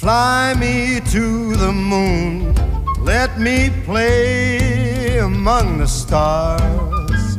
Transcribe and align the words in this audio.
Fly 0.00 0.54
me 0.58 1.02
to 1.12 1.54
the 1.58 1.70
moon. 1.70 2.54
Let 3.04 3.36
me 3.38 3.68
play 3.84 5.18
among 5.18 5.76
the 5.76 5.86
stars. 5.86 7.38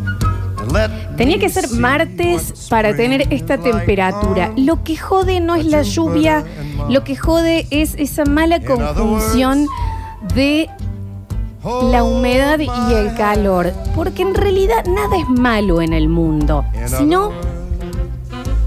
Tenía 1.18 1.40
que 1.40 1.50
ser 1.50 1.72
martes 1.72 2.68
para 2.70 2.96
tener 2.96 3.34
esta 3.34 3.58
temperatura. 3.58 4.54
Lo 4.58 4.84
que 4.84 4.96
jode 4.96 5.40
no 5.40 5.56
es 5.56 5.66
la 5.66 5.82
lluvia, 5.82 6.46
lo 6.88 7.04
que 7.04 7.16
jode 7.16 7.66
es 7.72 7.96
esa 7.98 8.26
mala 8.26 8.60
conjunción 8.60 9.66
de 10.36 10.70
la 11.64 12.04
humedad 12.04 12.60
y 12.60 12.94
el 12.94 13.16
calor. 13.16 13.74
Porque 13.96 14.22
en 14.22 14.36
realidad 14.36 14.86
nada 14.86 15.18
es 15.18 15.28
malo 15.28 15.82
en 15.82 15.94
el 15.94 16.10
mundo, 16.10 16.64
sino 16.86 17.32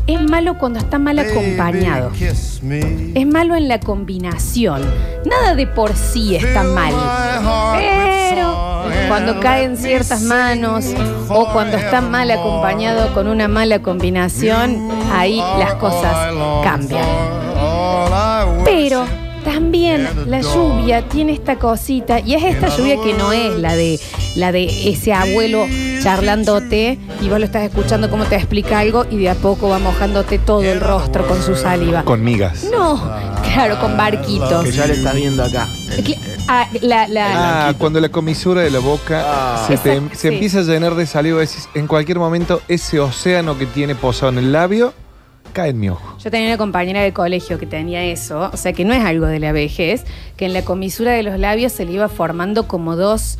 es 0.07 0.21
malo 0.23 0.59
cuando 0.59 0.79
está 0.79 0.99
mal 0.99 1.19
acompañado. 1.19 2.11
Es 2.21 3.27
malo 3.27 3.57
en 3.57 3.69
la 3.69 3.81
combinación. 3.81 4.83
Nada 5.25 5.55
de 5.55 5.67
por 5.67 5.97
sí 5.97 6.37
está 6.37 6.63
mal. 6.63 6.93
Pero 7.79 8.85
cuando 9.09 9.41
caen 9.41 9.77
ciertas 9.77 10.23
manos 10.23 10.87
o 11.29 11.53
cuando 11.53 11.77
está 11.77 12.01
mal 12.01 12.31
acompañado 12.31 13.13
con 13.15 13.29
una 13.29 13.49
mala 13.49 13.81
combinación, 13.81 14.91
ahí 15.13 15.39
las 15.59 15.75
cosas 15.75 16.35
cambian. 16.63 17.05
Pero 18.65 19.07
también 19.45 20.09
la 20.27 20.41
lluvia 20.41 21.07
tiene 21.09 21.33
esta 21.33 21.57
cosita 21.59 22.19
y 22.21 22.35
es 22.35 22.43
esta 22.43 22.69
lluvia 22.77 22.97
que 23.03 23.13
no 23.15 23.33
es 23.33 23.57
la 23.59 23.77
de 23.77 24.01
la 24.37 24.51
de 24.51 24.89
ese 24.91 25.13
abuelo 25.13 25.67
charlándote 26.03 26.99
y 27.21 27.29
vos 27.29 27.39
lo 27.39 27.45
estás 27.45 27.63
escuchando 27.65 28.11
cómo 28.11 28.25
te 28.25 28.37
explica 28.37 28.79
algo 28.81 29.05
y 29.11 29.17
de 29.19 29.31
a 29.31 29.35
poco 29.35 29.69
va 29.69 29.79
mojándote 29.79 30.39
todo 30.39 30.63
el 30.63 30.81
rostro 30.81 31.27
con 31.27 31.43
su 31.43 31.55
saliva. 31.57 32.03
Con 32.05 32.23
migas. 32.25 32.65
No, 32.73 32.97
claro, 33.43 33.79
con 33.81 33.97
barquitos. 33.97 34.65
Que 34.65 34.73
ya 34.73 34.87
le 34.87 34.95
estás 34.95 35.15
viendo 35.15 35.45
acá. 35.45 35.69
Ah, 36.49 36.69
la- 36.83 37.07
la- 37.09 37.69
Ah, 37.69 37.75
cuando 37.79 38.01
la 38.01 38.09
comisura 38.11 38.63
de 38.63 38.71
la 38.71 38.79
boca 38.81 39.23
Ah. 39.25 39.65
se, 39.67 39.77
te- 39.79 39.95
Exacto, 39.95 40.15
se 40.17 40.29
sí. 40.29 40.35
empieza 40.35 40.59
a 40.59 40.63
llenar 40.63 40.95
de 40.95 41.07
saliva, 41.07 41.41
decís, 41.41 41.69
en 41.75 41.87
cualquier 41.87 42.19
momento 42.19 42.61
ese 42.69 43.01
océano 43.01 43.57
que 43.57 43.67
tiene 43.67 43.95
posado 43.95 44.33
en 44.33 44.39
el 44.39 44.53
labio 44.53 44.93
cae 45.55 45.71
en 45.71 45.81
mi 45.81 45.89
ojo. 45.89 46.19
Yo 46.23 46.31
tenía 46.31 46.49
una 46.49 46.59
compañera 46.59 47.01
de 47.01 47.15
colegio 47.15 47.59
que 47.59 47.65
tenía 47.67 48.05
eso, 48.05 48.51
o 48.53 48.57
sea 48.59 48.75
que 48.75 48.85
no 48.85 48.93
es 48.93 49.03
algo 49.03 49.25
de 49.27 49.39
la 49.41 49.53
vejez, 49.53 50.05
que 50.37 50.45
en 50.45 50.53
la 50.53 50.63
comisura 50.63 51.13
de 51.13 51.23
los 51.23 51.39
labios 51.39 51.73
se 51.73 51.87
le 51.87 51.93
iba 51.93 52.09
formando 52.11 52.69
como 52.69 52.97
dos, 52.97 53.39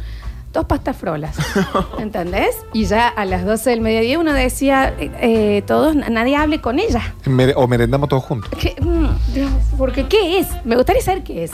dos 0.55 0.65
pastas 0.65 0.97
frolas. 0.97 1.37
¿Entendés? 1.99 2.57
Y 2.73 2.87
ya 2.87 3.09
a 3.09 3.25
las 3.27 3.45
12 3.45 3.69
del 3.71 3.81
mediodía 3.83 4.19
uno 4.19 4.33
decía, 4.33 4.95
eh, 4.99 5.11
eh, 5.21 5.63
todos, 5.67 5.95
nadie 5.95 6.37
hable 6.37 6.61
con 6.63 6.79
ella. 6.79 7.15
Mere- 7.27 7.53
o 7.57 7.67
merendamos 7.69 8.09
todos 8.09 8.25
juntos. 8.25 8.51
¿Qué? 8.59 8.75
Mm, 8.81 9.09
Dios, 9.35 9.51
porque 9.77 10.07
¿qué 10.09 10.39
es? 10.39 10.47
Me 10.65 10.77
gustaría 10.77 11.03
saber 11.03 11.23
qué 11.25 11.45
es. 11.45 11.51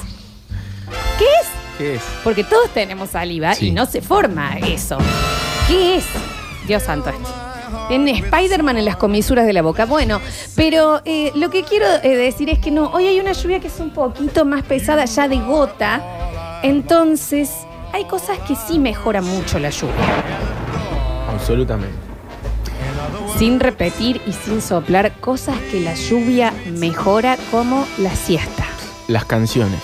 ¿Qué 1.19 1.25
es? 1.25 1.49
¿Qué 1.79 1.95
es? 1.95 2.03
Porque 2.23 2.45
todos 2.45 2.69
tenemos 2.75 3.11
saliva 3.11 3.55
Sí. 3.55 3.69
y 3.69 3.71
no 3.73 3.87
se 3.87 4.03
forma 4.03 4.59
eso. 4.59 4.99
¿Qué 5.67 5.97
es? 5.97 6.05
Dios 6.67 6.83
santo 6.83 7.09
esto. 7.11 7.29
En 7.91 8.07
Spider-Man 8.07 8.79
en 8.79 8.85
las 8.85 8.97
comisuras 8.97 9.47
de 9.47 9.53
la 9.53 9.63
boca. 9.63 9.85
Bueno, 9.85 10.21
pero 10.55 11.03
eh, 11.05 11.33
lo 11.35 11.51
que 11.51 11.65
quiero 11.65 11.87
eh, 12.03 12.17
decir 12.17 12.49
es 12.49 12.61
que 12.61 12.71
no, 12.71 12.87
hoy 12.93 13.07
hay 13.07 13.19
una 13.19 13.33
lluvia 13.33 13.59
que 13.59 13.67
es 13.67 13.81
un 13.81 13.91
poquito 13.91 14.45
más 14.45 14.63
pesada 14.63 15.05
ya 15.07 15.29
de 15.29 15.39
gota. 15.39 16.01
Entonces, 16.63 17.51
hay 17.93 18.05
cosas 18.05 18.39
que 18.47 18.55
sí 18.55 18.79
mejoran 18.79 19.25
mucho 19.25 19.59
la 19.59 19.71
lluvia. 19.71 19.95
Absolutamente. 21.33 21.97
Sin 23.37 23.59
repetir 23.59 24.21
y 24.25 24.33
sin 24.33 24.63
soplar, 24.63 25.13
cosas 25.21 25.57
que 25.71 25.81
la 25.81 25.95
lluvia 25.95 26.53
mejora 26.73 27.37
como 27.51 27.87
la 27.99 28.15
siesta. 28.15 28.65
Las 29.09 29.25
canciones. 29.25 29.81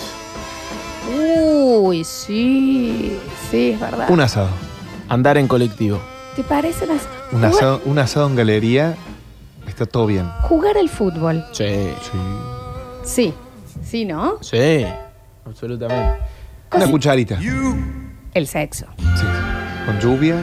Uy, 1.13 2.05
sí, 2.05 3.19
sí, 3.51 3.71
es 3.71 3.79
verdad. 3.79 4.09
Un 4.09 4.21
asado. 4.21 4.49
Andar 5.09 5.37
en 5.37 5.47
colectivo. 5.47 5.99
¿Te 6.37 6.43
parecen 6.43 6.89
las... 6.89 7.01
Un 7.31 7.43
asado, 7.43 7.81
un 7.85 7.97
asado 7.97 8.27
en 8.27 8.35
galería, 8.35 8.95
está 9.67 9.87
todo 9.87 10.05
bien. 10.05 10.29
Jugar 10.43 10.77
al 10.77 10.87
fútbol. 10.87 11.43
Sí. 11.51 11.65
Sí. 11.65 12.17
Sí, 13.03 13.33
sí, 13.83 14.05
¿no? 14.05 14.37
Sí. 14.43 14.85
Absolutamente. 15.45 16.21
Una 16.73 16.91
cucharita. 16.91 17.39
El 18.35 18.45
sexo. 18.47 18.85
Sí. 18.97 19.25
Con 19.87 19.99
lluvia, 19.99 20.35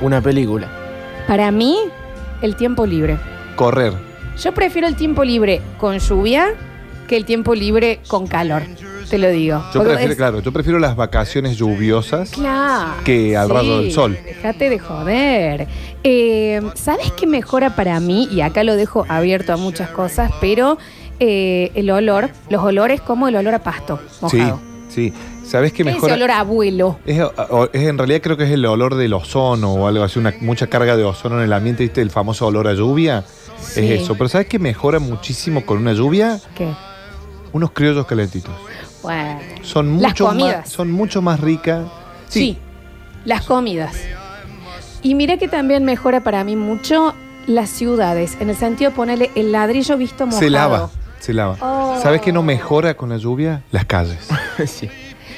Una 0.00 0.20
película. 0.20 0.68
Para 1.26 1.50
mí, 1.50 1.76
el 2.40 2.54
tiempo 2.54 2.86
libre. 2.86 3.18
correr. 3.56 3.92
Yo 4.40 4.54
prefiero 4.54 4.86
el 4.86 4.94
tiempo 4.94 5.24
libre 5.24 5.60
con 5.78 5.98
lluvia 5.98 6.54
que 7.08 7.16
el 7.16 7.24
tiempo 7.24 7.52
libre 7.56 7.98
con 8.06 8.28
calor. 8.28 8.62
Te 9.10 9.18
lo 9.18 9.28
digo. 9.30 9.58
Yo 9.58 9.64
Porque 9.80 9.88
prefiero, 9.90 10.12
es- 10.12 10.16
claro, 10.18 10.40
yo 10.42 10.52
prefiero 10.52 10.78
las 10.78 10.94
vacaciones 10.96 11.56
lluviosas. 11.56 12.30
Claro. 12.30 13.02
que 13.04 13.36
al 13.36 13.48
rayo 13.48 13.78
del 13.80 13.92
sol. 13.92 14.18
Déjate 14.24 14.68
de 14.68 14.78
joder. 14.78 15.66
Eh, 16.04 16.60
¿Sabes 16.74 17.10
qué 17.12 17.26
mejora 17.26 17.74
para 17.74 17.98
mí? 18.00 18.28
Y 18.30 18.40
acá 18.42 18.64
lo 18.64 18.76
dejo 18.76 19.06
abierto 19.08 19.52
a 19.52 19.56
muchas 19.56 19.88
cosas, 19.90 20.30
pero 20.40 20.78
eh, 21.20 21.70
el 21.74 21.90
olor, 21.90 22.30
los 22.50 22.62
olores 22.62 23.00
como 23.00 23.28
el 23.28 23.36
olor 23.36 23.54
a 23.54 23.62
pasto 23.62 23.98
mojado. 24.20 24.60
Sí, 24.88 25.10
sí. 25.10 25.12
¿Sabes 25.44 25.72
qué 25.72 25.82
¿Qué 25.82 25.88
es 25.90 25.94
mejora? 25.96 26.12
ese 26.14 26.22
olor 26.22 26.30
a 26.30 26.40
abuelo? 26.40 26.98
Es, 27.06 27.20
o- 27.22 27.68
es- 27.72 27.82
en 27.88 27.96
realidad 27.96 28.20
creo 28.22 28.36
que 28.36 28.44
es 28.44 28.50
el 28.50 28.64
olor 28.66 28.94
del 28.96 29.14
ozono 29.14 29.72
o 29.72 29.86
algo 29.88 30.04
así, 30.04 30.18
una, 30.18 30.34
mucha 30.42 30.66
carga 30.66 30.94
de 30.96 31.04
ozono 31.04 31.38
en 31.38 31.44
el 31.44 31.52
ambiente, 31.54 31.82
¿viste? 31.84 32.02
El 32.02 32.10
famoso 32.10 32.46
olor 32.46 32.68
a 32.68 32.74
lluvia. 32.74 33.24
Sí. 33.58 33.80
Es 33.80 34.02
eso. 34.02 34.14
Pero 34.16 34.28
¿sabes 34.28 34.46
qué 34.46 34.58
mejora 34.58 34.98
muchísimo 34.98 35.64
con 35.64 35.78
una 35.78 35.94
lluvia? 35.94 36.38
¿Qué? 36.54 36.68
Unos 37.52 37.70
criollos 37.72 38.04
calentitos. 38.06 38.52
Bueno. 39.02 39.40
Son 39.62 40.00
Las 40.02 40.12
mucho 40.12 40.26
comidas. 40.26 40.56
más, 40.58 40.68
son 40.70 40.90
mucho 40.90 41.22
más 41.22 41.40
ricas. 41.40 41.86
Sí. 42.28 42.58
las 43.24 43.44
comidas. 43.44 43.96
Y 45.02 45.14
mira 45.14 45.36
que 45.36 45.48
también 45.48 45.84
mejora 45.84 46.22
para 46.22 46.42
mí 46.44 46.56
mucho 46.56 47.14
las 47.46 47.70
ciudades, 47.70 48.36
en 48.40 48.50
el 48.50 48.56
sentido 48.56 48.90
de 48.90 48.96
ponerle 48.96 49.30
el 49.34 49.52
ladrillo 49.52 49.96
visto 49.96 50.26
mojado. 50.26 50.40
Se 50.42 50.50
lava, 50.50 50.90
se 51.20 51.32
lava. 51.32 51.56
Oh. 51.60 51.98
¿Sabes 52.02 52.20
qué 52.20 52.32
no 52.32 52.42
mejora 52.42 52.94
con 52.94 53.08
la 53.08 53.16
lluvia? 53.16 53.62
Las 53.70 53.84
calles. 53.84 54.18
sí. 54.66 54.88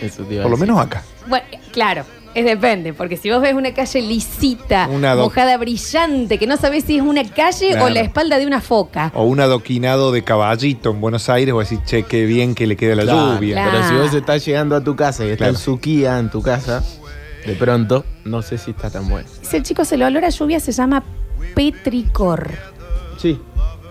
Eso 0.00 0.24
te 0.24 0.34
iba 0.34 0.42
a 0.42 0.44
Por 0.44 0.50
lo 0.52 0.56
menos 0.56 0.78
acá. 0.78 1.02
Bueno, 1.28 1.46
claro, 1.72 2.04
es 2.34 2.44
depende, 2.44 2.92
porque 2.92 3.16
si 3.16 3.30
vos 3.30 3.40
ves 3.42 3.54
una 3.54 3.74
calle 3.74 4.00
lisita, 4.02 4.88
Una 4.90 5.16
mojada 5.16 5.56
brillante, 5.56 6.38
que 6.38 6.46
no 6.46 6.56
sabés 6.56 6.84
si 6.84 6.96
es 6.96 7.02
una 7.02 7.24
calle 7.24 7.70
Claro. 7.70 7.86
o 7.86 7.88
la 7.90 8.00
espalda 8.00 8.38
de 8.38 8.46
una 8.46 8.60
foca. 8.60 9.10
O 9.14 9.24
un 9.24 9.40
adoquinado 9.40 10.12
de 10.12 10.22
caballito 10.22 10.90
en 10.90 11.00
Buenos 11.00 11.28
Aires, 11.28 11.52
o 11.54 11.58
decir, 11.58 11.80
che, 11.84 12.04
qué 12.04 12.24
bien 12.26 12.54
que 12.54 12.66
le 12.66 12.76
queda 12.76 12.94
la 12.94 13.02
Claro, 13.02 13.34
lluvia. 13.34 13.54
claro. 13.56 13.70
Pero 13.72 13.88
si 13.88 13.94
vos 13.94 14.14
estás 14.14 14.44
llegando 14.46 14.76
a 14.76 14.84
tu 14.84 14.94
casa 14.96 15.24
y 15.24 15.28
está 15.30 15.38
Claro. 15.38 15.52
el 15.52 15.56
Suquía 15.58 16.18
en 16.18 16.30
tu 16.30 16.40
casa, 16.42 16.84
de 17.46 17.54
pronto, 17.54 18.04
no 18.24 18.42
sé 18.42 18.58
si 18.58 18.70
está 18.72 18.90
tan 18.90 19.08
bueno. 19.08 19.28
Dice, 19.40 19.62
chicos, 19.62 19.90
el 19.92 20.02
olor 20.02 20.24
a 20.24 20.28
lluvia 20.28 20.60
se 20.60 20.72
llama 20.72 21.02
petricor. 21.54 22.50
Sí. 23.18 23.38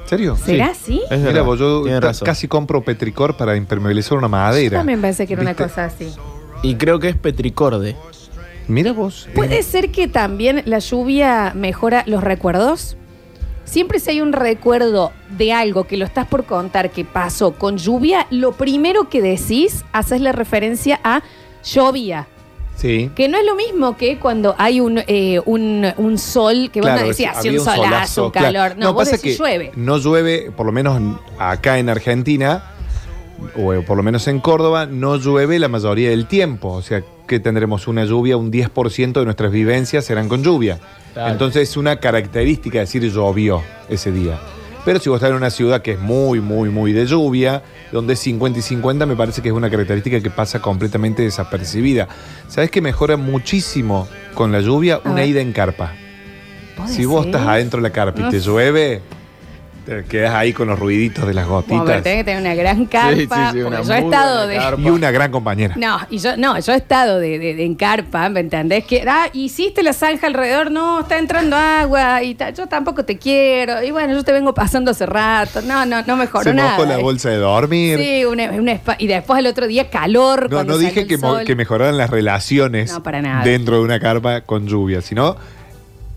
¿En 0.03 0.09
serio? 0.09 0.37
¿Será 0.43 0.67
así? 0.67 1.01
Es 1.11 1.19
Mira, 1.19 1.31
verdad. 1.33 1.43
vos, 1.43 1.59
yo 1.59 1.83
casi 2.25 2.47
compro 2.47 2.83
petricor 2.83 3.37
para 3.37 3.55
impermeabilizar 3.55 4.17
una 4.17 4.25
Yo 4.27 4.31
madera. 4.31 4.77
también 4.79 5.01
pensé 5.01 5.27
que 5.27 5.33
era 5.33 5.41
una 5.43 5.53
cosa 5.55 5.85
así. 5.85 6.07
Y 6.63 6.75
creo 6.75 6.99
que 6.99 7.09
es 7.09 7.15
petricorde. 7.15 7.95
Mira 8.69 8.93
vos. 8.93 9.27
eh, 9.27 9.31
¿Puede 9.35 9.61
ser 9.63 9.91
que 9.91 10.07
también 10.07 10.61
la 10.65 10.79
lluvia 10.79 11.51
mejora 11.55 12.03
los 12.07 12.23
recuerdos? 12.23 12.95
Siempre 13.65 13.99
si 13.99 14.11
hay 14.11 14.21
un 14.21 14.31
recuerdo 14.33 15.11
de 15.37 15.53
algo 15.53 15.83
que 15.85 15.97
lo 15.97 16.05
estás 16.05 16.25
por 16.27 16.45
contar 16.45 16.89
que 16.91 17.03
pasó 17.05 17.51
con 17.53 17.77
lluvia, 17.77 18.25
lo 18.31 18.53
primero 18.53 19.09
que 19.09 19.21
decís, 19.21 19.83
haces 19.91 20.21
la 20.21 20.31
referencia 20.31 20.99
a 21.03 21.21
llovía. 21.63 22.27
Sí. 22.75 23.11
Que 23.13 23.27
no 23.27 23.37
es 23.37 23.45
lo 23.45 23.55
mismo 23.55 23.97
que 23.97 24.17
cuando 24.17 24.55
hay 24.57 24.79
un, 24.79 25.01
eh, 25.05 25.41
un, 25.45 25.85
un 25.97 26.17
sol, 26.17 26.69
que 26.71 26.79
vos 26.79 26.87
Claro, 26.87 27.01
no 27.01 27.07
decías, 27.09 27.33
es- 27.33 27.37
hace 27.39 27.49
un 27.51 27.59
solazo, 27.59 28.25
un 28.27 28.31
claro. 28.31 28.47
calor. 28.47 28.77
No, 28.77 28.93
vos 28.93 29.03
pasa 29.03 29.17
decís 29.17 29.33
que 29.35 29.37
llueve. 29.43 29.71
No 29.75 29.97
llueve, 29.97 30.49
por 30.55 30.65
lo 30.65 30.71
menos 30.71 30.95
en- 30.97 31.17
acá 31.37 31.77
en 31.77 31.89
Argentina, 31.89 32.63
o 33.55 33.81
por 33.83 33.97
lo 33.97 34.03
menos 34.03 34.27
en 34.27 34.39
Córdoba, 34.39 34.85
no 34.85 35.17
llueve 35.17 35.59
la 35.59 35.67
mayoría 35.67 36.09
del 36.09 36.27
tiempo. 36.27 36.69
O 36.73 36.81
sea, 36.81 37.03
que 37.27 37.39
tendremos 37.39 37.87
una 37.87 38.05
lluvia, 38.05 38.37
un 38.37 38.51
10% 38.51 39.13
de 39.13 39.25
nuestras 39.25 39.51
vivencias 39.51 40.05
serán 40.05 40.27
con 40.29 40.43
lluvia. 40.43 40.79
Claro. 41.13 41.31
Entonces 41.31 41.69
es 41.69 41.77
una 41.77 41.97
característica 41.97 42.79
decir 42.79 43.03
llovió 43.11 43.61
ese 43.89 44.11
día. 44.11 44.39
Pero 44.85 44.99
si 44.99 45.09
vos 45.09 45.17
estás 45.17 45.31
en 45.31 45.35
una 45.35 45.49
ciudad 45.49 45.81
que 45.81 45.91
es 45.91 45.99
muy, 45.99 46.39
muy, 46.39 46.69
muy 46.69 46.93
de 46.93 47.05
lluvia, 47.05 47.61
donde 47.91 48.13
es 48.13 48.19
50 48.19 48.59
y 48.59 48.61
50, 48.61 49.05
me 49.05 49.15
parece 49.15 49.41
que 49.41 49.49
es 49.49 49.53
una 49.53 49.69
característica 49.69 50.21
que 50.21 50.29
pasa 50.29 50.61
completamente 50.61 51.21
desapercibida. 51.21 52.07
¿Sabes 52.47 52.71
que 52.71 52.81
mejora 52.81 53.17
muchísimo 53.17 54.07
con 54.33 54.51
la 54.51 54.61
lluvia? 54.61 54.95
A 55.03 55.09
una 55.09 55.15
ver. 55.21 55.29
ida 55.29 55.41
en 55.41 55.51
carpa. 55.51 55.93
¿Puede 56.77 56.93
Si 56.93 57.05
vos 57.05 57.25
ser? 57.25 57.35
estás 57.35 57.47
adentro 57.47 57.77
de 57.77 57.83
la 57.83 57.91
carpa 57.93 58.21
y 58.21 58.29
te 58.29 58.39
llueve, 58.39 59.01
Te 59.89 60.03
quedas 60.05 60.35
ahí 60.35 60.53
con 60.53 60.67
los 60.67 60.77
ruiditos 60.77 61.25
de 61.25 61.33
las 61.33 61.47
gotitas. 61.47 62.03
tenés 62.03 62.19
que 62.19 62.23
tener 62.23 62.41
una 62.41 62.53
gran 62.53 62.85
carpa. 62.85 63.15
Sí, 63.15 63.21
sí, 63.21 63.57
sí, 63.59 63.61
una 63.63 63.81
yo 63.81 63.93
he 63.93 63.97
estado 63.99 64.45
buena 64.45 64.51
de. 64.53 64.57
carpa. 64.57 64.81
Y 64.81 64.89
una 64.91 65.09
gran 65.11 65.31
compañera. 65.31 65.75
No, 65.77 65.97
y 66.11 66.19
yo, 66.19 66.37
no, 66.37 66.59
yo 66.59 66.73
he 66.73 66.75
estado 66.75 67.19
de, 67.19 67.39
de- 67.39 67.55
de 67.55 67.65
en 67.65 67.73
carpa, 67.73 68.29
¿me 68.29 68.39
entendés? 68.41 68.85
Que, 68.85 69.03
ah, 69.07 69.29
hiciste 69.33 69.81
la 69.81 69.93
zanja 69.93 70.27
alrededor, 70.27 70.69
no, 70.69 70.99
está 70.99 71.17
entrando 71.17 71.55
agua, 71.55 72.21
y 72.21 72.35
ta- 72.35 72.51
yo 72.51 72.67
tampoco 72.67 73.03
te 73.03 73.17
quiero, 73.17 73.81
y 73.83 73.89
bueno, 73.89 74.13
yo 74.13 74.23
te 74.23 74.31
vengo 74.31 74.53
pasando 74.53 74.91
hace 74.91 75.07
rato, 75.07 75.61
no, 75.63 75.85
no, 75.87 76.03
no 76.05 76.15
mejoró 76.17 76.43
Se 76.43 76.53
nada. 76.53 76.85
la 76.85 76.99
eh. 76.99 77.01
bolsa 77.01 77.29
de 77.29 77.37
dormir. 77.37 77.97
Sí, 77.97 78.25
una, 78.25 78.51
una 78.51 78.73
espa- 78.73 78.95
y 78.99 79.07
después 79.07 79.39
al 79.39 79.47
otro 79.47 79.65
día 79.65 79.89
calor. 79.89 80.51
No, 80.51 80.63
no 80.63 80.77
dije 80.77 81.01
el 81.01 81.07
que, 81.07 81.17
que 81.45 81.55
mejoraran 81.55 81.97
las 81.97 82.11
relaciones 82.11 82.91
No, 82.93 83.01
para 83.01 83.21
nada. 83.23 83.43
dentro 83.43 83.77
de 83.77 83.81
una 83.81 83.99
carpa 83.99 84.41
con 84.41 84.67
lluvia, 84.67 85.01
sino 85.01 85.35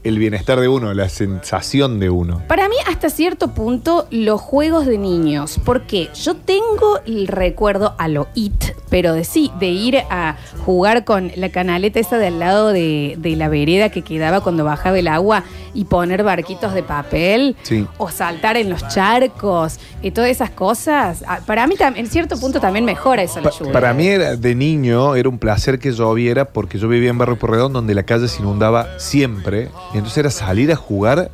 el 0.05 0.19
bienestar 0.19 0.59
de 0.61 0.69
uno, 0.69 0.93
la 0.95 1.09
sensación 1.09 2.01
de 2.01 2.11
uno. 2.11 2.43
Para 2.49 2.69
mí, 2.69 2.75
hasta 2.89 3.09
cierto 3.11 3.49
punto, 3.55 4.07
los 4.11 4.41
juegos 4.41 4.87
de 4.87 4.99
niños. 4.99 5.61
Porque 5.65 6.09
yo 6.15 6.35
tengo 6.35 6.99
el 7.07 7.29
recuerdo 7.29 7.95
a 7.99 8.09
lo 8.09 8.27
IT, 8.35 8.65
pero 8.91 9.15
de 9.15 9.25
sí, 9.25 9.51
de 9.61 9.67
ir 9.69 9.99
a 10.11 10.37
jugar 10.65 11.05
con 11.05 11.31
la 11.37 11.51
canaleta 11.51 12.01
esa 12.01 12.19
de 12.19 12.27
al 12.27 12.39
lado 12.41 12.73
de, 12.73 13.15
de 13.19 13.37
la 13.37 13.49
vereda 13.49 13.91
que 13.91 14.03
quedaba 14.03 14.41
cuando 14.41 14.65
bajaba 14.65 14.99
el 14.99 15.09
agua 15.09 15.45
y 15.75 15.85
poner 15.85 16.23
barquitos 16.25 16.75
de 16.75 16.83
papel. 16.83 17.57
Sí. 17.63 17.87
O 17.99 18.11
saltar 18.11 18.57
en 18.57 18.71
los 18.71 18.87
charcos 18.89 19.79
y 20.03 20.11
todas 20.11 20.31
esas 20.31 20.51
cosas. 20.51 21.25
Ah, 21.27 21.41
Para 21.47 21.67
mí, 21.67 21.77
tam- 21.77 21.97
en 21.97 22.07
cierto 22.09 22.39
punto, 22.39 22.61
también 22.61 22.85
mejora 22.85 23.23
eso 23.23 23.41
la 23.41 23.51
Pa- 23.51 23.57
lluvia. 23.59 23.73
para 23.73 23.95
mí 23.95 24.07
era, 24.09 24.37
de 24.37 24.55
niño 24.55 25.15
era 25.15 25.29
un 25.29 25.39
placer 25.39 25.79
que 25.79 25.93
lloviera 25.93 26.45
porque 26.47 26.79
yo 26.79 26.89
vivía 26.89 27.11
en 27.11 27.19
Barrio 27.19 27.39
Porredón 27.39 27.73
donde 27.73 27.95
la 27.95 28.03
calle 28.03 28.27
se 28.29 28.41
inundaba 28.43 28.99
siempre. 28.99 29.69
Y 29.93 29.99
entonces 29.99 30.19
era 30.19 30.31
salir 30.31 30.73
a 30.73 30.77
jugar 30.77 31.31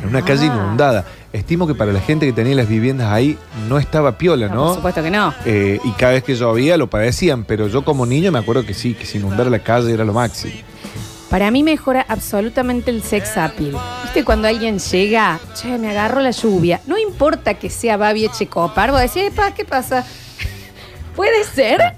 en 0.00 0.08
una 0.08 0.22
calle 0.24 0.42
Ah. 0.50 0.54
inundada. 0.54 1.04
Estimo 1.32 1.66
que 1.66 1.74
para 1.74 1.92
la 1.92 2.00
gente 2.00 2.26
que 2.26 2.32
tenía 2.32 2.54
las 2.54 2.68
viviendas 2.68 3.10
ahí 3.10 3.38
no 3.68 3.78
estaba 3.78 4.18
piola, 4.18 4.48
No. 4.48 4.66
Por 4.66 4.74
supuesto 4.76 5.02
que 5.02 5.10
no. 5.10 5.32
Eh, 5.46 5.80
y 5.82 5.90
cada 5.92 6.12
vez 6.12 6.22
que 6.24 6.34
llovía 6.34 6.76
lo 6.76 6.88
padecían, 6.88 7.44
pero 7.44 7.68
yo 7.68 7.84
como 7.84 8.04
niño 8.04 8.30
me 8.32 8.38
acuerdo 8.38 8.66
que 8.66 8.74
sí, 8.74 8.92
que 8.94 9.06
si 9.06 9.16
inundara 9.18 9.48
la 9.48 9.60
calle 9.60 9.92
era 9.92 10.04
lo 10.04 10.12
máximo. 10.12 10.52
Para 11.30 11.50
mí 11.50 11.62
mejora 11.62 12.04
absolutamente 12.06 12.90
el 12.90 13.02
sex 13.02 13.38
appeal. 13.38 13.74
¿Viste 14.02 14.22
cuando 14.22 14.48
alguien 14.48 14.78
llega, 14.78 15.40
che, 15.54 15.78
me 15.78 15.88
agarro 15.90 16.20
la 16.20 16.30
lluvia? 16.32 16.82
No 16.86 16.98
importa 16.98 17.54
que 17.54 17.70
sea 17.70 17.96
Babi 17.96 18.26
Echecopar, 18.26 18.90
vos 18.90 19.00
decís, 19.00 19.22
"Epa, 19.32 19.54
¿qué 19.54 19.64
pasa? 19.64 20.04
Puede 21.16 21.44
ser. 21.44 21.94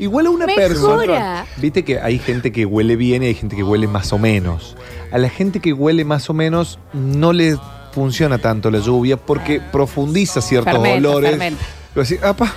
Igual 0.00 0.26
a 0.26 0.30
una 0.30 0.46
Mejora. 0.46 0.66
persona. 0.68 1.46
Viste 1.58 1.84
que 1.84 2.00
hay 2.00 2.18
gente 2.18 2.50
que 2.52 2.64
huele 2.66 2.96
bien 2.96 3.22
y 3.22 3.26
hay 3.26 3.34
gente 3.34 3.54
que 3.54 3.62
huele 3.62 3.86
más 3.86 4.12
o 4.12 4.18
menos. 4.18 4.76
A 5.12 5.18
la 5.18 5.28
gente 5.28 5.60
que 5.60 5.72
huele 5.72 6.04
más 6.04 6.30
o 6.30 6.34
menos 6.34 6.78
no 6.92 7.32
le 7.32 7.56
funciona 7.92 8.38
tanto 8.38 8.70
la 8.70 8.78
lluvia 8.78 9.16
porque 9.16 9.60
profundiza 9.60 10.40
ciertos 10.40 10.72
Fermenta, 10.72 11.08
olores. 11.08 11.30
fermenta. 11.30 11.64
Pero 11.92 12.02
así, 12.02 12.16
apa, 12.22 12.52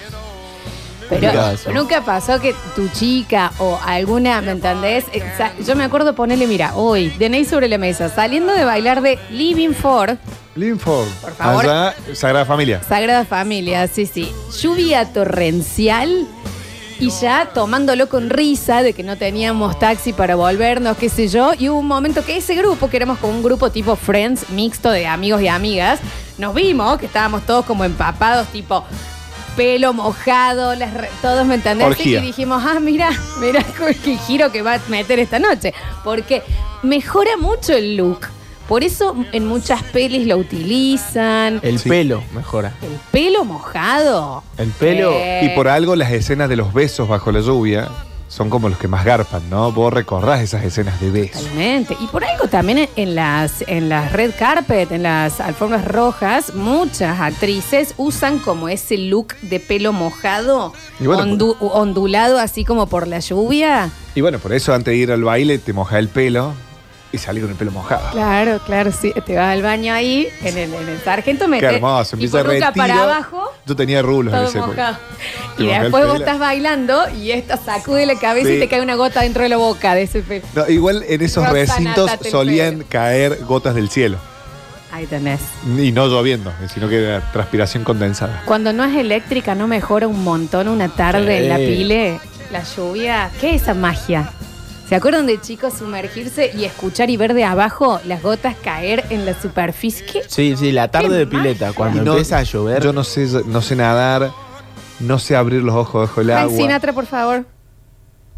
Pero 1.10 1.32
nunca 1.74 2.02
pasó 2.04 2.40
que 2.40 2.56
tu 2.76 2.88
chica 2.90 3.52
o 3.60 3.80
alguna, 3.86 4.42
¿me 4.42 4.52
entendés? 4.52 5.06
Eh, 5.14 5.22
sa- 5.38 5.52
Yo 5.64 5.76
me 5.76 5.84
acuerdo 5.84 6.16
ponerle, 6.16 6.48
mira, 6.48 6.76
hoy, 6.76 7.10
DNI 7.20 7.46
sobre 7.46 7.68
la 7.68 7.78
mesa, 7.78 8.10
saliendo 8.10 8.54
de 8.54 8.64
bailar 8.66 9.02
de 9.02 9.20
Living 9.30 9.74
For, 9.74 10.18
Linford. 10.56 11.08
Por 11.22 11.32
favor. 11.34 11.66
Allá, 11.66 11.96
Sagrada 12.14 12.46
Familia. 12.46 12.82
Sagrada 12.88 13.26
Familia, 13.26 13.88
sí, 13.88 14.06
sí. 14.06 14.32
Lluvia 14.62 15.12
torrencial 15.12 16.28
y 17.06 17.10
ya 17.10 17.50
tomándolo 17.54 18.08
con 18.10 18.30
risa 18.30 18.82
de 18.84 18.94
que 18.94 19.04
no 19.04 19.18
teníamos 19.18 19.78
taxi 19.80 20.14
para 20.14 20.36
volvernos, 20.36 20.98
qué 20.98 21.10
sé 21.10 21.28
yo. 21.28 21.52
Y 21.58 21.70
hubo 21.70 21.80
un 21.80 21.88
momento 21.88 22.24
que 22.24 22.38
ese 22.38 22.56
grupo, 22.56 22.90
que 22.90 22.98
éramos 22.98 23.18
como 23.20 23.34
un 23.34 23.44
grupo 23.44 23.70
tipo 23.72 23.96
Friends, 23.96 24.50
mixto 24.50 24.90
de 24.92 25.06
amigos 25.08 25.42
y 25.42 25.48
amigas, 25.48 26.00
nos 26.38 26.54
vimos 26.54 26.98
que 26.98 27.06
estábamos 27.08 27.46
todos 27.46 27.66
como 27.66 27.84
empapados, 27.84 28.48
tipo 28.48 28.84
pelo 29.56 29.94
mojado, 29.94 30.74
las 30.76 30.94
re- 30.94 31.10
todos 31.22 31.46
me 31.46 31.56
entendés 31.56 31.88
Orgía. 31.88 32.20
y 32.20 32.26
dijimos, 32.26 32.64
ah, 32.66 32.80
mira, 32.80 33.10
mira 33.40 33.64
el 33.88 34.20
giro 34.20 34.52
que 34.52 34.62
va 34.64 34.76
a 34.76 34.80
meter 34.88 35.20
esta 35.20 35.38
noche. 35.40 35.74
Porque 36.04 36.42
mejora 36.82 37.38
mucho 37.38 37.74
el 37.74 37.96
look. 37.98 38.28
Por 38.68 38.84
eso 38.84 39.16
en 39.34 39.46
muchas 39.46 39.84
pelis 39.84 40.26
lo 40.26 40.38
utilizan. 40.38 41.60
El 41.64 41.80
Sí. 41.80 41.90
pelo 41.90 42.24
mejora. 42.34 42.74
El 42.82 42.98
pelo 43.12 43.44
mojado. 43.46 44.44
El 44.58 44.70
pelo. 44.70 45.12
Eh, 45.14 45.42
Y 45.46 45.50
por 45.56 45.68
algo 45.68 45.96
las 45.96 46.12
escenas 46.12 46.50
de 46.50 46.56
los 46.56 46.74
besos 46.74 47.08
bajo 47.08 47.32
la 47.32 47.42
lluvia 47.42 47.90
son 48.30 48.50
como 48.50 48.68
los 48.70 48.80
que 48.80 48.88
más 48.88 49.06
garpan, 49.06 49.48
¿no? 49.50 49.72
Vos 49.72 49.94
recordás 49.94 50.42
esas 50.42 50.64
escenas 50.64 51.00
de 51.00 51.12
besos. 51.12 51.42
Totalmente. 51.44 51.96
Y 52.00 52.08
por 52.08 52.24
algo 52.26 52.48
también 52.48 52.90
en- 52.96 53.14
las, 53.16 53.64
en 53.68 53.90
las 53.90 54.12
red 54.12 54.32
carpet, 54.40 54.92
en 54.92 55.04
las 55.04 55.40
alfombras 55.40 55.86
rojas, 55.86 56.56
muchas 56.56 57.20
actrices 57.20 57.94
usan 57.98 58.40
como 58.40 58.70
ese 58.70 58.98
look 58.98 59.36
de 59.44 59.60
pelo 59.60 59.94
mojado, 59.94 60.74
bueno, 61.00 61.24
ondu- 61.26 61.58
ondulado 61.60 62.40
así 62.40 62.66
como 62.66 62.88
por 62.88 63.08
la 63.08 63.20
lluvia. 63.20 63.92
Y 64.16 64.22
bueno, 64.22 64.40
por 64.40 64.52
eso 64.54 64.74
antes 64.74 64.94
de 64.94 64.98
ir 64.98 65.12
al 65.12 65.24
baile 65.24 65.60
te 65.60 65.74
moja 65.74 66.00
el 66.00 66.08
pelo 66.08 66.54
y 67.14 67.18
salí 67.20 67.40
con 67.40 67.52
el 67.52 67.56
pelo 67.56 67.72
mojado. 67.72 68.12
Claro, 68.12 68.60
claro, 68.66 68.92
sí. 68.92 69.14
Te 69.26 69.36
vas 69.38 69.54
al 69.54 69.62
baño 69.62 69.94
ahí, 69.94 70.28
en 70.42 70.58
el, 70.58 70.74
en 70.74 70.90
el 70.90 71.00
sargento, 71.00 71.46
Qué 71.46 71.52
metes 71.52 71.74
hermoso, 71.74 72.16
y 72.18 72.26
empieza 72.26 72.44
retiro. 72.44 72.74
para 72.76 73.04
abajo, 73.04 73.52
Yo 73.66 73.76
tenía 73.76 74.02
rulos 74.02 74.34
en 74.34 74.44
ese 74.44 74.58
mojado. 74.60 74.98
Y 75.58 75.68
después 75.68 76.06
vos 76.08 76.20
estás 76.20 76.40
bailando 76.40 77.04
y 77.16 77.32
esta 77.32 77.56
sacude 77.58 78.06
la 78.06 78.16
cabeza 78.16 78.48
Sí. 78.50 78.56
y 78.56 78.60
te 78.60 78.68
cae 78.68 78.82
una 78.82 78.96
gota 78.96 79.22
dentro 79.22 79.44
de 79.44 79.50
la 79.50 79.58
boca 79.58 79.94
de 79.96 80.02
ese 80.04 80.22
pelo. 80.22 80.44
No, 80.56 80.68
igual 80.68 81.06
en 81.08 81.22
esos 81.22 81.48
recintos 81.50 82.12
solían 82.30 82.78
pelo. 82.80 82.86
caer 82.90 83.44
gotas 83.46 83.76
del 83.76 83.90
cielo. 83.90 84.18
Ahí 84.92 85.06
tenés. 85.08 85.40
Y 85.78 85.92
no 85.92 86.08
lloviendo, 86.08 86.52
sino 86.74 86.88
que 86.90 87.04
era 87.04 87.32
transpiración 87.32 87.84
condensada. 87.84 88.44
Cuando 88.46 88.74
no 88.74 88.84
es 88.84 88.96
eléctrica, 88.96 89.56
¿no 89.56 89.68
mejora 89.68 90.08
un 90.08 90.24
montón 90.24 90.68
una 90.68 90.90
tarde 90.90 91.38
Sí. 91.38 91.44
en 91.44 91.50
la 91.50 91.56
pile? 91.58 92.20
La 92.52 92.64
lluvia. 92.64 93.32
¿Qué 93.42 93.56
es 93.56 93.64
esa 93.64 93.74
magia? 93.74 94.30
¿Se 94.88 94.96
acuerdan 94.96 95.26
de 95.26 95.40
chicos 95.42 95.74
sumergirse 95.76 96.52
y 96.56 96.66
escuchar 96.66 97.10
y 97.10 97.18
ver 97.18 97.34
de 97.34 97.46
abajo 97.46 98.00
las 98.06 98.22
gotas 98.22 98.56
caer 98.64 99.06
en 99.10 99.26
la 99.26 99.34
superficie? 99.40 100.06
¿Qué? 100.06 100.22
Sí, 100.28 100.56
sí, 100.58 100.72
la 100.72 100.90
tarde 100.92 101.18
de 101.18 101.26
pileta, 101.28 101.68
magia. 101.68 101.78
cuando 101.78 102.04
no- 102.04 102.12
empieza 102.12 102.38
a 102.38 102.44
llover. 102.44 102.84
Yo 102.84 102.94
no 102.94 103.04
sé, 103.04 103.28
no 103.46 103.62
sé 103.62 103.76
nadar, 103.76 104.32
no 105.00 105.20
sé 105.20 105.36
abrir 105.36 105.64
los 105.64 105.74
ojos 105.76 106.08
bajo 106.10 106.22
el 106.22 106.28
Frank 106.28 106.40
agua. 106.44 106.58
Sinatra, 106.58 106.94
por 106.94 107.06
favor. 107.06 107.46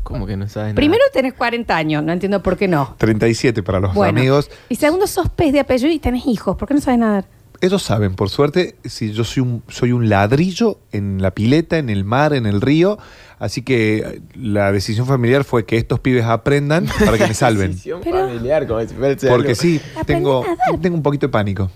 Como 0.03 0.27
que 0.27 0.37
no 0.37 0.47
sabes 0.47 0.67
nada. 0.67 0.75
Primero 0.75 1.03
tenés 1.11 1.33
40 1.33 1.75
años, 1.75 2.03
no 2.03 2.13
entiendo 2.13 2.41
por 2.43 2.55
qué 2.57 2.67
no. 2.67 2.95
37 2.99 3.63
para 3.63 3.79
los 3.79 3.93
Bueno. 3.95 4.19
amigos. 4.19 4.51
Y 4.69 4.75
segundo, 4.75 5.07
sos 5.07 5.29
pez 5.29 5.51
de 5.51 5.59
apellido 5.59 5.91
y 5.91 5.97
tenés 5.99 6.27
hijos. 6.27 6.55
¿Por 6.55 6.67
qué 6.67 6.75
no 6.75 6.79
sabes 6.79 6.99
nadar? 6.99 7.25
Ellos 7.65 7.83
saben, 7.83 8.15
por 8.15 8.29
suerte, 8.29 8.75
si 8.85 9.11
yo 9.11 9.23
soy 9.23 9.41
un, 9.41 9.63
soy 9.69 9.91
un 9.91 10.07
ladrillo 10.09 10.79
en 10.91 11.21
la 11.21 11.31
pileta, 11.31 11.77
en 11.77 11.89
el 11.89 12.03
mar, 12.05 12.33
en 12.33 12.45
el 12.45 12.61
río. 12.61 12.97
Así 13.39 13.61
que 13.63 13.97
eh, 13.97 14.21
la 14.35 14.71
decisión 14.71 15.05
familiar 15.07 15.43
fue 15.43 15.65
que 15.65 15.77
estos 15.77 15.99
pibes 15.99 16.23
aprendan 16.25 16.85
para 17.03 17.17
que 17.17 17.27
me 17.27 17.33
salven. 17.33 17.71
Decisión 17.71 18.01
Pero- 18.03 18.27
familiar, 18.27 18.67
como 18.67 18.79
si 18.81 18.87
Porque 18.93 19.27
algo- 19.29 19.55
sí, 19.55 19.81
tengo, 20.05 20.45
tengo 20.81 20.95
un 20.95 21.03
poquito 21.03 21.27
de 21.27 21.31
pánico. 21.31 21.69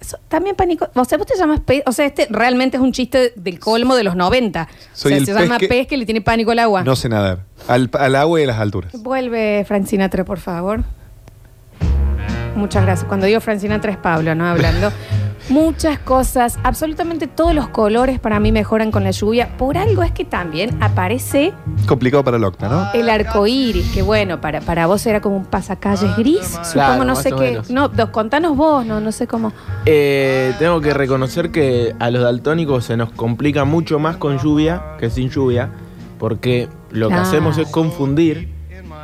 Eso, 0.00 0.18
también 0.28 0.56
pánico. 0.56 0.88
O 0.94 1.04
sea, 1.04 1.16
vos 1.16 1.28
te 1.28 1.38
llamas 1.38 1.60
pez. 1.60 1.82
O 1.86 1.92
sea, 1.92 2.04
este 2.06 2.26
realmente 2.28 2.76
es 2.76 2.82
un 2.82 2.90
chiste 2.92 3.32
del 3.36 3.60
colmo 3.60 3.94
de 3.94 4.02
los 4.02 4.16
90. 4.16 4.68
Soy 4.92 5.12
o 5.12 5.14
sea, 5.14 5.18
el 5.18 5.26
se 5.26 5.32
pez 5.32 5.42
llama 5.42 5.58
que- 5.58 5.68
pez 5.68 5.86
que 5.86 5.96
le 5.96 6.04
tiene 6.04 6.20
pánico 6.20 6.50
al 6.50 6.58
agua. 6.58 6.82
No 6.82 6.96
sé 6.96 7.08
nadar. 7.08 7.44
Al, 7.68 7.88
al 7.92 8.16
agua 8.16 8.40
y 8.40 8.44
a 8.44 8.46
las 8.48 8.58
alturas. 8.58 8.92
Vuelve 9.00 9.64
Frank 9.66 9.86
Sinatra, 9.86 10.24
por 10.24 10.40
favor. 10.40 10.82
Muchas 12.56 12.84
gracias. 12.84 13.06
Cuando 13.08 13.26
digo 13.26 13.40
Frank 13.40 13.58
Sinatra 13.58 13.92
es 13.92 13.98
Pablo, 13.98 14.34
¿no? 14.34 14.46
Hablando. 14.46 14.90
Muchas 15.48 15.98
cosas, 15.98 16.56
absolutamente 16.62 17.26
todos 17.26 17.52
los 17.52 17.66
colores 17.68 18.20
para 18.20 18.38
mí 18.38 18.52
mejoran 18.52 18.92
con 18.92 19.02
la 19.02 19.10
lluvia. 19.10 19.56
Por 19.58 19.76
algo 19.76 20.04
es 20.04 20.12
que 20.12 20.24
también 20.24 20.80
aparece 20.80 21.52
Complicado 21.88 22.22
para 22.22 22.36
el 22.36 22.44
Octa, 22.44 22.68
¿no? 22.68 22.86
el 22.94 23.10
arco 23.10 23.48
iris, 23.48 23.90
que 23.92 24.02
bueno, 24.02 24.40
para, 24.40 24.60
para 24.60 24.86
vos 24.86 25.04
era 25.04 25.20
como 25.20 25.36
un 25.36 25.44
pasacalles 25.44 26.16
gris. 26.16 26.46
Supongo, 26.46 26.72
Claro, 26.72 27.04
no 27.04 27.16
sé 27.16 27.32
qué. 27.32 27.60
No, 27.70 27.88
dos, 27.88 28.10
contanos 28.10 28.56
vos, 28.56 28.86
no, 28.86 29.00
no 29.00 29.10
sé 29.10 29.26
cómo. 29.26 29.52
Eh, 29.84 30.54
tengo 30.60 30.80
que 30.80 30.94
reconocer 30.94 31.50
que 31.50 31.92
a 31.98 32.10
los 32.12 32.22
daltónicos 32.22 32.84
se 32.84 32.96
nos 32.96 33.10
complica 33.10 33.64
mucho 33.64 33.98
más 33.98 34.18
con 34.18 34.38
lluvia 34.38 34.80
que 35.00 35.10
sin 35.10 35.28
lluvia, 35.28 35.70
porque 36.20 36.68
lo 36.92 37.08
que 37.08 37.14
Claro. 37.14 37.28
hacemos 37.28 37.58
es 37.58 37.66
confundir 37.68 38.48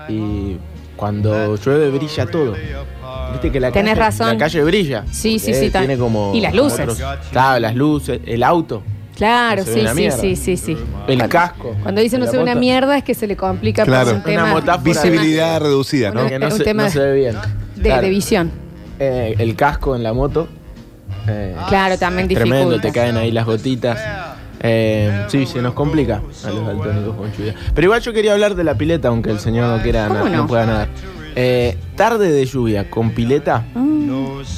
y 0.09 0.57
cuando 0.99 1.57
llueve 1.57 1.91
brilla 1.91 2.27
todo. 2.27 2.55
Viste 3.33 3.51
que 3.53 3.61
la 3.61 3.71
Tenés 3.71 3.93
calle, 3.95 4.01
razón. 4.05 4.27
La 4.29 4.37
calle 4.39 4.63
brilla. 4.65 5.05
Sí, 5.11 5.39
sí, 5.39 5.55
sí, 5.55 5.71
Tiene 5.71 5.97
como. 5.97 6.33
y 6.35 6.41
las 6.41 6.55
luces. 6.55 6.81
otros- 6.81 6.99
claro, 7.31 7.61
las 7.61 7.75
luces, 7.75 8.21
el 8.27 8.43
auto, 8.43 8.83
Claro, 9.17 9.65
sí, 9.65 9.85
sí, 9.95 10.11
sí, 10.13 10.37
sí, 10.37 10.57
sí. 10.57 10.73
el 10.73 11.17
Cuando- 11.19 11.29
casco. 11.29 11.77
Cuando 11.83 12.01
dicen 12.01 12.21
no 12.21 12.27
se 12.27 12.37
ve 12.37 12.43
una 12.43 12.55
mierda 12.55 12.97
es 12.99 13.03
que 13.05 13.15
se 13.15 13.27
le 13.27 13.37
complica 13.37 13.85
por 13.85 13.93
Claro. 13.95 14.11
un 14.13 14.23
tema. 14.23 14.61
Visibilidad 14.83 15.61
reducida, 15.61 16.11
¿no? 16.13 16.21
Una- 16.21 16.29
Que 16.29 16.39
no, 16.39 16.47
un 16.47 16.53
se, 16.53 16.65
tema 16.65 16.85
no 16.85 16.91
se 16.91 16.99
ve 17.01 17.15
bien. 17.15 17.37
de, 17.77 17.83
Claro. 17.83 18.03
de 18.03 18.09
visión. 18.11 18.51
Eh, 19.01 19.35
el 19.39 19.55
casco 19.57 19.95
en 19.97 20.03
la 20.03 20.13
moto. 20.13 20.49
eh, 21.29 21.55
Claro, 21.69 21.99
también 21.99 22.27
Tremendo, 22.29 22.57
dificulta. 22.71 22.81
te 22.89 22.93
caen 22.93 23.17
ahí 23.17 23.31
las 23.31 23.45
gotitas. 23.45 23.99
Eh, 24.61 25.27
sí, 25.29 25.47
se 25.47 25.63
nos 25.63 25.75
complica 25.75 26.23
a 26.45 26.51
los 26.51 26.67
daltónicos 26.67 27.15
con 27.17 27.33
lluvia. 27.33 27.55
Pero 27.75 27.85
igual 27.87 28.01
yo 28.01 28.13
quería 28.13 28.33
hablar 28.33 28.55
de 28.55 28.65
la 28.65 28.75
pileta, 28.77 29.09
aunque 29.09 29.31
el 29.31 29.39
señor 29.39 29.77
no 29.77 29.83
quiera 29.83 30.09
¿Cómo 30.09 30.25
na- 30.25 30.37
no? 30.39 30.47
pueda 30.47 30.67
nadar. 30.67 30.89
Eh, 31.37 31.77
tarde 31.95 32.31
de 32.33 32.45
lluvia 32.45 32.91
con 32.91 33.11
pileta, 33.11 33.65
Mm. 33.75 33.89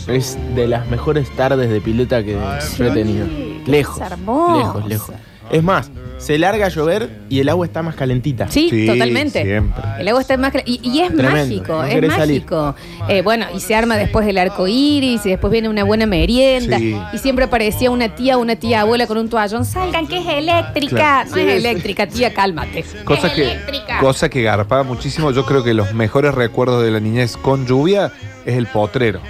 Es 0.09 0.39
de 0.55 0.67
las 0.69 0.87
mejores 0.89 1.35
tardes 1.37 1.69
de 1.71 1.81
pileta 1.81 2.23
que 2.23 2.39
yo 2.79 2.85
he 2.85 2.91
tenido. 2.93 3.27
qué 3.27 3.63
Lejos. 3.67 3.99
Lejos, 3.99 4.87
lejos. 4.87 5.15
Es 5.51 5.63
más, 5.63 5.91
se 6.19 6.39
larga 6.39 6.67
a 6.67 6.69
llover 6.69 7.09
y 7.29 7.41
el 7.41 7.49
agua 7.49 7.65
está 7.67 7.83
más 7.83 7.95
calentita. 7.97 8.47
Sí, 8.49 8.69
Sí, 8.71 8.87
totalmente. 8.87 9.43
siempre. 9.43 9.83
El 9.99 10.07
agua 10.09 10.21
está 10.21 10.37
más 10.37 10.51
clara. 10.53 10.65
Y, 10.69 10.79
y 10.83 11.01
es 11.01 11.09
Tremendo, 11.09 11.31
mágico, 11.39 11.73
no 11.73 11.85
es 11.85 11.95
querés 11.95 12.13
salir. 12.13 12.37
mágico. 12.43 12.75
Eh, 13.09 13.23
bueno, 13.23 13.47
y 13.55 13.61
se 13.61 13.75
arma 13.75 13.97
después 13.97 14.27
el 14.29 14.39
arco 14.39 14.69
iris, 14.69 15.25
y 15.27 15.31
después 15.31 15.51
viene 15.51 15.69
una 15.69 15.83
buena 15.83 16.07
merienda. 16.07 16.79
Sí. 16.79 16.97
Y 17.13 17.19
siempre 17.19 17.47
aparecía 17.47 17.91
una 17.91 18.15
tía 18.15 18.37
o 18.37 18.41
una 18.43 18.57
tía 18.57 18.83
abuela 18.83 19.07
con 19.07 19.17
un 19.19 19.29
toallón. 19.29 19.65
Salgan, 19.65 20.07
que 20.07 20.19
es 20.19 20.27
eléctrica. 20.27 20.95
Claro. 20.97 21.31
No 21.31 21.35
Sí, 21.37 21.41
es 21.41 21.47
sí. 21.63 21.67
eléctrica, 21.69 22.07
tía, 22.07 22.35
cálmate. 22.35 22.85
Cosa 23.05 23.27
es 23.29 23.33
que, 23.33 23.43
eléctrica. 23.53 23.99
cosa 24.01 24.29
que 24.29 24.43
garpaba 24.43 24.83
muchísimo. 24.85 25.31
Yo 25.33 25.45
creo 25.47 25.65
que 25.65 25.75
los 25.75 25.95
mejores 25.95 26.35
recuerdos 26.35 26.85
de 26.85 26.91
la 26.91 27.01
niñez 27.01 27.37
con 27.37 27.67
lluvia 27.67 28.13
es 28.45 28.57
el 28.57 28.67
potrero. 28.67 29.21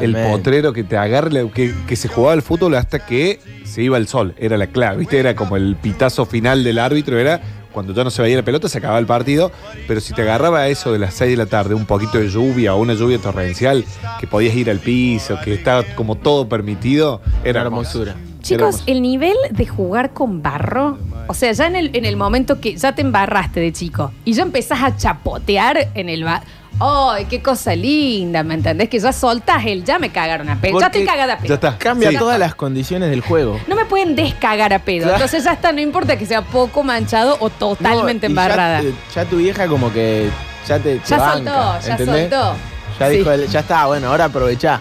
El 0.00 0.14
potrero 0.14 0.72
que 0.72 0.84
te 0.84 0.96
agarra, 0.96 1.30
que, 1.54 1.74
que 1.86 1.96
se 1.96 2.08
jugaba 2.08 2.34
el 2.34 2.42
fútbol 2.42 2.74
hasta 2.74 3.04
que 3.04 3.40
se 3.64 3.82
iba 3.82 3.96
el 3.96 4.08
sol. 4.08 4.34
Era 4.38 4.56
la 4.56 4.66
clave, 4.66 4.98
¿viste? 4.98 5.18
Era 5.18 5.34
como 5.34 5.56
el 5.56 5.76
pitazo 5.76 6.26
final 6.26 6.64
del 6.64 6.78
árbitro, 6.78 7.18
era 7.18 7.40
cuando 7.72 7.94
ya 7.94 8.04
no 8.04 8.10
se 8.10 8.22
veía 8.22 8.36
la 8.36 8.42
pelota, 8.42 8.68
se 8.68 8.78
acababa 8.78 8.98
el 8.98 9.06
partido. 9.06 9.52
Pero 9.86 10.00
si 10.00 10.12
te 10.12 10.22
agarraba 10.22 10.68
eso 10.68 10.92
de 10.92 10.98
las 10.98 11.14
6 11.14 11.30
de 11.30 11.36
la 11.36 11.46
tarde, 11.46 11.74
un 11.74 11.86
poquito 11.86 12.18
de 12.18 12.28
lluvia 12.28 12.74
o 12.74 12.80
una 12.80 12.94
lluvia 12.94 13.18
torrencial, 13.18 13.84
que 14.18 14.26
podías 14.26 14.54
ir 14.54 14.70
al 14.70 14.80
piso, 14.80 15.38
que 15.44 15.54
estaba 15.54 15.84
como 15.94 16.16
todo 16.16 16.48
permitido, 16.48 17.20
era 17.44 17.62
hermosura. 17.62 18.16
Chicos, 18.40 18.62
hermoso. 18.62 18.84
el 18.86 19.02
nivel 19.02 19.36
de 19.50 19.66
jugar 19.66 20.12
con 20.12 20.42
barro, 20.42 20.98
o 21.28 21.34
sea, 21.34 21.52
ya 21.52 21.66
en 21.66 21.76
el, 21.76 21.94
en 21.94 22.06
el 22.06 22.16
momento 22.16 22.58
que 22.60 22.76
ya 22.76 22.94
te 22.94 23.02
embarraste 23.02 23.60
de 23.60 23.72
chico 23.72 24.12
y 24.24 24.32
ya 24.32 24.42
empezás 24.42 24.82
a 24.82 24.96
chapotear 24.96 25.90
en 25.94 26.08
el 26.08 26.24
barro. 26.24 26.44
¡Ay, 26.80 27.26
qué 27.26 27.42
cosa 27.42 27.76
linda! 27.76 28.42
¿Me 28.42 28.54
entendés? 28.54 28.88
Que 28.88 28.98
ya 28.98 29.12
soltás 29.12 29.64
el 29.66 29.84
ya 29.84 29.98
me 29.98 30.10
cagaron 30.10 30.48
a 30.48 30.56
pedo. 30.60 30.80
Ya 30.80 30.86
Porque 30.86 31.00
te 31.00 31.04
cagada 31.04 31.34
a 31.34 31.38
pedo. 31.38 31.48
Ya 31.48 31.54
está. 31.54 31.76
Cambia 31.78 32.10
Sí. 32.10 32.16
todas 32.16 32.38
las 32.38 32.54
condiciones 32.54 33.10
del 33.10 33.20
juego. 33.20 33.60
No 33.68 33.76
me 33.76 33.84
pueden 33.84 34.16
descagar 34.16 34.72
a 34.72 34.78
pedo. 34.78 35.02
Claro. 35.02 35.16
Entonces 35.16 35.44
ya 35.44 35.52
está, 35.52 35.72
no 35.72 35.80
importa 35.80 36.16
que 36.16 36.24
sea 36.26 36.42
poco 36.42 36.82
manchado 36.82 37.36
o 37.40 37.50
totalmente 37.50 38.28
No, 38.28 38.32
y 38.32 38.36
ya 38.36 38.42
embarrada. 38.42 38.82
Ya, 39.14 39.24
tu 39.26 39.36
vieja 39.36 39.66
como 39.66 39.92
que 39.92 40.30
ya 40.66 40.78
te, 40.78 40.96
te 40.96 41.08
Ya 41.08 41.18
banca, 41.18 41.32
soltó, 41.34 41.86
ya 41.86 41.92
¿entendés? 41.92 42.30
soltó. 42.30 42.54
Ya 42.98 43.08
Sí. 43.10 43.16
dijo, 43.18 43.30
el- 43.32 43.48
ya 43.48 43.60
está, 43.60 43.86
bueno, 43.86 44.08
ahora 44.08 44.24
aprovechá. 44.26 44.80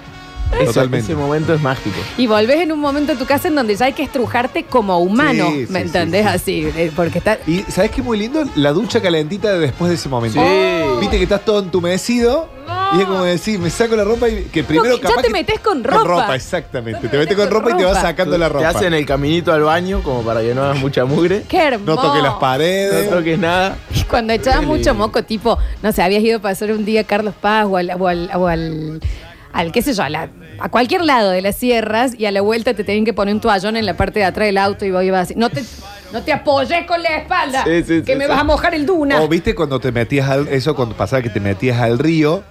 Eso- 0.53 0.65
Totalmente. 0.73 1.05
ese 1.11 1.15
momento 1.15 1.53
es 1.53 1.61
mágico. 1.61 1.95
Y 2.17 2.27
volvés 2.27 2.61
en 2.61 2.71
un 2.71 2.79
momento 2.79 3.11
en 3.11 3.17
tu 3.19 3.25
casa 3.25 3.47
en 3.47 3.55
donde 3.55 3.75
ya 3.75 3.85
hay 3.85 3.93
que 3.93 4.03
estrujarte 4.03 4.63
como 4.63 4.97
humano. 4.99 5.49
Sí, 5.51 5.65
sí, 5.67 5.71
¿Me 5.71 5.79
sí, 5.81 5.85
entendés? 5.85 6.21
sí. 6.23 6.27
Así. 6.27 6.71
eh, 6.75 6.91
Porque 6.95 7.19
está. 7.19 7.37
Y 7.47 7.59
¿sabes 7.69 7.91
qué 7.91 8.01
muy 8.01 8.17
lindo? 8.17 8.43
La 8.55 8.71
ducha 8.73 9.01
calentita 9.01 9.53
de 9.53 9.59
después 9.59 9.89
de 9.89 9.95
ese 9.95 10.09
momento. 10.09 10.39
Sí. 10.41 10.99
Viste 11.01 11.17
que 11.17 11.23
estás 11.23 11.45
todo 11.45 11.59
entumecido 11.59 12.49
y 12.95 12.99
es 13.01 13.05
como 13.05 13.23
decir, 13.23 13.59
me 13.59 13.69
saco 13.69 13.95
la 13.95 14.03
ropa 14.03 14.27
y 14.27 14.45
que 14.45 14.63
primero 14.63 14.95
que 14.97 15.03
ya 15.03 15.09
capaz 15.09 15.21
te 15.21 15.27
que- 15.27 15.33
metes 15.33 15.59
con 15.59 15.83
ropa. 15.83 16.35
exactamente. 16.35 16.99
Ya 17.03 17.09
Te 17.11 17.17
metes 17.19 17.37
con 17.37 17.49
ropa 17.51 17.71
y 17.71 17.77
te 17.77 17.85
vas 17.85 18.01
sacando 18.01 18.37
la 18.37 18.47
Te 18.47 18.53
ropa. 18.53 18.69
hacen 18.69 18.93
el 18.93 19.05
caminito 19.05 19.53
al 19.53 19.61
baño 19.61 20.01
como 20.03 20.23
para 20.23 20.41
que 20.41 20.53
no 20.55 20.63
hagas 20.63 20.79
mucha 20.79 21.05
mugre. 21.05 21.43
Qué 21.47 21.59
hermoso. 21.59 21.95
No 21.95 22.01
toques 22.01 22.23
las 22.23 22.33
No 22.33 22.39
paredes. 22.39 23.09
toques 23.09 23.37
nada. 23.39 23.77
Y 23.95 24.03
cuando 24.03 24.33
echaba 24.33 24.59
Qué 24.61 24.65
mucho 24.65 24.77
lindo. 24.91 24.93
moco, 24.95 25.23
tipo, 25.23 25.57
no 25.83 25.91
sé, 25.91 26.01
habías 26.01 26.23
ido 26.23 26.37
a 26.37 26.41
pasar 26.41 26.71
un 26.71 26.83
día 26.85 27.01
a 27.01 27.03
Carlos 27.03 27.35
Paz 27.39 27.65
o 27.69 27.77
al, 27.77 27.91
o 27.99 28.07
al, 28.07 28.29
o 28.35 28.47
al, 28.47 28.99
al, 29.53 29.71
qué 29.71 29.81
sé 29.81 29.93
yo, 29.93 30.03
a, 30.03 30.09
la- 30.09 30.29
a 30.59 30.69
cualquier 30.69 31.03
lado 31.05 31.31
de 31.31 31.41
las 31.41 31.55
sierras 31.55 32.13
y 32.17 32.25
a 32.25 32.31
la 32.31 32.41
vuelta 32.41 32.73
te 32.73 32.83
tenían 32.83 33.05
que 33.05 33.13
poner 33.13 33.33
un 33.33 33.41
toallón 33.41 33.77
en 33.77 33.85
la 33.85 33.95
parte 33.95 34.19
de 34.19 34.25
atrás 34.25 34.45
del 34.47 34.57
auto 34.57 34.85
y 34.85 34.91
vos 34.91 35.03
ibas 35.03 35.21
así. 35.23 35.33
No 35.35 35.49
te, 35.49 35.63
no 36.13 36.21
te 36.21 36.33
apoyes 36.33 36.85
con 36.85 37.01
la 37.01 37.17
espalda, 37.17 37.63
Sí, 37.63 37.83
sí, 37.83 38.01
que 38.03 38.13
sí, 38.13 38.17
me 38.17 38.25
sí. 38.25 38.29
vas 38.29 38.39
a 38.39 38.43
mojar 38.43 38.73
el 38.75 38.85
duna. 38.85 39.21
O 39.21 39.27
viste 39.27 39.55
cuando 39.55 39.79
te 39.79 39.91
metías 39.91 40.29
al, 40.29 40.47
eso 40.49 40.75
cuando 40.75 40.95
pasaba 40.95 41.21
que 41.21 41.29
te 41.29 41.39
metías 41.39 41.79
al 41.79 41.97
río 41.99 42.43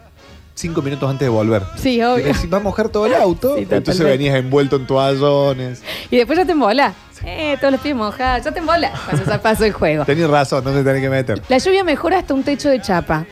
cinco 0.54 0.82
minutos 0.82 1.08
antes 1.08 1.24
de 1.26 1.30
volver. 1.30 1.62
Sí, 1.76 2.02
obvio. 2.02 2.18
Y 2.18 2.32
decís, 2.32 2.52
va 2.52 2.56
a 2.56 2.60
mojar 2.60 2.88
todo 2.88 3.06
el 3.06 3.14
auto. 3.14 3.54
Sí, 3.56 3.66
Entonces 3.70 4.00
venías 4.04 4.34
envuelto 4.34 4.74
en 4.76 4.86
toallones. 4.88 5.82
Y 6.10 6.16
después 6.16 6.36
ya 6.36 6.44
te 6.44 6.50
embola. 6.52 6.94
Eh, 7.24 7.56
todos 7.60 7.72
los 7.72 7.80
pies 7.80 7.94
mojados, 7.94 8.44
ya 8.44 8.50
te 8.52 8.58
embola. 8.58 8.90
Cuando 9.04 9.24
ya 9.24 9.40
pasó 9.40 9.64
el 9.64 9.72
juego. 9.72 10.04
Tenés 10.04 10.28
razón, 10.28 10.64
no 10.64 10.72
te 10.72 10.82
tenés 10.82 11.00
que 11.02 11.10
meter. 11.10 11.40
La 11.48 11.58
lluvia 11.58 11.84
mejora 11.84 12.18
hasta 12.18 12.34
un 12.34 12.42
techo 12.42 12.68
de 12.70 12.80
chapa. 12.80 13.24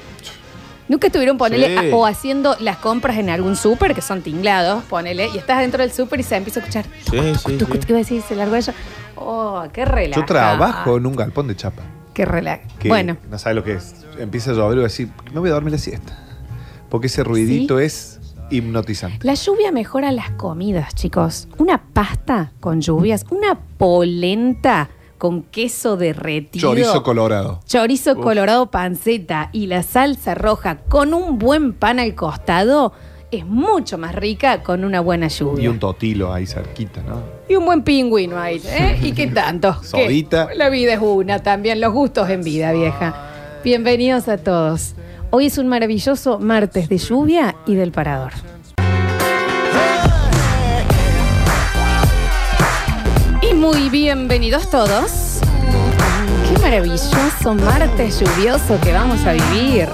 Nunca 0.88 1.08
estuvieron 1.08 1.36
ponerle 1.36 1.78
Sí. 1.80 1.90
o 1.92 2.06
haciendo 2.06 2.56
las 2.60 2.76
compras 2.76 3.18
en 3.18 3.28
algún 3.30 3.56
súper 3.56 3.94
que 3.94 4.02
son 4.02 4.22
tinglados, 4.22 4.84
ponele, 4.84 5.28
y 5.34 5.38
estás 5.38 5.58
dentro 5.60 5.82
del 5.82 5.92
súper 5.92 6.20
y 6.20 6.22
se 6.22 6.36
empieza 6.36 6.60
a 6.60 6.62
escuchar. 6.62 6.84
Sí, 7.10 7.18
sí, 7.18 7.32
Tucu, 7.32 7.50
sí. 7.50 7.56
tucu, 7.58 7.86
iba 7.88 7.96
a 7.96 8.02
decir, 8.02 8.22
se 8.22 8.36
largó 8.36 8.54
ella. 8.56 8.72
Oh, 9.16 9.64
qué 9.72 9.84
relaja. 9.84 10.20
Yo 10.20 10.26
trabajo 10.26 10.96
en 10.96 11.06
un 11.06 11.16
galpón 11.16 11.48
de 11.48 11.56
chapa. 11.56 11.82
Qué 12.14 12.24
relaja. 12.24 12.62
Que 12.78 12.88
Bueno, 12.88 13.16
No 13.30 13.38
sabes 13.38 13.56
lo 13.56 13.64
que 13.64 13.72
es. 13.74 13.94
Empieza 14.18 14.52
a 14.52 14.54
llover 14.54 14.72
y 14.72 14.76
voy 14.76 14.84
a 14.84 14.88
decir, 14.88 15.08
me 15.34 15.40
voy 15.40 15.50
a 15.50 15.54
dormir 15.54 15.72
la 15.72 15.78
siesta. 15.78 16.16
Porque 16.88 17.08
ese 17.08 17.24
ruidito 17.24 17.78
es 17.80 18.20
hipnotizante. 18.50 19.26
la 19.26 19.34
lluvia 19.34 19.72
mejora 19.72 20.12
las 20.12 20.30
comidas, 20.30 20.94
chicos. 20.94 21.48
Una 21.58 21.82
pasta 21.82 22.52
con 22.60 22.80
lluvias, 22.80 23.26
una 23.30 23.58
polenta 23.78 24.88
con 25.18 25.42
queso 25.42 25.96
derretido. 25.96 26.68
Chorizo 26.68 27.02
colorado. 27.02 27.60
Chorizo 27.66 28.12
Uf. 28.12 28.22
colorado 28.22 28.70
panceta 28.70 29.50
y 29.52 29.66
la 29.66 29.82
salsa 29.82 30.34
roja 30.34 30.78
con 30.88 31.14
un 31.14 31.38
buen 31.38 31.72
pan 31.72 31.98
al 31.98 32.14
costado 32.14 32.92
es 33.30 33.44
mucho 33.44 33.98
más 33.98 34.14
rica 34.14 34.62
con 34.62 34.84
una 34.84 35.00
buena 35.00 35.28
lluvia. 35.28 35.64
Y 35.64 35.68
un 35.68 35.78
totilo 35.78 36.32
ahí 36.32 36.46
cerquita, 36.46 37.02
¿no? 37.02 37.22
Y 37.48 37.56
un 37.56 37.64
buen 37.64 37.82
pingüino 37.82 38.38
ahí, 38.38 38.60
¿eh? 38.66 38.98
¿Y 39.02 39.12
qué 39.12 39.26
tanto? 39.26 39.76
¿Qué? 39.92 40.26
La 40.54 40.68
vida 40.68 40.94
es 40.94 41.00
una 41.00 41.42
también, 41.42 41.80
los 41.80 41.92
gustos 41.92 42.30
en 42.30 42.42
vida, 42.42 42.72
vieja. 42.72 43.14
Bienvenidos 43.64 44.28
a 44.28 44.38
todos. 44.38 44.94
Hoy 45.30 45.46
es 45.46 45.58
un 45.58 45.66
maravilloso 45.66 46.38
martes 46.38 46.88
de 46.88 46.98
lluvia 46.98 47.56
y 47.66 47.74
del 47.74 47.90
parador. 47.90 48.32
Muy 53.66 53.90
bienvenidos 53.90 54.70
todos. 54.70 55.40
Qué 56.48 56.56
maravilloso 56.60 57.54
martes 57.64 58.20
lluvioso 58.20 58.78
que 58.80 58.92
vamos 58.92 59.26
a 59.26 59.32
vivir. 59.32 59.88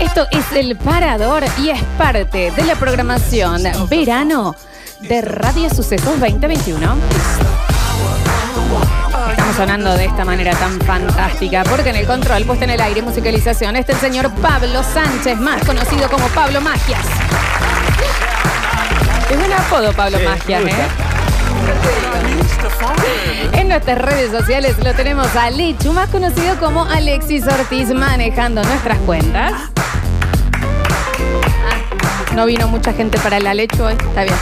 Esto 0.00 0.26
es 0.32 0.44
el 0.52 0.74
Parador 0.76 1.44
y 1.62 1.70
es 1.70 1.80
parte 1.96 2.50
de 2.50 2.64
la 2.64 2.74
programación 2.74 3.62
Verano 3.88 4.56
de 4.98 5.20
Radio 5.20 5.70
Sucesos 5.70 6.18
2021. 6.18 6.96
Estamos 9.30 9.54
sonando 9.54 9.94
de 9.94 10.06
esta 10.06 10.24
manera 10.24 10.56
tan 10.56 10.80
fantástica 10.80 11.62
porque 11.62 11.90
en 11.90 11.96
el 11.96 12.06
control, 12.06 12.44
puesta 12.46 12.64
en 12.64 12.72
el 12.72 12.80
aire, 12.80 13.00
musicalización, 13.00 13.76
está 13.76 13.92
el 13.92 13.98
señor 13.98 14.32
Pablo 14.42 14.82
Sánchez, 14.82 15.38
más 15.38 15.64
conocido 15.64 16.08
como 16.08 16.26
Pablo 16.30 16.60
Magias. 16.60 17.06
Es 19.30 19.36
un 19.36 19.52
apodo, 19.52 19.92
Pablo 19.92 20.18
Magias, 20.18 20.64
¿eh? 20.64 21.13
En 23.52 23.68
nuestras 23.68 23.98
redes 23.98 24.30
sociales 24.30 24.76
lo 24.82 24.94
tenemos 24.94 25.34
a 25.36 25.50
Lechu, 25.50 25.92
más 25.92 26.08
conocido 26.10 26.56
como 26.58 26.84
Alexis 26.84 27.46
Ortiz, 27.46 27.92
manejando 27.94 28.62
nuestras 28.62 28.98
cuentas. 29.00 29.52
Ah, 31.66 32.34
no 32.34 32.46
vino 32.46 32.68
mucha 32.68 32.92
gente 32.92 33.18
para 33.18 33.40
la 33.40 33.54
Lechu 33.54 33.82
hoy, 33.82 33.94
está 33.94 34.24
bien. 34.24 34.36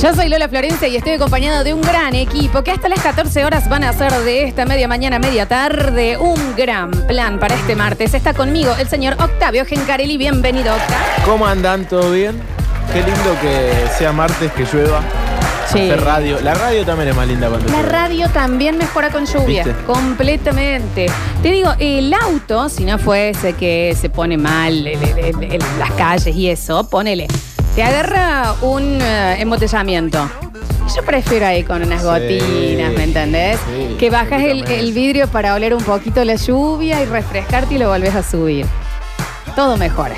Yo 0.00 0.14
soy 0.14 0.28
Lola 0.28 0.48
Florencia 0.48 0.86
y 0.86 0.96
estoy 0.96 1.14
acompañado 1.14 1.64
de 1.64 1.74
un 1.74 1.82
gran 1.82 2.14
equipo 2.14 2.62
que 2.62 2.70
hasta 2.70 2.88
las 2.88 3.00
14 3.00 3.44
horas 3.44 3.68
van 3.68 3.82
a 3.82 3.88
hacer 3.88 4.12
de 4.12 4.44
esta 4.44 4.64
media 4.64 4.86
mañana, 4.86 5.18
media 5.18 5.46
tarde, 5.46 6.16
un 6.16 6.54
gran 6.56 6.92
plan 7.08 7.40
para 7.40 7.56
este 7.56 7.74
martes. 7.74 8.14
Está 8.14 8.32
conmigo 8.32 8.72
el 8.78 8.88
señor 8.88 9.14
Octavio 9.14 9.64
Gencarelli. 9.64 10.16
Bienvenido, 10.16 10.72
Octavio. 10.72 11.24
¿Cómo 11.24 11.46
andan? 11.46 11.84
¿Todo 11.86 12.12
bien? 12.12 12.40
Qué 12.92 13.02
lindo 13.02 13.36
que 13.40 13.72
sea 13.98 14.12
martes, 14.12 14.52
que 14.52 14.64
llueva. 14.64 15.02
Sí. 15.72 15.80
Hacer 15.80 16.00
radio. 16.02 16.40
La 16.40 16.54
radio 16.54 16.84
también 16.86 17.10
es 17.10 17.16
más 17.16 17.26
linda 17.28 17.48
cuando 17.48 17.66
La 17.68 17.74
llueve. 17.74 17.88
radio 17.90 18.28
también 18.30 18.78
mejora 18.78 19.10
con 19.10 19.26
lluvia, 19.26 19.64
¿Viste? 19.64 19.82
completamente. 19.84 21.06
Te 21.42 21.50
digo, 21.50 21.70
el 21.78 22.12
auto, 22.14 22.68
si 22.68 22.84
no 22.84 22.98
fuese 22.98 23.52
que 23.52 23.94
se 24.00 24.08
pone 24.08 24.38
mal 24.38 24.86
el- 24.86 25.02
el- 25.02 25.18
el- 25.18 25.42
el- 25.52 25.62
las 25.78 25.90
calles 25.92 26.34
y 26.34 26.48
eso, 26.48 26.88
ponele, 26.88 27.26
te 27.74 27.82
agarra 27.82 28.54
un 28.62 28.98
eh, 29.02 29.36
embotellamiento. 29.40 30.28
Yo 30.96 31.02
prefiero 31.04 31.46
ahí 31.46 31.62
con 31.64 31.82
unas 31.82 32.00
Sí, 32.00 32.06
gotinas, 32.06 32.92
¿me 32.94 33.04
entendés? 33.04 33.58
sí, 33.66 33.96
que 33.98 34.08
bajas 34.08 34.42
el, 34.42 34.66
el 34.70 34.92
vidrio 34.92 35.28
para 35.28 35.52
oler 35.54 35.74
un 35.74 35.82
poquito 35.84 36.24
la 36.24 36.36
lluvia 36.36 37.02
y 37.02 37.04
refrescarte 37.04 37.74
y 37.74 37.78
lo 37.78 37.88
volvés 37.90 38.14
a 38.14 38.22
subir. 38.22 38.64
Todo 39.54 39.76
mejora. 39.76 40.14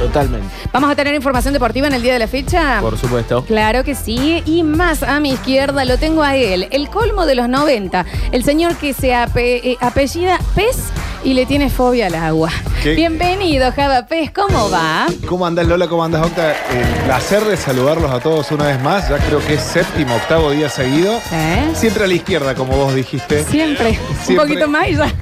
Totalmente. 0.00 0.48
¿Vamos 0.72 0.90
a 0.90 0.96
tener 0.96 1.14
información 1.14 1.52
deportiva 1.52 1.86
en 1.86 1.92
el 1.94 2.02
día 2.02 2.14
de 2.14 2.18
la 2.18 2.26
fecha? 2.26 2.78
Por 2.80 2.96
supuesto. 2.98 3.44
Claro 3.44 3.84
que 3.84 3.94
sí, 3.94 4.42
y 4.46 4.62
más 4.62 5.02
a 5.02 5.20
mi 5.20 5.30
izquierda 5.32 5.84
lo 5.84 5.98
tengo 5.98 6.22
a 6.22 6.36
él, 6.36 6.68
el 6.70 6.88
colmo 6.88 7.26
de 7.26 7.34
los 7.34 7.48
90, 7.48 8.06
el 8.32 8.42
señor 8.44 8.76
que 8.76 8.94
se 8.94 9.10
ape- 9.12 9.60
eh, 9.62 9.76
apellida 9.80 10.38
Pez 10.54 10.76
y 11.22 11.34
le 11.34 11.44
tiene 11.44 11.68
fobia 11.68 12.06
al 12.06 12.14
agua. 12.14 12.50
¿Qué? 12.82 12.94
Bienvenido, 12.94 13.70
Java 13.72 14.06
Pez, 14.06 14.30
¿cómo 14.30 14.70
va? 14.70 15.06
¿Cómo 15.28 15.44
andas 15.46 15.66
Lola? 15.66 15.86
¿Cómo 15.86 16.02
andas 16.02 16.24
Octa? 16.26 16.52
El 16.52 17.04
placer 17.04 17.44
de 17.44 17.58
saludarlos 17.58 18.10
a 18.10 18.20
todos 18.20 18.50
una 18.52 18.64
vez 18.68 18.80
más. 18.82 19.10
Ya 19.10 19.18
creo 19.18 19.38
que 19.46 19.54
es 19.54 19.60
séptimo, 19.60 20.14
octavo 20.14 20.50
día 20.50 20.70
seguido. 20.70 21.12
¿Eh? 21.30 21.70
Siempre 21.74 22.04
a 22.04 22.06
la 22.06 22.14
izquierda, 22.14 22.54
como 22.54 22.74
vos 22.74 22.94
dijiste. 22.94 23.44
Siempre, 23.44 23.90
un 23.90 24.16
Siempre. 24.24 24.36
poquito 24.46 24.66
más 24.68 24.88
y 24.88 24.94
ya. 24.96 25.12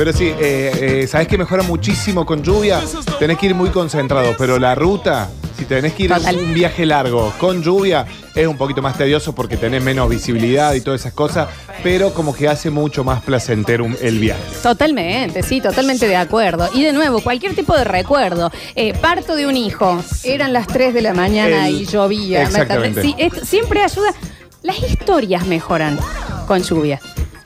Pero 0.00 0.14
sí, 0.14 0.28
eh, 0.40 1.02
eh, 1.02 1.06
¿sabes 1.06 1.28
que 1.28 1.36
mejora 1.36 1.62
muchísimo 1.62 2.24
con 2.24 2.42
lluvia? 2.42 2.80
Tenés 3.18 3.36
que 3.36 3.44
ir 3.44 3.54
muy 3.54 3.68
concentrado, 3.68 4.34
pero 4.38 4.58
la 4.58 4.74
ruta, 4.74 5.28
si 5.58 5.66
tenés 5.66 5.92
que 5.92 6.04
ir 6.04 6.10
Total. 6.14 6.36
un 6.36 6.54
viaje 6.54 6.86
largo 6.86 7.30
con 7.38 7.62
lluvia, 7.62 8.06
es 8.34 8.46
un 8.46 8.56
poquito 8.56 8.80
más 8.80 8.96
tedioso 8.96 9.34
porque 9.34 9.58
tenés 9.58 9.82
menos 9.82 10.08
visibilidad 10.08 10.72
y 10.72 10.80
todas 10.80 11.00
esas 11.02 11.12
cosas, 11.12 11.48
pero 11.82 12.14
como 12.14 12.34
que 12.34 12.48
hace 12.48 12.70
mucho 12.70 13.04
más 13.04 13.20
placentero 13.20 13.84
un- 13.84 13.98
el 14.00 14.18
viaje. 14.20 14.40
Totalmente, 14.62 15.42
sí, 15.42 15.60
totalmente 15.60 16.08
de 16.08 16.16
acuerdo. 16.16 16.70
Y 16.72 16.82
de 16.82 16.94
nuevo, 16.94 17.20
cualquier 17.20 17.54
tipo 17.54 17.76
de 17.76 17.84
recuerdo. 17.84 18.50
Eh, 18.76 18.94
parto 18.94 19.36
de 19.36 19.46
un 19.46 19.58
hijo, 19.58 20.02
eran 20.24 20.54
las 20.54 20.66
3 20.66 20.94
de 20.94 21.02
la 21.02 21.12
mañana 21.12 21.68
El- 21.68 21.74
y 21.82 21.84
llovía. 21.84 22.38
¿me 22.38 22.44
Exactamente. 22.46 23.00
entendés? 23.00 23.04
Sí, 23.04 23.22
esto 23.38 23.44
siempre 23.44 23.82
ayuda. 23.82 24.14
Las 24.62 24.78
historias 24.82 25.46
mejoran 25.46 25.98
con 26.46 26.62
lluvia. 26.62 26.98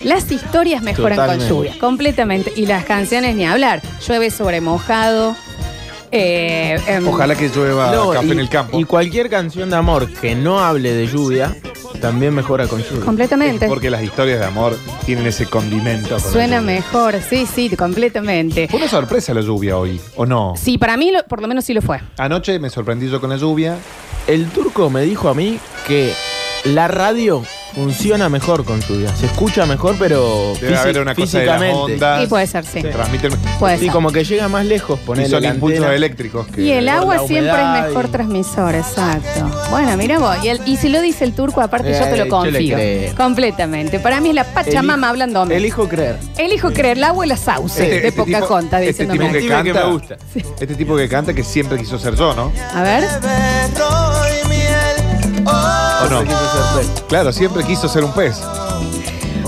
Las 0.04 0.30
historias 0.30 0.82
mejoran 0.82 1.16
Totalmente. 1.16 1.48
con 1.48 1.56
lluvia, 1.64 1.78
completamente. 1.80 2.52
Y 2.56 2.66
las 2.66 2.84
canciones 2.84 3.34
ni 3.36 3.44
hablar. 3.46 3.82
Llueve 4.06 4.30
sobre 4.30 4.60
mojado. 4.60 5.34
eh, 6.16 6.78
em, 6.86 7.08
Ojalá 7.08 7.34
que 7.34 7.48
llueva 7.48 7.90
No, 7.90 8.10
café 8.10 8.26
y, 8.26 8.30
en 8.30 8.38
el 8.38 8.48
campo. 8.48 8.78
y 8.78 8.84
cualquier 8.84 9.28
canción 9.28 9.68
de 9.70 9.74
amor 9.76 10.08
que 10.12 10.36
no 10.36 10.60
hable 10.60 10.92
de 10.92 11.08
lluvia 11.08 11.56
también 12.00 12.32
mejora 12.34 12.68
con 12.68 12.80
lluvia. 12.84 13.04
Completamente. 13.04 13.66
Porque 13.66 13.90
las 13.90 14.02
historias 14.02 14.38
de 14.38 14.44
amor 14.46 14.78
tienen 15.06 15.26
ese 15.26 15.46
condimento. 15.46 16.10
con 16.10 16.18
la 16.24 16.30
Suena 16.30 16.60
lluvia. 16.60 16.74
mejor, 16.74 17.16
sí, 17.28 17.46
sí, 17.52 17.68
completamente. 17.76 18.68
Fue 18.68 18.78
una 18.78 18.88
sorpresa 18.88 19.34
la 19.34 19.40
lluvia 19.40 19.76
hoy, 19.76 20.00
¿o 20.14 20.24
no? 20.26 20.54
Sí, 20.56 20.78
para 20.78 20.96
mí 20.96 21.10
lo- 21.10 21.24
por 21.24 21.40
lo 21.42 21.48
menos 21.48 21.64
sí 21.64 21.74
lo 21.74 21.82
fue. 21.82 22.00
Anoche 22.18 22.58
me 22.60 22.70
sorprendí 22.70 23.08
yo 23.10 23.20
con 23.20 23.30
la 23.30 23.36
lluvia. 23.36 23.76
El 24.28 24.46
turco 24.50 24.90
me 24.90 25.02
dijo 25.02 25.28
a 25.28 25.34
mí 25.34 25.58
que 25.88 26.12
la 26.64 26.86
radio 26.88 27.42
funciona 27.74 28.28
mejor 28.28 28.64
con 28.64 28.80
lluvia. 28.80 29.14
Se 29.16 29.26
escucha 29.26 29.66
mejor, 29.66 29.96
pero 29.98 30.52
Debe 30.60 30.76
haber 30.76 31.00
una 31.00 31.14
cosa 31.14 31.38
de 31.40 31.46
las 31.46 31.54
físicamente. 31.60 31.94
ondas. 31.94 32.22
Y 32.24 32.26
puede 32.26 32.46
ser, 32.46 32.64
sí. 32.64 32.82
Transmiten 32.82 33.32
Puede 33.58 33.78
Sí, 33.78 33.84
ser. 33.84 33.92
como 33.92 34.10
que 34.12 34.24
llega 34.24 34.48
más 34.48 34.64
lejos 34.64 34.98
y 35.02 35.06
ponerle 35.06 35.30
son 35.30 35.44
impulsos 35.44 35.86
eléctricos. 35.86 36.46
que- 36.48 36.62
Y 36.62 36.70
el 36.72 36.88
agua 36.88 37.16
la 37.16 37.26
siempre 37.26 37.50
humedad 37.52 37.78
es 37.78 37.88
mejor 37.88 38.04
y- 38.06 38.08
transmisor, 38.08 38.74
exacto. 38.74 39.50
Bueno, 39.70 39.96
mira 39.96 40.18
vos. 40.18 40.36
Y, 40.44 40.48
el- 40.48 40.60
y 40.66 40.76
si 40.76 40.88
lo 40.88 41.00
dice 41.00 41.24
el 41.24 41.32
turco, 41.34 41.60
aparte 41.60 41.92
yo 41.92 41.98
te 42.04 42.04
Eh, 42.04 42.10
lo 42.10 42.16
yo 42.16 42.24
le 42.24 42.28
confío. 42.30 42.76
creo. 42.76 43.14
Completamente. 43.16 43.98
Para 44.00 44.20
mí 44.20 44.28
es 44.30 44.34
la 44.34 44.44
Pachamama 44.44 45.08
hablando. 45.08 45.42
Elijo 45.44 45.88
creer. 45.88 46.18
Elijo 46.38 46.72
creer 46.72 46.98
el 46.98 47.04
agua 47.04 47.26
y 47.26 47.28
la 47.28 47.36
sauce 47.36 47.82
Este- 47.82 48.00
de 48.00 48.08
este 48.08 48.22
tipo- 48.22 48.24
Pocahontas, 48.40 48.80
este 48.82 49.04
diciéndome. 49.04 49.18
tipo 49.20 49.32
que 49.32 49.38
Dime 49.40 49.62
que 49.62 49.72
canta, 49.72 49.86
me 49.86 49.92
gusta. 49.92 50.16
Este 50.60 50.74
tipo 50.74 50.96
que 50.96 51.08
canta 51.08 51.34
que 51.34 51.42
siempre 51.42 51.78
quiso 51.78 51.98
ser 51.98 52.14
yo, 52.14 52.34
¿no? 52.34 52.52
A 52.74 52.82
ver. 52.82 53.04
Claro, 57.08 57.32
siempre 57.32 57.64
quiso 57.64 57.88
ser 57.88 58.04
un 58.04 58.12
pez. 58.12 58.40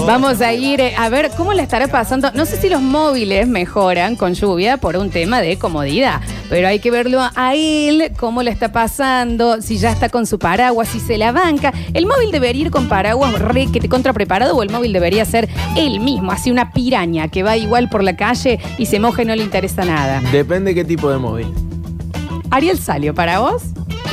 Vamos 0.06 0.40
a 0.40 0.52
ir 0.52 0.80
eh, 0.80 0.94
a 0.96 1.08
ver 1.08 1.30
cómo 1.36 1.52
le 1.52 1.62
estará 1.62 1.88
pasando. 1.88 2.30
No 2.32 2.46
sé 2.46 2.56
si 2.56 2.68
los 2.68 2.80
móviles 2.80 3.48
mejoran 3.48 4.14
con 4.14 4.34
lluvia 4.34 4.76
por 4.76 4.96
un 4.96 5.10
tema 5.10 5.40
de 5.40 5.58
comodidad, 5.58 6.20
pero 6.48 6.68
hay 6.68 6.78
que 6.78 6.90
verlo 6.90 7.20
a 7.34 7.54
él, 7.54 8.12
cómo 8.16 8.42
le 8.42 8.50
está 8.50 8.70
pasando, 8.70 9.60
si 9.60 9.78
ya 9.78 9.90
está 9.90 10.08
con 10.08 10.26
su 10.26 10.38
paraguas, 10.38 10.88
si 10.88 11.00
se 11.00 11.18
la 11.18 11.32
banca. 11.32 11.72
El 11.92 12.06
móvil 12.06 12.30
debería 12.30 12.66
ir 12.66 12.70
con 12.70 12.88
paraguas 12.88 13.38
re 13.40 13.66
que 13.66 13.80
te 13.80 13.88
contra 13.88 14.12
preparado 14.12 14.54
o 14.54 14.62
el 14.62 14.70
móvil 14.70 14.92
debería 14.92 15.24
ser 15.24 15.48
él 15.76 15.98
mismo, 15.98 16.30
así 16.30 16.50
una 16.50 16.70
piraña 16.70 17.28
que 17.28 17.42
va 17.42 17.56
igual 17.56 17.88
por 17.88 18.04
la 18.04 18.16
calle 18.16 18.60
y 18.78 18.86
se 18.86 19.00
moja 19.00 19.22
y 19.22 19.24
no 19.24 19.34
le 19.34 19.42
interesa 19.42 19.84
nada. 19.84 20.20
Depende 20.30 20.74
qué 20.74 20.84
tipo 20.84 21.10
de 21.10 21.18
móvil. 21.18 21.52
Ariel 22.50 22.78
salió 22.78 23.14
para 23.14 23.40
vos. 23.40 23.62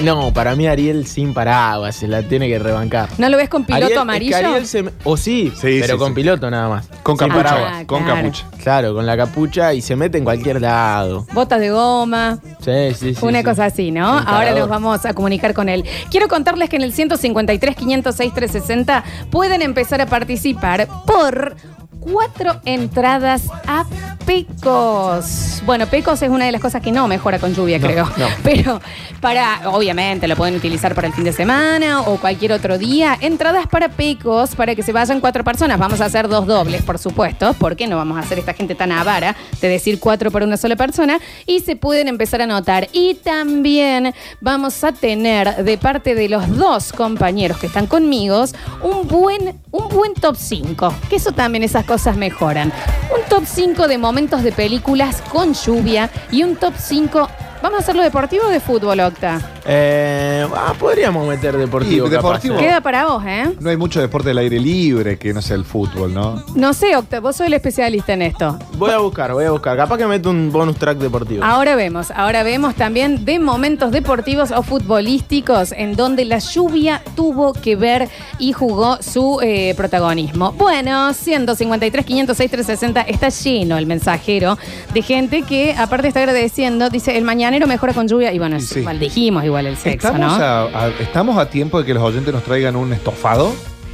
No, 0.01 0.33
para 0.33 0.55
mí 0.55 0.67
Ariel 0.67 1.05
sin 1.07 1.33
paraguas, 1.33 1.95
se 1.95 2.07
la 2.07 2.21
tiene 2.23 2.47
que 2.47 2.59
rebancar. 2.59 3.09
¿No 3.17 3.29
lo 3.29 3.38
ves 3.38 3.50
con 3.50 3.63
piloto 3.65 3.85
Ariel- 3.85 3.91
es 3.91 3.93
que 3.95 4.00
amarillo? 4.01 4.38
Ariel 4.38 4.65
se 4.67 4.83
me- 4.83 4.91
o 5.03 5.15
sí, 5.17 5.51
Sí, 5.55 5.77
pero 5.81 5.93
sí, 5.93 6.00
con 6.00 6.07
sí. 6.09 6.13
piloto 6.15 6.50
nada 6.50 6.67
más. 6.69 6.88
Con 7.03 7.17
Sin 7.17 7.27
capucha. 7.29 7.43
paraguas. 7.50 7.85
con 7.85 8.03
claro. 8.03 8.15
capucha. 8.21 8.45
Claro, 8.62 8.93
con 8.93 9.05
la 9.05 9.17
capucha 9.17 9.73
y 9.73 9.81
se 9.81 9.95
mete 9.95 10.17
en 10.17 10.23
cualquier 10.23 10.62
lado. 10.62 11.25
Botas 11.33 11.59
de 11.59 11.69
goma. 11.69 12.39
Sí, 12.59 12.93
sí, 12.95 13.13
sí. 13.15 13.25
Una 13.25 13.39
sí. 13.39 13.45
cosa 13.45 13.65
así, 13.65 13.91
¿no? 13.91 14.19
Encarador. 14.19 14.33
Ahora 14.47 14.59
nos 14.59 14.69
vamos 14.69 15.05
a 15.05 15.13
comunicar 15.13 15.53
con 15.53 15.69
él. 15.69 15.83
Quiero 16.09 16.27
contarles 16.27 16.69
que 16.69 16.75
en 16.77 16.81
el 16.83 16.93
153 16.93 17.75
506 17.75 18.33
360 18.33 19.03
pueden 19.29 19.62
empezar 19.62 20.01
a 20.01 20.05
participar 20.05 20.88
por 21.05 21.55
cuatro 22.03 22.60
entradas 22.65 23.43
a 23.67 23.86
Pecos. 24.25 25.62
Bueno, 25.65 25.88
Pecos 25.88 26.22
es 26.22 26.29
una 26.29 26.45
de 26.45 26.51
las 26.51 26.62
cosas 26.62 26.81
que 26.81 26.91
no 26.91 27.07
mejora 27.07 27.39
con 27.39 27.53
lluvia, 27.53 27.79
No, 27.79 27.88
creo. 27.88 28.05
no. 28.17 28.27
Pero 28.43 28.81
para, 29.22 29.69
obviamente, 29.69 30.27
lo 30.27 30.36
pueden 30.36 30.55
utilizar 30.55 30.93
para 30.95 31.07
el 31.07 31.13
fin 31.13 31.24
de 31.24 31.33
semana 31.33 32.01
o 32.01 32.18
cualquier 32.18 32.51
otro 32.53 32.77
día. 32.77 33.18
Entradas 33.22 33.68
para 33.68 33.89
Pecos 33.89 34.55
para 34.55 34.75
que 34.75 34.83
se 34.83 34.92
vayan 34.92 35.20
cuatro 35.22 35.44
personas. 35.44 35.79
Vamos 35.79 36.01
a 36.01 36.05
hacer 36.05 36.27
dos 36.27 36.46
dobles, 36.46 36.81
por 36.83 37.00
supuesto, 37.00 37.53
porque 37.59 37.87
no 37.87 37.96
vamos 37.98 38.18
a 38.18 38.22
hacer 38.22 38.39
esta 38.39 38.53
gente 38.53 38.75
tan 38.75 38.92
avara 38.92 39.35
de 39.61 39.68
decir 39.68 40.00
cuatro 40.00 40.31
por 40.31 40.44
una 40.44 40.57
sola 40.57 40.75
persona. 40.75 41.20
Y 41.46 41.61
se 41.61 41.75
pueden 41.75 42.07
empezar 42.07 42.42
a 42.42 42.44
anotar. 42.46 42.87
Y 42.92 43.16
también 43.16 44.13
vamos 44.42 44.83
a 44.83 44.92
tener 44.92 45.63
de 45.63 45.77
parte 45.77 46.16
de 46.16 46.29
los 46.29 46.48
dos 46.57 46.92
compañeros 46.94 47.57
que 47.57 47.68
están 47.68 47.87
conmigo 47.87 48.44
un 48.81 49.07
buen, 49.07 49.59
un 49.72 49.87
buen 49.89 50.13
top 50.16 50.35
5. 50.37 50.94
Que 51.09 51.18
eso 51.18 51.31
también, 51.31 51.63
esas 51.63 51.85
cosas 51.85 51.93
mejoran. 52.18 52.72
Un 53.16 53.29
top 53.29 53.44
5 53.46 53.88
de 53.88 53.98
momentos 53.98 54.44
de 54.44 54.51
películas 54.51 55.22
con 55.29 55.53
lluvia 55.53 56.10
y 56.32 56.44
un 56.44 56.56
top 56.56 56.74
5. 56.75 57.29
¿Vamos 57.62 57.79
a 57.79 57.84
hacerlo 57.84 58.01
deportivo 58.01 58.46
o 58.48 58.50
de 58.50 58.60
fútbol, 58.60 59.00
Octa? 59.00 59.52
Eh, 59.65 60.45
ah, 60.55 60.73
podríamos 60.77 61.27
meter 61.27 61.55
deportivo. 61.57 62.07
Y 62.07 62.09
deportivo. 62.09 62.55
capaz, 62.55 62.63
¿eh? 62.63 62.67
Queda 62.67 62.81
para 62.81 63.05
vos, 63.05 63.23
¿eh? 63.25 63.53
No 63.59 63.69
hay 63.69 63.77
mucho 63.77 64.01
deporte 64.01 64.29
del 64.29 64.37
aire 64.39 64.59
libre 64.59 65.17
que 65.17 65.33
no 65.33 65.41
sea 65.41 65.55
el 65.55 65.63
fútbol, 65.63 66.13
¿no? 66.13 66.43
No 66.55 66.73
sé, 66.73 66.95
Octa, 66.97 67.19
vos 67.19 67.35
sos 67.37 67.47
el 67.47 67.53
especialista 67.53 68.13
en 68.13 68.23
esto. 68.23 68.59
Voy 68.77 68.91
a 68.91 68.97
buscar, 68.97 69.31
voy 69.33 69.45
a 69.45 69.51
buscar. 69.51 69.77
Capaz 69.77 69.97
que 69.97 70.05
meto 70.05 70.29
un 70.29 70.51
bonus 70.51 70.75
track 70.77 70.97
deportivo. 70.97 71.43
Ahora 71.45 71.75
vemos, 71.75 72.11
ahora 72.11 72.43
vemos 72.43 72.75
también 72.75 73.23
de 73.23 73.39
momentos 73.39 73.91
deportivos 73.91 74.51
o 74.51 74.63
futbolísticos 74.63 75.71
en 75.71 75.95
donde 75.95 76.25
la 76.25 76.39
lluvia 76.39 77.01
tuvo 77.15 77.53
que 77.53 77.75
ver 77.75 78.09
y 78.39 78.51
jugó 78.51 78.97
su 79.01 79.39
eh, 79.41 79.73
protagonismo. 79.77 80.51
Bueno, 80.53 81.13
153, 81.13 82.05
506, 82.05 82.51
360, 82.51 83.01
está 83.01 83.29
lleno 83.29 83.77
el 83.77 83.85
mensajero 83.85 84.57
de 84.93 85.01
gente 85.01 85.43
que 85.43 85.73
aparte 85.77 86.07
está 86.09 86.19
agradeciendo, 86.19 86.89
dice, 86.89 87.17
el 87.17 87.23
mañanero 87.23 87.65
mejora 87.67 87.93
con 87.93 88.07
lluvia 88.07 88.33
y 88.33 88.39
bueno, 88.39 88.57
es 88.57 88.67
Sí. 88.67 88.79
igual 88.79 88.99
dijimos 88.99 89.43
igual 89.43 89.52
el 89.59 89.77
sexo, 89.77 90.07
¿Estamos, 90.09 90.37
¿no? 90.39 90.44
a, 90.46 90.61
a- 90.85 90.87
¿Estamos 91.00 91.37
a 91.37 91.50
tiempo 91.50 91.79
de 91.79 91.85
que 91.85 91.94
los 91.94 92.03
oyentes 92.03 92.33
nos 92.33 92.44
traigan 92.44 92.75
un 92.75 92.92
estofado 92.94 93.51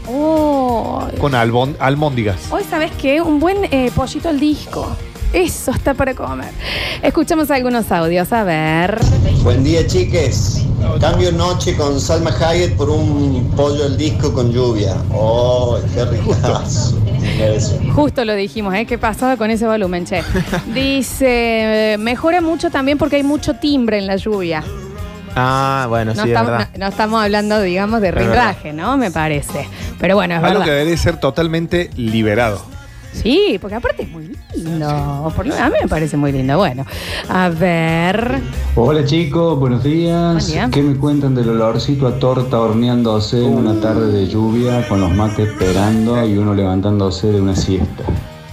Oh, 0.08 1.08
con 1.20 1.34
albón- 1.36 1.76
almóndigas? 1.80 2.38
Hoy, 2.52 2.64
¿sabes 2.70 2.92
qué? 3.00 3.22
Un 3.22 3.40
buen 3.40 3.66
eh, 3.72 3.92
pollito 3.96 4.30
al 4.30 4.40
disco. 4.40 4.88
Eso 5.32 5.70
está 5.72 5.94
para 5.94 6.16
comer. 6.16 6.50
Escuchamos 7.04 7.52
algunos 7.52 7.92
audios, 7.92 8.34
a 8.34 8.44
ver. 8.44 8.98
Buen 9.44 9.64
día, 9.64 9.86
chiques. 9.86 10.66
Cambio 11.00 11.32
noche 11.32 11.76
con 11.78 12.02
Salma 12.02 12.32
Hayek 12.32 12.76
por 12.76 12.90
un 12.90 13.52
pollo 13.56 13.86
al 13.86 13.96
disco 13.96 14.34
con 14.34 14.52
lluvia. 14.52 14.96
¡Oh, 15.14 15.78
qué 15.94 16.04
ricazo! 16.06 16.98
Eso. 17.40 17.80
Justo 17.94 18.26
lo 18.26 18.34
dijimos, 18.34 18.74
¿eh? 18.74 18.88
¿Qué 18.88 18.98
pasaba 18.98 19.38
con 19.38 19.52
ese 19.52 19.68
volumen, 19.68 20.06
che? 20.06 20.24
Dice, 20.74 21.98
mejora 22.00 22.42
mucho 22.42 22.72
también 22.72 22.98
porque 22.98 23.18
hay 23.18 23.24
mucho 23.24 23.54
timbre 23.56 24.00
en 24.00 24.08
la 24.08 24.16
lluvia. 24.16 24.64
Ah, 25.42 25.86
bueno, 25.88 26.14
No, 26.14 26.24
sí, 26.24 26.30
es 26.30 26.36
estamos, 26.36 26.52
verdad. 26.52 26.70
no- 26.74 26.80
no 26.80 26.88
estamos 26.88 27.24
hablando, 27.24 27.62
digamos, 27.62 28.02
de 28.02 28.12
rindraje, 28.12 28.74
¿no? 28.74 28.98
Me 28.98 29.12
parece. 29.12 29.68
Pero 30.00 30.16
bueno, 30.16 30.36
es 30.36 30.44
Algo 30.44 30.64
que 30.64 30.72
debe 30.72 30.98
ser 30.98 31.18
totalmente 31.18 31.90
liberado. 31.96 32.62
Sí, 33.12 33.58
porque 33.60 33.76
aparte 33.76 34.04
es 34.04 34.10
muy 34.10 34.38
lindo. 34.54 35.34
Por 35.36 35.48
lo- 35.48 35.56
A 35.56 35.68
mí 35.70 35.76
me 35.82 35.88
parece 35.88 36.16
muy 36.16 36.32
lindo. 36.32 36.58
Bueno, 36.58 36.86
a 37.28 37.50
ver. 37.50 38.40
Hola 38.76 39.04
chicos, 39.04 39.58
buenos 39.60 39.84
días. 39.84 40.34
Buen 40.34 40.46
día. 40.46 40.70
¿Qué 40.72 40.84
me 40.84 40.96
cuentan 40.96 41.34
del 41.34 41.50
olorcito 41.50 42.06
a 42.08 42.20
torta 42.20 42.60
horneándose 42.60 43.44
en 43.44 43.54
una 43.58 43.80
tarde 43.82 44.12
de 44.12 44.28
lluvia 44.28 44.88
con 44.88 45.02
los 45.02 45.12
mates 45.12 45.50
esperando 45.50 46.24
y 46.24 46.38
uno 46.38 46.54
levantándose 46.54 47.32
de 47.32 47.42
una 47.42 47.56
siesta? 47.56 48.04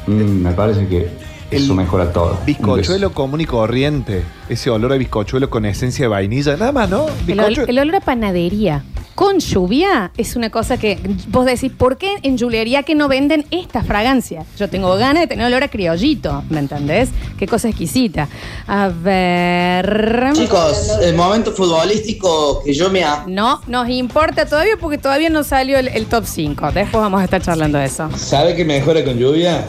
Mm, 0.07 0.43
me 0.43 0.53
parece 0.53 0.87
que 0.89 1.11
eso 1.51 1.75
mejora 1.75 2.13
todo. 2.13 2.39
Bizcochuelo 2.47 3.13
común 3.13 3.41
y 3.41 3.47
corriente. 3.47 4.23
Ese 4.49 4.71
olor 4.71 4.93
a 4.93 4.97
bizcochuelo 4.97 5.49
con 5.51 5.65
esencia 5.67 6.05
de 6.05 6.09
vainilla. 6.09 6.57
Nada 6.57 6.73
más, 6.73 6.89
¿no? 6.91 7.07
El, 7.27 7.39
ol- 7.41 7.49
Bizcochuelo. 7.49 7.65
el 7.71 7.79
olor 7.79 7.97
a 7.97 8.01
panadería 8.01 8.85
con 9.15 9.39
lluvia 9.39 10.11
es 10.19 10.37
una 10.37 10.51
cosa 10.51 10.77
que 10.77 10.99
vos 11.29 11.47
decís, 11.47 11.73
¿por 11.73 11.97
qué 11.97 12.17
en 12.23 12.39
julería 12.39 12.83
que 12.83 12.95
no 12.95 13.09
venden 13.09 13.47
esta 13.51 13.83
fragancia? 13.83 14.45
Yo 14.59 14.69
tengo 14.69 14.95
ganas 14.97 15.23
de 15.23 15.27
tener 15.27 15.47
olor 15.47 15.63
a 15.65 15.69
criollito, 15.69 16.45
¿me 16.51 16.59
entendés? 16.59 17.09
Qué 17.39 17.47
cosa 17.47 17.69
exquisita. 17.71 18.29
A 18.67 18.89
ver. 18.89 20.33
Chicos, 20.35 20.99
el 21.03 21.15
momento 21.15 21.51
futbolístico 21.53 22.63
que 22.63 22.75
yo 22.75 22.91
me 22.91 23.05
ha... 23.05 23.25
No 23.27 23.63
nos 23.67 23.89
importa 23.89 24.45
todavía 24.45 24.77
porque 24.79 24.99
todavía 24.99 25.31
no 25.31 25.45
salió 25.45 25.79
el, 25.79 25.89
el 25.89 26.05
top 26.05 26.25
5. 26.27 26.73
Después 26.73 27.01
vamos 27.03 27.23
a 27.23 27.25
estar 27.25 27.41
charlando 27.41 27.79
de 27.79 27.87
eso. 27.87 28.11
¿Sabe 28.17 28.55
qué 28.55 28.67
mejora 28.67 29.03
con 29.03 29.17
lluvia? 29.19 29.67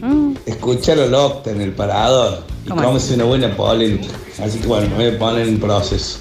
Mm. 0.00 0.34
Escuchar 0.46 0.98
al 0.98 1.14
Octa 1.14 1.50
en 1.50 1.60
el 1.60 1.72
parador 1.72 2.44
y 2.64 2.68
¿Cómo 2.70 2.82
cómese 2.82 3.14
una 3.14 3.24
buena 3.24 3.56
polenta. 3.56 4.08
Así 4.42 4.58
que 4.58 4.66
bueno, 4.66 4.88
me 4.96 5.06
voy 5.08 5.16
a 5.16 5.18
poner 5.18 5.48
en 5.48 5.60
proceso. 5.60 6.18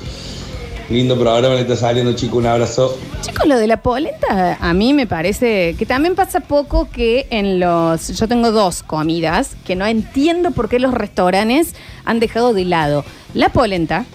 Lindo 0.89 1.19
programa, 1.19 1.53
le 1.53 1.61
está 1.61 1.75
saliendo, 1.75 2.13
chico. 2.13 2.37
Un 2.37 2.47
abrazo. 2.47 2.97
Chicos, 3.21 3.45
lo 3.45 3.57
de 3.59 3.67
la 3.67 3.81
polenta 3.83 4.57
a 4.59 4.73
mí 4.73 4.93
me 4.93 5.05
parece 5.05 5.75
que 5.77 5.85
también 5.85 6.15
pasa 6.15 6.39
poco 6.39 6.89
que 6.91 7.27
en 7.29 7.59
los... 7.59 8.07
Yo 8.17 8.27
tengo 8.27 8.51
dos 8.51 8.81
comidas 8.81 9.55
que 9.65 9.75
no 9.75 9.85
entiendo 9.85 10.49
por 10.51 10.67
qué 10.67 10.79
los 10.79 10.91
restaurantes 10.93 11.75
han 12.05 12.19
dejado 12.19 12.53
de 12.53 12.65
lado. 12.65 13.05
La 13.35 13.49
polenta, 13.49 14.05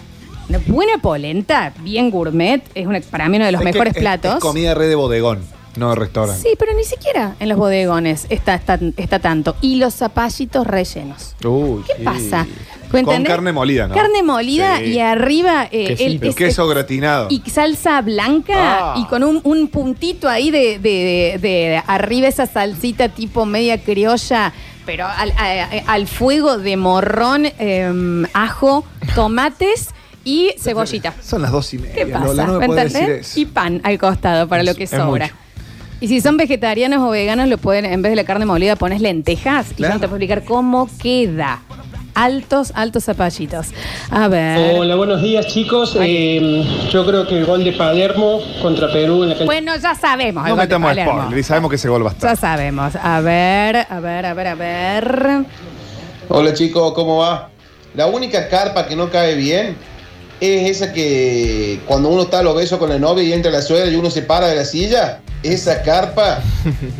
una 0.49 0.59
buena 0.67 0.97
polenta, 1.01 1.71
bien 1.79 2.11
gourmet, 2.11 2.61
es 2.75 2.85
una, 2.87 2.99
para 2.99 3.29
mí 3.29 3.37
uno 3.37 3.45
de 3.45 3.53
los 3.53 3.61
Es 3.61 3.65
que 3.67 3.71
mejores 3.71 3.95
es- 3.95 4.01
platos. 4.01 4.33
Es 4.33 4.39
comida 4.41 4.73
re 4.73 4.87
de 4.87 4.95
bodegón, 4.95 5.39
no 5.77 5.89
de 5.89 5.95
restaurante. 5.95 6.41
Sí, 6.41 6.55
pero 6.57 6.73
ni 6.73 6.83
siquiera 6.83 7.35
en 7.39 7.49
los 7.49 7.57
bodegones 7.57 8.25
está, 8.29 8.55
está, 8.55 8.79
está 8.97 9.19
tanto. 9.19 9.55
Y 9.61 9.75
los 9.75 9.93
zapallitos 9.95 10.65
rellenos. 10.67 11.35
Uy, 11.45 11.83
¿Qué 11.87 11.93
sí. 11.97 12.03
pasa? 12.03 12.45
Con 12.91 13.23
carne 13.23 13.51
molida, 13.51 13.87
¿no? 13.87 13.95
Carne 13.95 14.23
molida 14.23 14.77
Sí. 14.77 14.85
y 14.85 14.99
arriba 14.99 15.67
eh, 15.69 15.97
el, 15.99 16.23
es- 16.23 16.35
Queso 16.35 16.65
gratinado. 16.67 17.27
y 17.29 17.41
salsa 17.49 18.01
blanca 18.01 18.93
Ah. 18.93 18.95
y 18.97 19.05
con 19.05 19.23
un, 19.23 19.41
un 19.43 19.67
puntito 19.67 20.29
ahí 20.29 20.49
de, 20.51 20.79
de- 20.79 20.79
de- 20.79 21.39
de 21.41 21.83
arriba 21.87 22.27
esa 22.29 22.45
salsita 22.45 23.09
tipo 23.09 23.45
media 23.45 23.81
criolla, 23.83 24.53
pero 24.85 25.05
al, 25.07 25.31
a- 25.31 25.67
al 25.87 26.07
fuego 26.07 26.57
de 26.57 26.77
morrón, 26.77 27.47
em, 27.59 28.25
ajo, 28.33 28.85
tomates 29.13 29.89
y 30.23 30.51
cebollita. 30.59 31.13
Son 31.21 31.41
las 31.41 31.51
dos 31.51 31.73
y 31.73 31.79
media. 31.79 31.95
¿Qué 31.95 32.05
pasa? 32.05 32.25
Lola, 32.25 32.45
no 32.47 32.59
me 32.59 32.67
decir 32.75 33.09
eso. 33.09 33.39
Y 33.39 33.45
pan 33.45 33.81
al 33.83 33.97
costado 33.97 34.47
para 34.47 34.63
lo 34.63 34.73
que 34.75 34.83
Es 34.83 34.91
sobra. 34.91 35.25
mucho. 35.25 35.35
Y 36.01 36.07
si 36.07 36.21
son 36.21 36.37
vegetarianos 36.37 37.01
o 37.01 37.09
veganos, 37.09 37.47
lo 37.47 37.57
pueden, 37.57 37.85
en 37.85 38.01
vez 38.01 38.11
de 38.11 38.15
la 38.17 38.25
carne 38.25 38.45
molida, 38.45 38.75
pones 38.75 39.01
lentejas. 39.01 39.71
Y 39.71 39.75
Claro. 39.75 39.93
yo 39.95 39.99
te 40.01 40.07
puedo 40.07 40.17
explicar 40.17 40.43
cómo 40.43 40.89
queda. 41.01 41.61
Altos, 42.13 42.71
altos 42.75 43.03
zapallitos. 43.05 43.67
A 44.09 44.27
ver. 44.29 44.79
Hola, 44.79 44.95
buenos 44.95 45.21
días 45.21 45.47
chicos. 45.47 45.97
Eh, 45.99 46.65
yo 46.89 47.05
creo 47.05 47.27
que 47.27 47.37
el 47.37 47.45
gol 47.45 47.63
de 47.63 47.73
Palermo 47.73 48.39
contra 48.61 48.91
Perú 48.91 49.23
en 49.23 49.29
la 49.29 49.35
cancha. 49.35 49.45
Bueno, 49.45 49.73
ya 49.75 49.95
sabemos. 49.95 50.41
No 50.43 50.47
algo 50.47 50.55
de 50.57 50.63
metamos 50.63 50.89
Palermo. 50.91 51.13
spoiler 51.21 51.39
y 51.39 51.43
sabemos 51.43 51.69
que 51.69 51.75
ese 51.75 51.89
gol 51.89 52.05
va 52.05 52.11
a 52.11 52.13
Ya 52.13 52.17
estar. 52.31 52.37
sabemos. 52.37 52.95
A 52.95 53.19
ver, 53.19 53.85
a 53.89 53.99
ver, 53.99 54.25
a 54.25 54.33
ver, 54.33 54.47
a 54.47 54.55
ver. 54.55 55.45
Hola 56.29 56.53
chicos, 56.53 56.93
¿cómo 56.93 57.17
va? 57.17 57.49
La 57.95 58.07
única 58.07 58.47
carpa 58.47 58.85
que 58.87 58.95
no 58.95 59.09
cae 59.09 59.35
bien 59.35 59.75
es 60.39 60.69
esa 60.71 60.93
que 60.93 61.81
cuando 61.85 62.07
uno 62.09 62.23
está 62.23 62.39
a 62.39 62.43
los 62.43 62.55
besos 62.55 62.79
con 62.79 62.89
la 62.89 62.97
novia 62.99 63.23
y 63.25 63.33
entra 63.33 63.51
la 63.51 63.61
suegra 63.61 63.89
y 63.91 63.95
uno 63.95 64.09
se 64.09 64.21
para 64.21 64.47
de 64.47 64.55
la 64.55 64.63
silla, 64.65 65.19
esa 65.53 65.81
carpa 65.81 66.41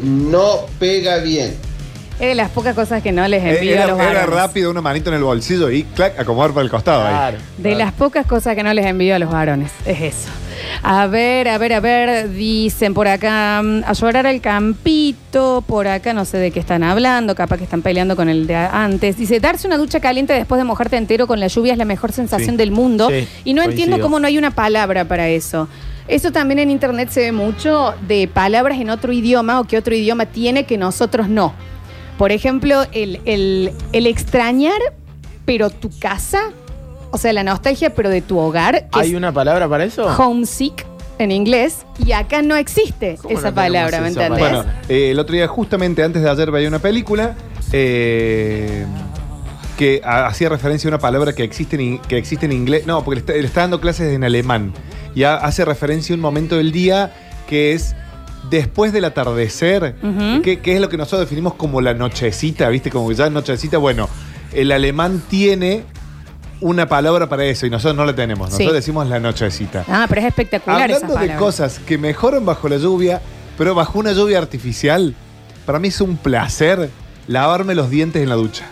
no 0.02 0.62
pega 0.80 1.18
bien. 1.18 1.56
Es 2.18 2.30
de 2.30 2.36
las 2.36 2.50
pocas 2.50 2.74
cosas 2.74 3.04
que 3.04 3.12
no 3.12 3.28
les 3.28 3.44
envío 3.44 3.72
Eh, 3.72 3.74
Era, 3.74 3.84
a 3.84 3.88
los 3.88 4.00
era 4.00 4.08
varones. 4.08 4.30
rápido, 4.36 4.72
una 4.72 4.80
manito 4.82 5.10
en 5.10 5.18
el 5.18 5.24
bolsillo 5.24 5.70
y 5.70 5.84
clac, 5.84 6.18
acomodar 6.18 6.52
para 6.52 6.64
el 6.64 6.70
costado 6.70 7.02
Claro. 7.02 7.38
De 7.58 7.76
las 7.76 7.92
pocas 7.92 8.26
cosas 8.26 8.56
que 8.56 8.64
no 8.64 8.74
les 8.74 8.86
envío 8.86 9.16
a 9.16 9.20
los 9.20 9.30
varones. 9.30 9.70
Es 9.86 10.00
eso. 10.02 10.30
A 10.82 11.08
ver, 11.08 11.50
a 11.50 11.58
ver, 11.58 11.74
a 11.74 11.82
ver. 11.82 12.30
Dicen 12.32 12.94
por 12.94 13.10
acá, 13.10 13.62
mm, 13.62 13.84
a 13.86 13.92
llorar 13.92 14.28
al 14.28 14.40
campito. 14.40 15.62
Por 15.68 15.90
acá 15.90 16.14
no 16.14 16.24
sé 16.24 16.38
de 16.38 16.52
qué 16.52 16.62
están 16.62 16.84
hablando. 16.84 17.36
Capaz 17.36 17.58
que 17.58 17.66
están 17.66 17.82
peleando 17.82 18.16
con 18.16 18.30
el 18.30 18.48
de 18.48 18.56
antes. 18.56 19.18
Dice, 19.18 19.42
darse 19.42 19.68
una 19.68 19.78
ducha 19.78 20.00
caliente 20.00 20.32
después 20.32 20.58
de 20.58 20.64
mojarte 20.64 20.96
entero 20.96 21.28
con 21.28 21.42
la 21.42 21.48
lluvia 21.48 21.74
es 21.74 21.78
la 21.78 21.84
mejor 21.86 22.14
sensación 22.14 22.52
Sí. 22.52 22.56
del 22.58 22.72
mundo. 22.72 23.10
Sí, 23.10 23.28
y 23.44 23.54
no 23.54 23.62
entiendo 23.62 24.00
cómo 24.00 24.22
no 24.22 24.28
hay 24.28 24.38
una 24.38 24.52
palabra 24.52 25.04
para 25.04 25.28
eso. 25.28 25.68
Eso 26.08 26.32
también 26.32 26.60
en 26.60 26.70
internet 26.70 27.10
se 27.10 27.22
ve 27.22 27.32
mucho 27.32 27.94
de 28.08 28.28
palabras 28.28 28.80
en 28.80 28.90
otro 28.90 29.12
idioma 29.12 29.60
o 29.60 29.64
que 29.64 29.78
otro 29.78 29.96
idioma 29.96 30.26
tiene 30.28 30.66
que 30.66 30.78
nosotros 30.78 31.28
no. 31.30 31.54
Por 32.18 32.32
ejemplo, 32.32 32.84
el, 32.92 33.20
el- 33.26 33.72
el 33.92 34.08
extrañar, 34.08 34.80
pero 35.46 35.70
tu 35.70 35.90
casa, 36.00 36.52
o 37.12 37.18
sea, 37.18 37.34
la 37.34 37.44
nostalgia, 37.44 37.94
pero 37.94 38.10
de 38.10 38.22
tu 38.22 38.38
hogar, 38.38 38.90
que 38.90 39.00
¿Hay 39.00 39.10
es 39.10 39.16
una 39.16 39.32
palabra 39.32 39.68
para 39.68 39.84
eso? 39.84 40.06
homesick 40.18 40.86
en 41.18 41.32
inglés, 41.32 41.86
y 42.06 42.12
acá 42.12 42.42
no 42.42 42.56
existe 42.56 43.18
¿Cómo 43.22 43.38
esa 43.38 43.50
no 43.50 43.56
palabra, 43.56 44.02
¿me 44.02 44.10
entendés? 44.10 44.38
Bueno, 44.40 44.64
eh, 44.90 45.12
el 45.12 45.20
otro 45.20 45.34
día, 45.36 45.48
justamente 45.48 46.04
antes 46.04 46.22
de 46.22 46.30
ayer, 46.30 46.52
veía 46.52 46.68
una 46.68 46.80
película 46.80 47.36
eh, 47.72 48.86
que 49.78 50.02
ha- 50.04 50.28
hacía 50.28 50.50
referencia 50.50 50.88
a 50.88 50.92
una 50.92 51.00
palabra 51.00 51.34
que 51.34 51.44
existe 51.44 51.76
en, 51.78 52.00
que 52.00 52.18
existe 52.18 52.46
en 52.46 52.52
inglés. 52.54 52.86
No, 52.86 53.04
porque 53.04 53.16
le 53.16 53.20
está, 53.22 53.34
le 53.34 53.46
está 53.46 53.62
dando 53.62 53.80
clases 53.82 54.14
en 54.14 54.24
alemán. 54.24 54.74
Y 55.16 55.24
ha- 55.24 55.36
hace 55.38 55.66
referencia 55.66 56.14
a 56.14 56.16
un 56.18 56.22
momento 56.22 56.58
del 56.58 56.72
día 56.72 57.14
que 57.48 57.74
es 57.74 57.96
después 58.50 58.94
del 58.94 59.06
atardecer, 59.06 59.96
que, 60.44 60.60
que 60.60 60.76
es 60.76 60.82
lo 60.82 60.90
que 60.90 60.98
nosotros 60.98 61.22
definimos 61.22 61.56
como 61.56 61.82
la 61.82 61.94
nochecita, 61.96 62.70
¿viste? 62.70 62.92
Como 62.92 63.10
que 63.10 63.16
ya 63.16 63.26
es 63.26 63.32
nochecita. 63.32 63.78
Bueno, 63.80 64.08
el 64.54 64.72
alemán 64.72 65.22
tiene 65.30 65.84
una 66.62 66.88
palabra 66.88 67.28
para 67.28 67.44
eso 67.46 67.66
y 67.66 67.70
nosotros 67.70 67.96
no 67.98 68.06
la 68.06 68.16
tenemos. 68.16 68.50
Nosotros 68.50 68.70
Sí. 68.72 68.76
decimos 68.76 69.08
la 69.08 69.20
nochecita. 69.20 69.84
Ah, 69.90 70.06
pero 70.08 70.22
es 70.22 70.28
espectacular 70.28 70.90
esa 70.92 71.06
Hablando 71.06 71.22
de 71.34 71.38
cosas 71.40 71.80
que 71.80 71.98
mejoran 71.98 72.46
bajo 72.46 72.70
la 72.70 72.78
lluvia, 72.78 73.22
pero 73.58 73.74
bajo 73.76 74.00
una 74.00 74.12
lluvia 74.14 74.38
artificial, 74.38 75.16
para 75.66 75.80
mí 75.80 75.88
es 75.90 76.00
un 76.02 76.16
placer 76.18 76.90
lavarme 77.28 77.74
los 77.76 77.90
dientes 77.90 78.22
en 78.22 78.30
la 78.30 78.36
ducha. 78.36 78.66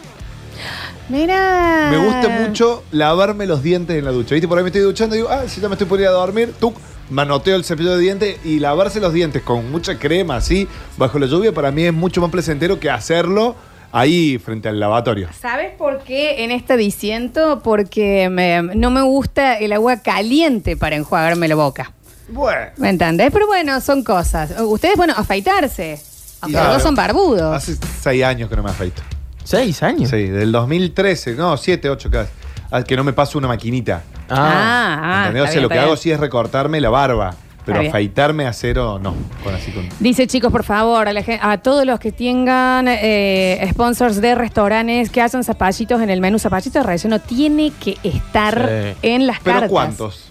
Mira. 1.09 1.89
Me 1.91 1.97
gusta 1.97 2.29
mucho 2.29 2.83
lavarme 2.91 3.45
los 3.45 3.61
dientes 3.63 3.97
en 3.97 4.05
la 4.05 4.11
ducha. 4.11 4.35
¿Viste? 4.35 4.47
Por 4.47 4.57
ahí 4.57 4.63
me 4.63 4.69
estoy 4.69 4.81
duchando 4.81 5.15
y 5.15 5.19
digo, 5.19 5.29
ah, 5.29 5.43
si 5.47 5.61
ya 5.61 5.67
me 5.69 5.75
estoy 5.75 5.99
ir 6.01 6.07
a 6.07 6.11
dormir, 6.11 6.53
tú 6.59 6.73
manoteo 7.09 7.55
el 7.55 7.63
cepillo 7.65 7.95
de 7.95 8.01
dientes 8.01 8.37
y 8.45 8.59
lavarse 8.59 8.99
los 8.99 9.13
dientes 9.13 9.41
con 9.41 9.69
mucha 9.71 9.99
crema 9.99 10.37
así, 10.37 10.67
bajo 10.97 11.19
la 11.19 11.27
lluvia, 11.27 11.51
para 11.53 11.71
mí 11.71 11.83
es 11.83 11.93
mucho 11.93 12.21
más 12.21 12.31
placentero 12.31 12.79
que 12.79 12.89
hacerlo 12.89 13.55
ahí 13.91 14.39
frente 14.39 14.69
al 14.69 14.79
lavatorio. 14.79 15.27
¿Sabes 15.39 15.71
por 15.77 15.99
qué 16.03 16.43
en 16.43 16.51
esta 16.51 16.75
diciendo? 16.77 17.61
Porque 17.63 18.29
me- 18.29 18.61
no 18.75 18.89
me 18.89 19.01
gusta 19.03 19.59
el 19.59 19.73
agua 19.73 19.97
caliente 19.97 20.75
para 20.77 20.95
enjuagarme 20.95 21.47
la 21.47 21.55
boca. 21.55 21.91
Bueno. 22.29 22.71
¿Me 22.77 22.89
entendés? 22.89 23.29
Pero 23.31 23.45
bueno, 23.45 23.79
son 23.81 24.03
cosas. 24.03 24.51
Ustedes, 24.61 24.95
bueno, 24.95 25.13
afeitarse. 25.15 26.01
Aunque 26.41 26.53
Claro. 26.53 26.67
los 26.69 26.77
dos 26.77 26.83
son 26.83 26.95
barbudos. 26.95 27.55
Hace 27.55 27.75
seis 28.01 28.23
años 28.23 28.49
que 28.49 28.55
no 28.55 28.63
me 28.63 28.69
afeito. 28.71 29.01
¿Seis 29.43 29.83
años? 29.83 30.09
Sí, 30.09 30.23
del 30.27 30.51
2013, 30.51 31.35
no, 31.35 31.57
siete, 31.57 31.89
ocho 31.89 32.09
casi. 32.09 32.31
Ah, 32.71 32.81
Que 32.83 32.95
no 32.95 33.03
me 33.03 33.13
paso 33.13 33.37
una 33.37 33.47
maquinita. 33.47 34.01
Ah, 34.29 34.35
Ah, 34.35 34.99
ah. 35.03 35.19
¿Entendés? 35.27 35.41
O 35.41 35.45
está 35.45 35.53
sea, 35.53 35.61
lo 35.61 35.69
que 35.69 35.79
hago 35.79 35.95
sí 35.97 36.11
es 36.11 36.19
recortarme 36.19 36.79
la 36.81 36.89
barba. 36.89 37.35
Pero 37.65 37.75
Está 37.77 37.81
bien. 37.81 37.91
afeitarme 37.91 38.45
a 38.45 38.51
cero, 38.51 38.99
no. 39.01 39.15
Con 39.41 39.55
así 39.55 39.71
con. 39.71 39.87
Dice, 40.01 40.27
chicos, 40.27 40.51
por 40.51 40.65
favor, 40.65 41.07
a, 41.07 41.13
la 41.13 41.23
gen- 41.23 41.39
a 41.41 41.59
todos 41.59 41.85
los 41.85 41.97
que 41.97 42.11
tengan 42.11 42.87
eh, 42.89 43.65
sponsors 43.71 44.19
de 44.19 44.35
restaurantes 44.35 45.09
que 45.09 45.21
hacen 45.21 45.45
zapallitos 45.45 46.01
en 46.01 46.09
el 46.09 46.19
menú, 46.19 46.39
zapallitos 46.39 46.73
de 46.83 46.83
relleno, 46.83 47.19
tiene 47.21 47.71
que 47.79 47.97
estar 48.03 48.69
Sí. 48.69 48.97
en 49.03 49.27
las 49.27 49.39
¿Pero 49.39 49.53
cartas. 49.53 49.69
cuántos? 49.71 50.29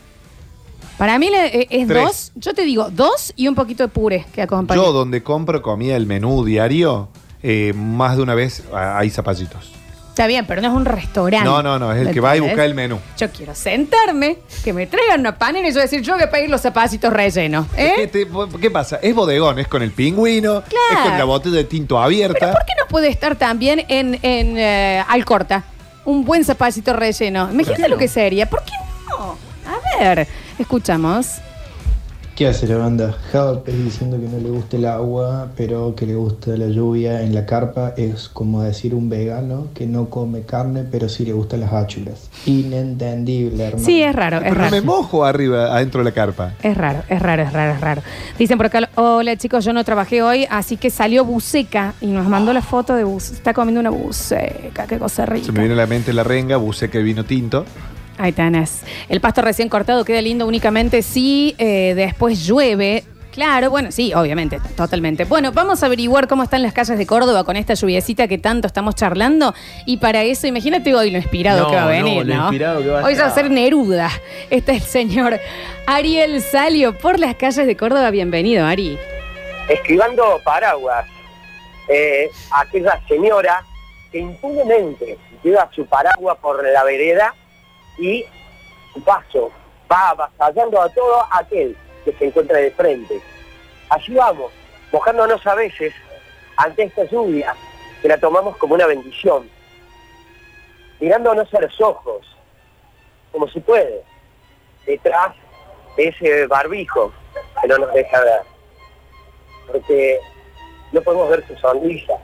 Para 0.99 1.19
mí 1.19 1.31
le- 1.31 1.63
eh, 1.63 1.67
es 1.71 1.89
Tres. 1.89 2.05
dos. 2.05 2.33
Yo 2.35 2.53
te 2.53 2.65
digo, 2.65 2.91
dos 2.91 3.33
y 3.35 3.49
un 3.49 3.55
poquito 3.55 3.83
de 3.83 3.89
puré 3.89 4.27
que 4.35 4.43
acompaña. 4.43 4.79
Yo, 4.83 4.93
donde 4.93 5.23
compro 5.23 5.63
comida 5.63 5.95
del 5.95 6.07
menú 6.07 6.45
diario, 6.45 7.09
eh, 7.43 7.73
más 7.75 8.17
de 8.17 8.23
una 8.23 8.35
vez 8.35 8.63
ah, 8.73 8.99
hay 8.99 9.11
zapallitos. 9.11 9.73
Está 10.11 10.27
bien, 10.27 10.45
pero 10.47 10.61
no 10.61 10.69
es 10.69 10.75
un 10.75 10.85
restaurante. 10.85 11.43
No, 11.49 11.63
no, 11.63 11.79
no, 11.79 11.91
es 11.91 12.01
el 12.01 12.09
¿Me 12.09 12.13
que 12.13 12.21
va 12.21 12.35
y 12.35 12.39
entendés? 12.39 12.55
busca 12.55 12.65
el 12.67 12.75
menú. 12.75 12.99
Yo 13.17 13.31
quiero 13.31 13.55
sentarme, 13.55 14.37
que 14.63 14.75
me 14.75 14.87
traigan 14.87 15.21
una 15.21 15.39
panera 15.39 15.67
y 15.67 15.73
yo 15.73 15.81
decir, 15.81 16.03
yo 16.03 16.13
voy 16.13 16.23
a 16.23 16.31
pedir 16.31 16.51
los 16.51 16.61
zapallitos 16.61 17.11
rellenos. 17.11 17.67
¿eh? 17.79 18.09
Te- 18.13 18.29
¿Qué 18.61 18.71
pasa? 18.71 18.99
Es 19.01 19.15
bodegón, 19.15 19.59
es 19.59 19.69
con 19.69 19.81
el 19.83 19.91
pingüino, 19.93 20.59
es 20.59 20.65
Claro. 20.67 21.09
con 21.09 21.19
la 21.19 21.25
botella 21.25 21.57
de 21.57 21.65
tinto 21.65 21.95
Pero 21.95 22.05
abierta. 22.05 22.53
¿por 22.53 22.61
qué 22.67 22.73
no 22.79 22.87
puede 22.89 23.09
estar 23.09 23.37
también 23.37 23.87
en, 23.89 24.19
en 24.23 24.59
eh, 24.59 25.03
Alcorta? 25.09 25.65
Un 26.05 26.27
buen 26.27 26.45
zapacito 26.45 26.93
relleno. 26.93 27.49
Imagínate 27.51 27.89
lo 27.89 27.97
que 27.97 28.09
sería. 28.09 28.45
¿Por 28.51 28.63
qué 28.65 28.73
no? 29.09 29.39
A 29.67 29.99
ver, 30.15 30.29
escuchamos. 30.59 31.39
¿Qué 32.35 32.49
hace 32.49 32.67
la 32.67 32.79
banda? 32.79 33.15
Javape 33.31 33.73
diciendo 33.73 34.19
que 34.19 34.27
no 34.27 34.39
le 34.39 34.49
gusta 34.49 34.79
el 34.79 34.87
agua, 34.87 35.49
pero 35.55 35.95
que 35.95 36.07
le 36.07 36.15
gusta 36.15 36.57
la 36.57 36.67
lluvia 36.69 37.23
en 37.23 37.35
la 37.35 37.45
carpa. 37.45 37.93
Es 37.99 38.31
como 38.31 38.63
decir 38.63 38.95
un 38.95 39.11
vegano 39.11 39.67
que 39.75 39.87
no 39.87 40.09
come 40.09 40.41
carne, 40.41 40.83
pero 40.91 41.11
sí 41.11 41.27
le 41.27 41.35
gustan 41.35 41.61
las 41.61 41.75
achuras. 41.75 42.31
Inentendible, 42.47 43.65
hermano. 43.65 43.85
Sí, 43.85 44.03
es 44.03 44.17
raro, 44.17 44.39
es 44.39 44.45
Pero 44.45 44.55
raro. 44.55 44.71
me 44.71 44.81
mojo 44.81 45.27
arriba, 45.27 45.77
adentro 45.77 45.99
de 46.01 46.05
la 46.07 46.13
carpa. 46.13 46.55
Es 46.63 46.75
raro, 46.75 47.03
es 47.11 47.21
raro, 47.21 47.43
es 47.43 47.53
raro, 47.53 47.75
es 47.75 47.81
raro. 47.83 48.03
Dicen 48.39 48.57
por 48.57 48.67
acá, 48.67 48.89
hola 48.95 49.37
chicos, 49.37 49.63
yo 49.67 49.75
no 49.75 49.85
trabajé 49.85 50.23
hoy, 50.23 50.47
así 50.49 50.79
que 50.79 50.89
salió 50.89 51.27
buceca 51.27 51.93
y 52.01 52.07
nos 52.07 52.27
mandó 52.27 52.55
la 52.55 52.63
foto 52.63 52.95
de 52.95 53.05
buceca. 53.05 53.37
Está 53.37 53.53
comiendo 53.53 53.81
una 53.81 53.91
buceca, 53.91 54.87
qué 54.87 54.99
cosa 54.99 55.27
rica. 55.27 55.45
Se 55.45 55.53
me 55.53 55.59
viene 55.61 55.75
a 55.75 55.77
la 55.77 55.87
mente 55.87 56.15
la 56.15 56.25
renga, 56.25 56.57
buceca 56.57 56.99
y 56.99 57.03
vino 57.03 57.25
tinto. 57.27 57.67
Ahí 58.23 58.31
tenés. 58.31 58.85
El 59.09 59.21
pasto 59.21 59.43
recién 59.43 59.69
cortado 59.69 60.05
queda 60.05 60.23
lindo 60.23 60.47
únicamente 60.47 61.03
si 61.03 61.57
eh, 61.59 61.93
después 61.97 62.47
llueve. 62.47 63.03
Claro, 63.33 63.69
bueno, 63.71 63.91
sí, 63.91 64.13
obviamente, 64.15 64.61
totalmente. 64.77 65.25
Bueno, 65.25 65.51
vamos 65.51 65.83
a 65.83 65.87
averiguar 65.87 66.29
cómo 66.29 66.45
están 66.45 66.63
las 66.63 66.73
calles 66.73 66.97
de 66.99 67.05
Córdoba 67.07 67.43
con 67.43 67.57
esta 67.57 67.75
lluviecita 67.75 68.29
que 68.29 68.39
tanto 68.39 68.69
estamos 68.69 68.95
charlando. 68.95 69.55
Y 69.87 69.97
para 69.97 70.23
eso, 70.23 70.47
imagínate 70.47 70.95
hoy 70.95 71.11
lo 71.11 71.19
inspirado 71.19 71.65
No, 71.65 71.71
que 71.71 71.75
va 71.77 71.83
a 71.83 71.87
no, 71.87 71.91
venir, 71.91 72.27
lo 72.27 72.35
¿no? 72.37 72.43
inspirado 72.43 72.83
que 72.83 72.89
va 72.91 73.01
a 73.01 73.05
hoy 73.05 73.15
va 73.17 73.27
a 73.27 73.31
ser 73.35 73.51
Neruda. 73.51 74.09
Este 74.51 74.73
es 74.73 74.83
el 74.83 74.89
señor 74.89 75.41
Ariel 75.87 76.41
Salio 76.43 76.97
por 76.97 77.19
las 77.19 77.35
calles 77.35 77.67
de 77.67 77.77
Córdoba. 77.77 78.09
Bienvenido, 78.11 78.65
Ari. 78.67 78.97
esquivando 79.69 80.41
paraguas. 80.45 81.07
Eh, 81.89 82.31
aquella 82.53 83.01
señora 83.09 83.65
que 84.13 84.19
impunemente 84.21 85.19
lleva 85.43 85.69
su 85.75 85.85
paraguas 85.87 86.37
por 86.41 86.63
la 86.71 86.85
vereda 86.85 87.35
y 87.99 88.25
su 88.93 89.03
paso 89.03 89.51
va 89.91 90.11
avasallando 90.11 90.81
a 90.81 90.89
todo 90.89 91.27
aquel 91.31 91.77
que 92.05 92.13
se 92.13 92.27
encuentra 92.27 92.59
de 92.59 92.71
frente. 92.73 93.21
Allí 93.91 94.15
vamos, 94.15 94.53
mojándonos 94.93 95.47
a 95.47 95.55
veces 95.55 95.93
ante 96.57 96.85
esta 96.85 97.05
lluvia, 97.05 97.55
que 98.01 98.09
la 98.09 98.19
tomamos 98.19 98.57
como 98.57 98.75
una 98.75 98.87
bendición, 98.87 99.49
mirándonos 101.01 101.53
a 101.55 101.61
los 101.61 101.81
ojos, 101.81 102.27
como 103.31 103.49
se 103.49 103.61
puede, 103.61 104.03
detrás 104.87 105.35
de 105.97 106.09
ese 106.09 106.47
barbijo 106.47 107.13
que 107.61 107.69
no 107.69 107.79
nos 107.79 107.93
deja 107.93 108.21
ver. 108.21 108.43
Porque 109.71 110.19
no 110.93 111.01
podemos 111.03 111.31
ver 111.31 111.47
su 111.47 111.57
sonrisa. 111.57 112.15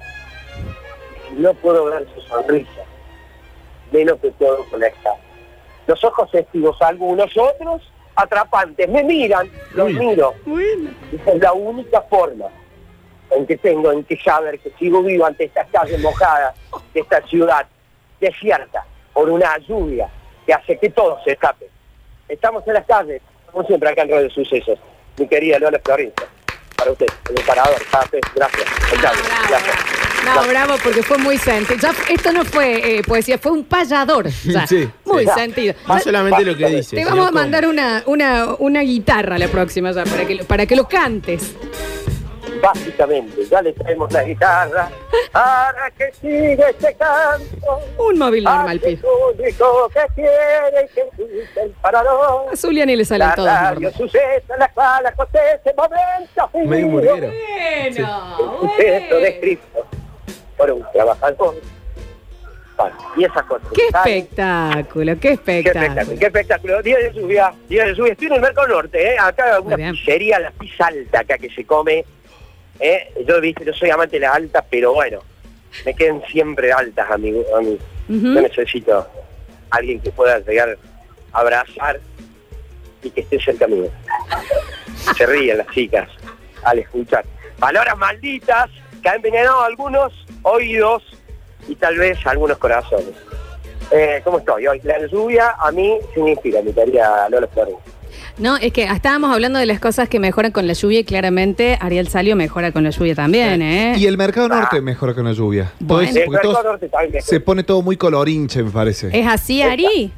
No 1.32 1.54
puedo 1.54 1.84
ver 1.86 2.06
su 2.14 2.20
sonrisa. 2.22 2.82
Menos 3.92 4.18
que 4.20 4.30
puedo 4.32 4.64
conectar. 4.70 5.14
Los 5.88 6.04
ojos 6.04 6.30
testigos 6.30 6.80
algunos, 6.82 7.34
otros 7.36 7.82
atrapantes. 8.14 8.88
Me 8.88 9.02
miran, 9.02 9.50
los 9.72 9.90
miro. 9.90 10.34
Esa 11.12 11.32
es 11.32 11.40
la 11.40 11.52
única 11.54 12.02
forma 12.02 12.44
en 13.30 13.46
que 13.46 13.56
tengo 13.56 13.90
en 13.90 14.04
que 14.04 14.16
saber 14.18 14.58
que 14.60 14.70
sigo 14.78 15.02
vivo 15.02 15.24
ante 15.24 15.44
estas 15.44 15.66
calles 15.70 15.98
mojadas 16.00 16.54
de 16.92 17.00
esta 17.00 17.22
ciudad 17.26 17.66
desierta 18.20 18.84
por 19.14 19.30
una 19.30 19.56
lluvia 19.58 20.10
que 20.44 20.52
hace 20.52 20.78
que 20.78 20.90
todo 20.90 21.18
se 21.24 21.32
escape. 21.32 21.70
Estamos 22.28 22.66
en 22.66 22.74
las 22.74 22.84
calles, 22.84 23.22
como 23.50 23.66
siempre 23.66 23.88
acá 23.88 24.02
en 24.02 24.10
Radio 24.10 24.30
Sucesos. 24.30 24.78
Mi 25.16 25.26
querida 25.26 25.58
Lola 25.58 25.80
Florencia, 25.82 26.26
para 26.76 26.92
usted, 26.92 27.06
el 27.34 27.44
parador, 27.46 27.80
gracias. 28.34 28.66
gracias. 28.94 29.97
No, 30.24 30.42
bravo, 30.46 30.74
porque 30.82 31.02
fue 31.02 31.16
muy 31.18 31.38
sentido. 31.38 31.78
Ya, 31.80 31.92
esto 32.12 32.32
no 32.32 32.44
fue 32.44 32.98
eh, 32.98 33.02
poesía, 33.02 33.38
fue 33.38 33.52
un 33.52 33.64
payador. 33.64 34.28
ya. 34.44 34.66
Sí. 34.66 34.88
Muy 35.04 35.24
Sí. 35.26 35.30
sentido. 35.34 35.74
No 35.86 35.98
solamente 36.00 36.44
lo 36.44 36.56
que 36.56 36.66
dice. 36.66 36.96
Te 36.96 37.04
vamos 37.04 37.28
a 37.28 37.30
mandar 37.32 37.66
una, 37.66 38.02
una, 38.06 38.54
una 38.58 38.80
guitarra 38.82 39.38
la 39.38 39.48
próxima 39.48 39.90
ya, 39.92 40.04
para 40.04 40.26
que, 40.26 40.34
lo- 40.34 40.44
para 40.44 40.66
que 40.66 40.76
lo 40.76 40.88
cantes. 40.88 41.54
Básicamente, 42.60 43.46
ya 43.48 43.62
le 43.62 43.72
traemos 43.72 44.12
la 44.12 44.24
guitarra 44.24 44.90
para 45.30 45.90
que 45.96 46.10
siga 46.20 46.68
este 46.70 46.92
canto. 46.94 47.80
Un 47.98 48.18
móvil 48.18 48.42
normal, 48.44 48.80
que 48.80 48.96
quiere 50.14 50.88
que 50.92 51.00
escuche 51.02 51.62
el 51.62 51.70
parador. 51.80 52.46
A 52.52 52.56
Zulian 52.56 52.90
y 52.90 52.96
le 52.96 53.04
salen 53.04 53.28
La 53.28 53.34
todos. 53.36 53.48
radio 53.48 53.92
suceso 53.92 54.52
en 54.54 54.58
la 54.58 54.68
cual 54.72 55.06
acontece 55.06 55.72
momento 55.76 56.68
Medio 56.68 56.88
murguero. 56.88 57.30
Bueno, 57.30 59.20
descrito 59.20 59.86
trabajador. 60.92 61.54
Bueno, 62.76 62.96
y 63.16 63.24
esas 63.24 63.42
cosas. 63.44 63.68
Qué 63.74 63.86
espectáculo, 63.88 65.18
qué 65.18 65.32
espectáculo, 65.32 66.18
qué 66.18 66.26
espectáculo. 66.26 66.82
Día 66.82 66.98
de 66.98 67.12
lluvia, 67.12 67.52
día 67.68 67.86
de 67.86 67.94
lluvia. 67.94 68.12
Estoy 68.12 68.28
en 68.28 68.34
el 68.34 68.40
Mercado 68.40 68.68
Norte, 68.68 69.14
¿eh? 69.14 69.16
Acá 69.18 69.58
una 69.60 69.76
pizzería, 69.76 70.38
la 70.38 70.52
pizza 70.52 70.86
alta 70.86 71.20
acá 71.20 71.38
que 71.38 71.50
se 71.50 71.64
come. 71.64 72.04
¿eh? 72.78 73.12
Yo, 73.26 73.40
viste, 73.40 73.64
no 73.64 73.72
soy 73.72 73.90
amante 73.90 74.16
de 74.16 74.20
las 74.20 74.36
altas, 74.36 74.64
pero 74.70 74.94
bueno, 74.94 75.20
me 75.84 75.94
quedan 75.94 76.22
siempre 76.30 76.72
altas. 76.72 77.10
A 77.10 77.18
mí. 77.18 77.32
Ujú. 77.32 77.78
Yo 78.08 78.40
necesito 78.40 79.08
alguien 79.70 80.00
que 80.00 80.10
pueda 80.12 80.38
llegar 80.38 80.78
a 81.32 81.40
abrazar 81.40 81.98
y 83.02 83.10
que 83.10 83.22
esté 83.22 83.40
cerca 83.40 83.66
mío. 83.66 83.90
Se 85.16 85.26
ríen 85.26 85.58
las 85.58 85.66
chicas 85.68 86.08
al 86.62 86.78
escuchar. 86.78 87.24
Palabras 87.58 87.98
malditas 87.98 88.70
que 89.02 89.08
han 89.08 89.16
envenenado 89.16 89.62
algunos 89.62 90.12
oídos 90.42 91.02
y 91.68 91.74
tal 91.74 91.96
vez 91.98 92.18
algunos 92.26 92.58
corazones. 92.58 93.14
Eh, 93.90 94.20
¿Cómo 94.24 94.38
estoy 94.38 94.66
hoy? 94.66 94.80
La 94.84 95.06
lluvia 95.06 95.54
a 95.58 95.72
mí 95.72 95.98
inspira, 96.16 96.60
mi 96.62 96.72
querida 96.72 97.28
Lola 97.30 97.46
Flores. 97.48 97.74
No, 98.38 98.56
es 98.56 98.72
que 98.72 98.84
estábamos 98.84 99.32
hablando 99.32 99.58
de 99.58 99.66
las 99.66 99.80
cosas 99.80 100.08
que 100.08 100.20
mejoran 100.20 100.52
con 100.52 100.66
la 100.66 100.72
lluvia 100.72 101.00
y 101.00 101.04
claramente 101.04 101.76
Ariel 101.80 102.08
Salio 102.08 102.36
mejora 102.36 102.70
con 102.70 102.84
la 102.84 102.90
lluvia 102.90 103.14
también, 103.14 103.62
¿eh? 103.62 103.94
Y 103.96 104.06
el 104.06 104.16
mercado 104.16 104.48
norte 104.48 104.80
mejora 104.80 105.14
con 105.14 105.24
la 105.24 105.32
lluvia. 105.32 105.72
Bueno. 105.80 106.08
El 106.08 106.30
Mercado 106.30 106.62
Norte 106.62 106.88
también 106.88 107.22
se 107.22 107.40
pone 107.40 107.64
todo 107.64 107.82
muy 107.82 107.96
colorinche, 107.96 108.62
me 108.62 108.70
parece. 108.70 109.08
¿Es 109.12 109.26
así, 109.26 109.62
Ari? 109.62 110.12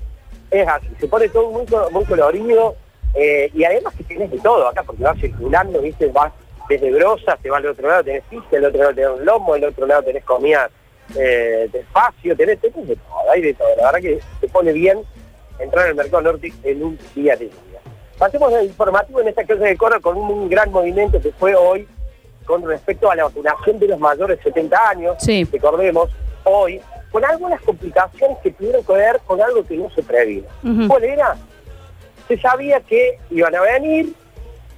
Es 0.50 0.68
así, 0.68 0.88
se 0.98 1.06
pone 1.06 1.28
todo 1.28 1.50
muy 1.90 2.04
colorido 2.04 2.76
eh, 3.14 3.50
y 3.54 3.64
además 3.64 3.94
que 3.96 4.04
tienes 4.04 4.30
de 4.30 4.38
todo 4.38 4.68
acá 4.68 4.82
porque 4.82 5.02
vas 5.02 5.18
circulando, 5.18 5.80
viste, 5.80 6.06
vas 6.08 6.32
desde 6.70 6.92
grosas, 6.92 7.36
te 7.42 7.50
vas 7.50 7.58
al 7.58 7.70
otro 7.70 7.88
lado, 7.88 8.04
tenés 8.04 8.22
pizza, 8.30 8.56
al 8.56 8.64
otro 8.66 8.78
lado 8.78 8.94
tenés 8.94 9.10
un 9.18 9.24
lomo, 9.24 9.54
al 9.54 9.64
otro 9.64 9.86
lado 9.88 10.04
tenés 10.04 10.24
comida 10.24 10.70
eh, 11.16 11.68
de 11.72 11.80
espacio, 11.80 12.36
tenés, 12.36 12.60
tenés 12.60 12.86
de 12.86 12.94
todo, 12.94 13.30
hay 13.32 13.42
de 13.42 13.54
todo. 13.54 13.68
La 13.76 13.86
verdad 13.86 14.00
que 14.00 14.20
te 14.40 14.48
pone 14.48 14.72
bien 14.72 15.00
entrar 15.58 15.88
al 15.88 15.96
mercado 15.96 16.22
norte 16.22 16.52
en 16.62 16.82
un 16.84 16.98
día 17.14 17.34
de 17.36 17.46
lluvia. 17.46 17.80
Pasemos 18.16 18.54
al 18.54 18.66
informativo 18.66 19.20
en 19.20 19.28
esta 19.28 19.42
clase 19.42 19.64
de 19.64 19.76
coro 19.76 20.00
con 20.00 20.16
un, 20.16 20.48
gran 20.48 20.70
movimiento 20.70 21.20
que 21.20 21.32
fue 21.32 21.56
hoy 21.56 21.88
con 22.44 22.64
respecto 22.64 23.10
a 23.10 23.16
la 23.16 23.24
vacunación 23.24 23.80
de 23.80 23.88
los 23.88 23.98
mayores 23.98 24.38
de 24.38 24.44
70 24.44 24.88
años. 24.88 25.16
Sí. 25.18 25.42
Recordemos, 25.50 26.08
hoy, 26.44 26.80
con 27.10 27.24
algunas 27.24 27.60
complicaciones 27.62 28.38
que 28.44 28.52
tuvieron 28.52 28.84
que 28.84 28.92
ver 28.92 29.20
con 29.26 29.42
algo 29.42 29.66
que 29.66 29.76
no 29.76 29.90
se 29.90 30.04
previo. 30.04 30.44
Ujú. 30.62 30.86
¿Cuál 30.86 31.04
era? 31.04 31.36
Se 32.28 32.38
sabía 32.38 32.78
que 32.80 33.18
iban 33.30 33.56
a 33.56 33.60
venir 33.62 34.14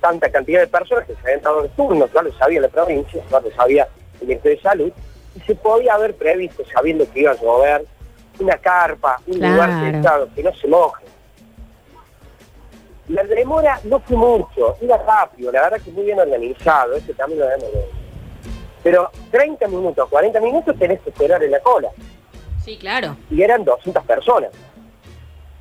tanta 0.02 0.30
cantidad 0.30 0.60
de 0.60 0.66
personas 0.66 1.06
que 1.06 1.14
se 1.14 1.20
habían 1.22 1.40
dado 1.40 1.62
el 1.64 1.70
turno, 1.70 2.06
ya 2.12 2.22
lo 2.22 2.32
sabía 2.34 2.60
la 2.60 2.68
provincia, 2.68 3.22
ya 3.30 3.40
lo 3.40 3.50
sabía 3.52 3.88
el 4.20 4.26
Ministerio 4.26 4.56
de 4.58 4.62
Salud, 4.62 4.92
y 5.36 5.40
se 5.40 5.54
podía 5.54 5.94
haber 5.94 6.14
previsto, 6.16 6.62
sabiendo 6.74 7.10
que 7.10 7.20
iba 7.20 7.30
a 7.30 7.40
llover, 7.40 7.86
una 8.40 8.58
carpa, 8.58 9.18
un 9.26 9.38
Claro. 9.38 9.52
lugar 9.54 9.70
sentado, 9.92 10.28
que 10.34 10.42
no 10.42 10.52
se 10.54 10.66
moje. 10.66 11.04
La 13.08 13.22
demora 13.24 13.78
no 13.84 14.00
fue 14.00 14.16
mucho, 14.16 14.76
iba 14.80 14.96
rápido, 14.98 15.52
la 15.52 15.62
verdad 15.62 15.80
que 15.84 15.90
muy 15.90 16.04
bien 16.04 16.18
organizado, 16.18 16.94
este 16.94 17.14
también 17.14 17.40
lo 17.40 17.46
debemos 17.46 17.72
ver. 17.72 17.88
Pero 18.82 19.10
30 19.30 19.68
minutos, 19.68 20.08
40 20.08 20.40
minutos 20.40 20.76
tenés 20.78 21.00
que 21.00 21.10
esperar 21.10 21.42
en 21.44 21.52
la 21.52 21.60
cola 21.60 21.88
Sí, 22.64 22.76
claro. 22.78 23.16
y 23.30 23.42
eran 23.42 23.64
200 23.64 24.04
personas 24.04 24.50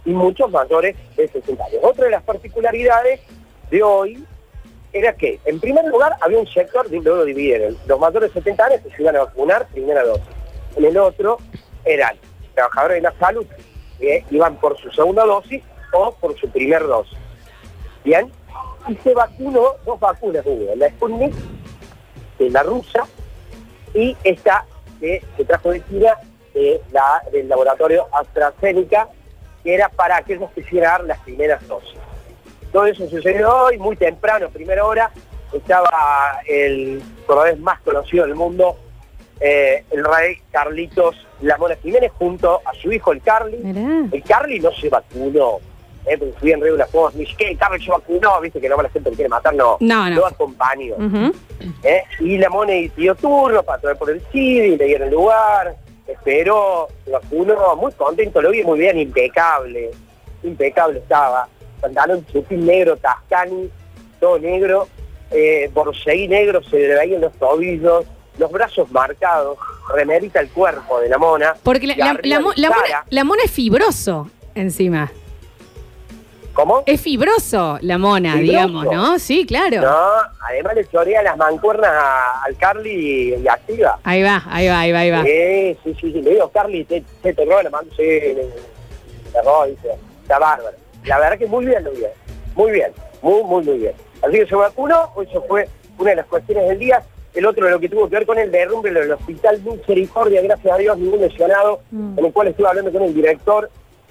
y 0.06 0.10
muchos 0.12 0.50
mayores 0.50 0.96
de 1.16 1.28
60 1.28 1.64
años. 1.64 1.80
Otra 1.84 2.06
de 2.06 2.12
las 2.12 2.24
particularidades 2.24 3.22
de 3.70 3.84
hoy 3.84 4.26
era 4.94 5.14
que, 5.14 5.40
en 5.46 5.60
primer 5.60 5.86
lugar, 5.86 6.16
había 6.22 6.40
un 6.40 6.48
sector, 6.48 6.90
luego 6.90 7.18
lo 7.18 7.26
dividieron, 7.26 7.78
los 7.88 8.00
mayores 8.00 8.34
de 8.34 8.42
70 8.42 8.66
años 8.66 8.82
que 8.82 8.96
se 8.96 9.02
iban 9.02 9.16
a 9.16 9.24
vacunar 9.24 9.68
primera 9.68 10.04
dosis. 10.04 10.28
En 10.76 10.86
el 10.86 10.98
otro 10.98 11.38
eran 11.86 12.18
trabajadores 12.54 12.98
de 12.98 13.02
la 13.02 13.14
salud 13.18 13.46
que 14.00 14.26
iban 14.32 14.56
por 14.58 14.78
su 14.78 14.92
segunda 14.92 15.26
dosis 15.26 15.64
o 15.94 16.12
por 16.14 16.38
su 16.40 16.50
primer 16.50 16.86
dosis. 16.86 17.18
Bien, 18.04 18.32
y 18.88 18.96
se 18.98 19.14
vacunó 19.14 19.76
dos 19.86 20.00
vacunas, 20.00 20.46
hubo, 20.46 20.76
la 20.76 20.90
Sputnik, 20.90 21.34
de 22.40 22.50
la 22.50 22.64
rusa, 22.64 23.06
y 23.94 24.16
esta 24.24 24.66
que 25.00 25.24
se 25.38 25.46
trajo 25.46 25.72
de 25.72 25.86
China 25.86 26.18
de 26.54 26.82
la, 26.92 27.22
del 27.32 27.48
laboratorio 27.48 28.08
AstraZeneca, 28.12 29.08
que 29.64 29.76
era 29.76 29.90
para 29.90 30.18
aquellos 30.18 30.50
que 30.52 30.64
quisieran 30.64 30.92
dar 30.92 31.04
las 31.06 31.20
primeras 31.20 31.66
dosis. 31.68 32.01
Todo 32.72 32.86
eso 32.86 33.08
sucedió 33.10 33.54
hoy, 33.54 33.78
muy 33.78 33.96
temprano, 33.96 34.50
primera 34.50 34.86
hora, 34.86 35.12
estaba 35.54 36.40
el 36.48 37.02
cordobés 37.26 37.60
más 37.60 37.80
conocido 37.82 38.26
del 38.26 38.36
mundo, 38.36 38.78
eh, 39.40 39.84
el 39.92 40.06
rey 40.06 40.38
Carlitos 40.52 41.16
Lamona 41.42 41.76
Jiménez, 41.76 42.12
junto 42.18 42.62
a 42.64 42.74
su 42.76 42.92
hijo 42.92 43.12
el 43.12 43.22
Carly. 43.22 43.58
Mirá. 43.58 44.08
El 44.12 44.24
Carly 44.24 44.60
no 44.60 44.72
se 44.72 44.88
vacunó, 44.88 45.58
eh, 46.06 46.18
porque 46.18 46.34
fui 46.40 46.52
en 46.52 46.62
Río 46.62 46.74
de 46.74 46.78
la 46.78 46.86
Foz, 46.86 47.14
me 47.14 47.22
dice, 47.22 47.36
¿qué? 47.38 47.50
El 47.50 47.58
Carly 47.58 47.84
se 47.84 47.92
vacunó, 47.92 48.40
viste 48.40 48.62
que 48.62 48.70
no 48.70 48.82
la 48.82 48.90
gente 48.90 49.10
lo 49.10 49.16
quiere 49.16 49.30
matar, 49.30 49.54
no. 49.54 49.78
No, 49.80 50.10
no. 50.10 50.16
Lo 50.16 50.28
acompañó. 50.28 50.96
Ujú. 50.96 51.34
¿eh? 51.84 52.04
Y 52.20 52.38
la 52.38 52.50
Mone 52.50 52.92
pidió 52.96 53.16
turno 53.16 53.64
para 53.64 53.82
traer 53.82 53.98
por 53.98 54.10
el 54.12 54.22
CIDI, 54.32 54.78
le 54.78 54.86
dieron 54.86 55.10
lugar, 55.10 55.76
esperó, 56.08 56.88
se 57.04 57.12
vacunó, 57.12 57.76
muy 57.76 57.92
contento, 57.94 58.42
lo 58.42 58.52
vi 58.52 58.64
muy 58.64 58.80
bien, 58.80 58.98
impecable, 59.00 59.92
impecable 60.44 61.00
estaba. 61.00 61.48
Pantalón 61.82 62.26
chupín 62.32 62.66
negro, 62.66 62.96
Tascani, 62.98 63.70
todo 64.20 64.38
negro, 64.40 64.88
eh, 65.32 65.70
borseí 65.74 66.28
negro, 66.28 66.62
se 66.64 66.78
le 66.78 66.96
veían 66.96 67.22
los 67.22 67.34
tobillos, 67.34 68.06
los 68.38 68.52
brazos 68.52 68.90
marcados, 68.92 69.58
remerita 69.94 70.40
el 70.40 70.50
cuerpo 70.50 71.00
de 71.00 71.10
la 71.10 71.18
mona. 71.18 71.56
Porque 71.64 71.88
la, 71.88 71.96
la- 71.98 72.20
la 72.22 72.40
mo- 72.40 72.54
el 72.54 72.62
la 72.62 72.70
mona, 72.70 73.06
la 73.10 73.24
mona 73.24 73.42
es 73.44 73.52
fibroso 73.52 74.30
encima. 74.56 75.12
¿Cómo? 76.54 76.84
Es 76.86 77.00
fibroso 77.00 77.78
la 77.82 77.98
mona, 77.98 78.34
¿Fibroso? 78.34 78.52
digamos, 78.52 78.86
¿no? 78.86 79.20
Sí, 79.20 79.46
claro. 79.46 79.82
No, 79.82 80.12
además 80.50 80.76
le 80.76 80.86
chorea 80.90 81.24
las 81.24 81.38
mancuernas 81.38 81.90
a- 81.92 82.44
al 82.44 82.58
Carly 82.58 83.36
y, 83.42 83.48
activa. 83.48 84.00
Ahí 84.04 84.22
va, 84.22 84.44
ahí 84.50 84.68
va, 84.68 84.80
ahí 84.82 84.92
va, 84.92 85.00
ahí 85.00 85.12
va. 85.12 85.24
Sí, 85.24 85.78
sí, 85.84 85.94
sí, 86.02 86.12
sí. 86.12 86.22
Le 86.22 86.32
digo, 86.32 86.50
Carly, 86.50 86.84
te, 86.84 87.04
te 87.24 87.34
tocó 87.34 87.62
la 87.62 87.70
mano, 87.70 87.88
sí, 87.96 88.04
le- 88.04 88.50
dice, 89.70 89.96
está 90.24 90.40
bárbaro. 90.40 90.76
La 91.06 91.20
verdad 91.20 91.38
que 91.38 91.48
muy 91.48 91.66
bien 91.66 91.84
lo 91.84 91.92
vi, 91.92 92.04
muy 92.56 92.72
bien, 92.72 92.92
muy, 93.22 93.44
muy, 93.44 93.64
muy 93.64 93.78
bien. 93.78 93.94
Así 94.22 94.34
que 94.38 94.46
se 94.48 94.56
vacunó, 94.56 95.10
eso 95.22 95.44
fue 95.48 95.68
una 95.98 96.12
de 96.12 96.16
las 96.18 96.26
cuestiones 96.28 96.68
del 96.70 96.80
día. 96.80 97.02
El 97.34 97.46
otro 97.46 97.66
de 97.66 97.72
lo 97.72 97.80
que 97.80 97.88
tuvo 97.90 98.10
que 98.10 98.16
ver 98.18 98.26
con 98.26 98.38
el 98.38 98.52
derrumbe 98.52 98.92
del 98.92 99.12
hospital 99.12 99.62
Misericordia, 99.62 100.42
gracias 100.42 100.74
a 100.74 100.78
Dios, 100.78 100.98
ningún 100.98 101.22
lesionado, 101.22 101.80
Mm. 101.92 102.20
en 102.20 102.26
el 102.26 102.34
cual 102.34 102.48
estuve 102.50 102.68
hablando 102.68 102.92
con 102.92 103.04
el 103.04 103.14
director 103.14 103.70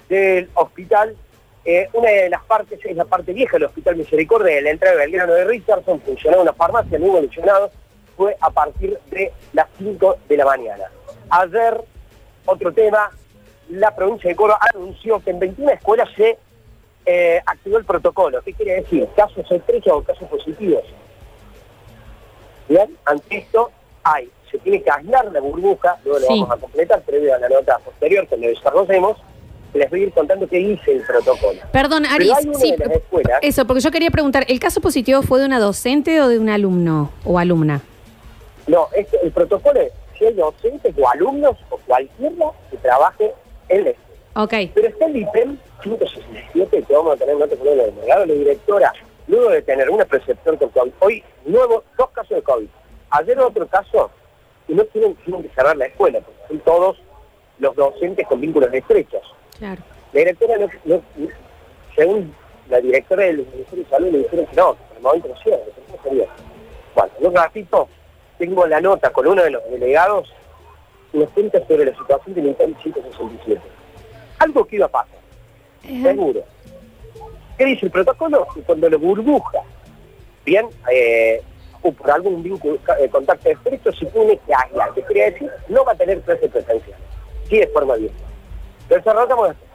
del 0.09 0.49
hospital 0.55 1.17
Eh, 1.63 1.91
una 1.93 2.09
de 2.09 2.31
las 2.31 2.43
partes 2.45 2.81
es 2.83 2.97
la 2.97 3.05
parte 3.05 3.35
vieja 3.35 3.59
del 3.59 3.65
Hospital 3.67 3.95
Misericordia, 3.97 4.55
de 4.55 4.63
la 4.63 4.71
entrada 4.71 4.95
de 4.97 5.03
Belgrano 5.03 5.35
de 5.35 5.45
Richardson, 5.45 6.01
funcionaba 6.01 6.43
una 6.43 6.55
farmacia, 6.55 6.99
muy 6.99 7.11
evolucionado, 7.11 7.71
fue 8.17 8.35
a 8.41 8.49
partir 8.51 8.99
de 9.11 9.31
las 9.53 9.67
5 9.77 10.17
de 10.27 10.37
la 10.39 10.47
mañana. 10.47 10.85
Ayer, 11.29 11.79
otro 12.47 12.73
tema, 12.73 13.11
la 13.69 13.95
provincia 13.95 14.31
de 14.31 14.37
Córdoba 14.37 14.59
anunció 14.75 15.21
que 15.23 15.31
en 15.33 15.39
21 15.39 15.71
escuelas 15.73 16.09
se 16.17 16.39
eh, 17.07 17.41
activó 17.45 17.79
el 17.79 17.85
protocolo. 17.85 18.41
¿Qué 18.43 18.53
quiere 18.53 18.83
decir? 18.83 19.09
Casos 19.17 19.51
estrechos 19.51 19.93
o 19.93 20.03
casos 20.03 20.29
positivos. 20.29 20.83
Bien, 22.69 22.97
ante 23.05 23.39
esto 23.39 23.71
hay, 24.05 24.31
se 24.51 24.59
tiene 24.59 24.83
que 24.83 24.91
aislar 24.91 25.31
la 25.33 25.41
burbuja, 25.41 25.99
luego 26.05 26.21
lo 26.21 26.27
vamos 26.29 26.51
a 26.51 26.57
completar 26.57 27.03
previo 27.03 27.35
a 27.35 27.39
la 27.39 27.49
nota 27.49 27.79
posterior 27.79 28.27
que 28.29 28.37
le 28.37 28.49
desarrollemos, 28.49 29.17
les 29.75 29.91
voy 29.91 30.01
a 30.01 30.03
ir 30.05 30.13
contando 30.13 30.49
qué 30.49 30.59
dice 30.59 30.93
el 30.93 31.03
protocolo. 31.03 31.61
Perdón, 31.73 32.07
Aris, 32.07 32.33
sí, 32.55 32.75
escuelas, 32.79 33.39
eso, 33.43 33.67
porque 33.67 33.81
yo 33.81 33.91
quería 33.91 34.11
preguntar, 34.11 34.45
¿el 34.49 34.61
caso 34.61 34.81
positivo 34.81 35.23
fue 35.23 35.41
de 35.41 35.47
una 35.47 35.59
docente 35.59 36.21
o 36.21 36.29
de 36.29 36.39
un 36.39 36.49
alumno 36.49 37.11
o 37.25 37.39
alumna? 37.39 37.83
no, 38.67 38.89
este, 38.95 39.19
el 39.23 39.33
protocolo 39.33 39.81
es 39.81 39.93
si 40.17 40.27
hay 40.27 40.35
docentes 40.35 40.95
o 40.97 41.09
alumnos 41.09 41.57
o 41.71 41.79
cualquiera 41.79 42.53
que 42.71 42.77
trabaje 42.77 43.33
en 43.69 43.85
la 43.85 43.91
escuela. 43.91 44.10
Ok, 44.35 44.55
Pero 44.75 44.89
está 44.89 45.07
el 45.07 45.17
IPEM 45.17 45.57
567 45.83 46.83
que 46.87 46.95
vamos 46.95 47.15
a 47.15 47.17
tener 47.17 47.37
nota 47.37 47.57
con 47.57 47.67
el 47.67 47.77
delegado, 47.79 48.27
la 48.27 48.33
directora, 48.35 48.93
luego 49.27 49.51
de 49.51 49.63
tener 49.63 49.91
una 49.91 50.05
percepción 50.05 50.57
con 50.57 50.69
COVID. 50.71 50.93
Hoy, 51.01 51.25
nuevo, 51.47 51.83
dos 51.99 52.11
casos 52.11 52.37
de 52.37 52.43
COVID. 52.43 52.69
Ayer 53.11 53.39
otro 53.41 53.67
caso, 53.67 54.11
y 54.69 54.75
no 54.75 54.85
tienen, 54.85 55.17
tienen 55.17 55.43
que 55.43 55.49
cerrar 55.55 55.77
la 55.77 55.87
escuela, 55.87 56.21
porque 56.21 56.41
son 56.49 56.59
todos 56.61 56.97
los 57.59 57.75
docentes 57.75 58.27
con 58.27 58.41
vínculos 58.41 58.73
estrechos. 58.73 59.23
claro. 59.59 59.83
La 60.13 60.19
directora, 60.21 60.59
no, 60.59 60.69
no- 60.85 61.03
según 61.95 62.35
la 62.69 62.81
directora 62.81 63.25
del 63.25 63.39
Ministerio 63.47 63.85
de 63.85 63.91
Salud, 63.91 64.09
le 64.11 64.19
dijeron 64.19 64.47
que 64.47 64.57
no, 64.57 64.73
que 64.75 64.79
por 64.89 64.97
el 64.97 65.03
momento 65.03 65.29
no 65.29 65.37
cierra, 65.43 65.63
no 65.89 66.03
sería. 66.03 66.27
Bueno, 66.95 67.11
en 67.21 67.27
un 67.27 67.35
ratito 67.37 67.89
tengo 68.39 68.67
la 68.67 68.81
nota 68.81 69.11
con 69.11 69.27
uno 69.27 69.43
de 69.43 69.51
los 69.51 69.63
delegados 69.71 70.33
nos 71.13 71.29
cuenta 71.31 71.59
sobre 71.67 71.85
la 71.87 71.93
situación 71.97 72.35
del 72.35 72.47
INTEM 72.47 72.75
167. 72.83 73.61
Algo 74.41 74.65
que 74.67 74.77
iba 74.77 74.87
a 74.87 74.89
pasar, 74.89 75.19
seguro. 76.03 76.43
¿Qué 77.57 77.67
dice 77.67 77.87
el 77.87 77.93
protocolo? 77.93 78.47
Cuando 78.67 78.89
la 78.89 78.97
burbuja, 78.97 79.61
bien, 80.47 80.67
eh, 80.91 81.43
o 81.83 81.93
por 81.93 82.11
algún 82.11 82.43
vínculo, 82.43 82.79
eh, 82.99 83.09
contacto 83.11 83.51
estrecho, 83.51 83.93
se 83.93 84.07
tiene 84.07 84.39
que 84.39 84.55
aislar. 84.55 84.93
¿Qué 84.95 85.03
quería 85.03 85.31
decir? 85.31 85.51
No 85.69 85.85
va 85.85 85.93
a 85.93 85.95
tener 85.95 86.21
clase 86.23 86.49
presencial. 86.49 86.99
Sí, 87.49 87.59
de 87.59 87.67
forma 87.69 87.95
abierta. 87.95 88.25
Desarrollamos 88.89 89.51
esto. 89.51 89.70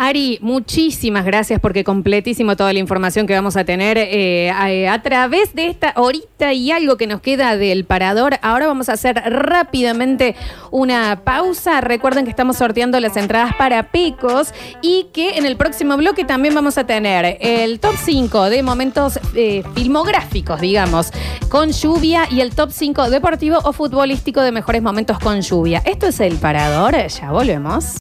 Ari, 0.00 0.38
muchísimas 0.42 1.24
gracias 1.24 1.58
porque 1.58 1.82
completísimo 1.82 2.54
toda 2.54 2.72
la 2.72 2.78
información 2.78 3.26
que 3.26 3.34
vamos 3.34 3.56
a 3.56 3.64
tener 3.64 3.98
eh, 3.98 4.48
a, 4.48 4.92
a 4.92 5.02
través 5.02 5.56
de 5.56 5.66
esta 5.66 5.92
horita 5.96 6.52
y 6.52 6.70
algo 6.70 6.96
que 6.96 7.08
nos 7.08 7.20
queda 7.20 7.56
del 7.56 7.84
parador. 7.84 8.38
Ahora 8.40 8.68
vamos 8.68 8.88
a 8.88 8.92
hacer 8.92 9.16
rápidamente 9.26 10.36
una 10.70 11.22
pausa. 11.24 11.80
Recuerden 11.80 12.24
que 12.24 12.30
estamos 12.30 12.58
sorteando 12.58 13.00
las 13.00 13.16
entradas 13.16 13.56
para 13.56 13.90
Pecos 13.90 14.54
y 14.82 15.08
que 15.12 15.30
en 15.30 15.44
el 15.44 15.56
próximo 15.56 15.96
bloque 15.96 16.24
también 16.24 16.54
vamos 16.54 16.78
a 16.78 16.84
tener 16.84 17.36
el 17.40 17.80
top 17.80 17.96
5 17.96 18.50
de 18.50 18.62
momentos 18.62 19.18
eh, 19.34 19.64
filmográficos, 19.74 20.60
digamos, 20.60 21.10
con 21.48 21.72
lluvia 21.72 22.28
y 22.30 22.40
el 22.40 22.54
top 22.54 22.70
5 22.70 23.10
deportivo 23.10 23.58
o 23.64 23.72
futbolístico 23.72 24.42
de 24.42 24.52
mejores 24.52 24.80
momentos 24.80 25.18
con 25.18 25.40
lluvia. 25.40 25.82
Esto 25.84 26.06
es 26.06 26.20
el 26.20 26.36
parador, 26.36 26.94
ya 27.08 27.32
volvemos. 27.32 27.96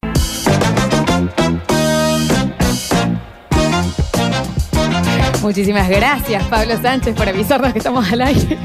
Muchísimas 5.47 5.87
gracias, 5.87 6.43
Pablo 6.49 6.77
Sánchez, 6.81 7.15
por 7.15 7.29
avisarnos 7.29 7.71
que 7.71 7.77
estamos 7.77 8.11
al 8.11 8.19
aire. 8.19 8.57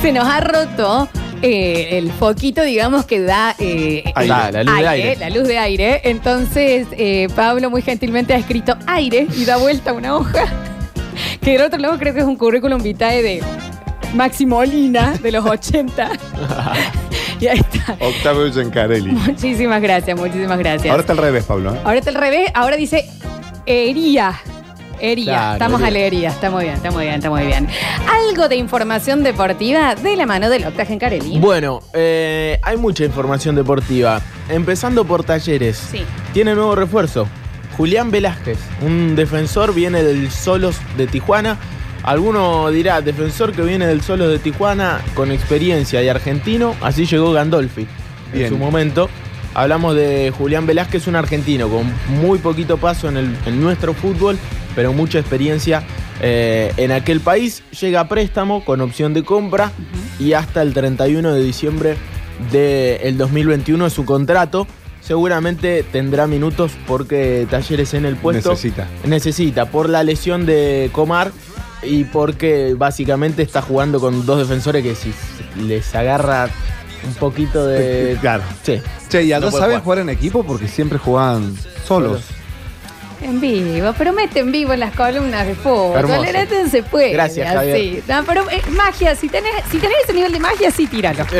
Se 0.00 0.10
nos 0.10 0.26
ha 0.26 0.40
roto 0.40 1.06
eh, 1.42 1.98
el 1.98 2.10
foquito, 2.12 2.62
digamos, 2.62 3.04
que 3.04 3.20
da 3.20 3.54
eh, 3.58 4.02
Aire. 4.14 4.52
La 4.52 4.64
luz 4.64 4.78
de 4.78 4.88
aire. 4.88 5.16
la 5.16 5.28
luz 5.28 5.46
de 5.46 5.58
aire. 5.58 6.00
Entonces, 6.04 6.86
eh, 6.92 7.28
Pablo 7.36 7.68
muy 7.68 7.82
gentilmente 7.82 8.32
ha 8.32 8.38
escrito 8.38 8.74
aire 8.86 9.26
y 9.36 9.44
da 9.44 9.58
vuelta 9.58 9.92
una 9.92 10.16
hoja. 10.16 10.46
Que 11.42 11.52
del 11.52 11.60
otro 11.60 11.78
lado 11.78 11.98
creo 11.98 12.14
que 12.14 12.20
es 12.20 12.26
un 12.26 12.36
currículum 12.36 12.82
vitae 12.82 13.22
de 13.22 13.42
Máximo 14.14 14.56
Molina, 14.56 15.12
de 15.22 15.30
los 15.30 15.44
80. 15.44 16.10
y 17.40 17.48
ahí 17.48 17.58
está. 17.58 17.98
Octavio 18.00 18.50
Giancarelli. 18.50 19.12
Muchísimas 19.12 19.82
gracias, 19.82 20.18
muchísimas 20.18 20.58
gracias. 20.58 20.90
Ahora 20.90 21.02
está 21.02 21.12
al 21.12 21.18
revés, 21.18 21.44
Pablo. 21.44 21.74
¿eh? 21.74 21.80
Ahora 21.84 21.98
está 21.98 22.08
al 22.08 22.16
revés, 22.16 22.50
ahora 22.54 22.76
dice 22.78 23.04
hería. 23.66 24.40
Hería. 25.00 25.24
Claro, 25.32 25.52
Estamos 25.54 25.80
hería. 25.80 25.86
a 25.88 25.90
la 25.90 25.98
hería. 25.98 26.28
Está 26.30 26.50
muy 26.50 26.64
bien, 26.64 26.76
está 26.76 26.90
muy 26.90 27.02
bien, 27.04 27.14
está 27.16 27.30
muy 27.30 27.46
bien. 27.46 27.68
Algo 28.28 28.48
de 28.48 28.56
información 28.56 29.22
deportiva 29.22 29.94
de 29.94 30.16
la 30.16 30.26
mano 30.26 30.48
del 30.48 30.64
Octa 30.64 30.84
Carelli. 30.98 31.38
Bueno, 31.38 31.80
eh, 31.92 32.58
hay 32.62 32.76
mucha 32.76 33.04
información 33.04 33.54
deportiva. 33.54 34.20
Empezando 34.48 35.04
por 35.04 35.24
talleres. 35.24 35.76
Sí. 35.90 36.02
Tiene 36.32 36.54
nuevo 36.54 36.74
refuerzo. 36.74 37.26
Julián 37.76 38.10
Velázquez, 38.10 38.58
un 38.80 39.16
defensor, 39.16 39.74
viene 39.74 40.02
del 40.02 40.30
Solos 40.30 40.76
de 40.96 41.06
Tijuana. 41.06 41.58
Alguno 42.02 42.70
dirá, 42.70 43.00
defensor 43.02 43.52
que 43.52 43.62
viene 43.62 43.86
del 43.86 44.00
Solos 44.00 44.28
de 44.30 44.38
Tijuana 44.38 45.00
con 45.14 45.30
experiencia 45.32 46.02
y 46.02 46.08
argentino. 46.08 46.74
Así 46.80 47.04
llegó 47.04 47.32
Gandolfi 47.32 47.86
Bien. 48.32 48.44
en 48.44 48.48
su 48.50 48.56
momento. 48.58 49.10
Hablamos 49.54 49.94
de 49.96 50.32
Julián 50.36 50.66
Velázquez, 50.66 51.06
un 51.06 51.16
argentino 51.16 51.68
con 51.68 51.92
muy 52.20 52.38
poquito 52.38 52.76
paso 52.76 53.08
en, 53.08 53.16
el- 53.16 53.36
en 53.46 53.60
nuestro 53.60 53.92
fútbol, 53.94 54.38
pero 54.76 54.92
mucha 54.92 55.18
experiencia 55.18 55.82
eh, 56.20 56.72
en 56.76 56.92
aquel 56.92 57.18
país. 57.20 57.64
Llega 57.80 58.00
a 58.00 58.08
préstamo 58.08 58.64
con 58.64 58.80
opción 58.80 59.12
de 59.14 59.24
compra 59.24 59.72
y 60.20 60.34
hasta 60.34 60.62
el 60.62 60.72
31 60.72 61.32
de 61.32 61.42
diciembre 61.42 61.96
del 62.52 63.16
2021 63.18 63.86
es 63.86 63.92
su 63.92 64.04
contrato. 64.04 64.68
Seguramente 65.00 65.84
tendrá 65.92 66.26
minutos 66.26 66.72
porque 66.86 67.46
Talleres 67.50 67.94
en 67.94 68.04
el 68.06 68.16
puesto 68.16 68.50
Necesita. 68.50 68.86
necesita 69.04 69.66
por 69.70 69.88
la 69.88 70.02
lesión 70.02 70.46
de 70.46 70.90
Comar 70.92 71.30
y 71.82 72.04
porque 72.04 72.74
básicamente 72.76 73.42
está 73.42 73.62
jugando 73.62 74.00
con 74.00 74.26
dos 74.26 74.38
defensores 74.40 74.82
que 74.82 74.94
si 74.96 75.12
les 75.62 75.94
agarra 75.94 76.48
un 77.06 77.14
poquito 77.14 77.66
de... 77.66 78.18
Claro. 78.20 78.42
Sí. 78.64 78.80
Che, 79.08 79.22
¿y 79.22 79.28
No 79.30 79.38
puede 79.42 79.52
saben 79.52 79.66
jugar. 79.68 79.82
jugar 79.82 79.98
en 80.00 80.08
equipo? 80.08 80.42
Porque 80.44 80.66
siempre 80.66 80.98
juegan 80.98 81.54
solos. 81.86 82.22
En 83.22 83.40
vivo, 83.40 83.94
pero 83.96 84.12
mete 84.12 84.40
en 84.40 84.52
vivo 84.52 84.72
en 84.72 84.80
las 84.80 84.94
columnas 84.94 85.46
de 85.46 85.54
fútbol. 85.54 86.02
Tolerate 86.02 86.68
se 86.68 86.82
puede. 86.82 87.12
Gracias, 87.12 87.48
así. 87.48 87.56
Javier. 87.56 88.02
No, 88.08 88.24
pero 88.24 88.50
eh, 88.50 88.62
magia, 88.70 89.14
si 89.14 89.28
tenés, 89.28 89.52
si 89.70 89.78
tenés 89.78 89.96
ese 90.04 90.12
nivel 90.12 90.32
de 90.32 90.40
magia, 90.40 90.70
sí, 90.70 90.86
tíralo. 90.86 91.24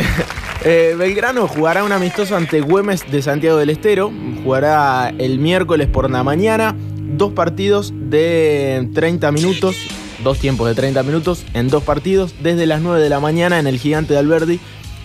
Eh, 0.64 0.96
Belgrano 0.98 1.46
jugará 1.46 1.84
un 1.84 1.92
amistoso 1.92 2.34
ante 2.34 2.60
Güemes 2.60 3.08
de 3.12 3.22
Santiago 3.22 3.56
del 3.56 3.70
Estero. 3.70 4.10
Jugará 4.42 5.12
el 5.16 5.38
miércoles 5.38 5.86
por 5.86 6.10
la 6.10 6.24
mañana. 6.24 6.74
Dos 6.96 7.34
partidos 7.34 7.92
de 7.94 8.88
30 8.92 9.30
minutos. 9.30 9.76
Dos 10.24 10.38
tiempos 10.38 10.66
de 10.66 10.74
30 10.74 11.04
minutos 11.04 11.44
en 11.54 11.68
dos 11.68 11.84
partidos. 11.84 12.34
Desde 12.42 12.66
las 12.66 12.80
9 12.80 13.00
de 13.00 13.08
la 13.08 13.20
mañana 13.20 13.60
en 13.60 13.68
el 13.68 13.78
Gigante 13.78 14.14
de 14.14 14.18
Alberdi. 14.18 14.58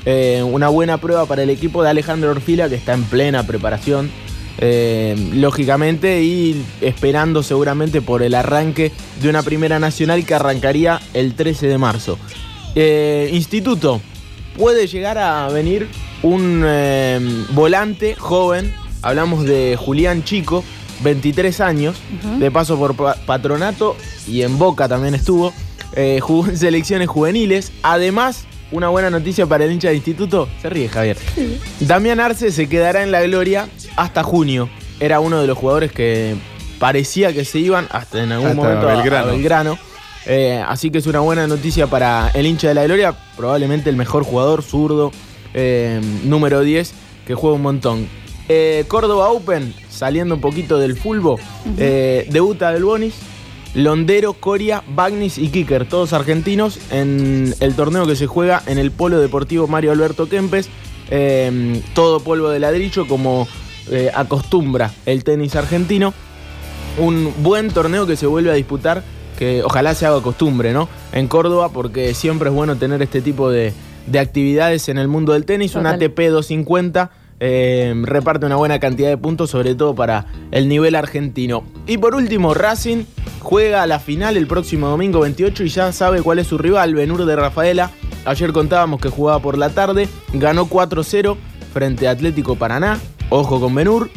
Eh, 0.06 0.42
una 0.44 0.70
buena 0.70 0.98
prueba 0.98 1.28
para 1.28 1.44
el 1.44 1.52
equipo 1.52 1.84
de 1.84 1.90
Alejandro 1.90 2.32
Orfila 2.32 2.68
que 2.68 2.76
está 2.76 2.94
en 2.94 3.04
plena 3.04 3.46
preparación. 3.46 4.10
Eh, 4.58 5.16
lógicamente 5.34 6.22
y 6.24 6.64
esperando 6.82 7.44
seguramente 7.44 8.02
por 8.02 8.22
el 8.24 8.36
arranque 8.36 8.92
de 9.22 9.30
una 9.30 9.44
primera 9.44 9.80
nacional 9.80 10.26
que 10.26 10.34
arrancaría 10.36 11.00
el 11.14 11.34
13 11.36 11.68
de 11.68 11.78
marzo. 11.78 12.18
Eh, 12.76 13.30
instituto, 13.34 14.02
puede 14.58 14.88
llegar 14.88 15.18
a 15.18 15.48
venir 15.50 15.88
un 16.24 16.64
eh, 16.66 17.20
volante 17.52 18.16
joven. 18.16 18.74
Hablamos 19.02 19.46
de 19.46 19.76
Julián 19.80 20.24
Chico, 20.24 20.64
23 21.04 21.60
años, 21.62 21.98
de 22.38 22.52
paso 22.52 22.78
por 22.78 22.96
pa- 22.96 23.16
patronato 23.26 23.96
y 24.28 24.44
en 24.44 24.60
Boca 24.60 24.88
también 24.88 25.16
estuvo. 25.16 25.54
Jugó 26.22 26.48
en 26.48 26.58
selecciones 26.58 27.10
juveniles. 27.10 27.72
Además, 27.84 28.46
una 28.72 28.90
buena 28.90 29.10
noticia 29.10 29.46
para 29.46 29.66
el 29.66 29.72
hincha 29.72 29.90
de 29.90 29.96
instituto. 29.96 30.48
Se 30.62 30.70
ríe 30.70 30.88
Javier. 30.90 31.18
Damián 31.80 32.20
Arce 32.20 32.52
se 32.52 32.68
quedará 32.70 33.04
en 33.04 33.12
la 33.12 33.22
gloria 33.22 33.68
hasta 33.96 34.24
junio. 34.24 34.70
Era 35.00 35.20
uno 35.20 35.42
de 35.42 35.48
los 35.48 35.58
jugadores 35.58 35.92
que 35.92 36.36
parecía 36.80 37.34
que 37.34 37.46
se 37.46 37.60
iban 37.60 37.88
hasta 37.92 38.24
en 38.24 38.32
algún 38.32 38.50
Hasta 38.50 38.62
momento 38.62 38.88
a- 38.90 38.92
a 38.94 38.96
Belgrano. 38.96 39.28
Belgrano. 39.32 39.78
Eh, 40.26 40.64
así 40.68 40.92
que 40.92 41.00
es 41.00 41.08
una 41.08 41.20
buena 41.20 41.48
noticia 41.48 41.88
para 41.88 42.30
el 42.36 42.46
hincha 42.46 42.68
de 42.68 42.76
la 42.76 42.84
Gloria, 42.84 43.16
probablemente 43.36 43.90
el 43.90 43.96
mejor 43.96 44.24
jugador 44.24 44.62
zurdo, 44.62 45.12
eh, 45.56 46.00
número 46.24 46.62
10, 46.62 46.94
que 47.26 47.34
juega 47.34 47.56
un 47.56 47.64
montón. 47.64 48.08
Eh, 48.48 48.86
Córdoba 48.88 49.30
Open, 49.30 49.74
saliendo 49.90 50.36
un 50.36 50.42
poquito 50.42 50.78
del 50.78 50.96
fulbo, 50.96 51.40
eh, 51.78 52.28
debuta 52.30 52.72
Del 52.72 52.84
Bonis, 52.84 53.16
Londero, 53.74 54.34
Coria, 54.34 54.84
Bagnis 54.94 55.38
y 55.38 55.50
Kicker, 55.50 55.88
todos 55.88 56.14
argentinos, 56.14 56.80
en 56.92 57.54
el 57.60 57.76
torneo 57.76 58.06
que 58.06 58.16
se 58.16 58.28
juega 58.28 58.62
en 58.68 58.78
el 58.78 58.92
Polo 58.92 59.20
Deportivo 59.20 59.68
Mario 59.68 59.92
Alberto 59.92 60.28
Kempes. 60.28 60.70
eh, 61.10 61.82
todo 61.94 62.22
polvo 62.22 62.50
de 62.50 62.60
ladrillo 62.60 63.08
como 63.08 63.48
eh, 63.90 64.10
acostumbra 64.14 64.92
el 65.06 65.24
tenis 65.24 65.56
argentino. 65.56 66.14
un 66.98 67.34
buen 67.42 67.70
torneo 67.70 68.06
que 68.06 68.18
se 68.18 68.28
vuelve 68.28 68.52
a 68.52 68.56
disputar, 68.56 69.04
que 69.40 69.64
ojalá 69.64 69.96
se 69.96 70.06
haga 70.06 70.22
costumbre, 70.22 70.74
¿no? 70.74 70.90
En 71.14 71.28
Córdoba, 71.28 71.70
porque 71.70 72.14
siempre 72.14 72.50
es 72.50 72.56
bueno 72.56 72.76
tener 72.76 73.02
este 73.02 73.22
tipo 73.22 73.50
de, 73.50 73.74
de 74.08 74.20
actividades 74.20 74.90
en 74.90 74.98
el 74.98 75.08
mundo 75.08 75.34
del 75.34 75.46
tenis. 75.46 75.76
Un 75.76 75.84
Total. 75.84 75.96
ATP 75.96 76.20
250 76.30 77.12
eh, 77.44 77.92
reparte 78.04 78.46
una 78.46 78.56
buena 78.56 78.80
cantidad 78.80 79.10
de 79.10 79.18
puntos, 79.18 79.50
sobre 79.50 79.74
todo 79.74 79.96
para 79.96 80.28
el 80.52 80.70
nivel 80.70 80.94
argentino. 80.94 81.64
Y 81.88 81.98
por 81.98 82.14
último, 82.14 82.54
Racing 82.54 83.06
juega 83.40 83.88
la 83.88 84.00
final 84.00 84.38
el 84.38 84.46
próximo 84.46 84.88
domingo 84.88 85.22
28 85.22 85.64
y 85.64 85.70
ya 85.70 85.92
sabe 85.92 86.22
cuál 86.22 86.38
es 86.38 86.46
su 86.46 86.60
rival, 86.60 86.94
Benur 86.94 87.26
de 87.26 87.36
Rafaela. 87.36 87.90
Ayer 88.26 88.54
contábamos 88.54 89.02
que 89.02 89.10
jugaba 89.10 89.40
por 89.40 89.58
la 89.58 89.72
tarde, 89.72 90.08
ganó 90.34 90.68
4-0 90.68 91.36
frente 91.74 92.08
a 92.08 92.12
Atlético 92.12 92.58
Paraná. 92.58 93.00
Ojo 93.30 93.60
con 93.60 93.74
Benur, 93.74 94.12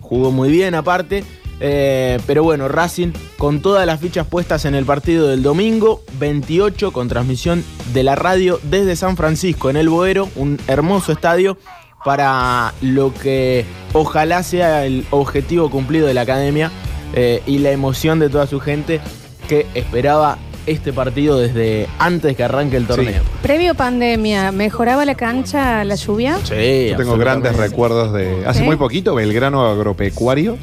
jugó 0.00 0.30
muy 0.30 0.48
bien 0.48 0.76
aparte. 0.76 1.24
Eh, 1.60 2.20
pero 2.28 2.44
bueno, 2.44 2.68
Racing 2.68 3.08
con 3.36 3.60
todas 3.60 3.84
las 3.84 3.98
fichas 3.98 4.28
puestas 4.28 4.64
en 4.64 4.76
el 4.76 4.84
partido 4.84 5.26
del 5.26 5.42
domingo 5.42 6.04
28 6.20 6.92
con 6.92 7.08
transmisión 7.08 7.64
de 7.92 8.04
la 8.04 8.14
radio 8.14 8.60
desde 8.62 8.94
San 8.94 9.16
Francisco 9.16 9.68
en 9.68 9.76
el 9.76 9.88
Boero, 9.88 10.28
un 10.36 10.60
hermoso 10.68 11.10
estadio 11.10 11.58
para 12.04 12.72
lo 12.80 13.12
que 13.12 13.64
ojalá 13.92 14.42
sea 14.42 14.84
el 14.86 15.04
objetivo 15.10 15.70
cumplido 15.70 16.06
de 16.06 16.14
la 16.14 16.22
academia 16.22 16.70
eh, 17.14 17.42
y 17.46 17.58
la 17.58 17.70
emoción 17.72 18.18
de 18.18 18.28
toda 18.28 18.46
su 18.46 18.60
gente 18.60 19.00
que 19.48 19.66
esperaba 19.74 20.38
este 20.66 20.92
partido 20.92 21.38
desde 21.38 21.88
antes 21.98 22.36
que 22.36 22.44
arranque 22.44 22.76
el 22.76 22.86
torneo. 22.86 23.22
Previo 23.42 23.74
pandemia, 23.74 24.52
¿mejoraba 24.52 25.06
la 25.06 25.14
cancha 25.14 25.82
la 25.84 25.94
lluvia? 25.94 26.36
Sí, 26.44 26.88
Yo 26.90 26.96
tengo 26.98 27.16
grandes 27.16 27.56
recuerdos 27.56 28.12
de. 28.12 28.44
Hace 28.46 28.62
muy 28.64 28.76
poquito, 28.76 29.14
Belgrano 29.14 29.64
Agropecuario, 29.66 30.58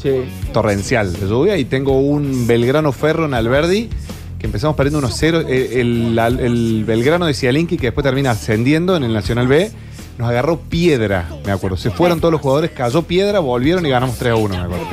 Sí. 0.00 0.12
torrencial 0.52 1.12
de 1.12 1.26
lluvia, 1.28 1.56
y 1.58 1.64
tengo 1.64 1.98
un 1.98 2.46
Belgrano 2.46 2.92
Ferro 2.92 3.24
en 3.24 3.34
Alberdi, 3.34 3.90
que 4.38 4.46
empezamos 4.46 4.76
perdiendo 4.76 5.00
unos 5.00 5.18
ceros. 5.18 5.44
eh, 5.48 5.80
El, 5.80 6.16
el- 6.16 6.38
el 6.38 6.84
Belgrano 6.84 7.26
de 7.26 7.34
Cialinki, 7.34 7.76
que 7.78 7.88
después 7.88 8.04
termina 8.04 8.30
ascendiendo 8.30 8.94
en 8.96 9.02
el 9.02 9.12
Nacional 9.12 9.48
B, 9.48 9.72
nos 10.18 10.28
agarró 10.28 10.58
piedra, 10.58 11.26
me 11.46 11.52
acuerdo. 11.52 11.76
Se 11.76 11.90
fueron 11.90 12.20
todos 12.20 12.32
los 12.32 12.40
jugadores, 12.40 12.72
cayó 12.72 13.02
piedra, 13.02 13.38
volvieron 13.38 13.86
y 13.86 13.90
ganamos 13.90 14.16
3 14.18 14.32
a 14.32 14.36
1, 14.36 14.54
me 14.56 14.60
acuerdo. 14.74 14.86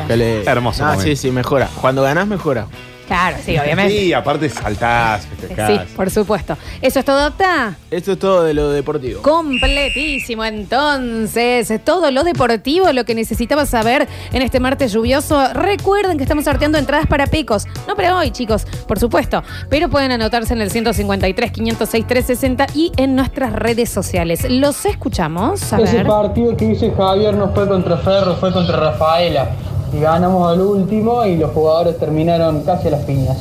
Hermoso 0.46 0.84
Ah, 0.84 0.92
momento. 0.94 1.04
sí, 1.04 1.16
sí, 1.16 1.32
mejora. 1.32 1.68
Cuando 1.82 2.04
ganás, 2.04 2.28
mejora. 2.28 2.68
Claro, 3.08 3.38
sí, 3.46 3.58
obviamente. 3.58 3.94
Sí, 3.94 4.14
aparte 4.14 4.50
saltás, 4.50 5.28
festejás. 5.28 5.70
Sí, 5.72 5.96
por 5.96 6.10
supuesto. 6.10 6.58
¿Eso 6.82 7.00
es 7.00 7.06
todo, 7.06 7.28
Octa? 7.28 7.76
Esto 7.92 8.14
es 8.14 8.20
todo 8.20 8.44
de 8.44 8.54
lo 8.56 8.70
deportivo. 8.72 9.22
Completísimo, 9.22 10.44
entonces. 10.44 11.72
Todo 11.84 12.10
lo 12.12 12.24
deportivo, 12.24 12.92
lo 12.94 13.06
que 13.06 13.14
necesitabas 13.14 13.70
saber 13.70 14.08
en 14.34 14.42
este 14.42 14.60
martes 14.60 14.92
lluvioso. 14.92 15.54
Recuerden 15.54 16.18
que 16.18 16.24
estamos 16.24 16.46
sorteando 16.46 16.78
entradas 16.78 17.06
para 17.08 17.28
picos. 17.28 17.66
No 17.88 17.96
para 17.96 18.18
hoy, 18.18 18.32
chicos, 18.32 18.66
por 18.88 18.98
supuesto. 19.00 19.44
Pero 19.70 19.90
pueden 19.90 20.12
anotarse 20.12 20.54
en 20.54 20.62
el 20.62 20.72
153, 20.72 21.52
506, 21.52 22.08
360 22.08 22.68
y 22.74 22.92
en 22.98 23.16
nuestras 23.16 23.54
redes 23.54 23.90
sociales. 23.90 24.46
Los 24.50 24.86
escuchamos. 24.86 25.72
A 25.74 25.80
Ese 25.80 25.98
ver. 25.98 26.08
partido 26.08 26.58
que 26.58 26.70
dice 26.70 26.92
Javier 26.96 27.36
no 27.36 27.50
fue 27.54 27.68
contra 27.68 27.98
Ferro, 27.98 28.36
fue 28.36 28.52
contra 28.52 28.78
Rafaela. 28.78 29.50
Y 29.94 30.00
ganamos 30.00 30.52
al 30.52 30.62
último 30.62 31.26
y 31.26 31.38
los 31.38 31.52
jugadores 31.52 31.98
terminaron 31.98 32.62
casi 32.64 32.88
a 32.88 32.92
las 32.92 33.04
piñas. 33.06 33.38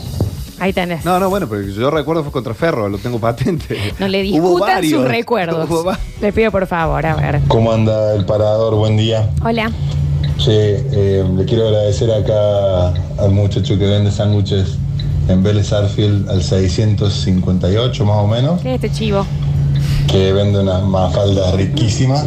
Ahí 0.60 0.72
tenés. 0.72 1.04
No, 1.04 1.18
no, 1.18 1.28
bueno, 1.28 1.48
pero 1.48 1.62
yo 1.62 1.90
recuerdo 1.90 2.22
fue 2.22 2.30
contra 2.32 2.54
Ferro, 2.54 2.88
lo 2.88 2.98
tengo 2.98 3.18
patente. 3.18 3.76
No 3.98 4.06
le 4.06 4.22
discutan 4.22 4.68
varios. 4.76 5.00
sus 5.02 5.08
recuerdos. 5.10 5.68
Le 6.20 6.32
pido 6.32 6.50
por 6.52 6.66
favor, 6.66 7.04
a 7.04 7.16
ver. 7.16 7.40
¿Cómo 7.48 7.72
anda 7.72 8.14
el 8.14 8.24
parador? 8.24 8.74
Buen 8.76 8.96
día. 8.96 9.28
Hola. 9.44 9.70
Che, 10.38 10.84
eh, 10.92 11.24
le 11.36 11.44
quiero 11.44 11.66
agradecer 11.68 12.10
acá 12.10 12.88
al 13.22 13.30
muchacho 13.32 13.78
que 13.78 13.86
vende 13.86 14.10
sándwiches 14.10 14.78
en 15.28 15.42
Vélez 15.42 15.72
Arfield 15.72 16.28
al 16.28 16.42
658 16.42 18.04
más 18.04 18.16
o 18.16 18.26
menos, 18.26 18.60
¿Qué 18.60 18.74
es 18.74 18.84
este 18.84 18.90
chivo? 18.96 19.24
Que 20.14 20.32
vende 20.32 20.60
unas 20.60 20.80
mafaldas 20.84 21.52
riquísimas. 21.54 22.24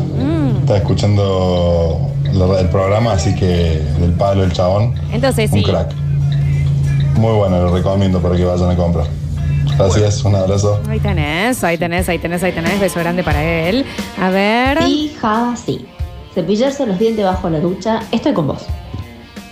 Está 0.59 0.75
escuchando 0.75 2.11
lo- 2.33 2.57
el 2.59 2.67
programa, 2.67 3.13
así 3.13 3.33
que 3.33 3.81
del 4.01 4.11
palo 4.11 4.43
el 4.43 4.51
chabón, 4.51 4.93
Entonces 5.13 5.49
un 5.53 5.59
sí. 5.59 5.63
crack. 5.63 5.93
Muy 7.15 7.31
bueno, 7.33 7.61
lo 7.61 7.73
recomiendo 7.73 8.19
para 8.21 8.35
que 8.35 8.43
vayan 8.43 8.69
a 8.71 8.75
comprar. 8.75 9.07
Gracias, 9.77 10.25
un 10.25 10.35
abrazo. 10.35 10.81
Ahí 10.89 10.99
tenés, 10.99 11.63
ahí 11.63 11.77
tenés, 11.77 12.09
ahí 12.09 12.19
tenés, 12.19 12.43
ahí 12.43 12.51
tenés. 12.51 12.77
Beso 12.77 12.99
grande 12.99 13.23
para 13.23 13.41
él. 13.41 13.85
A 14.21 14.29
ver. 14.31 14.79
Java, 15.21 15.55
sí. 15.55 15.85
Cepillarse 16.35 16.85
los 16.85 16.99
dientes 16.99 17.23
bajo 17.23 17.49
la 17.49 17.61
ducha, 17.61 18.01
estoy 18.11 18.33
con 18.33 18.47
vos. 18.47 18.65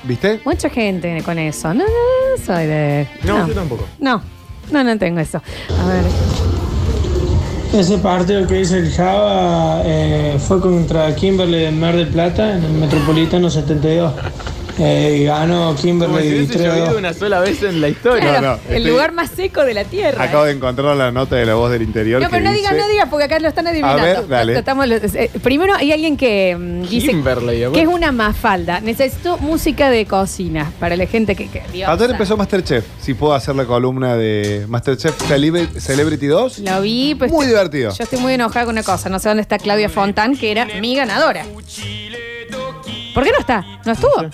¿Viste? 0.04 0.42
Mucha 0.44 0.70
gente 0.70 1.24
con 1.24 1.40
eso. 1.40 1.70
No, 1.74 1.86
no, 1.86 1.90
no 2.38 2.46
soy 2.46 2.66
de. 2.66 3.08
No, 3.24 3.48
yo 3.48 3.54
tampoco. 3.54 3.86
No, 4.00 4.22
no, 4.72 4.84
no 4.84 4.98
tengo 5.00 5.22
eso. 5.22 5.38
A 5.38 5.88
ver. 5.88 6.04
Ese 7.76 7.98
partido 7.98 8.48
que 8.48 8.56
dice 8.56 8.78
el 8.78 8.90
Java 8.90 9.82
eh, 9.84 10.38
fue 10.40 10.62
contra 10.62 11.14
Kimberley 11.14 11.66
del 11.66 11.76
Mar 11.76 11.94
del 11.94 12.08
Plata 12.08 12.56
en 12.56 12.64
el 12.64 12.72
Metropolitano 12.72 13.50
72. 13.50 14.14
Eh, 14.78 15.24
ganó 15.26 15.68
Como 15.68 15.78
si 15.78 15.84
Kimberley 15.88 16.28
hubiese 16.30 16.54
3 16.54 16.62
a 16.62 16.68
llovido 16.70 16.86
2. 16.88 16.96
una 16.98 17.14
sola 17.14 17.40
vez 17.40 17.64
en 17.64 17.80
la 17.82 17.88
historia. 17.90 18.22
Claro, 18.22 18.42
no, 18.48 18.54
el 18.70 18.78
estoy- 18.78 18.92
lugar 18.92 19.12
más 19.14 19.30
seco 19.32 19.64
de 19.64 19.74
la 19.74 19.84
tierra. 19.86 20.24
Acabo 20.24 20.44
de 20.44 20.52
encontrar 20.52 20.96
la 20.98 21.12
nota 21.12 21.36
de 21.38 21.46
la 21.46 21.54
voz 21.56 21.72
del 21.72 21.82
interior. 21.84 22.22
No, 22.22 22.28
que 22.28 22.32
pero 22.36 22.46
no 22.46 22.52
digas, 22.54 22.74
dice- 22.74 22.82
no 22.84 22.90
digas, 22.90 23.08
porque 23.10 23.26
acá 23.26 23.40
lo 23.40 23.48
están 23.48 23.68
adivinando. 23.68 24.02
A 24.02 24.06
ver, 24.06 24.28
dale. 24.28 24.64
Eh, 25.14 25.30
primero 25.42 25.74
hay 25.76 25.92
alguien 25.94 26.18
que 26.18 26.56
mm, 26.58 26.82
dice 26.90 27.08
Kimberley, 27.08 27.72
que 27.72 27.82
es 27.82 27.88
una 27.88 28.12
mafalda. 28.12 28.82
Necesito 28.82 29.38
música 29.38 29.90
de 29.90 30.06
cocina 30.06 30.72
para 30.80 30.96
la 30.98 31.06
gente 31.06 31.36
que. 31.36 31.48
que 31.50 31.62
Dios, 31.72 31.90
Ayer 31.90 32.10
empezó 32.12 32.36
Masterchef. 32.36 32.86
Si 33.00 33.14
puedo 33.14 33.34
hacer 33.34 33.56
la 33.56 33.66
columna 33.66 34.16
de 34.18 34.66
Masterchef 34.68 35.16
Celebri- 35.30 35.70
Celebrity 35.80 36.28
2. 36.28 36.60
Lo 36.60 36.82
vi, 36.82 37.16
pues. 37.16 37.32
Muy 37.32 37.46
divertido. 37.46 37.94
Yo 37.96 38.04
estoy 38.04 38.20
muy 38.20 38.34
enojada 38.34 38.66
con 38.66 38.74
una 38.76 38.84
cosa. 38.84 39.08
No 39.10 39.20
sé 39.20 39.30
dónde 39.30 39.42
está 39.42 39.58
Claudia 39.58 39.88
Fontán, 39.90 40.36
que 40.36 40.52
era 40.52 40.66
mi 40.82 40.96
ganadora. 40.96 41.46
¿Por 43.14 43.24
qué 43.24 43.32
no 43.32 43.40
está? 43.40 43.66
¿No 43.86 43.94
estuvo? 43.94 44.26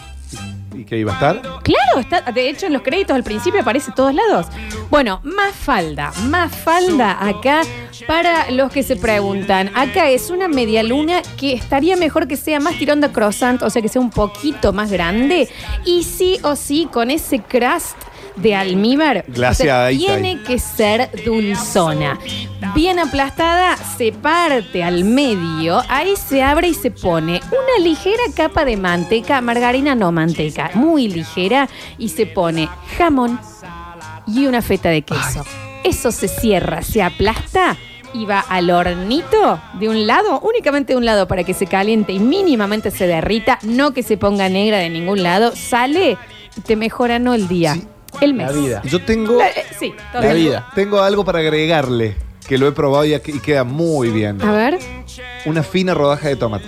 ¿Y 0.89 0.95
iba 0.95 1.11
a 1.11 1.15
estar? 1.15 1.41
Claro, 1.63 1.99
está, 1.99 2.21
de 2.31 2.49
hecho 2.49 2.65
en 2.65 2.73
los 2.73 2.81
créditos 2.81 3.15
al 3.15 3.23
principio 3.23 3.61
aparece 3.61 3.91
todos 3.95 4.13
lados. 4.13 4.47
Bueno, 4.89 5.21
más 5.23 5.53
falda, 5.55 6.11
más 6.23 6.55
falda 6.55 7.17
acá 7.25 7.61
para 8.07 8.51
los 8.51 8.71
que 8.71 8.83
se 8.83 8.95
preguntan. 8.95 9.69
Acá 9.75 10.09
es 10.09 10.29
una 10.29 10.47
media 10.47 10.83
luna 10.83 11.21
que 11.37 11.53
estaría 11.53 11.95
mejor 11.95 12.27
que 12.27 12.35
sea 12.35 12.59
más 12.59 12.77
tirón 12.77 13.01
de 13.01 13.11
croissant, 13.11 13.61
o 13.61 13.69
sea 13.69 13.81
que 13.81 13.89
sea 13.89 14.01
un 14.01 14.09
poquito 14.09 14.73
más 14.73 14.91
grande. 14.91 15.49
Y 15.85 16.03
sí 16.03 16.39
o 16.43 16.55
sí, 16.55 16.87
con 16.91 17.11
ese 17.11 17.39
crust 17.39 17.97
de 18.35 18.55
almíbar, 18.55 19.25
Glaseadita 19.27 20.05
o 20.05 20.07
sea, 20.07 20.17
tiene 20.17 20.41
que 20.43 20.59
ser 20.59 21.09
dulzona. 21.25 22.19
Bien 22.75 22.99
aplastada, 22.99 23.75
se 23.77 24.11
parte 24.11 24.83
al 24.83 25.03
medio, 25.03 25.81
ahí 25.89 26.13
se 26.15 26.43
abre 26.43 26.69
y 26.69 26.73
se 26.73 26.91
pone 26.91 27.41
una 27.47 27.83
ligera 27.83 28.23
capa 28.35 28.65
de 28.65 28.77
manteca, 28.77 29.41
margarina 29.41 29.95
no 29.95 30.11
manteca, 30.11 30.71
muy 30.73 31.07
ligera, 31.07 31.67
y 31.97 32.09
se 32.09 32.25
pone 32.25 32.69
jamón 32.97 33.39
y 34.27 34.45
una 34.45 34.61
feta 34.61 34.89
de 34.89 35.01
queso. 35.01 35.43
Eso 35.83 36.11
se 36.11 36.27
cierra, 36.27 36.83
se 36.83 37.01
aplasta 37.01 37.75
y 38.13 38.25
va 38.25 38.39
al 38.39 38.69
hornito 38.69 39.59
de 39.79 39.89
un 39.89 40.05
lado, 40.05 40.39
únicamente 40.41 40.93
de 40.93 40.97
un 40.97 41.05
lado 41.05 41.27
para 41.27 41.43
que 41.43 41.53
se 41.53 41.65
caliente 41.65 42.13
y 42.13 42.19
mínimamente 42.19 42.91
se 42.91 43.07
derrita, 43.07 43.59
no 43.63 43.93
que 43.93 44.03
se 44.03 44.17
ponga 44.17 44.49
negra 44.49 44.77
de 44.77 44.89
ningún 44.89 45.23
lado, 45.23 45.55
sale 45.55 46.17
y 46.57 46.61
te 46.61 46.75
mejora 46.75 47.19
no 47.19 47.33
el 47.33 47.47
día, 47.47 47.77
el 48.19 48.33
mes. 48.33 48.47
La 48.47 48.51
vida. 48.53 48.81
Yo 48.85 49.03
tengo, 49.03 49.37
La- 49.37 49.47
eh, 49.47 49.65
sí, 49.79 49.93
todo 50.11 50.21
La 50.21 50.33
bien. 50.33 50.45
vida. 50.47 50.67
tengo 50.75 51.01
algo 51.01 51.23
para 51.23 51.39
agregarle, 51.39 52.15
que 52.47 52.57
lo 52.57 52.67
he 52.67 52.71
probado 52.71 53.05
y, 53.05 53.13
y 53.13 53.39
queda 53.39 53.63
muy 53.63 54.09
bien. 54.09 54.41
A 54.41 54.51
ver. 54.51 54.79
Una 55.45 55.63
fina 55.63 55.93
rodaja 55.93 56.27
de 56.27 56.35
tomate. 56.35 56.65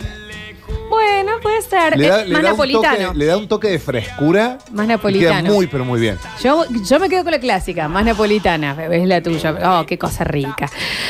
Bueno, 0.89 1.33
puede 1.41 1.61
ser. 1.63 1.97
Le 1.97 2.07
da, 2.07 2.21
Es 2.21 2.27
le 2.27 2.33
más 2.33 2.43
da 2.43 2.49
un 2.49 2.53
napolitano. 2.57 3.07
toque, 3.07 3.17
le 3.17 3.25
da 3.25 3.37
un 3.37 3.47
toque 3.47 3.67
de 3.69 3.79
frescura. 3.79 4.59
Más 4.71 4.85
y 4.85 4.87
Queda 4.87 4.87
napolitano. 4.87 5.51
muy, 5.53 5.67
pero 5.67 5.85
muy 5.85 5.99
bien. 5.99 6.17
Yo, 6.43 6.65
yo 6.87 6.99
me 6.99 7.09
quedo 7.09 7.23
con 7.23 7.31
la 7.31 7.39
clásica, 7.39 7.87
más 7.87 8.05
napolitana, 8.05 8.77
es 8.91 9.07
la 9.07 9.21
tuya. 9.21 9.79
Oh, 9.81 9.85
qué 9.87 9.97
cosa 9.97 10.23
rica. 10.23 10.69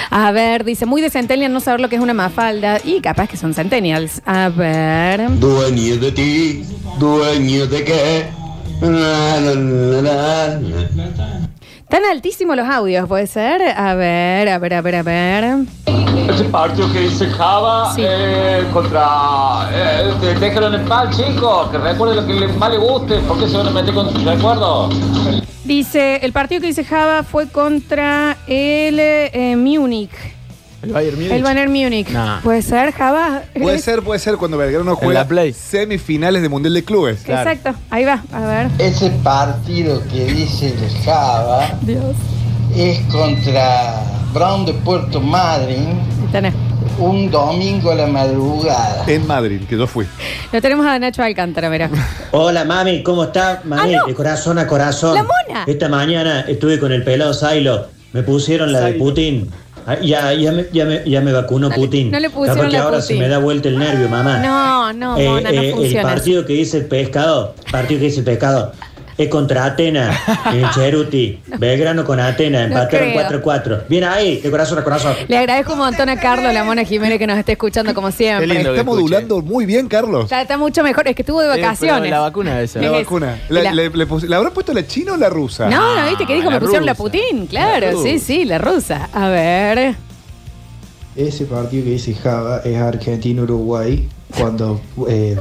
A 0.09 0.31
ver, 0.31 0.63
dice, 0.63 0.85
muy 0.85 1.01
de 1.01 1.09
centennial 1.09 1.51
no 1.51 1.59
saber 1.59 1.81
lo 1.81 1.89
que 1.89 1.97
es 1.97 2.01
una 2.01 2.13
mafalda. 2.13 2.79
Y 2.83 3.01
capaz 3.01 3.27
que 3.27 3.35
son 3.37 3.53
centennials. 3.53 4.21
A 4.25 4.47
ver. 4.49 5.29
Dueño 5.39 5.97
de 5.97 6.11
ti, 6.13 6.65
dueño 6.97 7.67
de 7.67 7.83
qué. 7.83 8.25
Tan 11.89 12.03
altísimos 12.11 12.55
los 12.57 12.67
audios, 12.67 13.07
¿puede 13.07 13.27
ser? 13.27 13.61
A 13.61 13.93
ver, 13.95 14.49
a 14.49 14.57
ver, 14.59 14.73
a 14.73 14.81
ver, 14.81 14.95
a 14.95 15.03
ver. 15.03 15.43
Ese 16.29 16.43
partido 16.45 16.91
que 16.91 16.99
dice 17.01 17.27
Java 17.27 17.93
Sí. 17.93 18.01
eh, 18.05 18.63
contra. 18.73 19.69
Eh, 19.73 20.13
de- 20.21 20.35
déjalo 20.35 20.73
en 20.75 20.85
paz, 20.85 21.15
chicos. 21.15 21.69
Que 21.69 21.77
recuerde 21.77 22.15
lo 22.15 22.25
que 22.27 22.33
le- 22.33 22.47
más 22.49 22.71
le 22.71 22.77
guste. 22.77 23.15
¿Por 23.19 23.39
qué 23.39 23.47
se 23.47 23.57
van 23.57 23.67
a 23.67 23.71
meter 23.71 23.93
con 23.93 24.11
sus 24.11 24.23
recuerdos? 24.23 24.93
Dice, 25.63 26.17
el 26.17 26.33
partido 26.33 26.59
que 26.61 26.67
dice 26.67 26.83
Java 26.83 27.23
fue 27.23 27.47
contra 27.49 28.35
el 28.47 28.97
eh, 28.99 29.55
Múnich. 29.57 30.11
El 30.83 30.91
Bayern 30.91 31.15
Múnich. 31.15 31.31
El 31.31 31.43
Bayern 31.43 31.71
Múnich. 31.71 32.09
Nah. 32.09 32.41
¿Puede 32.41 32.61
ser, 32.61 32.91
Java? 32.91 33.43
Puede 33.59 33.79
ser, 33.79 34.01
puede 34.01 34.19
ser 34.19 34.35
cuando 34.35 34.57
Belgrano 34.57 34.95
juega 34.97 35.21
la 35.21 35.27
Play. 35.27 35.53
semifinales 35.53 36.41
de 36.41 36.49
Mundial 36.49 36.73
de 36.73 36.83
Clubes. 36.83 37.21
Exacto, 37.21 37.73
ahí 37.89 38.03
va, 38.03 38.21
a 38.33 38.39
ver. 38.41 38.67
Ese 38.79 39.09
partido 39.23 40.01
que 40.11 40.25
dice 40.25 40.67
el 40.73 41.03
Java 41.05 41.69
Dios. 41.83 42.15
es 42.75 42.99
contra 43.11 44.03
Brown 44.33 44.65
de 44.65 44.73
Puerto 44.73 45.21
Madryn 45.21 45.99
Tenés. 46.33 46.53
un 46.99 47.31
domingo 47.31 47.91
a 47.91 47.95
la 47.95 48.07
madrugada. 48.07 49.05
En 49.07 49.25
Madrid, 49.25 49.61
que 49.69 49.77
yo 49.77 49.87
fui. 49.87 50.05
Lo 50.51 50.61
tenemos 50.61 50.85
a 50.85 50.99
Nacho 50.99 51.23
Alcántara, 51.23 51.69
mira. 51.69 51.89
Hola 52.31 52.65
mami, 52.65 53.03
¿cómo 53.03 53.23
está? 53.23 53.61
Mami, 53.63 53.93
Ah, 53.95 53.99
no. 54.01 54.07
de 54.07 54.13
corazón 54.13 54.59
a 54.59 54.67
corazón. 54.67 55.15
La 55.15 55.23
mona. 55.23 55.63
Esta 55.65 55.87
mañana 55.87 56.41
estuve 56.41 56.77
con 56.77 56.91
el 56.91 57.03
pelado 57.05 57.33
Sailo. 57.33 57.87
Me 58.11 58.21
pusieron 58.21 58.71
la 58.73 58.81
de 58.81 58.93
Putin. 58.93 59.49
Ah, 59.85 59.97
Ya, 60.01 60.33
ya, 60.33 60.51
me, 60.51 60.65
ya, 60.71 60.85
me, 60.85 61.01
ya 61.05 61.21
me 61.21 61.31
vacunó 61.31 61.69
Putin. 61.69 62.11
no 62.11 62.19
le 62.19 62.29
pusieron 62.29 62.57
Capaz 62.57 62.69
que 62.71 62.77
ahora 62.77 62.97
Putin. 62.99 63.17
se 63.17 63.21
me 63.21 63.27
da 63.27 63.37
vuelta 63.39 63.67
el 63.69 63.77
nervio, 63.79 64.07
mamá. 64.09 64.37
No, 64.39 64.93
no, 64.93 65.17
Eh, 65.17 65.27
mona, 65.27 65.51
no 65.51 65.61
eh, 65.61 65.67
el 65.69 65.73
funciona. 65.75 66.07
así. 66.07 66.15
partido 66.15 66.45
que 66.45 66.53
dice 66.53 66.77
el 66.77 66.85
pescado, 66.85 67.53
partido 67.71 67.99
que 67.99 68.05
dice 68.05 68.19
el 68.19 68.25
pescado, 68.25 68.71
es 69.17 69.27
contra 69.29 69.65
Atenas, 69.65 70.17
en 70.53 70.69
Cheruti. 70.71 71.39
Belgrano 71.59 72.03
con 72.05 72.19
Atenas, 72.19 72.69
No 72.69 72.77
empataron 72.81 73.11
creo. 73.11 73.43
4-4. 73.43 73.87
Bien 73.87 74.03
ahí, 74.05 74.39
de 74.41 74.49
corazón 74.51 74.79
a 74.79 74.83
corazón. 74.83 75.15
Le 75.27 75.37
agradezco 75.37 75.73
un 75.73 75.79
montón 75.79 76.09
a 76.09 76.19
Carlos, 76.19 76.53
la 76.53 76.63
mona 76.63 76.83
Jiménez, 76.83 77.19
que 77.19 77.27
nos 77.27 77.37
está 77.37 77.51
escuchando 77.51 77.93
como 77.93 78.11
siempre. 78.11 78.61
Está 78.61 78.83
modulando 78.83 79.41
muy 79.41 79.65
bien, 79.65 79.87
Carlos. 79.87 80.23
Está, 80.25 80.41
está 80.41 80.57
mucho 80.57 80.83
mejor, 80.83 81.07
es 81.07 81.15
que 81.15 81.21
estuvo 81.21 81.41
de 81.41 81.47
vacaciones. 81.47 82.09
la 82.09 82.19
vacuna 82.21 82.61
esa. 82.61 82.79
La 82.79 82.87
Es- 82.87 82.91
vacuna. 83.05 83.39
la- 83.49 83.63
La, 83.63 83.73
le- 83.73 83.89
le 83.89 84.07
pus- 84.07 84.23
¿la 84.27 84.37
habrán 84.37 84.53
puesto 84.53 84.73
la 84.73 84.85
china 84.87 85.13
o 85.13 85.17
la 85.17 85.29
rusa? 85.29 85.69
No, 85.69 85.95
no, 85.95 86.07
viste 86.09 86.25
que 86.25 86.33
dijo, 86.35 86.49
la 86.49 86.55
me 86.55 86.59
pusieron 86.59 86.85
la. 86.85 86.93
Putin, 86.95 87.47
claro, 87.47 87.91
La 87.91 88.03
sí, 88.03 88.19
sí, 88.19 88.45
la 88.45 88.57
rusa. 88.57 89.09
A 89.13 89.29
ver. 89.29 89.95
Ese 91.15 91.45
partido 91.45 91.83
que 91.83 91.91
dice 91.91 92.13
Java 92.15 92.61
es 92.63 92.75
Argentina-Uruguay. 92.77 94.09
Cuando 94.37 94.81
eh, 95.07 95.39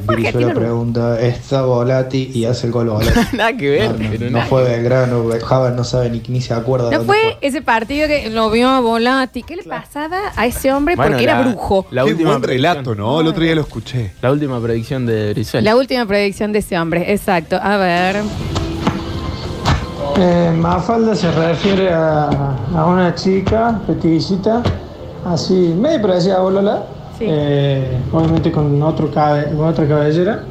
pregunta, 0.54 1.20
¿está 1.20 1.62
Volati? 1.62 2.30
Y 2.34 2.44
hace 2.44 2.66
el 2.66 2.72
gol 2.72 2.90
Volati. 2.90 3.20
Nada 3.36 3.56
que 3.56 3.70
ver. 3.70 3.90
No, 3.92 3.98
no, 3.98 4.10
pero 4.10 4.24
no 4.26 4.30
nada. 4.30 4.46
fue 4.46 4.64
Belgrano, 4.64 5.24
Java 5.42 5.70
no 5.70 5.84
sabe 5.84 6.10
ni, 6.10 6.22
ni 6.28 6.40
se 6.40 6.52
acuerda 6.54 6.90
¿No 6.90 6.98
dónde 6.98 7.06
fue 7.06 7.38
ese 7.40 7.62
partido 7.62 8.06
que 8.06 8.28
lo 8.30 8.50
vio 8.50 8.68
a 8.68 8.80
Volati? 8.80 9.42
¿Qué 9.42 9.56
le 9.56 9.62
pasaba 9.62 10.32
a 10.36 10.46
ese 10.46 10.72
hombre? 10.72 10.96
Bueno, 10.96 11.12
Porque 11.12 11.24
era 11.24 11.42
brujo. 11.42 11.86
La 11.90 12.04
Qué 12.04 12.10
última 12.10 12.30
buen 12.30 12.42
relato, 12.42 12.94
¿no? 12.94 13.20
El 13.20 13.26
otro 13.28 13.42
día 13.42 13.54
lo 13.54 13.62
escuché. 13.62 14.12
La 14.20 14.30
última 14.30 14.60
predicción 14.60 15.06
de 15.06 15.32
Brizuela. 15.32 15.70
La 15.70 15.76
última 15.76 16.06
predicción 16.06 16.52
de 16.52 16.58
ese 16.58 16.78
hombre, 16.78 17.12
exacto. 17.12 17.58
A 17.62 17.76
ver. 17.78 18.16
Eh, 20.18 20.52
Mafalda 20.58 21.14
se 21.14 21.30
refiere 21.32 21.90
a, 21.90 22.28
a 22.76 22.86
una 22.86 23.14
chica 23.14 23.80
peticita, 23.86 24.62
así, 25.24 25.54
medio 25.54 26.02
parecida 26.02 26.36
a 26.36 26.42
Eh, 27.20 27.98
obviamente 28.12 28.50
con, 28.50 28.82
otro 28.82 29.10
cabe- 29.10 29.46
con 29.54 29.66
otra 29.66 29.86
cabellera, 29.86 30.44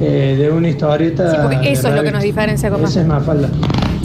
eh, 0.00 0.36
de 0.38 0.50
una 0.50 0.68
historieta. 0.68 1.30
Sí, 1.30 1.36
porque 1.42 1.72
eso 1.72 1.88
es 1.88 1.94
lo 1.94 2.02
que 2.02 2.10
nos 2.12 2.22
diferencia 2.22 2.70
con 2.70 2.82
Esa 2.84 3.00
es 3.00 3.06
Mafalda. 3.06 3.48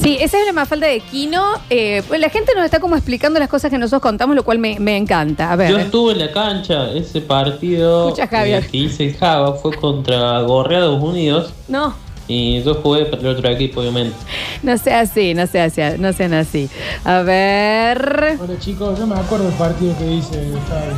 Sí, 0.01 0.17
esa 0.19 0.37
es 0.39 0.45
la 0.45 0.51
mafalda 0.51 0.87
de 0.87 0.99
Kino. 0.99 1.41
Eh, 1.69 2.03
pues 2.07 2.19
la 2.19 2.29
gente 2.29 2.51
nos 2.53 2.65
está 2.65 2.79
como 2.79 2.95
explicando 2.97 3.39
las 3.39 3.47
cosas 3.47 3.71
que 3.71 3.77
nosotros 3.77 4.01
contamos, 4.01 4.35
lo 4.35 4.43
cual 4.43 4.59
me, 4.59 4.77
me 4.79 4.97
encanta. 4.97 5.51
A 5.51 5.55
ver. 5.55 5.71
Yo 5.71 5.79
estuve 5.79 6.11
en 6.11 6.19
la 6.19 6.31
cancha, 6.31 6.91
ese 6.91 7.21
partido 7.21 8.09
Escucha, 8.09 8.27
Javier. 8.27 8.63
eh, 8.63 8.67
que 8.69 8.77
hice 8.77 9.05
el 9.07 9.15
Java 9.17 9.53
fue 9.53 9.73
contra 9.73 10.41
Gorreados 10.41 11.01
Unidos 11.01 11.53
No, 11.69 11.95
y 12.27 12.61
yo 12.61 12.75
jugué 12.75 13.05
para 13.05 13.21
el 13.21 13.27
otro 13.29 13.49
equipo, 13.49 13.79
obviamente. 13.79 14.15
no 14.63 14.77
sea 14.77 14.99
así, 14.99 15.33
no 15.33 15.47
sea 15.47 15.63
así, 15.65 15.81
no 15.97 16.11
sean 16.13 16.33
así. 16.33 16.69
A 17.05 17.21
ver. 17.21 18.37
Hola 18.39 18.59
chicos, 18.59 18.99
yo 18.99 19.07
me 19.07 19.15
acuerdo 19.15 19.45
del 19.45 19.53
partido 19.53 19.97
que 19.97 20.03
dice 20.05 20.51
Javi. 20.69 20.93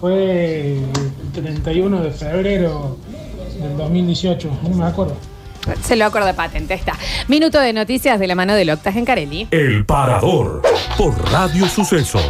Fue 0.00 0.78
el 0.78 1.32
31 1.34 2.00
de 2.00 2.10
febrero 2.10 2.96
del 3.60 3.76
2018, 3.76 4.50
no 4.62 4.70
me 4.70 4.86
acuerdo. 4.86 5.14
Se 5.82 5.94
lo 5.94 6.06
acuerdo 6.06 6.26
de 6.26 6.32
patente, 6.32 6.72
está. 6.72 6.94
Minuto 7.28 7.60
de 7.60 7.74
noticias 7.74 8.18
de 8.18 8.26
la 8.26 8.34
mano 8.34 8.54
del 8.54 8.70
Octas 8.70 8.96
en 8.96 9.04
Carelli. 9.04 9.46
El 9.50 9.84
Parador 9.84 10.62
por 10.96 11.30
Radio 11.30 11.68
Sucesos. 11.68 12.24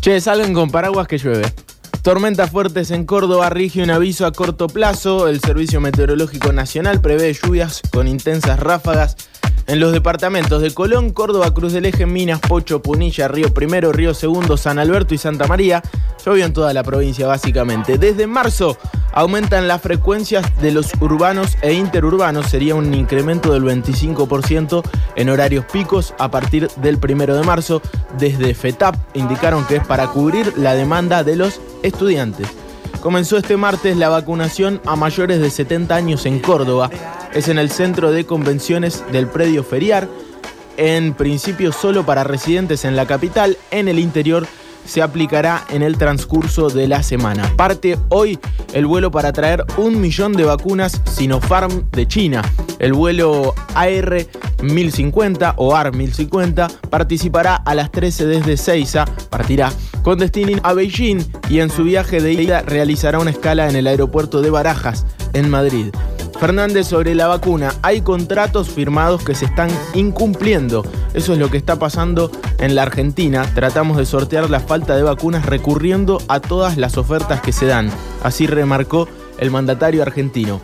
Che, 0.00 0.18
salgan 0.22 0.54
con 0.54 0.70
paraguas 0.70 1.08
que 1.08 1.18
llueve. 1.18 1.52
Tormentas 2.00 2.50
fuertes 2.50 2.90
en 2.90 3.04
Córdoba 3.04 3.50
rige 3.50 3.82
un 3.82 3.90
aviso 3.90 4.24
a 4.24 4.32
corto 4.32 4.68
plazo. 4.68 5.28
El 5.28 5.40
Servicio 5.40 5.82
Meteorológico 5.82 6.54
Nacional 6.54 7.02
prevé 7.02 7.34
lluvias 7.34 7.82
con 7.92 8.08
intensas 8.08 8.58
ráfagas 8.58 9.16
en 9.66 9.80
los 9.80 9.92
departamentos 9.92 10.60
de 10.62 10.72
Colón, 10.72 11.10
Córdoba, 11.10 11.52
Cruz 11.54 11.72
del 11.72 11.86
Eje, 11.86 12.06
Minas, 12.06 12.40
Pocho, 12.40 12.82
Punilla, 12.82 13.28
Río 13.28 13.52
Primero, 13.52 13.92
Río 13.92 14.14
Segundo, 14.14 14.56
San 14.56 14.78
Alberto 14.78 15.14
y 15.14 15.18
Santa 15.18 15.46
María. 15.46 15.82
Llovió 16.24 16.44
en 16.44 16.52
toda 16.52 16.72
la 16.72 16.82
provincia 16.82 17.26
básicamente. 17.26 17.98
Desde 17.98 18.26
marzo 18.26 18.76
aumentan 19.12 19.68
las 19.68 19.80
frecuencias 19.80 20.44
de 20.60 20.72
los 20.72 20.92
urbanos 21.00 21.56
e 21.62 21.72
interurbanos. 21.72 22.46
Sería 22.46 22.74
un 22.74 22.92
incremento 22.94 23.52
del 23.52 23.62
25% 23.64 24.82
en 25.16 25.28
horarios 25.28 25.64
picos 25.66 26.14
a 26.18 26.30
partir 26.30 26.68
del 26.76 26.98
primero 26.98 27.34
de 27.36 27.44
marzo. 27.44 27.80
Desde 28.18 28.54
FETAP 28.54 28.96
indicaron 29.14 29.64
que 29.66 29.76
es 29.76 29.86
para 29.86 30.08
cubrir 30.08 30.52
la 30.56 30.74
demanda 30.74 31.24
de 31.24 31.36
los 31.36 31.60
estudiantes. 31.82 32.48
Comenzó 33.04 33.36
este 33.36 33.58
martes 33.58 33.98
la 33.98 34.08
vacunación 34.08 34.80
a 34.86 34.96
mayores 34.96 35.38
de 35.38 35.50
70 35.50 35.94
años 35.94 36.24
en 36.24 36.38
Córdoba. 36.38 36.88
Es 37.34 37.48
en 37.48 37.58
el 37.58 37.70
centro 37.70 38.10
de 38.10 38.24
convenciones 38.24 39.04
del 39.12 39.26
predio 39.26 39.62
feriar. 39.62 40.08
En 40.78 41.12
principio 41.12 41.70
solo 41.70 42.06
para 42.06 42.24
residentes 42.24 42.86
en 42.86 42.96
la 42.96 43.04
capital. 43.04 43.58
En 43.70 43.88
el 43.88 43.98
interior 43.98 44.46
se 44.84 45.02
aplicará 45.02 45.64
en 45.70 45.82
el 45.82 45.96
transcurso 45.96 46.68
de 46.68 46.88
la 46.88 47.02
semana. 47.02 47.50
Parte 47.56 47.98
hoy 48.08 48.38
el 48.72 48.86
vuelo 48.86 49.10
para 49.10 49.32
traer 49.32 49.64
un 49.76 50.00
millón 50.00 50.32
de 50.32 50.44
vacunas 50.44 51.00
Sinopharm 51.04 51.90
de 51.90 52.06
China. 52.06 52.42
El 52.78 52.92
vuelo 52.92 53.54
AR 53.74 54.26
1050 54.62 55.54
o 55.56 55.74
AR 55.74 55.94
1050 55.94 56.68
participará 56.90 57.56
a 57.56 57.74
las 57.74 57.90
13 57.90 58.26
desde 58.26 58.56
Seiza, 58.56 59.04
partirá 59.30 59.72
con 60.02 60.18
destino 60.18 60.60
a 60.62 60.72
Beijing 60.74 61.24
y 61.48 61.60
en 61.60 61.70
su 61.70 61.84
viaje 61.84 62.20
de 62.20 62.32
ida 62.32 62.62
realizará 62.62 63.18
una 63.18 63.30
escala 63.30 63.68
en 63.68 63.76
el 63.76 63.86
aeropuerto 63.86 64.42
de 64.42 64.50
Barajas, 64.50 65.06
en 65.32 65.48
Madrid. 65.48 65.86
Fernández 66.36 66.86
sobre 66.86 67.14
la 67.14 67.26
vacuna. 67.26 67.74
Hay 67.82 68.00
contratos 68.00 68.68
firmados 68.68 69.24
que 69.24 69.34
se 69.34 69.44
están 69.44 69.70
incumpliendo. 69.94 70.84
Eso 71.14 71.32
es 71.32 71.38
lo 71.38 71.50
que 71.50 71.56
está 71.56 71.76
pasando 71.76 72.30
en 72.58 72.74
la 72.74 72.82
Argentina. 72.82 73.44
Tratamos 73.54 73.96
de 73.96 74.06
sortear 74.06 74.50
la 74.50 74.60
falta 74.60 74.96
de 74.96 75.02
vacunas 75.02 75.46
recurriendo 75.46 76.20
a 76.28 76.40
todas 76.40 76.76
las 76.76 76.96
ofertas 76.96 77.40
que 77.40 77.52
se 77.52 77.66
dan. 77.66 77.90
Así 78.22 78.46
remarcó 78.46 79.08
el 79.38 79.50
mandatario 79.50 80.02
argentino. 80.02 80.60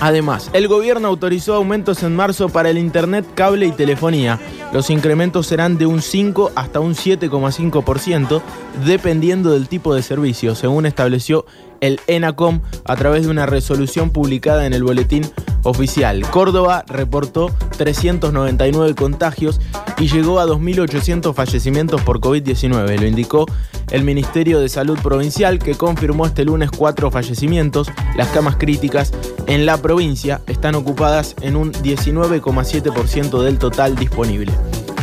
Además, 0.00 0.50
el 0.52 0.68
gobierno 0.68 1.08
autorizó 1.08 1.54
aumentos 1.54 2.02
en 2.04 2.14
marzo 2.14 2.48
para 2.48 2.70
el 2.70 2.78
Internet, 2.78 3.26
cable 3.34 3.66
y 3.66 3.72
telefonía. 3.72 4.38
Los 4.72 4.90
incrementos 4.90 5.46
serán 5.46 5.78
de 5.78 5.86
un 5.86 6.02
5 6.02 6.52
hasta 6.54 6.80
un 6.80 6.94
7,5%, 6.94 8.42
dependiendo 8.84 9.50
del 9.52 9.66
tipo 9.66 9.94
de 9.94 10.02
servicio, 10.02 10.54
según 10.54 10.84
estableció 10.84 11.46
el 11.80 12.00
ENACOM 12.06 12.60
a 12.84 12.96
través 12.96 13.22
de 13.24 13.30
una 13.30 13.46
resolución 13.46 14.10
publicada 14.10 14.66
en 14.66 14.74
el 14.74 14.84
boletín 14.84 15.24
oficial. 15.62 16.22
Córdoba 16.30 16.84
reportó 16.86 17.50
399 17.78 18.94
contagios 18.94 19.60
y 19.96 20.08
llegó 20.08 20.40
a 20.40 20.46
2.800 20.46 21.32
fallecimientos 21.32 22.02
por 22.02 22.20
COVID-19. 22.20 22.98
Lo 23.00 23.06
indicó 23.06 23.46
el 23.90 24.04
Ministerio 24.04 24.60
de 24.60 24.68
Salud 24.68 24.98
Provincial 24.98 25.58
que 25.58 25.74
confirmó 25.74 26.26
este 26.26 26.44
lunes 26.44 26.70
cuatro 26.70 27.10
fallecimientos. 27.10 27.88
Las 28.16 28.28
camas 28.28 28.56
críticas 28.56 29.12
en 29.46 29.64
la 29.64 29.80
provincia 29.80 30.42
están 30.46 30.74
ocupadas 30.74 31.34
en 31.40 31.56
un 31.56 31.72
19,7% 31.72 33.42
del 33.42 33.58
total 33.58 33.96
disponible. 33.96 34.52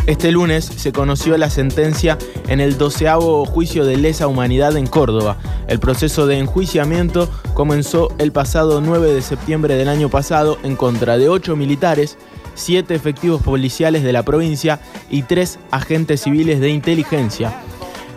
Este 0.07 0.31
lunes 0.31 0.65
se 0.65 0.91
conoció 0.91 1.35
la 1.35 1.49
sentencia 1.49 2.19
en 2.47 2.59
el 2.59 2.77
doceavo 2.77 3.43
juicio 3.45 3.85
de 3.85 3.97
lesa 3.97 4.27
humanidad 4.27 4.77
en 4.77 4.85
Córdoba. 4.85 5.37
El 5.67 5.79
proceso 5.79 6.27
de 6.27 6.37
enjuiciamiento 6.37 7.27
comenzó 7.55 8.09
el 8.19 8.31
pasado 8.31 8.81
9 8.81 9.13
de 9.13 9.23
septiembre 9.23 9.75
del 9.75 9.89
año 9.89 10.09
pasado 10.09 10.59
en 10.61 10.75
contra 10.75 11.17
de 11.17 11.27
ocho 11.27 11.55
militares, 11.55 12.19
siete 12.55 12.95
efectivos 12.95 13.41
policiales 13.41 14.03
de 14.03 14.13
la 14.13 14.23
provincia 14.23 14.79
y 15.09 15.23
tres 15.23 15.59
agentes 15.71 16.21
civiles 16.21 16.59
de 16.59 16.69
inteligencia. 16.69 17.53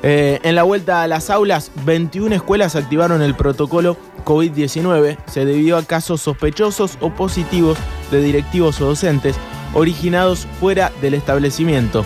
Eh, 0.02 0.38
en 0.44 0.54
la 0.54 0.62
vuelta 0.62 1.02
a 1.02 1.08
las 1.08 1.28
aulas, 1.28 1.72
21 1.84 2.34
escuelas 2.34 2.76
activaron 2.76 3.20
el 3.20 3.34
protocolo 3.34 3.96
COVID-19. 4.24 5.18
Se 5.26 5.44
debió 5.44 5.76
a 5.76 5.84
casos 5.84 6.20
sospechosos 6.20 6.98
o 7.00 7.10
positivos 7.10 7.78
de 8.10 8.22
directivos 8.22 8.80
o 8.80 8.86
docentes 8.86 9.36
originados 9.74 10.46
fuera 10.60 10.92
del 11.00 11.14
establecimiento. 11.14 12.04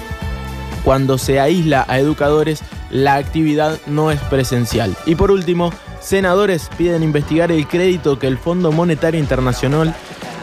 Cuando 0.84 1.18
se 1.18 1.38
aísla 1.38 1.84
a 1.86 1.98
educadores, 1.98 2.62
la 2.90 3.14
actividad 3.14 3.78
no 3.86 4.10
es 4.10 4.20
presencial. 4.20 4.96
Y 5.06 5.14
por 5.14 5.30
último, 5.30 5.72
senadores 6.00 6.68
piden 6.76 7.02
investigar 7.02 7.52
el 7.52 7.68
crédito 7.68 8.18
que 8.18 8.26
el 8.26 8.38
Fondo 8.38 8.72
Monetario 8.72 9.20
Internacional 9.20 9.94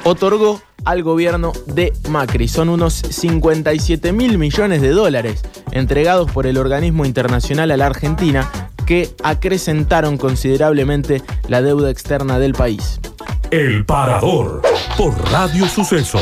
otorgó 0.04 0.62
al 0.86 1.04
gobierno 1.04 1.52
de 1.66 1.93
Macri. 2.10 2.47
Son 2.47 2.70
unos 2.70 2.93
57 2.93 4.12
mil 4.14 4.38
millones 4.38 4.82
de 4.82 4.89
dólares 4.89 5.41
entregados 5.72 6.32
por 6.32 6.47
el 6.47 6.58
organismo 6.58 7.06
internacional 7.06 7.72
a 7.72 7.78
la 7.78 7.86
Argentina 7.86 8.50
que 8.86 9.14
acrecentaron 9.24 10.18
considerablemente 10.18 11.22
la 11.47 11.62
deuda 11.62 11.91
externa 11.91 12.39
del 12.39 12.54
país. 12.54 13.00
El 13.52 13.86
Parador 13.86 14.62
por 14.97 15.14
Radio 15.32 15.68
Sucesos. 15.68 16.22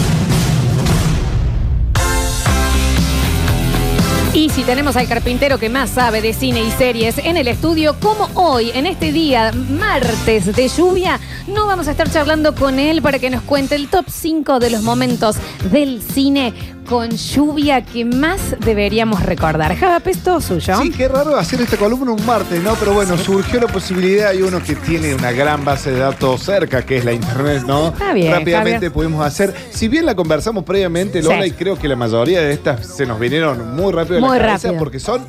Y 4.33 4.49
si 4.49 4.63
tenemos 4.63 4.95
al 4.95 5.09
carpintero 5.09 5.57
que 5.57 5.67
más 5.67 5.89
sabe 5.89 6.21
de 6.21 6.33
cine 6.33 6.63
y 6.63 6.71
series 6.71 7.17
en 7.17 7.35
el 7.35 7.49
estudio, 7.49 7.99
como 7.99 8.29
hoy, 8.35 8.71
en 8.73 8.85
este 8.85 9.11
día, 9.11 9.51
martes 9.51 10.55
de 10.55 10.69
lluvia, 10.69 11.19
no 11.47 11.67
vamos 11.67 11.89
a 11.89 11.91
estar 11.91 12.09
charlando 12.09 12.55
con 12.55 12.79
él 12.79 13.01
para 13.01 13.19
que 13.19 13.29
nos 13.29 13.41
cuente 13.41 13.75
el 13.75 13.89
top 13.89 14.05
5 14.07 14.59
de 14.59 14.69
los 14.69 14.83
momentos 14.83 15.35
del 15.69 16.01
cine 16.01 16.53
con 16.91 17.09
lluvia 17.09 17.85
que 17.85 18.03
más 18.03 18.53
deberíamos 18.59 19.23
recordar. 19.23 19.73
Java 19.77 20.01
Pesto 20.01 20.41
suyo. 20.41 20.75
Sí, 20.81 20.91
qué 20.91 21.07
raro 21.07 21.37
hacer 21.37 21.61
esta 21.61 21.77
columna 21.77 22.11
un 22.11 22.25
martes, 22.25 22.61
¿no? 22.61 22.73
Pero 22.75 22.93
bueno, 22.93 23.17
surgió 23.17 23.61
la 23.61 23.67
posibilidad 23.67 24.33
y 24.33 24.41
uno 24.41 24.61
que 24.61 24.75
tiene 24.75 25.15
una 25.15 25.31
gran 25.31 25.63
base 25.63 25.89
de 25.91 25.99
datos 25.99 26.43
cerca, 26.43 26.81
que 26.85 26.97
es 26.97 27.05
la 27.05 27.13
internet, 27.13 27.63
¿no? 27.65 27.87
Está 27.93 28.11
bien, 28.11 28.33
Rápidamente 28.33 28.73
Javier. 28.73 28.91
pudimos 28.91 29.25
hacer. 29.25 29.55
Si 29.71 29.87
bien 29.87 30.05
la 30.05 30.15
conversamos 30.15 30.65
previamente, 30.65 31.21
Lola, 31.23 31.43
Sí. 31.43 31.47
y 31.47 31.51
creo 31.51 31.79
que 31.79 31.87
la 31.87 31.95
mayoría 31.95 32.41
de 32.41 32.51
estas 32.51 32.85
se 32.85 33.05
nos 33.05 33.17
vinieron 33.17 33.73
muy 33.73 33.93
rápido 33.93 34.17
a 34.17 34.19
Muy 34.19 34.37
la 34.37 34.47
cabeza 34.47 34.67
rápido. 34.67 34.79
porque 34.79 34.99
son, 34.99 35.21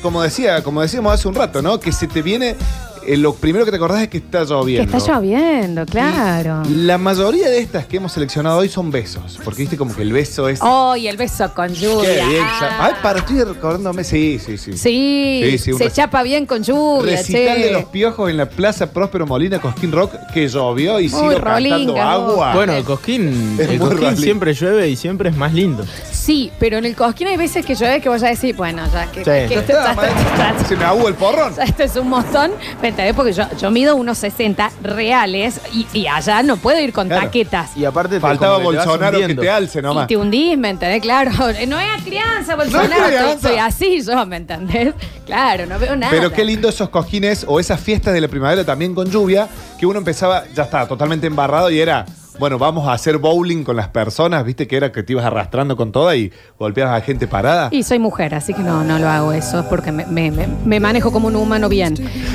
como 0.00 0.22
decía, 0.22 0.62
como 0.62 0.82
decíamos 0.82 1.12
hace 1.12 1.26
un 1.26 1.34
rato, 1.34 1.62
¿no? 1.62 1.80
Que 1.80 1.90
se 1.90 2.06
te 2.06 2.22
viene. 2.22 2.54
Eh, 3.12 3.16
lo 3.16 3.34
primero 3.34 3.64
que 3.64 3.70
te 3.70 3.76
acordás 3.76 4.02
es 4.02 4.08
que 4.08 4.18
está 4.18 4.40
Que 4.40 4.46
lloviendo. 4.46 4.96
está 4.96 5.12
lloviendo, 5.14 5.86
claro. 5.86 6.62
La 6.70 6.98
mayoría 6.98 7.48
de 7.48 7.58
estas 7.58 7.86
que 7.86 7.96
hemos 7.98 8.12
seleccionado 8.12 8.58
hoy 8.58 8.68
son 8.68 8.90
besos, 8.90 9.38
porque 9.44 9.62
viste 9.62 9.76
como 9.76 9.94
que 9.94 10.02
el 10.02 10.12
beso 10.12 10.48
es. 10.48 10.60
Hoy 10.62 11.08
el 11.08 11.16
beso 11.16 11.52
con 11.54 11.68
Qué 11.68 11.74
lluvia. 11.74 12.26
bien, 12.26 12.44
Ah. 12.44 12.78
Ay, 12.86 12.92
para, 13.02 13.20
estoy 13.20 13.42
recordándome. 13.42 14.04
Sí, 14.04 14.38
sí, 14.44 14.56
sí. 14.58 14.72
Sí, 14.76 15.40
Sí, 15.50 15.58
sí, 15.58 15.72
un 15.72 15.78
se 15.78 15.90
chapa 15.90 16.22
bien 16.22 16.46
con 16.46 16.62
lluvia, 16.62 17.16
Recital 17.16 17.56
che. 17.56 17.64
de 17.64 17.72
los 17.72 17.84
piojos 17.86 18.30
en 18.30 18.36
la 18.36 18.48
Plaza 18.48 18.90
Próspero 18.92 19.26
Molina 19.26 19.60
Cosquín 19.60 19.92
Rock 19.92 20.14
que 20.32 20.48
llovió 20.48 21.00
y 21.00 21.08
sigo 21.08 21.28
cantando 21.40 21.96
agua. 22.00 22.54
Bueno, 22.54 22.72
el 22.74 22.84
Cosquín, 22.84 23.56
Es 23.58 23.68
el 23.68 23.78
Cosquín 23.78 24.16
siempre 24.16 24.52
llueve 24.54 24.88
y 24.88 24.96
siempre 24.96 25.30
es 25.30 25.36
más 25.36 25.52
lindo. 25.54 25.84
Sí, 26.28 26.52
pero 26.58 26.76
en 26.76 26.84
el 26.84 26.94
cosquín 26.94 27.26
hay 27.28 27.38
veces 27.38 27.64
que 27.64 27.74
llueve 27.74 28.02
que 28.02 28.10
vos 28.10 28.20
ya 28.20 28.28
decís, 28.28 28.54
bueno, 28.54 28.82
ya 28.92 29.06
que, 29.10 29.20
Sí. 29.20 29.24
que 29.24 29.54
Ya 29.54 29.60
esto, 29.60 29.72
está, 29.72 30.54
Se 30.68 30.76
me 30.76 30.84
aguó 30.84 31.08
el 31.08 31.14
porrón. 31.14 31.54
ya 31.56 31.62
esto 31.62 31.82
es 31.84 31.96
un 31.96 32.10
montón. 32.10 32.50
Me 32.82 32.88
enteré 32.88 33.14
porque 33.14 33.32
yo, 33.32 33.44
yo 33.58 33.70
mido 33.70 33.96
unos 33.96 34.18
60 34.18 34.70
reales 34.82 35.58
y, 35.72 35.86
y 35.94 36.06
allá 36.06 36.42
no 36.42 36.58
puedo 36.58 36.78
ir 36.80 36.92
con 36.92 37.08
Claro. 37.08 37.24
taquetas. 37.24 37.74
Y 37.78 37.86
aparte 37.86 38.16
te- 38.16 38.20
Faltaba 38.20 38.56
como 38.56 38.68
que 38.68 38.74
te 38.74 38.76
vas 38.76 38.86
Bolsonaro 38.88 39.16
que 39.16 39.22
hundiendo. 39.24 39.42
te 39.42 39.50
alce 39.50 39.78
Y 39.78 39.82
nomás. 39.82 40.06
te 40.06 40.16
hundís, 40.18 40.58
¿me 40.58 40.68
entendés? 40.68 41.00
Claro, 41.00 41.30
no 41.66 41.80
es 41.80 42.02
crianza, 42.04 42.56
Bolsonaro, 42.56 43.06
crianza. 43.06 43.48
Soy, 43.48 43.56
así 43.56 44.02
yo, 44.06 44.26
¿me 44.26 44.36
entendés? 44.36 44.92
Claro, 45.24 45.64
no 45.64 45.78
veo 45.78 45.96
nada. 45.96 46.10
Pero 46.10 46.30
qué 46.30 46.44
lindo 46.44 46.68
esos 46.68 46.90
cojines 46.90 47.46
o 47.48 47.58
esas 47.58 47.80
fiestas 47.80 48.12
de 48.12 48.20
la 48.20 48.28
primavera 48.28 48.64
también 48.66 48.94
con 48.94 49.10
lluvia, 49.10 49.48
que 49.80 49.86
uno 49.86 49.98
empezaba, 49.98 50.44
ya 50.54 50.64
estaba 50.64 50.86
totalmente 50.86 51.26
embarrado 51.26 51.70
y 51.70 51.80
era, 51.80 52.04
bueno, 52.38 52.58
vamos 52.58 52.86
a 52.88 52.92
hacer 52.92 53.18
bowling 53.18 53.64
con 53.64 53.76
las 53.76 53.88
personas, 53.88 54.44
viste 54.44 54.66
que 54.66 54.76
era 54.76 54.92
que 54.92 55.02
te 55.02 55.12
ibas 55.12 55.24
arrastrando 55.24 55.76
con 55.76 55.92
toda 55.92 56.14
y 56.16 56.30
golpeabas 56.58 57.00
a 57.00 57.04
gente 57.04 57.26
parada. 57.26 57.68
Y 57.72 57.82
soy 57.82 57.98
mujer, 57.98 58.34
así 58.34 58.54
que 58.54 58.62
no, 58.62 58.84
no 58.84 58.98
lo 58.98 59.08
hago 59.08 59.32
eso, 59.32 59.66
porque 59.68 59.90
me, 59.92 60.06
me- 60.06 60.30
me- 60.30 60.46
me 60.64 60.80
manejo 60.80 61.10
como 61.12 61.28
un 61.28 61.36
humano 61.36 61.68
bien. 61.68 61.94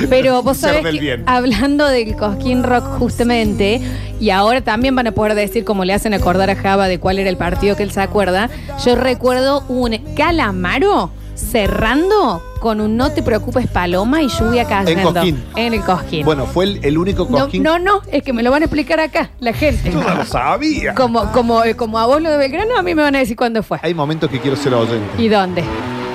Pero 0.10 0.42
vos 0.44 0.58
sabés 0.58 0.82
que 0.84 1.24
hablando 1.26 1.88
del 1.88 2.16
Cosquín 2.16 2.64
Rock 2.64 2.86
justamente, 3.00 3.82
y 4.20 4.30
ahora 4.30 4.62
también 4.62 4.96
van 4.96 5.08
a 5.08 5.12
poder 5.14 5.36
decir, 5.36 5.64
como 5.64 5.86
le 5.86 5.94
hacen 5.94 6.14
acordar 6.14 6.50
a 6.50 6.56
Java 6.56 6.88
de 6.88 7.00
cuál 7.00 7.20
era 7.20 7.30
el 7.30 7.38
partido 7.38 7.76
que 7.76 7.84
él 7.84 7.92
se 7.92 8.02
acuerda, 8.02 8.50
yo 8.86 8.96
recuerdo 8.96 9.64
un 9.70 9.98
calamaro 10.16 11.12
cerrando 11.44 12.42
con 12.60 12.82
un 12.82 12.96
no 12.98 13.12
te 13.12 13.22
preocupes 13.24 13.68
paloma 13.68 14.22
y 14.22 14.28
lluvia 14.30 14.66
cayendo. 14.66 15.14
Cosquín. 15.14 15.44
En 15.56 15.74
el 15.74 15.82
Cosquín. 15.82 16.26
Bueno, 16.26 16.46
fue 16.46 16.66
el, 16.66 16.80
el 16.84 16.98
único 16.98 17.28
no, 17.30 17.40
cosquín. 17.40 17.64
no, 17.64 17.78
no, 17.80 18.02
es 18.12 18.24
que 18.24 18.34
me 18.34 18.42
lo 18.44 18.52
van 18.52 18.62
a 18.64 18.66
explicar 18.66 19.00
acá, 19.00 19.30
la 19.40 19.54
gente. 19.54 19.92
Yo 19.92 20.02
no 20.02 20.16
lo 20.16 20.26
sabía. 20.26 20.94
Como, 20.96 21.32
como, 21.32 21.64
eh, 21.64 21.76
como 21.76 22.00
a 22.00 22.06
vos 22.06 22.22
lo 22.22 22.30
de 22.32 22.38
Belgrano, 22.38 22.78
a 22.78 22.82
mí 22.82 22.96
me 22.96 23.02
van 23.02 23.16
a 23.16 23.20
decir 23.20 23.36
cuándo 23.36 23.62
fue. 23.64 23.80
Hay 23.82 23.94
momentos 23.94 24.30
que 24.30 24.40
quiero 24.40 24.56
ser 24.56 24.74
oyente. 24.74 25.22
¿Y 25.22 25.28
dónde? 25.28 25.64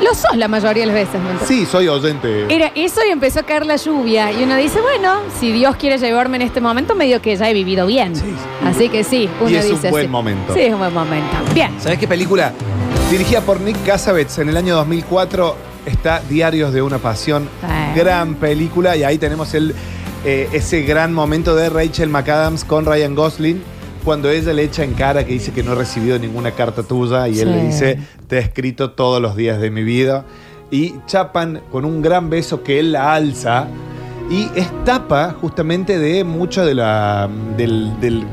Lo 0.02 0.14
sos 0.14 0.36
la 0.36 0.46
mayoría 0.46 0.84
de 0.84 0.86
las 0.86 0.94
veces, 0.94 1.14
¿me 1.20 1.30
entendés? 1.30 1.48
Sí, 1.48 1.66
soy 1.66 1.88
oyente. 1.88 2.46
Era 2.54 2.70
eso 2.76 3.00
y 3.06 3.10
empezó 3.10 3.40
a 3.40 3.42
caer 3.42 3.66
la 3.66 3.74
lluvia. 3.76 4.30
Y 4.30 4.44
uno 4.44 4.54
dice, 4.56 4.80
bueno, 4.80 5.14
si 5.40 5.50
Dios 5.50 5.74
quiere 5.76 5.98
llevarme 5.98 6.36
en 6.36 6.42
este 6.42 6.60
momento, 6.60 6.94
medio 6.94 7.20
que 7.20 7.34
ya 7.36 7.50
he 7.50 7.52
vivido 7.52 7.84
bien. 7.86 8.12
Así 8.64 8.88
que 8.88 9.02
sí, 9.02 9.28
uno 9.40 9.50
Y 9.50 9.56
es 9.56 9.64
un 9.66 9.72
dice. 9.72 9.90
buen 9.90 10.08
momento. 10.08 10.54
Sí, 10.54 10.60
es 10.60 10.72
un 10.72 10.78
buen 10.78 10.94
momento. 10.94 11.36
Bien. 11.52 11.72
¿Sabes 11.80 11.98
qué 11.98 12.06
película? 12.06 12.52
Dirigida 13.10 13.40
por 13.40 13.60
Nick 13.60 13.82
Cassavetes 13.86 14.38
en 14.38 14.48
el 14.50 14.56
año 14.56 14.76
2004 14.76 15.56
está 15.86 16.20
Diarios 16.28 16.72
de 16.74 16.82
una 16.82 16.98
Pasión. 16.98 17.48
Sí. 17.60 17.98
Gran 18.00 18.34
película 18.34 18.96
y 18.96 19.02
ahí 19.04 19.16
tenemos 19.16 19.54
el, 19.54 19.74
eh, 20.24 20.48
ese 20.52 20.82
gran 20.82 21.14
momento 21.14 21.56
de 21.56 21.70
Rachel 21.70 22.10
McAdams 22.10 22.64
con 22.64 22.84
Ryan 22.84 23.14
Gosling 23.14 23.62
cuando 24.04 24.30
ella 24.30 24.52
le 24.52 24.62
echa 24.64 24.84
en 24.84 24.92
cara 24.92 25.24
que 25.24 25.32
dice 25.32 25.52
que 25.52 25.62
no 25.62 25.72
ha 25.72 25.74
recibido 25.74 26.18
ninguna 26.18 26.50
carta 26.52 26.82
tuya 26.82 27.28
y 27.28 27.40
él 27.40 27.48
Sí. 27.48 27.54
le 27.54 27.64
dice, 27.66 27.98
te 28.26 28.36
he 28.36 28.40
escrito 28.40 28.90
todos 28.90 29.20
los 29.22 29.36
días 29.36 29.58
de 29.60 29.70
mi 29.70 29.82
vida. 29.82 30.24
Y 30.70 30.94
chapan 31.06 31.62
con 31.72 31.86
un 31.86 32.02
gran 32.02 32.28
beso 32.28 32.62
que 32.62 32.78
él 32.78 32.92
la 32.92 33.14
alza 33.14 33.66
y 34.30 34.50
es 34.54 34.68
tapa 34.84 35.34
justamente 35.40 35.98
de 35.98 36.24
mucho 36.24 36.64
de 36.66 36.74
la, 36.74 37.26
del, 37.56 37.98
del- 38.00 38.26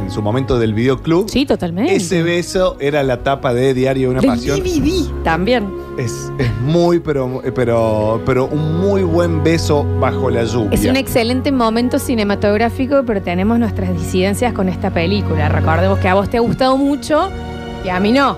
en, 0.00 0.10
su 0.10 0.22
momento 0.22 0.58
del 0.58 0.74
videoclub. 0.74 1.28
Sí, 1.28 1.46
totalmente. 1.46 1.94
Ese 1.94 2.22
beso 2.22 2.76
era 2.80 3.02
la 3.02 3.22
tapa 3.22 3.54
de 3.54 3.74
Diario 3.74 4.10
de 4.10 4.18
una 4.18 4.22
Pasión. 4.22 4.60
DVD 4.60 5.22
también. 5.22 5.68
Es, 5.98 6.30
es 6.38 6.50
muy, 6.62 7.00
pero, 7.00 7.42
pero, 7.54 8.20
pero 8.24 8.46
un 8.46 8.80
muy 8.80 9.02
buen 9.02 9.42
beso 9.42 9.84
bajo 10.00 10.30
la 10.30 10.44
lluvia. 10.44 10.70
Es 10.72 10.84
un 10.84 10.96
excelente 10.96 11.52
momento 11.52 11.98
cinematográfico, 11.98 13.02
pero 13.06 13.22
tenemos 13.22 13.58
nuestras 13.58 13.92
disidencias 13.94 14.52
con 14.52 14.68
esta 14.68 14.90
película. 14.90 15.48
Recordemos 15.48 15.98
que 15.98 16.08
a 16.08 16.14
vos 16.14 16.28
te 16.30 16.38
ha 16.38 16.40
gustado 16.40 16.76
mucho 16.76 17.28
y 17.84 17.88
a 17.88 18.00
mí 18.00 18.12
no. 18.12 18.36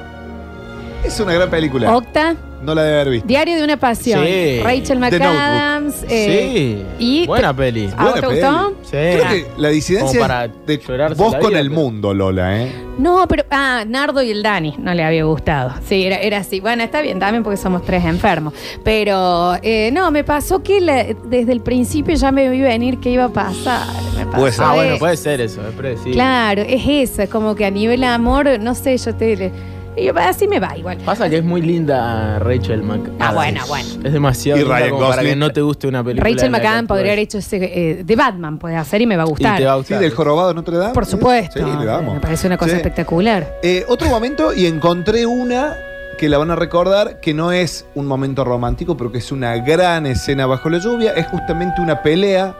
Es 1.05 1.21
una 1.21 1.35
gran 1.35 1.51
película. 1.51 1.95
Octa, 1.95 2.35
No 2.65 2.75
la 2.75 2.83
debe 2.83 2.95
haber 3.01 3.13
visto. 3.13 3.29
Diario 3.29 3.57
de 3.57 3.65
una 3.65 3.77
Pasión. 3.77 4.25
Sí. 4.25 4.61
Rachel 4.63 4.99
McAdams. 4.99 6.05
eh, 6.09 6.85
sí. 6.99 7.05
y 7.05 7.27
Buena 7.27 7.55
peli. 7.55 7.91
¿A 7.97 8.05
vos 8.05 8.15
te 8.15 8.21
peli. 8.23 8.33
gustó? 8.41 8.69
Sí. 8.83 8.91
Creo 8.91 9.29
que 9.29 9.47
la 9.59 9.69
disidencia 9.69 10.09
Como 10.09 10.21
para 10.21 10.49
de 10.49 10.77
vos 11.17 11.33
la 11.33 11.39
con 11.41 11.51
vida, 11.51 11.61
el 11.61 11.69
pero- 11.71 11.81
mundo, 11.81 12.15
Lola, 12.15 12.63
¿eh? 12.63 12.73
No, 12.99 13.27
pero. 13.29 13.45
Ah, 13.51 13.85
Nardo 13.87 14.23
y 14.23 14.31
el 14.31 14.43
Dani 14.43 14.77
no 14.79 14.95
le 14.95 15.03
había 15.03 15.25
gustado. 15.25 15.73
Sí, 15.87 16.05
era, 16.05 16.17
era 16.19 16.39
así. 16.39 16.61
Bueno, 16.61 16.85
está 16.85 17.03
bien 17.03 17.19
también 17.19 17.43
porque 17.43 17.57
somos 17.57 17.85
tres 17.85 18.05
enfermos. 18.05 18.55
Pero 18.85 19.57
eh, 19.63 19.91
no, 19.93 20.11
me 20.13 20.23
pasó 20.25 20.63
que 20.63 20.81
la- 20.81 21.05
desde 21.25 21.53
el 21.53 21.61
principio 21.61 22.15
ya 22.15 22.31
me 22.31 22.49
vi 22.49 22.61
venir 22.61 22.99
qué 23.01 23.11
iba 23.11 23.25
a 23.25 23.29
pasar. 23.33 23.83
Me 24.17 24.25
pasó 24.27 24.39
Puede 24.39 24.53
ser. 24.53 24.65
Ah, 24.65 24.75
bueno, 24.75 24.91
eso. 24.93 24.99
puede 25.01 25.17
ser 25.17 25.41
eso, 25.41 25.67
es 25.69 25.75
predecible. 25.75 26.13
Claro, 26.13 26.63
es 26.63 26.83
eso. 27.11 27.23
Es 27.23 27.29
como 27.29 27.55
que 27.57 27.65
a 27.65 27.71
nivel 27.71 28.05
amor, 28.05 28.47
no 28.61 28.75
sé, 28.77 28.97
yo 28.97 29.15
te. 29.15 29.51
Y 29.97 30.05
yo, 30.07 30.13
así 30.17 30.49
me 30.49 30.59
va 30.61 30.77
igual. 30.77 30.99
Pasa 31.05 31.29
que 31.31 31.39
es 31.39 31.45
muy 31.45 31.63
linda 31.63 32.39
Rachel 32.41 32.83
McAdams. 32.83 33.17
Ah, 33.21 33.33
bueno, 33.33 33.61
bueno. 33.69 33.89
Es 34.05 34.13
demasiado 34.13 34.59
Y 34.59 34.63
linda 34.63 34.79
Ryan 34.79 34.91
como 34.91 35.09
para 35.09 35.23
que 35.23 35.37
no 35.37 35.51
te 35.53 35.61
guste 35.61 35.87
una 35.89 36.03
película. 36.03 36.31
Rachel 36.31 36.51
McAdams 36.51 36.89
podría 36.89 37.13
haber 37.13 37.19
hecho 37.21 37.39
ese 37.39 37.57
eh, 37.63 38.05
de 38.05 38.17
Batman, 38.17 38.59
puede 38.59 38.77
hacer 38.77 39.01
y 39.03 39.07
me 39.07 39.17
va 39.17 39.23
a 39.23 39.27
Y 39.27 39.31
gustar. 39.31 39.59
te 39.59 39.65
va 39.65 39.73
a 39.73 39.75
Sí, 39.77 39.79
gustar. 39.81 40.01
del 40.01 40.11
jorobado 40.13 40.49
de 40.49 40.55
Notre 40.55 40.77
Dame. 40.79 40.95
Por 40.95 41.07
supuesto. 41.07 41.59
Sí, 41.59 41.79
le 41.79 41.85
damos. 41.85 42.15
Me 42.15 42.21
parece 42.21 42.47
una 42.47 42.57
cosa 42.57 42.73
Sí. 42.73 42.77
espectacular. 42.79 43.59
Eh, 43.63 43.85
otro 43.89 44.09
momento, 44.09 44.53
y 44.53 44.67
encontré 44.67 45.27
una 45.27 45.77
que 46.19 46.29
la 46.29 46.39
van 46.39 46.51
a 46.51 46.57
recordar, 46.57 47.19
que 47.21 47.35
no 47.35 47.51
es 47.53 47.87
un 47.95 48.07
momento 48.07 48.45
romántico, 48.45 48.97
pero 48.97 49.11
que 49.11 49.19
es 49.19 49.33
una 49.33 49.57
gran 49.57 50.07
escena 50.07 50.47
bajo 50.47 50.69
la 50.71 50.79
lluvia. 50.79 51.13
Es 51.13 51.27
justamente 51.27 51.81
una 51.81 52.03
pelea. 52.03 52.55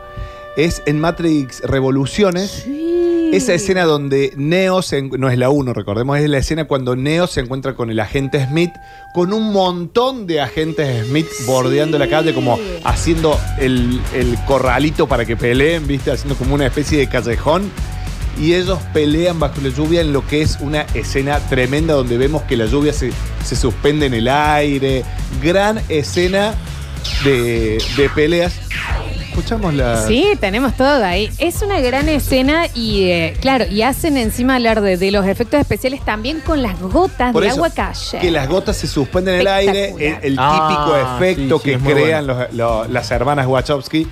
Es 0.57 0.81
en 0.85 0.99
Matrix 0.99 1.61
Revoluciones. 1.63 2.65
Esa 3.35 3.53
escena 3.53 3.83
donde 3.83 4.31
Neo, 4.37 4.81
se 4.81 5.01
no 5.01 5.29
es 5.29 5.37
la 5.37 5.49
1, 5.49 5.73
recordemos, 5.73 6.17
es 6.17 6.29
la 6.29 6.37
escena 6.37 6.63
cuando 6.63 6.95
Neo 6.95 7.27
se 7.27 7.41
encuentra 7.41 7.75
con 7.75 7.89
el 7.89 7.99
agente 7.99 8.41
Smith, 8.45 8.71
con 9.13 9.33
un 9.33 9.51
montón 9.51 10.25
de 10.25 10.39
agentes 10.39 11.05
Smith 11.05 11.27
bordeando 11.45 11.99
la 11.99 12.07
calle, 12.07 12.33
como 12.33 12.57
haciendo 12.85 13.37
el, 13.59 13.99
el 14.13 14.37
corralito 14.45 15.05
para 15.07 15.25
que 15.25 15.35
peleen, 15.35 15.85
¿viste? 15.85 16.11
Haciendo 16.11 16.35
como 16.37 16.55
una 16.55 16.65
especie 16.65 16.97
de 16.97 17.09
callejón. 17.09 17.69
Y 18.39 18.53
ellos 18.53 18.79
pelean 18.93 19.37
bajo 19.37 19.59
la 19.61 19.67
lluvia 19.67 19.99
en 19.99 20.13
lo 20.13 20.25
que 20.25 20.41
es 20.41 20.57
una 20.61 20.83
escena 20.93 21.39
tremenda 21.49 21.93
donde 21.93 22.17
vemos 22.17 22.43
que 22.43 22.55
la 22.55 22.67
lluvia 22.67 22.93
se, 22.93 23.11
se 23.43 23.57
suspende 23.57 24.05
en 24.05 24.13
el 24.13 24.29
aire. 24.29 25.03
Gran 25.43 25.81
escena 25.89 26.55
de, 27.25 27.83
de 27.97 28.09
peleas. 28.15 28.61
Escuchamos 29.37 29.73
la. 29.73 30.07
Sí, 30.07 30.27
tenemos 30.39 30.77
todo 30.77 31.03
ahí. 31.03 31.29
Es 31.39 31.61
una 31.61 31.81
gran 31.81 32.07
escena 32.07 32.67
y, 32.73 33.09
eh, 33.09 33.35
claro, 33.41 33.65
y 33.69 33.81
hacen 33.81 34.15
encima 34.15 34.55
hablar 34.55 34.79
de, 34.79 35.11
los 35.11 35.25
efectos 35.27 35.59
especiales 35.59 36.03
también 36.05 36.39
con 36.39 36.61
las 36.63 36.79
gotas 36.79 37.33
Por 37.33 37.41
de 37.43 37.49
eso, 37.49 37.57
agua 37.57 37.69
calle. 37.69 38.19
Que 38.19 38.31
las 38.31 38.47
gotas 38.47 38.77
se 38.77 38.87
suspenden 38.87 39.35
en 39.35 39.41
el 39.41 39.47
aire, 39.47 39.89
el, 39.99 40.17
el 40.23 40.35
Ah, 40.39 40.67
típico 40.69 40.97
efecto 41.17 41.57
sí, 41.57 41.61
sí, 41.63 41.69
que 41.69 41.75
es 41.75 41.81
muy 41.81 41.93
crean 41.93 42.25
los- 42.27 42.53
los- 42.53 42.89
las 42.89 43.11
hermanas 43.11 43.45
Wachowski. 43.45 44.07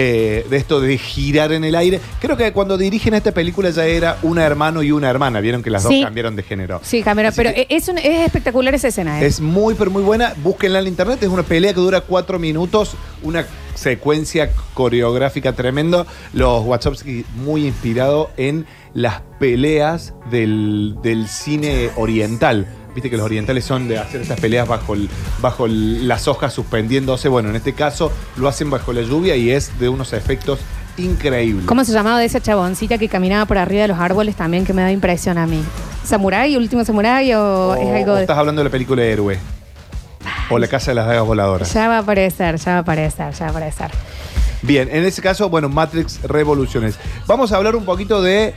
Eh, 0.00 0.46
de 0.48 0.56
esto 0.56 0.80
de 0.80 0.96
girar 0.96 1.50
en 1.52 1.64
el 1.64 1.74
aire. 1.74 2.00
Creo 2.20 2.36
que 2.36 2.52
cuando 2.52 2.78
dirigen 2.78 3.14
esta 3.14 3.32
película 3.32 3.70
ya 3.70 3.84
era 3.84 4.16
un 4.22 4.38
hermano 4.38 4.82
y 4.84 4.92
una 4.92 5.10
hermana. 5.10 5.40
Vieron 5.40 5.60
que 5.62 5.70
las 5.70 5.82
Sí. 5.82 5.96
dos 5.96 6.04
cambiaron 6.04 6.36
de 6.36 6.44
género. 6.44 6.80
Sí, 6.84 7.02
cámara, 7.02 7.32
pero 7.32 7.50
es, 7.54 7.88
un- 7.88 7.98
es 7.98 8.26
espectacular 8.26 8.72
esa 8.74 8.88
escena. 8.88 9.20
¿eh? 9.20 9.26
Es 9.26 9.40
muy, 9.40 9.74
pero 9.74 9.90
muy 9.90 10.02
buena. 10.04 10.34
Búsquenla 10.42 10.78
en 10.78 10.86
internet. 10.86 11.18
Es 11.22 11.28
una 11.28 11.42
pelea 11.42 11.74
que 11.74 11.80
dura 11.80 12.00
cuatro 12.02 12.38
minutos. 12.38 12.92
Una 13.22 13.44
secuencia 13.74 14.50
coreográfica 14.74 15.52
tremendo. 15.52 16.06
Los 16.32 16.64
Wachowski 16.64 17.24
muy 17.34 17.66
inspirado 17.66 18.30
en 18.36 18.66
las 18.94 19.22
peleas 19.40 20.14
del, 20.30 20.96
del 21.02 21.28
cine 21.28 21.90
oriental. 21.96 22.66
Viste 22.98 23.10
que 23.10 23.16
los 23.16 23.26
orientales 23.26 23.64
son 23.64 23.86
de 23.86 23.96
hacer 23.96 24.22
estas 24.22 24.40
peleas 24.40 24.66
bajo, 24.66 24.94
el- 24.94 25.08
bajo 25.40 25.66
el- 25.66 26.08
las 26.08 26.26
hojas 26.26 26.52
suspendiéndose. 26.52 27.28
Bueno, 27.28 27.48
en 27.48 27.54
este 27.54 27.72
caso 27.72 28.10
lo 28.36 28.48
hacen 28.48 28.70
bajo 28.70 28.92
la 28.92 29.02
lluvia 29.02 29.36
y 29.36 29.52
es 29.52 29.78
de 29.78 29.88
unos 29.88 30.12
efectos 30.12 30.58
increíbles. 30.96 31.64
¿Cómo 31.64 31.84
se 31.84 31.92
llamaba 31.92 32.18
de 32.18 32.24
esa 32.24 32.40
chaboncita 32.40 32.98
que 32.98 33.08
caminaba 33.08 33.46
por 33.46 33.56
arriba 33.56 33.82
de 33.82 33.86
los 33.88 34.00
árboles 34.00 34.34
también 34.34 34.64
que 34.66 34.72
me 34.72 34.82
da 34.82 34.90
impresión 34.90 35.38
a 35.38 35.46
mí? 35.46 35.62
¿Samurai, 36.02 36.56
último 36.56 36.84
samurai 36.84 37.32
o, 37.34 37.76
es 37.76 37.88
algo 37.88 38.16
de... 38.16 38.22
estás 38.22 38.36
hablando 38.36 38.62
de 38.62 38.64
la 38.64 38.72
película 38.72 39.04
Héroe. 39.04 39.38
O 40.50 40.58
La 40.58 40.66
Casa 40.66 40.90
de 40.90 40.96
las 40.96 41.06
Dagas 41.06 41.24
Voladoras. 41.24 41.72
Ya 41.72 41.86
va 41.86 41.98
a 41.98 42.00
aparecer, 42.00 42.56
ya 42.56 42.72
va 42.72 42.78
a 42.78 42.80
aparecer, 42.80 43.32
ya 43.32 43.38
va 43.44 43.46
a 43.46 43.50
aparecer. 43.50 43.90
Bien, 44.62 44.88
en 44.90 45.04
ese 45.04 45.22
caso, 45.22 45.48
bueno, 45.48 45.68
Matrix 45.68 46.20
Revoluciones. 46.24 46.96
Vamos 47.28 47.52
a 47.52 47.58
hablar 47.58 47.76
un 47.76 47.84
poquito 47.84 48.20
de. 48.20 48.54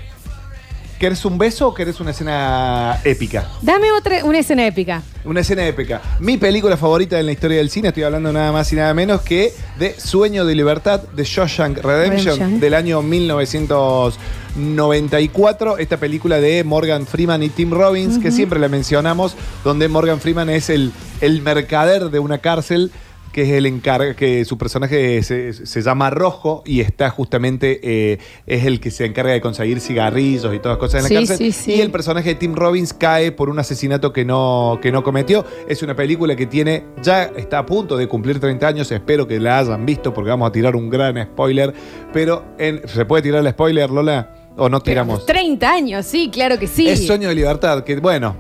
¿Querés 1.01 1.25
un 1.25 1.37
beso 1.39 1.67
o 1.67 1.73
querés 1.73 1.99
una 1.99 2.11
escena 2.11 2.99
épica? 3.03 3.49
Dame 3.63 3.91
otra, 3.91 4.23
una 4.23 4.37
escena 4.37 4.67
épica. 4.67 5.01
Una 5.25 5.39
escena 5.39 5.65
épica. 5.65 5.99
Mi 6.19 6.37
película 6.37 6.77
favorita 6.77 7.19
en 7.19 7.25
la 7.25 7.31
historia 7.31 7.57
del 7.57 7.71
cine, 7.71 7.87
estoy 7.87 8.03
hablando 8.03 8.31
nada 8.31 8.51
más 8.51 8.71
y 8.71 8.75
nada 8.75 8.93
menos 8.93 9.21
que 9.21 9.51
de 9.79 9.99
Sueño 9.99 10.45
de 10.45 10.53
Libertad 10.53 11.01
de 11.01 11.23
Shawshank 11.23 11.79
Redemption, 11.79 12.35
Redemption. 12.35 12.59
del 12.59 12.75
año 12.75 13.01
1994. 13.01 15.79
Esta 15.79 15.97
película 15.97 16.39
de 16.39 16.63
Morgan 16.63 17.07
Freeman 17.07 17.41
y 17.41 17.49
Tim 17.49 17.71
Robbins, 17.71 18.19
que 18.19 18.29
siempre 18.29 18.59
la 18.59 18.67
mencionamos, 18.67 19.35
donde 19.63 19.87
Morgan 19.87 20.19
Freeman 20.19 20.51
es 20.51 20.69
el, 20.69 20.91
el 21.19 21.41
mercader 21.41 22.11
de 22.11 22.19
una 22.19 22.37
cárcel 22.37 22.91
que 23.32 23.43
es 23.43 23.49
el 23.49 23.65
encarga, 23.65 24.13
que 24.15 24.43
su 24.45 24.57
personaje 24.57 25.23
se, 25.23 25.53
se 25.53 25.82
llama 25.82 26.09
Rojo 26.09 26.63
y 26.65 26.82
está 26.82 27.09
justamente, 27.09 27.79
eh, 27.84 28.17
es 28.45 28.65
el 28.65 28.79
que 28.79 28.91
se 28.91 29.05
encarga 29.05 29.32
de 29.32 29.41
conseguir 29.41 29.79
cigarrillos 29.79 30.53
y 30.53 30.59
todas 30.59 30.77
cosas 30.77 31.05
en 31.05 31.13
la 31.13 31.19
cárcel. 31.21 31.38
sí, 31.38 31.51
sí. 31.51 31.73
Y 31.75 31.82
el 31.82 31.91
personaje 31.91 32.29
de 32.29 32.36
Tim 32.36 32.53
Robbins 32.55 32.93
cae 32.93 33.32
por 33.32 33.49
un 33.49 33.59
asesinato 33.59 34.11
que 34.13 34.25
no, 34.25 34.79
que 34.82 34.91
no 34.91 35.03
cometió. 35.03 35.45
Es 35.67 35.82
una 35.84 35.95
película 35.95 36.36
que 36.36 36.45
tiene, 36.45 36.84
ya 37.01 37.23
está 37.23 37.59
a 37.59 37.65
punto 37.65 37.97
de 37.97 38.07
cumplir 38.07 38.39
30 38.39 38.67
años, 38.67 38.91
espero 38.91 39.27
que 39.27 39.39
la 39.39 39.59
hayan 39.59 39.86
visto 39.86 40.13
porque 40.13 40.29
vamos 40.29 40.49
a 40.49 40.51
tirar 40.51 40.75
un 40.75 40.89
gran 40.89 41.21
spoiler, 41.23 41.73
pero 42.13 42.45
en- 42.57 42.82
¿se 42.88 43.05
puede 43.05 43.23
tirar 43.23 43.45
el 43.45 43.51
spoiler, 43.51 43.89
Lola? 43.89 44.36
¿O 44.57 44.67
no 44.67 44.82
tiramos? 44.82 45.25
30 45.25 45.71
años, 45.71 46.05
sí, 46.05 46.29
claro 46.32 46.59
que 46.59 46.67
sí. 46.67 46.88
Es 46.89 47.07
Sueño 47.07 47.29
de 47.29 47.36
Libertad, 47.36 47.84
que 47.86 47.95
bueno, 47.95 48.36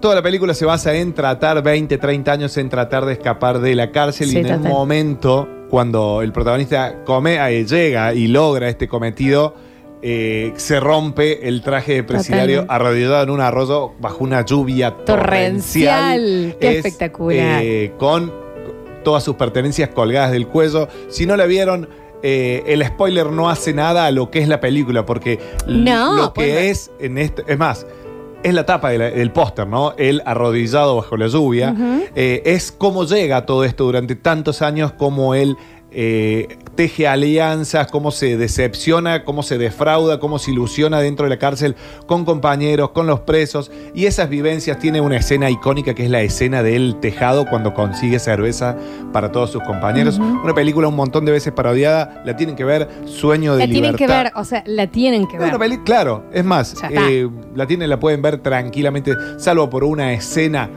toda 0.00 0.14
la 0.16 0.22
película 0.22 0.54
se 0.54 0.64
basa 0.64 0.94
en 0.94 1.12
tratar, 1.14 1.62
20, 1.62 1.98
30 1.98 2.32
años 2.32 2.56
en 2.56 2.68
tratar 2.68 3.04
de 3.06 3.14
escapar 3.14 3.60
de 3.60 3.74
la 3.74 3.90
cárcel 3.92 4.28
Sí, 4.28 4.36
y 4.36 4.40
en 4.40 4.46
el 4.46 4.56
total. 4.58 4.72
momento 4.72 5.48
cuando 5.70 6.22
el 6.22 6.32
protagonista 6.32 7.02
come, 7.04 7.36
eh, 7.36 7.64
llega 7.64 8.14
y 8.14 8.28
logra 8.28 8.68
este 8.68 8.86
cometido, 8.88 9.54
eh, 10.02 10.52
se 10.56 10.78
rompe 10.78 11.48
el 11.48 11.62
traje 11.62 11.94
de 11.94 12.04
presidiario 12.04 12.66
arrodillado 12.68 13.22
en 13.24 13.30
un 13.30 13.40
arroyo 13.40 13.92
bajo 13.98 14.22
una 14.22 14.44
lluvia 14.44 14.92
torrencial. 15.04 16.20
Torrencial. 16.20 16.56
Qué 16.60 16.70
Es, 16.70 16.76
espectacular. 16.86 17.60
eh, 17.64 17.92
con 17.98 18.32
todas 19.02 19.24
sus 19.24 19.34
pertenencias 19.36 19.88
colgadas 19.88 20.30
del 20.30 20.46
cuello. 20.46 20.88
Si 21.08 21.26
no 21.26 21.36
la 21.36 21.46
vieron, 21.46 21.88
eh, 22.22 22.62
el 22.66 22.84
spoiler 22.86 23.26
no 23.26 23.48
hace 23.50 23.72
nada 23.72 24.06
a 24.06 24.10
lo 24.10 24.30
que 24.30 24.38
es 24.40 24.48
la 24.48 24.60
película, 24.60 25.04
porque 25.06 25.38
No, 25.66 26.14
lo 26.16 26.32
que 26.32 26.40
pues- 26.52 26.70
es 26.70 26.90
en 27.00 27.18
este. 27.18 27.42
Es 27.48 27.58
más. 27.58 27.86
Es 28.42 28.54
la 28.54 28.64
tapa 28.64 28.90
de 28.90 28.98
la- 28.98 29.10
del 29.10 29.32
póster, 29.32 29.66
¿no? 29.66 29.94
Él 29.98 30.22
arrodillado 30.24 30.96
bajo 30.96 31.16
la 31.16 31.26
lluvia. 31.26 31.74
Eh, 32.14 32.42
es 32.46 32.70
cómo 32.70 33.04
llega 33.04 33.44
todo 33.44 33.64
esto 33.64 33.84
durante 33.84 34.14
tantos 34.14 34.62
años, 34.62 34.92
cómo 34.92 35.34
él 35.34 35.56
eh, 35.92 36.58
teje 36.74 37.08
alianzas, 37.08 37.86
cómo 37.90 38.10
se 38.10 38.36
decepciona, 38.36 39.24
cómo 39.24 39.42
se 39.42 39.56
defrauda, 39.56 40.18
cómo 40.20 40.38
se 40.38 40.50
ilusiona 40.50 41.00
dentro 41.00 41.24
de 41.24 41.30
la 41.30 41.38
cárcel 41.38 41.74
con 42.06 42.24
compañeros, 42.24 42.90
con 42.90 43.06
los 43.06 43.20
presos. 43.20 43.70
Y 43.94 44.04
esas 44.06 44.28
vivencias 44.28 44.78
tiene 44.78 45.00
una 45.00 45.16
escena 45.16 45.48
icónica 45.48 45.94
que 45.94 46.04
es 46.04 46.10
la 46.10 46.20
escena 46.20 46.62
del 46.62 46.96
tejado 47.00 47.46
cuando 47.48 47.72
consigue 47.72 48.18
cerveza 48.18 48.76
para 49.12 49.32
todos 49.32 49.50
sus 49.52 49.62
compañeros. 49.62 50.18
Una 50.18 50.54
película 50.54 50.88
un 50.88 50.96
montón 50.96 51.24
de 51.24 51.32
veces 51.32 51.52
parodiada, 51.54 52.22
la 52.26 52.36
tienen 52.36 52.56
que 52.56 52.64
ver, 52.64 52.88
Sueño 53.06 53.54
de 53.54 53.60
La 53.60 53.64
tienen 53.72 53.92
Libertad. 53.92 53.98
que 53.98 54.22
ver, 54.24 54.32
o 54.34 54.44
sea, 54.44 54.62
la 54.66 54.86
tienen 54.88 55.26
que 55.26 55.36
Es 55.36 55.40
ver. 55.40 55.48
una 55.50 55.58
peli- 55.58 55.78
claro, 55.78 56.24
es 56.32 56.44
más, 56.44 56.74
eh, 56.90 57.28
la 57.54 57.66
tienen, 57.66 57.88
la 57.88 57.98
pueden 57.98 58.20
ver 58.20 58.38
tranquilamente, 58.38 59.14
salvo 59.38 59.70
por 59.70 59.82
una 59.84 60.12
escena 60.12 60.68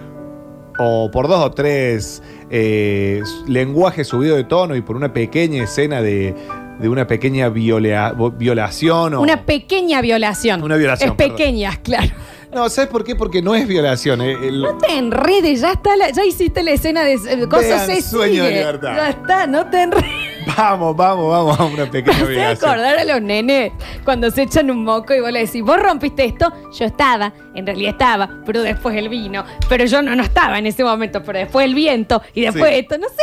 o 0.81 1.09
por 1.11 1.27
dos 1.27 1.43
o 1.45 1.51
tres 1.51 2.23
eh, 2.51 3.21
lenguajes 3.47 4.07
subido 4.07 4.35
de 4.35 4.43
tono 4.43 4.75
y 4.75 4.81
por 4.81 4.95
una 4.95 5.13
pequeña 5.13 5.63
escena 5.63 6.01
de, 6.01 6.33
de 6.79 6.89
una 6.89 7.05
pequeña 7.07 7.49
vo- 7.49 8.35
violación 8.35 9.13
o... 9.13 9.21
Una 9.21 9.45
pequeña 9.45 10.01
violación. 10.01 10.63
Una 10.63 10.75
violación, 10.75 11.11
Es 11.11 11.15
perdón. 11.15 11.35
pequeña, 11.37 11.77
claro. 11.83 12.09
No, 12.51 12.67
¿sabes 12.67 12.89
por 12.89 13.03
qué? 13.03 13.15
Porque 13.15 13.43
no 13.43 13.53
es 13.53 13.67
violación. 13.67 14.21
eh, 14.21 14.35
el- 14.41 14.61
No 14.61 14.75
te 14.79 14.97
enredes, 14.97 15.61
ya 15.61 15.73
está, 15.73 15.95
la- 15.95 16.09
ya 16.09 16.25
hiciste 16.25 16.63
la 16.63 16.71
escena 16.71 17.03
de 17.03 17.13
eh, 17.13 17.47
cosas 17.47 17.85
Vean 17.87 18.01
se 18.01 18.01
Sueño 18.01 18.43
de. 18.43 18.51
Libertad. 18.51 18.95
Ya 18.95 19.09
está, 19.09 19.45
no 19.47 19.69
te 19.69 19.83
enredes. 19.83 20.38
Vamos, 20.57 20.95
vamos, 20.95 21.29
vamos 21.29 21.59
a 21.59 21.65
una 21.65 21.89
pequeña 21.89 22.17
Te 22.17 22.23
hace 22.23 22.31
violación. 22.31 22.69
acordar 22.69 22.97
a 22.99 23.03
los 23.03 23.21
nenes 23.21 23.71
cuando 24.03 24.31
se 24.31 24.43
echan 24.43 24.69
un 24.71 24.83
moco 24.83 25.13
y 25.13 25.19
vos 25.21 25.31
le 25.31 25.45
decís, 25.45 25.63
vos 25.63 25.79
rompiste 25.81 26.25
esto, 26.25 26.51
yo 26.71 26.85
estaba, 26.85 27.31
en 27.55 27.65
realidad 27.65 27.91
estaba, 27.91 28.29
pero 28.45 28.61
después 28.61 28.95
el 28.97 29.09
vino, 29.09 29.43
pero 29.67 29.85
yo 29.85 30.01
no, 30.01 30.15
no 30.15 30.23
estaba 30.23 30.57
en 30.59 30.65
ese 30.65 30.83
momento, 30.83 31.21
pero 31.23 31.39
después 31.39 31.65
el 31.65 31.73
viento 31.75 32.21
y 32.33 32.41
después 32.41 32.71
Sí. 32.73 32.79
esto, 32.79 32.97
no 32.97 33.07
se 33.07 33.15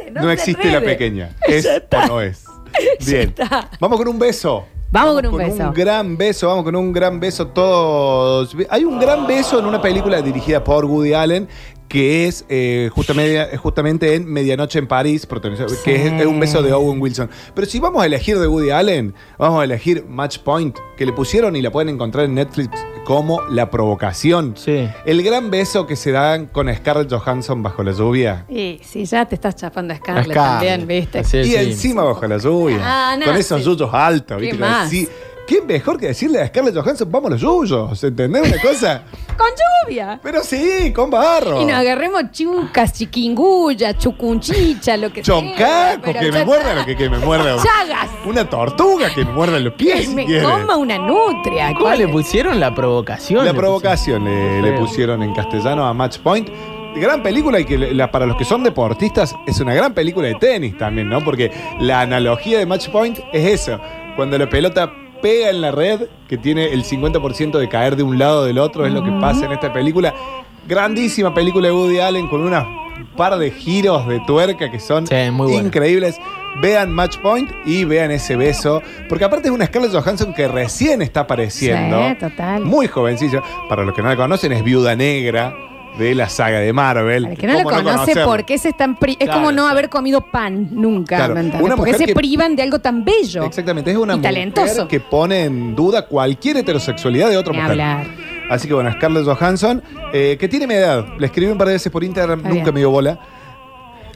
enrede, 0.00 0.10
no, 0.12 0.20
No, 0.22 0.26
se 0.28 0.32
existe 0.34 0.64
la 0.70 0.78
enrede. 0.78 0.92
pequeña. 0.92 1.30
¿Es 1.46 1.66
o 1.66 2.06
no 2.06 2.20
es? 2.20 2.44
Bien. 3.06 3.34
Vamos 3.80 3.98
con 3.98 4.08
un 4.08 4.18
beso. 4.18 4.64
Vamos 4.90 5.14
con 5.14 5.26
un 5.26 5.38
beso. 5.38 5.62
un 5.68 5.72
gran 5.72 6.16
beso, 6.18 6.48
vamos 6.48 6.64
con 6.64 6.76
un 6.76 6.92
gran 6.92 7.18
beso 7.18 7.46
todos. 7.46 8.54
Hay 8.68 8.84
un 8.84 8.98
gran 9.00 9.26
beso 9.26 9.58
en 9.58 9.64
una 9.66 9.80
película 9.80 10.20
dirigida 10.20 10.62
por 10.62 10.84
Woody 10.84 11.14
Allen 11.14 11.48
que 11.92 12.26
es 12.26 12.46
eh, 12.48 12.88
justamente, 12.94 13.54
justamente 13.58 14.14
en 14.14 14.24
Medianoche 14.26 14.78
en 14.78 14.86
París, 14.86 15.28
protagonizado- 15.28 15.76
que 15.84 16.06
es, 16.06 16.12
es 16.22 16.24
un 16.26 16.40
beso 16.40 16.62
de 16.62 16.72
Owen 16.72 17.02
Wilson. 17.02 17.28
Pero 17.54 17.66
si 17.66 17.80
vamos 17.80 18.02
a 18.02 18.06
elegir 18.06 18.38
de 18.38 18.46
Woody 18.48 18.70
Allen, 18.70 19.14
vamos 19.36 19.60
a 19.60 19.64
elegir 19.64 20.06
Match 20.08 20.38
Point, 20.38 20.78
que 20.96 21.04
le 21.04 21.12
pusieron 21.12 21.54
y 21.54 21.60
la 21.60 21.70
pueden 21.70 21.90
encontrar 21.90 22.24
en 22.24 22.34
Netflix 22.34 22.70
como 23.04 23.42
La 23.50 23.68
Provocación. 23.68 24.54
El 25.04 25.22
gran 25.22 25.50
beso 25.50 25.86
que 25.86 25.96
se 25.96 26.12
dan 26.12 26.46
con 26.46 26.74
Scarlett 26.74 27.12
Johansson 27.12 27.62
bajo 27.62 27.82
la 27.82 27.92
lluvia. 27.92 28.46
Y 28.48 28.80
si 28.82 29.04
ya 29.04 29.26
te 29.26 29.34
estás 29.34 29.54
chapando 29.56 29.92
a 29.92 29.98
Scarlett, 29.98 30.30
Scarlett. 30.30 30.78
también, 30.78 30.86
¿viste? 30.86 31.22
y 31.46 31.54
encima 31.56 32.04
bajo 32.04 32.26
la 32.26 32.38
lluvia. 32.38 32.78
Ah, 32.80 33.16
no, 33.18 33.26
con 33.26 33.36
esos 33.36 33.58
sí. 33.60 33.66
yuyos 33.66 33.90
altos, 33.92 34.38
¿Qué 34.38 34.42
¿viste? 34.44 34.58
más? 34.58 34.90
¿Qué 35.52 35.60
mejor 35.60 35.98
que 36.00 36.06
decirle 36.06 36.40
a 36.40 36.46
Scarlett 36.46 36.74
Johansson, 36.74 37.12
vamos 37.12 37.30
los 37.32 37.40
yuyos? 37.42 38.02
¿Entendés 38.02 38.50
una 38.50 38.62
cosa? 38.62 39.02
Con 39.36 39.48
lluvia. 39.86 40.18
Pero 40.22 40.42
sí, 40.42 40.92
con 40.94 41.10
barro. 41.10 41.60
Y 41.60 41.66
nos 41.66 41.74
agarremos 41.76 42.30
chucas, 42.32 42.94
chiquinguya, 42.94 43.98
chucunchicha, 43.98 44.96
lo 44.96 45.12
que 45.12 45.22
sea. 45.22 45.34
Choncaco, 45.34 46.00
pero 46.04 46.20
que 46.20 46.32
me 46.32 46.44
muerda 46.46 46.74
lo 46.74 46.86
que, 46.86 46.96
que 46.96 47.10
me 47.10 47.18
muerda. 47.18 47.56
Chagas. 47.56 48.08
Una 48.24 48.48
tortuga 48.48 49.12
que 49.14 49.26
me 49.26 49.32
muerda 49.32 49.58
los 49.58 49.74
pies. 49.74 49.94
Que 50.00 50.02
si 50.06 50.14
me 50.14 50.42
coma 50.42 50.76
una 50.78 50.96
nutria. 50.96 51.74
¿Cómo 51.78 51.92
le 51.94 52.08
pusieron 52.08 52.58
la 52.58 52.74
provocación? 52.74 53.44
La 53.44 53.52
Le 53.52 53.58
provocación 53.58 54.24
le, 54.24 54.72
pusieron 54.78 55.22
en 55.22 55.34
castellano 55.34 55.84
a 55.86 55.92
Match 55.92 56.18
Point. 56.18 56.48
Gran 56.96 57.22
película 57.22 57.60
y 57.60 57.64
que 57.66 57.76
la- 57.76 58.10
para 58.10 58.24
los 58.24 58.36
que 58.36 58.44
son 58.46 58.62
deportistas 58.62 59.34
es 59.46 59.60
una 59.60 59.74
gran 59.74 59.92
película 59.92 60.28
de 60.28 60.34
tenis 60.36 60.78
también, 60.78 61.08
¿no? 61.10 61.22
Porque 61.22 61.50
la 61.80 62.00
analogía 62.02 62.58
de 62.58 62.64
Match 62.66 62.88
Point 62.88 63.18
es 63.32 63.60
eso. 63.60 63.78
Cuando 64.16 64.36
la 64.38 64.48
pelota 64.48 64.92
pega 65.22 65.48
en 65.48 65.60
la 65.60 65.70
red, 65.70 66.02
que 66.28 66.36
tiene 66.36 66.72
el 66.72 66.84
50% 66.84 67.58
de 67.58 67.68
caer 67.68 67.96
de 67.96 68.02
un 68.02 68.18
lado 68.18 68.40
o 68.40 68.44
del 68.44 68.58
otro, 68.58 68.84
es 68.84 68.92
lo 68.92 69.02
que 69.02 69.12
pasa 69.12 69.46
en 69.46 69.52
esta 69.52 69.72
película. 69.72 70.12
Grandísima 70.68 71.32
película 71.32 71.68
de 71.68 71.72
Woody 71.72 72.00
Allen 72.00 72.28
con 72.28 72.42
una 72.42 72.66
par 73.16 73.38
de 73.38 73.50
giros 73.50 74.06
de 74.06 74.20
tuerca 74.20 74.70
que 74.70 74.78
son 74.78 75.06
increíbles. 75.48 76.18
Vean 76.60 76.90
Match 76.92 77.16
Point 77.18 77.50
y 77.64 77.84
vean 77.84 78.10
ese 78.10 78.36
beso. 78.36 78.82
Porque 79.08 79.24
aparte 79.24 79.48
es 79.48 79.54
una 79.54 79.66
Scarlett 79.66 79.92
Johansson 79.92 80.34
que 80.34 80.48
recién 80.48 81.00
está 81.00 81.20
apareciendo. 81.20 82.10
Sí, 82.10 82.14
total. 82.16 82.64
Muy 82.64 82.88
jovencilla. 82.88 83.42
Para 83.68 83.84
los 83.84 83.94
que 83.94 84.02
no 84.02 84.08
la 84.08 84.16
conocen, 84.16 84.52
es 84.52 84.62
viuda 84.62 84.94
negra. 84.94 85.54
De 85.98 86.14
la 86.14 86.28
saga 86.28 86.58
de 86.60 86.72
Marvel. 86.72 87.26
El 87.26 87.36
que 87.38 87.46
no 87.46 87.52
lo 87.54 87.58
¿Cómo 87.64 87.76
conoce, 87.76 87.92
conocerlo? 87.96 88.24
¿por 88.26 88.44
qué 88.44 88.58
se 88.58 88.70
están 88.70 88.96
pri- 88.96 89.12
Es 89.18 89.26
Claro, 89.26 89.40
como 89.40 89.52
no 89.52 89.68
haber 89.68 89.88
comido 89.88 90.20
pan 90.22 90.68
nunca. 90.70 91.16
Claro, 91.16 91.34
¿me 91.34 91.40
entendés? 91.40 91.62
una 91.66 91.76
¿Por 91.76 91.84
qué 91.84 91.92
mujer 91.92 92.06
se 92.06 92.12
que- 92.12 92.14
privan 92.14 92.56
de 92.56 92.62
algo 92.62 92.78
tan 92.78 93.04
bello? 93.04 93.44
Exactamente, 93.44 93.90
es 93.90 93.96
una 93.96 94.14
Y 94.14 94.16
mujer 94.16 94.32
talentoso. 94.32 94.88
que 94.88 95.00
pone 95.00 95.44
en 95.44 95.74
duda 95.74 96.06
cualquier 96.06 96.56
heterosexualidad 96.58 97.28
de 97.30 97.36
otra 97.36 97.52
Ni 97.52 97.58
mujer. 97.58 97.70
hablar. 97.72 98.06
Así 98.50 98.68
que 98.68 98.74
bueno, 98.74 98.90
Scarlett 98.92 99.24
Johansson, 99.24 99.82
eh, 100.12 100.36
que 100.38 100.48
tiene 100.48 100.66
mi 100.66 100.74
edad. 100.74 101.04
Le 101.18 101.26
escribí 101.26 101.50
un 101.50 101.58
par 101.58 101.68
de 101.68 101.74
veces 101.74 101.90
por 101.92 102.02
Instagram, 102.04 102.38
Está 102.40 102.48
nunca 102.50 102.62
bien. 102.64 102.74
me 102.74 102.80
dio 102.80 102.90
bola. 102.90 103.18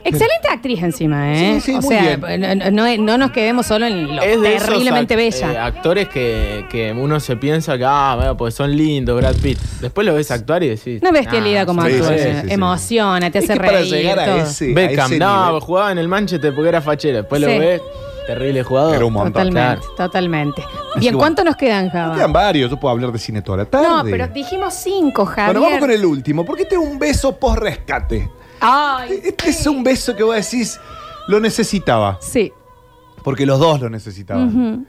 Excelente 0.09 0.49
actriz 0.51 0.83
encima, 0.83 1.33
¿eh? 1.35 1.61
Sí, 1.61 1.73
sí, 1.73 1.77
o 1.79 1.81
muy 1.81 1.89
sea, 1.95 2.17
bien. 2.17 2.41
no, 2.41 2.71
no- 2.71 2.97
no 2.97 3.19
nos 3.19 3.31
quedemos 3.33 3.67
solo 3.67 3.87
en 3.87 4.15
lo 4.17 4.23
Es 4.23 4.41
de 4.41 4.55
esos 4.57 4.69
terriblemente 4.69 5.15
act- 5.15 5.17
bella. 5.19 5.53
eh, 5.53 5.59
actores 5.59 6.09
que, 6.09 6.65
que 6.71 6.93
uno 6.93 7.19
se 7.21 7.37
piensa 7.37 7.77
que, 7.77 7.85
ah, 7.87 8.15
bueno, 8.17 8.37
pues 8.37 8.55
son 8.55 8.77
lindos, 8.77 9.17
Brad 9.21 9.37
Pitt. 9.37 9.59
Después 9.81 10.07
lo 10.07 10.15
ves 10.15 10.31
actuar 10.31 10.63
y 10.63 10.69
decís. 10.69 11.01
Una 11.03 11.13
bestialidad 11.13 11.63
ah, 11.63 11.67
como 11.67 11.83
sí, 11.85 11.93
actúa. 11.93 12.09
sí, 12.09 12.15
sí, 12.19 12.29
sí. 12.45 12.53
Emociona, 12.53 13.31
te 13.31 13.39
Es 13.39 13.45
hace 13.45 13.53
que 13.55 13.59
para 13.61 13.73
reír. 13.79 13.93
llegar 13.93 14.19
a 14.21 14.25
todo. 14.27 14.37
ese- 14.39 14.73
Beckham, 14.73 15.07
ese 15.13 15.19
no, 15.19 15.47
nivel. 15.47 15.61
jugaba 15.63 15.93
en 15.93 15.99
el 15.99 16.09
Manchester 16.09 16.55
porque 16.55 16.69
era 16.69 16.81
fachero. 16.81 17.17
Después 17.19 17.43
Sí. 17.43 17.49
lo 17.53 17.59
ves, 17.59 17.81
terrible 18.27 18.63
jugador. 18.63 18.95
Era 18.97 19.05
un 19.05 19.13
montón. 19.13 19.33
Totalmente, 19.33 19.81
Claro. 19.87 19.95
totalmente. 19.97 20.63
Bien, 20.97 21.13
bueno. 21.13 21.19
¿cuántos 21.19 21.45
nos 21.45 21.57
quedan, 21.57 21.91
Java? 21.91 22.15
Quedan 22.15 22.33
varios, 22.33 22.71
yo 22.71 22.77
puedo 22.81 22.93
hablar 22.93 23.13
de 23.13 23.19
cine 23.19 23.43
toda 23.43 23.59
la 23.59 23.65
tarde. 23.67 23.89
No, 23.89 24.03
pero 24.05 24.27
dijimos 24.29 24.75
cinco, 24.75 25.25
Javier. 25.27 25.47
Bueno, 25.47 25.61
vamos 25.63 25.79
con 25.81 25.91
el 25.91 26.05
último. 26.05 26.45
¿Por 26.45 26.57
qué 26.57 26.65
tengo 26.65 26.83
un 26.85 26.99
beso 26.99 27.37
post-rescate? 27.37 28.29
Ay, 28.61 29.21
Este 29.25 29.51
es 29.51 29.67
un 29.67 29.83
beso 29.85 30.15
que 30.17 30.23
vos 30.23 30.35
decís, 30.37 30.79
lo 31.29 31.41
necesitaba. 31.41 32.19
sí. 32.21 32.53
Porque 33.25 33.45
los 33.45 33.59
dos 33.59 33.81
lo 33.81 33.91
necesitaban. 33.91 34.49
Ujú, 34.49 34.87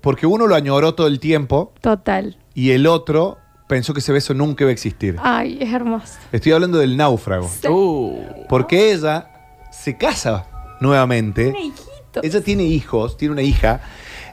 Porque 0.00 0.26
uno 0.26 0.48
lo 0.48 0.56
añoró 0.56 0.94
todo 0.96 1.06
el 1.06 1.20
tiempo 1.20 1.72
Total. 1.80 2.36
y 2.52 2.70
el 2.72 2.88
otro 2.88 3.38
pensó 3.68 3.94
que 3.94 4.00
ese 4.00 4.12
beso 4.12 4.34
nunca 4.34 4.64
iba 4.64 4.70
a 4.70 4.72
existir. 4.72 5.16
Ay, 5.22 5.56
es 5.60 5.72
hermoso. 5.72 6.14
Estoy 6.32 6.50
hablando 6.50 6.78
del 6.78 6.96
náufrago. 6.96 7.48
Uh, 7.68 8.18
Porque 8.48 8.92
ella 8.92 9.30
se 9.70 9.96
casa 9.96 10.46
nuevamente. 10.80 11.52
Tiene 11.52 11.66
hijitos. 11.66 12.24
Ella 12.24 12.40
tiene 12.40 12.64
hijos, 12.64 13.16
tiene 13.16 13.32
una 13.34 13.42
hija. 13.42 13.80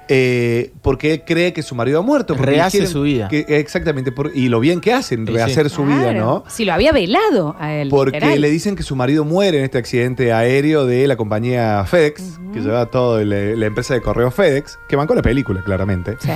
Eh, 0.10 0.72
porque 0.82 1.14
él 1.14 1.24
cree 1.26 1.54
que 1.54 1.62
su 1.64 1.76
marido 1.76 2.00
ha 2.00 2.02
muerto. 2.02 2.34
Rehace 2.34 2.78
quieren 2.78 2.90
su 2.92 3.02
vida. 3.02 3.28
que- 3.28 3.46
exactamente. 3.48 4.12
por- 4.12 4.32
y 4.36 4.50
lo 4.50 4.60
bien 4.60 4.80
que 4.82 4.94
hacen, 4.94 5.26
Sí, 5.26 5.34
rehacer 5.34 5.70
sí. 5.70 5.76
su 5.76 5.86
vida. 5.86 6.14
¿no? 6.14 6.44
Si 6.48 6.66
lo 6.66 6.74
había 6.74 6.92
velado 6.92 7.56
a 7.60 7.74
él. 7.74 7.90
Porque 7.90 8.18
literal. 8.18 8.42
le 8.42 8.50
dicen 8.50 8.76
que 8.76 8.84
su 8.84 8.96
marido 8.96 9.26
muere 9.26 9.58
en 9.60 9.64
este 9.66 9.78
accidente 9.78 10.32
aéreo 10.34 10.86
de 10.86 11.08
la 11.08 11.16
compañía 11.18 11.84
FedEx, 11.86 12.40
que 12.54 12.62
lleva 12.62 12.86
todo 12.88 13.20
el- 13.20 13.60
la 13.60 13.66
empresa 13.66 13.94
de 13.94 14.02
correo 14.02 14.32
FedEx, 14.32 14.80
que 14.88 14.96
bancó 14.96 15.16
la 15.16 15.22
película, 15.22 15.62
claramente. 15.64 16.16
Sí. 16.20 16.30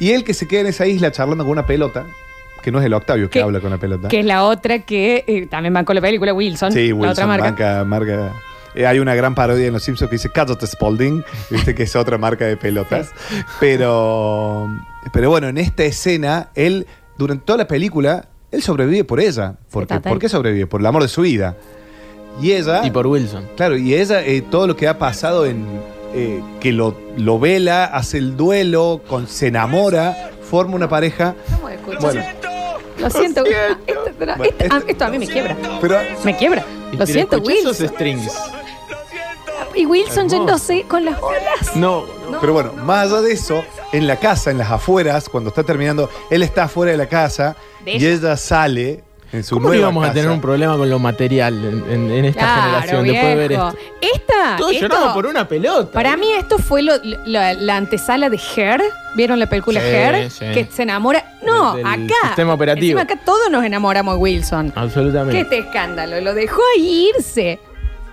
Y 0.00 0.10
él 0.12 0.24
que 0.24 0.34
se 0.34 0.48
queda 0.48 0.60
en 0.62 0.66
esa 0.68 0.86
isla 0.86 1.12
charlando 1.12 1.44
con 1.44 1.52
una 1.52 1.66
pelota, 1.66 2.04
que 2.62 2.70
no 2.72 2.78
es 2.80 2.84
el 2.86 2.94
Octavio 2.94 3.28
que 3.28 3.38
Que- 3.38 3.42
habla 3.42 3.60
con 3.60 3.70
la 3.70 3.78
pelota. 3.78 4.08
Que 4.08 4.20
es 4.20 4.26
la 4.26 4.44
otra 4.44 4.80
que 4.80 5.24
eh, 5.26 5.46
también 5.46 5.74
bancó 5.74 5.94
la 5.94 6.00
película 6.00 6.32
Wilson. 6.32 6.72
Sí, 6.72 6.88
la 6.88 6.94
Wilson, 6.94 7.10
otra 7.12 7.26
marca. 7.26 7.44
marca. 7.50 7.84
marca- 7.84 8.32
eh, 8.74 8.86
hay 8.86 8.98
una 8.98 9.14
gran 9.14 9.34
parodia 9.34 9.66
en 9.66 9.72
Los 9.72 9.82
Simpsons 9.82 10.08
que 10.10 10.16
dice 10.16 10.30
Cállate 10.30 10.66
Spalding, 10.66 11.24
viste 11.50 11.74
que 11.74 11.82
es 11.84 11.94
otra 11.96 12.18
marca 12.18 12.44
de 12.46 12.56
pelotas. 12.56 13.10
Pero, 13.60 14.68
pero 15.12 15.30
bueno, 15.30 15.48
en 15.48 15.58
esta 15.58 15.84
escena, 15.84 16.50
él, 16.54 16.86
durante 17.18 17.44
toda 17.44 17.58
la 17.58 17.66
película, 17.66 18.28
él 18.50 18.62
sobrevive 18.62 19.04
por 19.04 19.20
ella. 19.20 19.54
Porque. 19.70 19.98
¿Por 20.00 20.18
qué 20.18 20.28
sobrevive? 20.28 20.66
Por 20.66 20.80
el 20.80 20.86
amor 20.86 21.02
de 21.02 21.08
su 21.08 21.22
vida. 21.22 21.56
Y 22.40 22.52
ella. 22.52 22.84
y 22.84 22.90
por 22.90 23.06
Wilson. 23.06 23.46
Claro, 23.56 23.76
y 23.76 23.94
ella, 23.94 24.22
eh, 24.24 24.42
todo 24.42 24.66
lo 24.66 24.76
que 24.76 24.88
ha 24.88 24.98
pasado 24.98 25.46
en. 25.46 25.64
eh, 26.14 26.42
que 26.60 26.72
lo, 26.72 26.96
lo 27.16 27.38
vela, 27.38 27.84
hace 27.84 28.18
el 28.18 28.36
duelo, 28.36 29.02
con, 29.06 29.26
se 29.26 29.48
enamora, 29.48 30.30
forma 30.50 30.74
una 30.76 30.88
pareja. 30.88 31.34
Vamos 31.50 31.70
a 31.70 31.74
escuchar. 31.74 32.00
Bueno, 32.00 32.22
Lo 32.98 33.10
siento. 33.10 33.44
Esto, 33.44 34.02
pero 34.18 34.36
Bueno, 34.36 34.54
esto- 34.58 34.74
ah, 34.74 34.82
esto 34.86 35.04
a 35.04 35.08
mí 35.08 35.18
me 35.18 35.26
quiebra. 35.26 35.56
pero 35.80 35.98
Me 36.24 36.36
quiebra. 36.36 36.64
Lo 36.98 37.06
siento, 37.06 37.36
esos 37.36 37.48
Wilson. 37.48 37.88
strings. 37.88 38.32
Y 39.74 39.86
Wilson 39.86 40.18
Hermoso. 40.26 40.36
yéndose 40.36 40.82
con 40.88 41.04
las 41.04 41.18
olas. 41.20 41.76
No, 41.76 42.04
Pero 42.40 42.52
bueno, 42.52 42.72
más 42.74 43.06
allá 43.10 43.20
de 43.22 43.32
eso, 43.32 43.64
en 43.92 44.06
la 44.06 44.16
casa, 44.16 44.50
en 44.50 44.58
las 44.58 44.70
afueras, 44.70 45.28
cuando 45.28 45.48
está 45.50 45.62
terminando, 45.62 46.08
él 46.30 46.42
está 46.42 46.64
afuera 46.64 46.92
de 46.92 46.98
la 46.98 47.06
casa 47.08 47.56
De 47.84 47.92
y 47.92 47.96
ella. 47.96 48.08
ella 48.10 48.36
sale 48.36 49.04
en 49.32 49.42
su 49.44 49.54
¿Cómo 49.56 49.68
no 49.68 49.68
nueva 49.70 49.80
íbamos 49.82 50.04
a 50.04 50.06
casa. 50.08 50.14
tener 50.14 50.30
un 50.30 50.40
problema 50.42 50.76
con 50.76 50.90
lo 50.90 50.98
material 50.98 51.54
en, 51.64 51.90
en- 51.90 52.10
en 52.10 52.24
esta 52.26 52.40
Claro, 52.40 52.62
generación 52.62 53.04
después 53.06 53.28
de 53.28 53.34
ver 53.36 53.48
viejo. 53.48 53.68
esto? 53.68 53.78
Esta. 54.14 54.56
Todos 54.58 54.72
esto- 54.72 54.88
lloramos 54.88 55.12
por 55.14 55.26
una 55.26 55.48
pelota. 55.48 55.92
Para 55.92 56.16
mí 56.18 56.26
esto 56.32 56.58
fue 56.58 56.82
lo- 56.82 56.98
la, 57.26 57.54
la 57.54 57.76
antesala 57.76 58.28
de 58.28 58.38
Her. 58.56 58.82
¿Vieron 59.14 59.38
la 59.38 59.46
película 59.48 59.80
Sí, 59.80 59.86
Her? 59.86 60.30
sí. 60.30 60.44
Que 60.52 60.66
se 60.70 60.82
enamora. 60.82 61.24
No, 61.42 61.74
Del- 61.76 61.84
del 61.84 62.04
acá. 62.04 62.26
sistema 62.28 62.54
operativo. 62.54 62.98
Encima 62.98 63.02
acá 63.02 63.22
todos 63.24 63.50
nos 63.50 63.64
enamoramos 63.64 64.14
de 64.16 64.20
Wilson. 64.20 64.70
¿Qué 64.70 64.80
Absolutamente. 64.80 65.40
este 65.40 65.58
escándalo? 65.58 66.20
Lo 66.20 66.34
dejó 66.34 66.60
ahí 66.76 67.10
irse. 67.16 67.58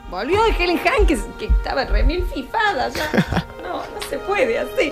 Volvió 0.09 0.43
de 0.43 0.51
Helen 0.51 0.79
Hunt 0.79 1.07
que, 1.07 1.17
que 1.37 1.45
estaba 1.53 1.85
remil 1.85 2.25
fifada 2.33 2.89
ya. 2.89 3.45
No, 3.63 3.77
no 3.77 4.01
se 4.09 4.17
puede 4.17 4.57
así. 4.57 4.91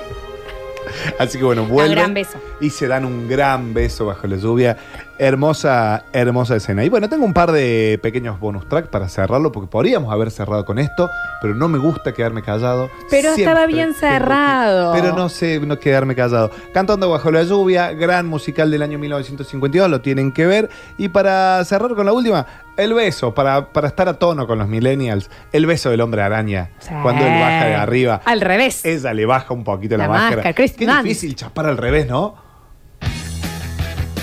Así 1.18 1.40
que 1.40 1.44
bueno, 1.44 1.64
Un 1.64 1.70
vuelven 1.70 1.96
gran 1.98 2.14
beso. 2.14 2.38
y 2.62 2.70
se 2.70 2.88
dan 2.88 3.06
un 3.06 3.28
gran 3.28 3.74
beso 3.74 4.06
bajo 4.06 4.28
la 4.28 4.36
lluvia. 4.38 4.78
Hermosa, 5.20 6.06
hermosa 6.14 6.56
escena. 6.56 6.84
Y 6.84 6.90
bueno, 6.90 7.10
tengo 7.10 7.26
un 7.26 7.34
par 7.34 7.52
de 7.52 8.00
pequeños 8.02 8.40
bonus 8.40 8.68
tracks 8.70 8.88
para 8.90 9.10
cerrarlo, 9.10 9.52
porque 9.52 9.68
podríamos 9.70 10.14
haber 10.14 10.32
cerrado 10.32 10.64
con 10.66 10.80
esto, 10.80 11.10
pero 11.42 11.56
no 11.56 11.68
me 11.68 11.78
gusta 11.80 12.14
quedarme 12.14 12.44
callado. 12.44 12.90
Pero 13.10 13.34
Siempre 13.34 13.44
estaba 13.44 13.66
bien 13.66 13.94
que- 13.94 14.00
cerrado. 14.00 14.94
Pero 14.94 15.14
no 15.16 15.30
sé, 15.30 15.60
no 15.60 15.80
quedarme 15.80 16.16
callado. 16.16 16.52
Cantando 16.74 17.10
bajo 17.10 17.32
la 17.32 17.44
lluvia, 17.44 17.92
gran 17.94 18.28
musical 18.28 18.70
del 18.72 18.82
año 18.84 19.00
1952, 19.00 19.90
lo 19.90 20.02
tienen 20.02 20.32
que 20.32 20.46
ver. 20.46 20.70
Y 20.98 21.10
para 21.10 21.64
cerrar 21.66 21.94
con 21.96 22.06
la 22.06 22.14
última, 22.14 22.46
el 22.78 22.94
beso, 22.94 23.34
para, 23.34 23.74
para 23.74 23.88
estar 23.88 24.08
a 24.08 24.14
tono 24.20 24.46
con 24.48 24.60
los 24.60 24.68
millennials, 24.68 25.30
el 25.52 25.66
beso 25.66 25.90
del 25.90 26.02
hombre 26.02 26.22
araña. 26.22 26.70
Sí. 26.80 26.90
Cuando 27.02 27.26
él 27.26 27.34
baja 27.40 27.66
de 27.66 27.76
arriba, 27.76 28.22
Al 28.24 28.42
revés. 28.42 28.86
ella 28.86 29.14
le 29.14 29.26
baja 29.26 29.54
un 29.54 29.64
poquito 29.64 29.98
la, 29.98 30.04
La 30.08 30.10
máscara. 30.14 30.54
Qué 30.54 30.64
difícil 30.86 31.36
chapar 31.36 31.66
al 31.66 31.78
revés, 31.78 32.08
¿no? 32.08 32.47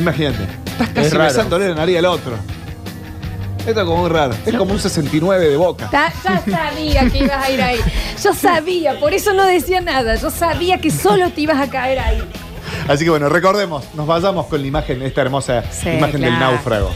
Imagínate, 0.01 0.45
estás 0.67 0.89
casi 0.91 1.11
raro. 1.11 1.25
besándole 1.25 1.69
la 1.69 1.75
nariz 1.77 1.99
al 1.99 2.07
otro. 2.07 2.33
Esto 3.67 3.81
es 3.81 3.87
como 3.87 4.03
muy 4.03 4.11
raro. 4.11 4.35
Es 4.45 4.55
como 4.55 4.73
un 4.73 4.79
69 4.79 5.49
de 5.49 5.57
boca. 5.57 5.89
Ta- 5.91 6.13
Ya 6.23 6.41
sabía 6.45 7.09
que 7.11 7.19
ibas 7.19 7.45
a 7.47 7.51
ir 7.51 7.63
ahí. 7.63 7.79
Yo 8.23 8.35
sabía, 8.35 9.01
por 9.01 9.15
eso 9.15 9.33
no 9.33 9.47
decía 9.47 9.81
nada. 9.81 10.17
Yo 10.17 10.31
sabía 10.31 10.79
que 10.79 10.91
solo 10.91 11.31
te 11.31 11.41
ibas 11.43 11.59
a 11.59 11.71
caer 11.71 11.99
ahí. 11.99 12.23
Así 12.89 13.05
que 13.05 13.11
bueno, 13.11 13.29
recordemos, 13.31 13.85
nos 13.95 14.07
vayamos 14.07 14.47
con 14.47 14.61
la 14.61 14.67
imagen, 14.67 15.01
esta 15.03 15.23
hermosa 15.23 15.63
Sí, 15.71 15.89
imagen 15.91 16.21
del 16.21 16.31
claro. 16.37 16.53
náufrago. 16.53 16.91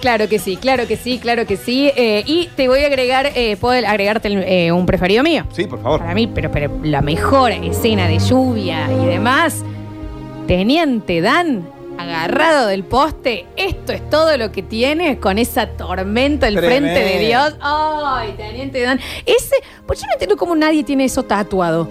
Claro 0.00 0.28
que 0.28 0.38
sí, 0.38 0.56
claro 0.56 0.86
que 0.86 0.96
sí, 0.96 1.18
claro 1.18 1.46
que 1.46 1.56
sí. 1.58 1.90
Eh, 1.96 2.22
y 2.26 2.48
te 2.56 2.68
voy 2.68 2.80
a 2.84 2.86
agregar, 2.86 3.30
eh, 3.34 3.56
puedo 3.60 3.86
agregarte 3.86 4.28
el- 4.28 4.42
eh, 4.46 4.72
un 4.72 4.86
preferido 4.86 5.22
mío. 5.22 5.44
Sí, 5.52 5.64
por 5.66 5.82
favor. 5.82 6.00
Para 6.00 6.14
mí, 6.14 6.26
pero, 6.26 6.50
pero 6.50 6.70
la 6.82 7.02
mejor 7.02 7.52
escena 7.52 8.06
de 8.08 8.18
lluvia 8.18 8.88
y 8.90 9.06
demás. 9.06 9.62
Teniente 10.46 11.20
Dan 11.20 11.66
agarrado 11.98 12.66
del 12.68 12.84
poste. 12.84 13.46
Esto 13.56 13.92
es 13.92 14.08
todo 14.10 14.36
lo 14.36 14.50
que 14.52 14.62
tiene 14.62 15.18
con 15.20 15.38
esa 15.38 15.66
tormenta 15.68 16.46
al 16.46 16.54
Tremendo. 16.56 16.88
frente 16.90 17.14
de 17.14 17.26
Dios. 17.26 17.54
Ay, 17.60 18.32
Teniente 18.36 18.80
Dan. 18.82 19.00
Ese, 19.26 19.56
pues 19.86 20.00
yo 20.00 20.06
no 20.06 20.12
entiendo 20.12 20.36
cómo 20.36 20.54
nadie 20.56 20.84
tiene 20.84 21.04
eso 21.04 21.22
tatuado. 21.22 21.88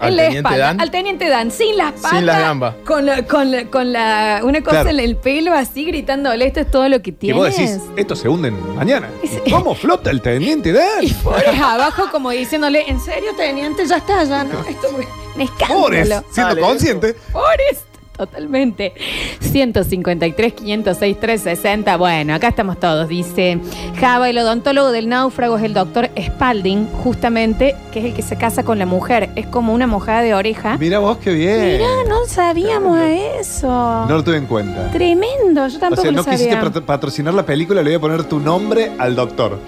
¿Al 0.00 0.10
en 0.12 0.16
la 0.16 0.22
Teniente 0.22 0.38
espalda. 0.48 0.66
Dan? 0.66 0.80
Al 0.80 0.90
Teniente 0.90 1.28
Dan, 1.28 1.50
sin 1.50 1.76
las 1.76 1.92
patas. 1.92 2.10
Sin 2.12 2.24
las 2.26 2.38
gambas. 2.40 2.74
Con, 2.86 3.04
la, 3.04 3.26
con, 3.26 3.50
la, 3.50 3.64
con 3.66 3.92
la, 3.92 4.40
una 4.42 4.62
cosa 4.62 4.80
Claro. 4.82 4.88
en 4.90 5.00
el 5.00 5.16
pelo 5.16 5.52
así 5.52 5.84
gritándole, 5.84 6.46
esto 6.46 6.60
es 6.60 6.70
todo 6.70 6.88
lo 6.88 7.02
que 7.02 7.10
Y 7.10 7.12
tienes. 7.12 7.36
vos 7.38 7.54
decís, 7.54 7.78
esto 7.96 8.16
se 8.16 8.26
hunde 8.30 8.50
mañana. 8.50 9.10
¿Y 9.44 9.50
¿Cómo 9.50 9.74
flota 9.74 10.10
el 10.10 10.22
teniente 10.22 10.72
Dan? 10.72 11.02
Y 11.02 11.10
Forrest 11.10 11.60
abajo 11.60 12.08
como 12.10 12.30
diciéndole, 12.30 12.82
¿en 12.88 12.98
serio, 12.98 13.32
teniente? 13.36 13.84
Ya 13.86 13.96
está, 13.98 14.24
ya 14.24 14.42
no. 14.44 14.60
Esto 14.68 14.86
es 14.86 15.06
un 15.36 15.40
escándalo. 15.42 15.80
Forrest, 15.82 16.12
siendo 16.32 16.54
Dale, 16.54 16.60
consciente. 16.62 17.14
Forrest. 17.30 17.89
Totalmente. 18.20 18.92
153, 19.40 20.52
506, 20.52 21.20
360. 21.20 21.96
Bueno, 21.96 22.34
acá 22.34 22.48
estamos 22.48 22.78
todos. 22.78 23.08
Dice 23.08 23.58
Java, 23.98 24.28
el 24.28 24.36
odontólogo 24.36 24.90
del 24.90 25.08
náufrago 25.08 25.56
es 25.56 25.64
el 25.64 25.72
doctor 25.72 26.10
Spalding, 26.20 26.86
justamente, 27.02 27.74
que 27.90 28.00
es 28.00 28.04
el 28.04 28.12
que 28.12 28.20
se 28.20 28.36
casa 28.36 28.62
con 28.62 28.78
la 28.78 28.84
mujer. 28.84 29.30
Es 29.36 29.46
como 29.46 29.72
una 29.72 29.86
mojada 29.86 30.20
de 30.20 30.34
oreja. 30.34 30.76
Mira 30.76 30.98
vos 30.98 31.16
qué 31.16 31.32
bien. 31.32 31.78
Mirá, 31.78 31.88
no 32.10 32.26
sabíamos 32.26 32.98
a 32.98 33.10
eso. 33.10 33.68
No 33.68 34.16
lo 34.16 34.22
tuve 34.22 34.36
en 34.36 34.44
cuenta. 34.44 34.90
Tremendo, 34.90 35.66
yo 35.66 35.78
O 35.78 35.80
tampoco 35.80 36.02
sea, 36.02 36.12
no 36.12 36.22
quisiste 36.22 36.56
patrocinar 36.82 37.32
la 37.32 37.46
película, 37.46 37.82
le 37.82 37.88
voy 37.88 37.96
a 37.96 38.00
poner 38.00 38.24
tu 38.24 38.38
nombre 38.38 38.92
al 38.98 39.16
doctor. 39.16 39.58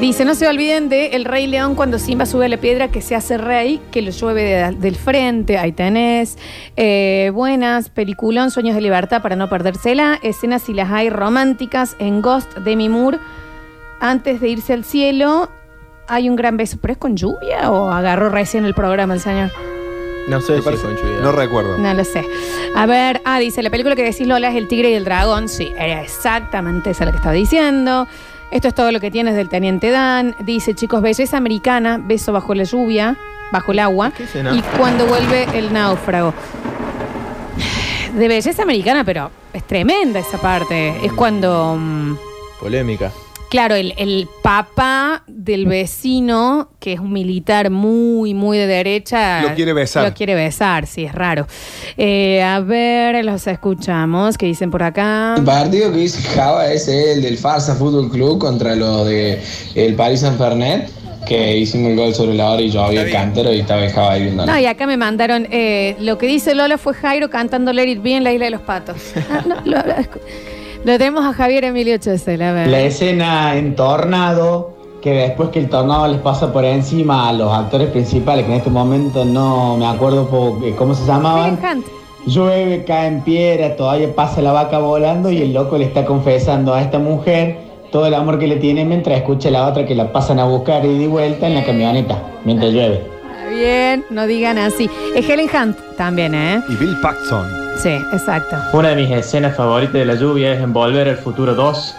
Dice, 0.00 0.24
no 0.26 0.34
se 0.34 0.46
olviden 0.46 0.88
de 0.90 1.08
El 1.08 1.24
Rey 1.24 1.46
León 1.46 1.74
cuando 1.76 1.98
Simba 1.98 2.26
sube 2.26 2.44
a 2.44 2.48
la 2.48 2.58
piedra 2.58 2.88
que 2.88 3.00
se 3.00 3.14
hace 3.14 3.38
rey, 3.38 3.80
que 3.90 4.02
lo 4.02 4.10
llueve 4.10 4.42
de- 4.42 4.72
del 4.76 4.96
frente, 4.96 5.56
ahí 5.56 5.72
tenés. 5.72 6.36
Eh, 6.76 7.30
buenas, 7.32 7.88
peliculón, 7.88 8.50
Sueños 8.50 8.74
de 8.74 8.82
Libertad 8.82 9.22
para 9.22 9.34
no 9.34 9.48
perdérsela. 9.48 10.18
Escenas 10.22 10.62
si 10.62 10.74
las 10.74 10.90
hay 10.90 11.08
románticas 11.08 11.96
en 12.00 12.20
Ghost 12.20 12.54
de 12.58 12.76
Mimur. 12.76 13.18
Antes 14.00 14.40
de 14.42 14.48
irse 14.48 14.74
al 14.74 14.84
cielo, 14.84 15.48
hay 16.06 16.28
un 16.28 16.36
gran 16.36 16.58
beso. 16.58 16.76
¿Pero 16.82 16.92
es 16.92 16.98
con 16.98 17.16
lluvia 17.16 17.70
o 17.70 17.88
agarró 17.90 18.28
recién 18.28 18.66
el 18.66 18.74
programa 18.74 19.14
el 19.14 19.20
señor? 19.20 19.52
No 20.28 20.40
sé 20.42 20.52
Me 20.52 20.58
si 20.58 20.64
parece- 20.64 20.82
coincide. 20.82 21.20
No 21.22 21.32
recuerdo. 21.32 21.78
No 21.78 21.94
lo 21.94 22.04
sé. 22.04 22.22
A 22.76 22.84
ver, 22.84 23.22
ah, 23.24 23.38
dice, 23.38 23.62
la 23.62 23.70
película 23.70 23.94
que 23.96 24.02
decís 24.04 24.26
Lola 24.26 24.50
es 24.50 24.56
El 24.56 24.68
Tigre 24.68 24.90
y 24.90 24.94
el 24.94 25.04
Dragón. 25.04 25.48
Sí, 25.48 25.72
era 25.78 26.02
exactamente 26.02 26.90
esa 26.90 27.06
la 27.06 27.12
que 27.12 27.16
estaba 27.18 27.34
diciendo. 27.34 28.06
Esto 28.54 28.68
es 28.68 28.74
todo 28.74 28.92
lo 28.92 29.00
que 29.00 29.10
tienes 29.10 29.34
del 29.34 29.48
Teniente 29.48 29.90
Dan. 29.90 30.36
Dice, 30.38 30.74
chicos, 30.74 31.02
belleza 31.02 31.36
americana, 31.36 31.98
beso 32.00 32.32
bajo 32.32 32.54
la 32.54 32.62
lluvia, 32.62 33.16
bajo 33.50 33.72
el 33.72 33.80
agua. 33.80 34.12
Y 34.54 34.62
cuando 34.78 35.06
vuelve 35.06 35.48
el 35.58 35.72
náufrago. 35.72 36.32
De 38.16 38.28
belleza 38.28 38.62
americana, 38.62 39.02
pero 39.02 39.32
es 39.52 39.64
tremenda 39.64 40.20
esa 40.20 40.38
parte. 40.38 41.04
Es 41.04 41.12
cuando... 41.14 41.74
mm, 41.76 42.16
Polémica. 42.60 43.10
Claro, 43.54 43.76
el, 43.76 43.94
el 43.98 44.26
papá 44.42 45.22
del 45.28 45.66
vecino, 45.66 46.70
que 46.80 46.94
es 46.94 46.98
un 46.98 47.12
militar 47.12 47.70
muy, 47.70 48.34
muy 48.34 48.58
de 48.58 48.66
derecha. 48.66 49.42
Lo 49.42 49.54
quiere 49.54 49.72
besar. 49.72 50.04
Lo 50.08 50.12
quiere 50.12 50.34
besar, 50.34 50.88
sí, 50.88 51.04
es 51.04 51.14
raro. 51.14 51.46
Eh, 51.96 52.42
a 52.42 52.58
ver, 52.58 53.24
los 53.24 53.46
escuchamos. 53.46 54.36
¿Qué 54.36 54.46
dicen 54.46 54.72
por 54.72 54.82
acá? 54.82 55.36
El 55.38 55.44
partido 55.44 55.92
que 55.92 55.98
dice 55.98 56.20
Java 56.34 56.66
es 56.72 56.88
el 56.88 57.22
del 57.22 57.38
Farsa 57.38 57.76
Fútbol 57.76 58.10
Club 58.10 58.40
contra 58.40 58.74
los 58.74 59.06
de 59.06 59.40
el 59.76 59.94
Paris 59.94 60.18
Saint 60.18 60.36
Fernet, 60.36 60.90
que 61.24 61.56
hicimos 61.56 61.92
el 61.92 61.96
gol 61.96 62.12
sobre 62.12 62.34
la 62.34 62.50
hora 62.50 62.60
y 62.60 62.70
yo 62.72 62.82
había 62.82 63.02
el 63.02 63.12
cantero 63.12 63.52
y 63.52 63.60
estaba 63.60 63.88
Java 63.88 64.14
ahí 64.14 64.22
viendo. 64.24 64.46
No, 64.46 64.58
y 64.58 64.66
acá 64.66 64.88
me 64.88 64.96
mandaron. 64.96 65.46
eh, 65.48 65.94
lo 66.00 66.18
que 66.18 66.26
dice 66.26 66.56
Lola 66.56 66.76
fue 66.76 66.92
Jairo 66.94 67.30
cantando 67.30 67.72
Let 67.72 67.88
It 67.88 68.02
Be 68.02 68.16
en 68.16 68.24
la 68.24 68.32
isla 68.32 68.46
de 68.46 68.50
los 68.50 68.62
patos. 68.62 68.96
Ah, 69.30 69.44
no, 69.46 69.60
lo, 69.64 69.78
lo- 70.84 70.98
tenemos 70.98 71.24
a 71.24 71.32
Javier 71.32 71.64
Emilio 71.64 71.96
Chesel, 71.98 72.40
a 72.42 72.52
ver. 72.52 72.68
La 72.68 72.80
escena 72.80 73.56
en 73.56 73.74
Tornado, 73.76 74.72
que 75.02 75.12
después 75.12 75.50
que 75.50 75.58
el 75.58 75.68
tornado 75.68 76.08
les 76.08 76.20
pasa 76.20 76.52
por 76.52 76.64
encima 76.64 77.28
a 77.28 77.32
los 77.32 77.52
actores 77.52 77.88
principales, 77.90 78.46
que 78.46 78.52
en 78.52 78.58
este 78.58 78.70
momento 78.70 79.24
no 79.24 79.76
me 79.76 79.86
acuerdo 79.86 80.28
eh, 80.64 80.74
cómo 80.78 80.94
se 80.94 81.04
llamaban. 81.06 81.58
Helen 81.62 81.78
Hunt. 81.78 81.86
Llueve, 82.26 82.84
caen 82.84 83.20
piedras, 83.20 83.76
todavía 83.76 84.14
pasa 84.14 84.40
la 84.40 84.52
vaca 84.52 84.78
volando 84.78 85.30
y 85.30 85.42
el 85.42 85.52
loco 85.52 85.76
le 85.76 85.84
está 85.84 86.06
confesando 86.06 86.72
a 86.72 86.80
esta 86.80 86.98
mujer 86.98 87.58
todo 87.92 88.06
el 88.06 88.14
amor 88.14 88.38
que 88.38 88.46
le 88.46 88.56
tiene 88.56 88.84
mientras 88.86 89.18
escucha 89.18 89.50
a 89.50 89.52
la 89.52 89.66
otra 89.68 89.84
que 89.84 89.94
la 89.94 90.10
pasan 90.10 90.38
a 90.40 90.44
buscar 90.46 90.84
y 90.86 90.98
de 90.98 91.06
vuelta 91.06 91.46
en 91.46 91.54
la 91.54 91.64
camioneta, 91.64 92.18
mientras 92.46 92.72
llueve. 92.72 93.02
Está 93.30 93.48
bien, 93.50 94.04
no 94.08 94.26
digan 94.26 94.56
así. 94.56 94.88
Es 95.14 95.28
Helen 95.28 95.48
Hunt 95.54 95.76
también, 95.98 96.34
¿eh? 96.34 96.62
Y 96.70 96.76
Bill 96.76 96.96
Paxton. 97.02 97.63
Sí, 97.76 97.90
exacto. 98.12 98.56
Una 98.72 98.90
de 98.90 98.96
mis 98.96 99.10
escenas 99.10 99.56
favoritas 99.56 99.94
de 99.94 100.04
la 100.06 100.14
lluvia 100.14 100.54
es 100.54 100.60
en 100.60 100.72
Volver 100.72 101.08
al 101.08 101.16
Futuro 101.16 101.54
2, 101.54 101.96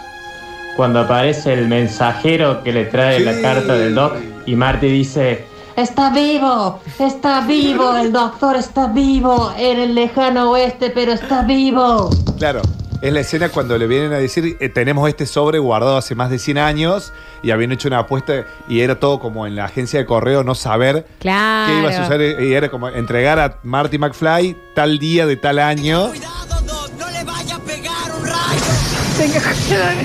cuando 0.76 1.00
aparece 1.00 1.52
el 1.52 1.68
mensajero 1.68 2.62
que 2.62 2.72
le 2.72 2.84
trae 2.86 3.20
la 3.20 3.40
carta 3.40 3.74
del 3.74 3.94
Doc 3.94 4.14
y 4.46 4.56
Marty 4.56 4.88
dice, 4.88 5.44
Está 5.76 6.10
vivo, 6.10 6.80
está 6.98 7.42
vivo, 7.42 7.96
el 7.96 8.10
doctor 8.10 8.56
está 8.56 8.86
vivo 8.86 9.52
en 9.58 9.78
el 9.78 9.94
lejano 9.94 10.52
oeste, 10.52 10.90
pero 10.90 11.12
está 11.12 11.42
vivo. 11.42 12.08
Claro. 12.38 12.62
Es 13.06 13.12
la 13.12 13.20
escena 13.20 13.50
cuando 13.50 13.78
le 13.78 13.86
vienen 13.86 14.12
a 14.12 14.18
decir, 14.18 14.56
eh, 14.58 14.68
tenemos 14.68 15.08
este 15.08 15.26
sobre 15.26 15.60
guardado 15.60 15.96
hace 15.96 16.16
más 16.16 16.28
de 16.28 16.40
100 16.40 16.58
años 16.58 17.12
y 17.40 17.52
habían 17.52 17.70
hecho 17.70 17.86
una 17.86 18.00
apuesta 18.00 18.46
y 18.68 18.80
era 18.80 18.98
todo 18.98 19.20
como 19.20 19.46
en 19.46 19.54
la 19.54 19.66
agencia 19.66 20.00
de 20.00 20.06
correo 20.06 20.42
no 20.42 20.56
saber 20.56 21.06
Claro. 21.20 21.72
qué 21.72 21.78
iba 21.78 21.90
a 21.90 22.02
suceder 22.04 22.42
y 22.42 22.52
era 22.52 22.68
como 22.68 22.88
entregar 22.88 23.38
a 23.38 23.58
Marty 23.62 23.98
McFly 23.98 24.56
tal 24.74 24.98
día 24.98 25.24
de 25.24 25.36
tal 25.36 25.60
año. 25.60 26.10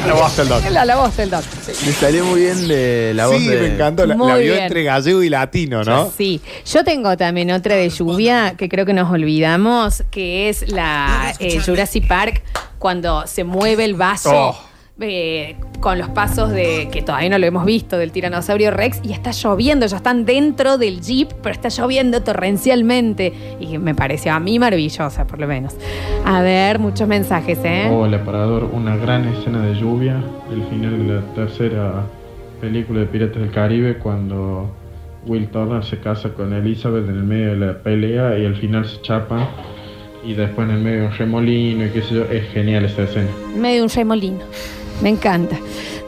La 0.07 0.13
voz 0.13 0.37
del 0.37 0.47
Doc. 0.47 0.63
La, 0.71 0.85
la 0.85 0.95
voz 0.95 1.17
del 1.17 1.29
Doc. 1.29 1.43
Le 1.85 1.91
salió 1.93 2.23
muy 2.25 2.41
bien 2.41 2.67
de 2.67 3.11
la 3.15 3.27
voz 3.27 3.37
Sí, 3.37 3.47
de... 3.47 3.59
me 3.59 3.67
encantó. 3.73 4.05
La, 4.05 4.15
Muy 4.15 4.27
la 4.29 4.35
vio 4.37 4.53
bien. 4.53 4.63
entre 4.65 4.83
gallego 4.83 5.21
y 5.23 5.29
latino, 5.29 5.83
¿no? 5.83 6.11
Sí, 6.15 6.39
yo 6.65 6.83
tengo 6.83 7.17
también 7.17 7.51
otra 7.51 7.75
de 7.75 7.89
lluvia 7.89 8.55
que 8.57 8.69
creo 8.69 8.85
que 8.85 8.93
nos 8.93 9.11
olvidamos, 9.11 10.03
que 10.11 10.49
es 10.49 10.69
la 10.69 11.33
eh, 11.39 11.59
Jurassic 11.59 12.07
Park 12.07 12.41
cuando 12.79 13.25
se 13.27 13.43
mueve 13.43 13.83
el 13.85 13.95
vaso. 13.95 14.31
Oh. 14.33 14.70
Eh, 15.01 15.55
con 15.79 15.97
los 15.97 16.09
pasos 16.09 16.51
de 16.51 16.89
que 16.91 17.01
todavía 17.01 17.29
no 17.29 17.39
lo 17.39 17.47
hemos 17.47 17.65
visto 17.65 17.97
del 17.97 18.11
tiranosaurio 18.11 18.69
Rex 18.71 18.99
y 19.03 19.13
está 19.13 19.31
lloviendo, 19.31 19.87
ya 19.87 19.97
están 19.97 20.25
dentro 20.25 20.77
del 20.77 21.01
jeep, 21.01 21.29
pero 21.41 21.53
está 21.53 21.69
lloviendo 21.69 22.21
torrencialmente 22.21 23.33
y 23.59 23.77
me 23.79 23.95
pareció 23.95 24.33
a 24.33 24.39
mí 24.39 24.59
maravillosa 24.59 25.25
por 25.25 25.39
lo 25.39 25.47
menos. 25.47 25.75
A 26.23 26.41
ver, 26.41 26.77
muchos 26.77 27.07
mensajes, 27.07 27.59
¿eh? 27.63 27.89
Hola, 27.91 28.23
Parador. 28.23 28.69
Una 28.71 28.95
gran 28.95 29.27
escena 29.27 29.65
de 29.65 29.73
lluvia. 29.73 30.23
El 30.51 30.63
final 30.65 31.07
de 31.07 31.13
la 31.15 31.21
tercera 31.33 32.03
película 32.59 32.99
de 32.99 33.05
Piratas 33.07 33.41
del 33.41 33.51
Caribe, 33.51 33.97
cuando 33.97 34.69
Will 35.25 35.47
Turner 35.47 35.83
se 35.83 35.97
casa 35.99 36.29
con 36.29 36.53
Elizabeth 36.53 37.09
en 37.09 37.15
el 37.15 37.23
medio 37.23 37.49
de 37.51 37.65
la 37.65 37.73
pelea 37.79 38.37
y 38.37 38.45
al 38.45 38.55
final 38.55 38.85
se 38.87 39.01
chapan. 39.01 39.47
Y 40.23 40.33
después 40.33 40.69
en 40.69 40.75
el 40.75 40.81
medio 40.83 41.05
un 41.05 41.11
remolino 41.11 41.85
y 41.85 41.89
qué 41.89 42.03
sé 42.03 42.13
yo. 42.13 42.25
Es 42.25 42.47
genial 42.51 42.85
esa 42.85 43.01
escena. 43.03 43.29
medio 43.55 43.81
un 43.81 43.89
remolino. 43.89 44.41
Me 44.99 45.09
encanta. 45.09 45.57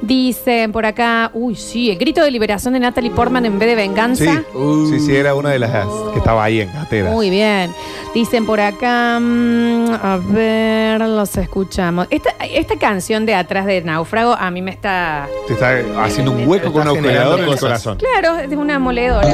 Dicen 0.06 0.74
por 0.74 0.86
acá, 0.86 1.32
uy, 1.34 1.56
sí, 1.56 1.89
el 1.89 1.97
grito 1.97 2.22
de 2.22 2.30
liberación 2.30 2.74
de 2.74 2.80
Natalie 2.82 3.10
Portman 3.10 3.45
en 3.45 3.58
vez 3.58 3.70
de 3.70 3.74
Sí, 3.82 3.88
venganza. 3.88 4.43
sí, 4.89 4.99
sí, 4.99 5.16
era 5.16 5.34
una 5.34 5.49
de 5.51 5.60
las 5.60 5.72
que 6.12 6.20
estaba 6.20 6.43
ahí 6.43 6.60
en 6.60 6.74
Gatera. 6.74 7.10
Muy 7.10 7.30
bien. 7.30 7.72
Dicen 8.14 8.45
por 8.45 8.60
acá, 8.60 9.18
mm, 9.22 9.91
a 9.93 10.20
ver, 10.22 10.99
los 10.99 11.36
escuchamos. 11.38 12.08
Esta, 12.10 12.32
esta 12.54 12.76
canción 12.78 13.26
de 13.26 13.34
atrás 13.34 13.66
de 13.66 13.82
Náufrago 13.82 14.34
a 14.34 14.51
mí 14.51 14.62
me 14.62 14.72
está... 14.72 15.28
Te 15.47 15.54
está 15.54 15.80
haciendo 16.04 16.34
un 16.34 16.47
hueco 16.49 16.74
con 16.74 16.82
un 16.82 16.89
agujerador 16.89 17.39
en 17.39 17.49
el 17.49 17.58
corazón. 17.58 17.97
Claro, 17.97 18.39
es 18.39 18.51
una 18.56 18.80
moledora. 18.80 19.34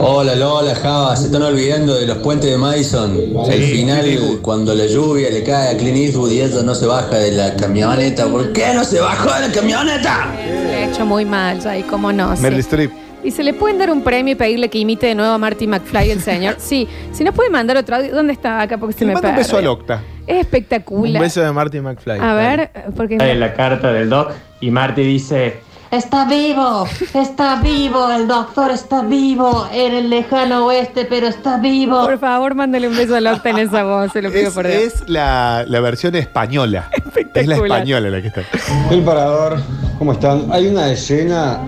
Hola 0.00 0.36
Lola, 0.36 0.74
Java, 0.74 1.16
se 1.16 1.26
están 1.26 1.42
olvidando 1.42 1.94
de 1.94 2.06
los 2.06 2.18
puentes 2.18 2.50
de 2.50 2.58
Madison. 2.58 3.18
Al 3.50 3.52
final, 3.62 4.38
cuando 4.42 4.74
la 4.74 4.84
lluvia 4.86 5.30
le 5.30 5.42
cae 5.42 5.74
a 5.74 5.78
Clint 5.78 5.96
Eastwood 5.96 6.30
y 6.30 6.42
ella 6.42 6.62
no 6.62 6.74
se 6.74 6.84
baja 6.84 7.16
de 7.16 7.32
la 7.32 7.56
camioneta. 7.56 8.26
¿Por 8.26 8.52
qué 8.52 8.74
no 8.74 8.84
se 8.84 9.00
bajó 9.00 9.32
de 9.32 9.48
la 9.48 9.52
camioneta? 9.52 9.61
Le 9.62 10.84
he 10.84 10.90
hecho 10.90 11.06
muy 11.06 11.24
mal, 11.24 11.60
y 11.78 11.82
cómo 11.82 12.12
no. 12.12 12.36
sí. 12.36 12.42
Meryl 12.42 12.60
Streep. 12.60 12.90
Y 13.24 13.30
se 13.30 13.44
le 13.44 13.54
pueden 13.54 13.78
dar 13.78 13.90
un 13.90 14.02
premio 14.02 14.32
y 14.32 14.34
pedirle 14.34 14.68
que 14.68 14.78
imite 14.78 15.06
de 15.06 15.14
nuevo 15.14 15.32
a 15.32 15.38
Marty 15.38 15.66
McFly, 15.68 16.10
el 16.10 16.20
señor. 16.20 16.56
Sí, 16.62 16.88
si 17.12 17.22
nos 17.22 17.34
puede 17.34 17.50
mandar 17.50 17.76
otro 17.76 17.96
audio. 17.96 18.14
¿Dónde 18.14 18.32
está 18.32 18.60
acá? 18.60 18.78
Porque 18.78 18.94
se 18.94 19.00
Le 19.04 19.06
me 19.06 19.12
mando 19.14 19.28
un 19.28 19.36
beso 19.36 19.56
al 19.56 19.66
Octa. 19.68 20.02
Es 20.26 20.40
espectacular. 20.40 21.14
Un 21.14 21.20
beso 21.20 21.40
de 21.40 21.52
Marty 21.52 21.80
McFly. 21.80 22.18
A 22.18 22.34
ver, 22.34 22.70
porque... 22.96 23.16
la 23.16 23.54
carta 23.54 23.92
del 23.92 24.10
Doc 24.10 24.32
y 24.60 24.70
Marty 24.70 25.02
dice, 25.02 25.60
Está 25.92 26.24
vivo, 26.24 26.86
está 27.12 27.60
vivo, 27.60 28.10
el 28.10 28.26
doctor 28.26 28.70
está 28.70 29.02
vivo 29.02 29.68
en 29.70 29.92
el 29.92 30.08
lejano 30.08 30.64
oeste, 30.64 31.04
pero 31.04 31.26
está 31.26 31.58
vivo. 31.58 32.06
Por 32.06 32.18
favor, 32.18 32.54
mándale 32.54 32.88
un 32.88 32.96
beso 32.96 33.14
al 33.14 33.26
Octa 33.26 33.50
en 33.50 33.58
esa 33.58 33.84
voz, 33.84 34.10
se 34.10 34.22
lo 34.22 34.30
pido 34.30 34.48
Es, 34.48 34.54
por 34.54 34.66
Dios. 34.66 34.82
es 34.82 35.08
la, 35.08 35.66
la 35.68 35.80
versión 35.80 36.14
española. 36.16 36.88
Es 37.34 37.46
la 37.46 37.56
española 37.56 38.10
la 38.10 38.20
que 38.20 38.28
está. 38.28 38.42
El 38.90 39.02
parador, 39.02 39.58
¿cómo 39.98 40.12
están? 40.12 40.48
Hay 40.52 40.66
una 40.66 40.90
escena 40.90 41.60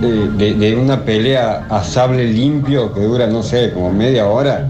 eh, 0.00 0.28
de, 0.36 0.54
de 0.54 0.76
una 0.76 1.00
pelea 1.04 1.66
a 1.68 1.82
sable 1.82 2.24
limpio 2.24 2.92
que 2.92 3.00
dura, 3.00 3.26
no 3.26 3.42
sé, 3.42 3.72
como 3.72 3.92
media 3.92 4.26
hora, 4.26 4.68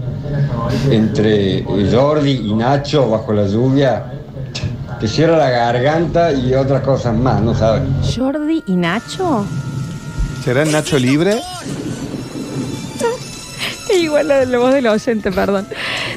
entre 0.89 1.63
Jordi 1.63 2.31
y 2.47 2.53
Nacho 2.55 3.09
bajo 3.09 3.31
la 3.33 3.45
lluvia. 3.47 4.05
Te 4.99 5.07
cierra 5.07 5.37
la 5.37 5.49
garganta 5.49 6.31
y 6.33 6.53
otras 6.53 6.81
cosas 6.81 7.15
más, 7.15 7.41
¿no 7.41 7.55
sabes? 7.55 7.83
Jordi 8.15 8.63
y 8.67 8.75
Nacho. 8.75 9.45
¿Será 10.43 10.63
el 10.63 10.71
Nacho 10.71 10.99
libre? 10.99 11.39
Igual 13.93 14.27
la, 14.27 14.45
la 14.45 14.57
voz 14.57 14.73
del 14.73 14.87
oyente, 14.87 15.31
perdón. 15.31 15.67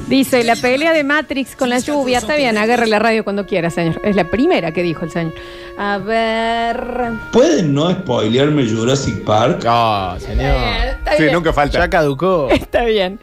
Dice, 0.09 0.45
la 0.45 0.57
pelea 0.57 0.93
de 0.93 1.05
Matrix 1.05 1.57
con 1.57 1.71
la 1.71 1.79
lluvia. 1.79 2.19
Está 2.19 2.37
bien, 2.37 2.59
agarre 2.59 2.87
la 2.87 2.99
radio 2.99 3.25
cuando 3.25 3.47
quiera, 3.47 3.71
señor. 3.71 4.01
Es 4.05 4.17
la 4.17 4.25
primera 4.25 4.73
que 4.73 4.83
dijo 4.83 5.05
el 5.05 5.11
señor. 5.11 5.33
A 5.79 5.99
ver... 5.99 7.13
¿Pueden 7.33 7.73
no 7.73 7.91
spoilearme 7.91 8.69
Jurassic 8.69 9.25
Park? 9.25 9.65
No, 9.65 10.19
señor. 10.21 10.55
Está 10.99 11.17
bien. 11.17 11.33
nunca 11.33 11.53
falta. 11.53 11.79
Ya 11.79 11.89
caducó. 11.89 12.49
Está 12.53 12.85
bien. 12.85 13.21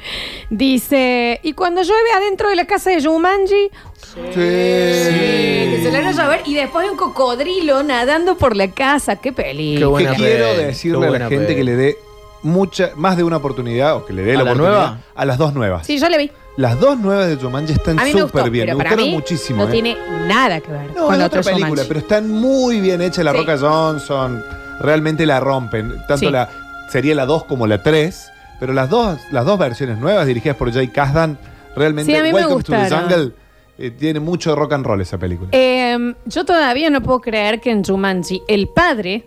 Dice, 0.49 1.39
¿y 1.43 1.53
cuando 1.53 1.83
llueve 1.83 2.11
adentro 2.15 2.49
de 2.49 2.55
la 2.55 2.65
casa 2.65 2.89
de 2.89 3.03
Jumanji? 3.03 3.69
Sí. 4.13 4.19
Que 4.31 5.79
se 5.83 5.91
le 5.91 5.97
van 6.01 6.07
a 6.07 6.11
llover 6.11 6.41
y 6.45 6.55
después 6.55 6.83
hay 6.85 6.91
un 6.91 6.97
cocodrilo 6.97 7.83
nadando 7.83 8.37
por 8.37 8.55
la 8.55 8.69
casa. 8.71 9.15
Qué 9.17 9.31
película. 9.31 10.11
que 10.11 10.15
quiero 10.17 10.45
peli, 10.51 10.63
decirle 10.63 10.99
qué 11.09 11.15
a 11.15 11.19
la 11.19 11.27
gente 11.29 11.45
peli. 11.45 11.55
que 11.55 11.63
le 11.63 11.75
dé 11.75 11.97
mucha, 12.41 12.91
más 12.95 13.17
de 13.17 13.23
una 13.23 13.37
oportunidad 13.37 13.95
o 13.95 14.05
que 14.05 14.13
le 14.13 14.23
dé 14.23 14.31
¿A 14.33 14.37
la 14.37 14.43
la 14.43 14.51
oportunidad 14.51 14.77
nueva? 14.79 14.97
a 15.15 15.25
las 15.25 15.37
dos 15.37 15.53
nuevas. 15.53 15.85
Sí, 15.85 15.99
yo 15.99 16.09
le 16.09 16.17
vi. 16.17 16.31
Las 16.57 16.79
dos 16.79 16.97
nuevas 16.97 17.27
de 17.29 17.35
Jumanji 17.37 17.73
están 17.73 17.95
me 17.95 18.11
súper 18.11 18.49
bien. 18.49 18.65
pero 18.65 18.77
Me 18.77 18.83
para 18.83 18.95
gustaron 18.95 19.09
mí 19.11 19.15
muchísimo. 19.15 19.63
no 19.63 19.69
¿eh? 19.69 19.71
tiene 19.71 19.97
nada 20.27 20.59
que 20.59 20.71
ver 20.71 20.87
No, 20.95 21.05
con 21.05 21.13
otro 21.15 21.25
otra 21.25 21.41
película, 21.43 21.67
Jumanji. 21.67 21.87
pero 21.87 21.99
están 22.01 22.29
muy 22.31 22.81
bien 22.81 23.01
hechas. 23.01 23.23
La 23.23 23.31
Sí. 23.31 23.37
Roca 23.37 23.57
Johnson, 23.57 24.43
realmente 24.81 25.25
la 25.25 25.39
rompen. 25.39 25.89
Tanto 26.07 26.17
Sí. 26.17 26.29
la 26.29 26.49
sería 26.91 27.15
la 27.15 27.25
2 27.25 27.45
como 27.45 27.65
la 27.67 27.81
3, 27.83 28.29
pero 28.59 28.73
las 28.73 28.89
dos, 28.89 29.19
las 29.31 29.45
dos 29.45 29.57
versiones 29.59 29.99
nuevas 29.99 30.25
dirigidas 30.25 30.57
por 30.57 30.73
Jay 30.73 30.87
Kasdan, 30.89 31.37
realmente 31.75 32.11
Sí, 32.11 32.17
a 32.17 32.23
mí 32.23 32.29
me 32.33 32.39
Welcome 32.39 32.63
to 32.63 32.71
the. 32.73 32.89
Jungle 32.89 33.31
eh, 33.79 33.91
tiene 33.91 34.19
mucho 34.19 34.55
rock 34.55 34.73
and 34.73 34.85
roll 34.85 35.01
esa 35.01 35.17
película. 35.17 35.49
Eh, 35.53 36.13
yo 36.25 36.45
todavía 36.45 36.89
no 36.89 37.01
puedo 37.01 37.21
creer 37.21 37.61
que 37.61 37.71
en 37.71 37.83
Jumanji 37.83 38.43
el 38.47 38.67
padre 38.67 39.25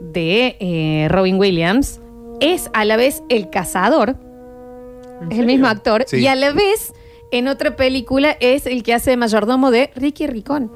de 0.00 0.56
eh, 0.58 1.08
Robin 1.10 1.38
Williams 1.38 2.00
es 2.40 2.70
a 2.72 2.86
la 2.86 2.96
vez 2.96 3.22
el 3.28 3.50
cazador 3.50 4.16
Es 5.30 5.38
el 5.38 5.44
mismo 5.44 5.66
actor. 5.66 6.04
Sí. 6.06 6.16
Y 6.16 6.26
a 6.26 6.34
la 6.34 6.52
vez, 6.52 6.94
en 7.30 7.46
otra 7.46 7.76
película, 7.76 8.36
es 8.40 8.64
el 8.64 8.82
que 8.82 8.94
hace 8.94 9.10
de 9.10 9.16
mayordomo 9.18 9.70
de 9.70 9.90
Ricky 9.94 10.26
Ricón. 10.26 10.72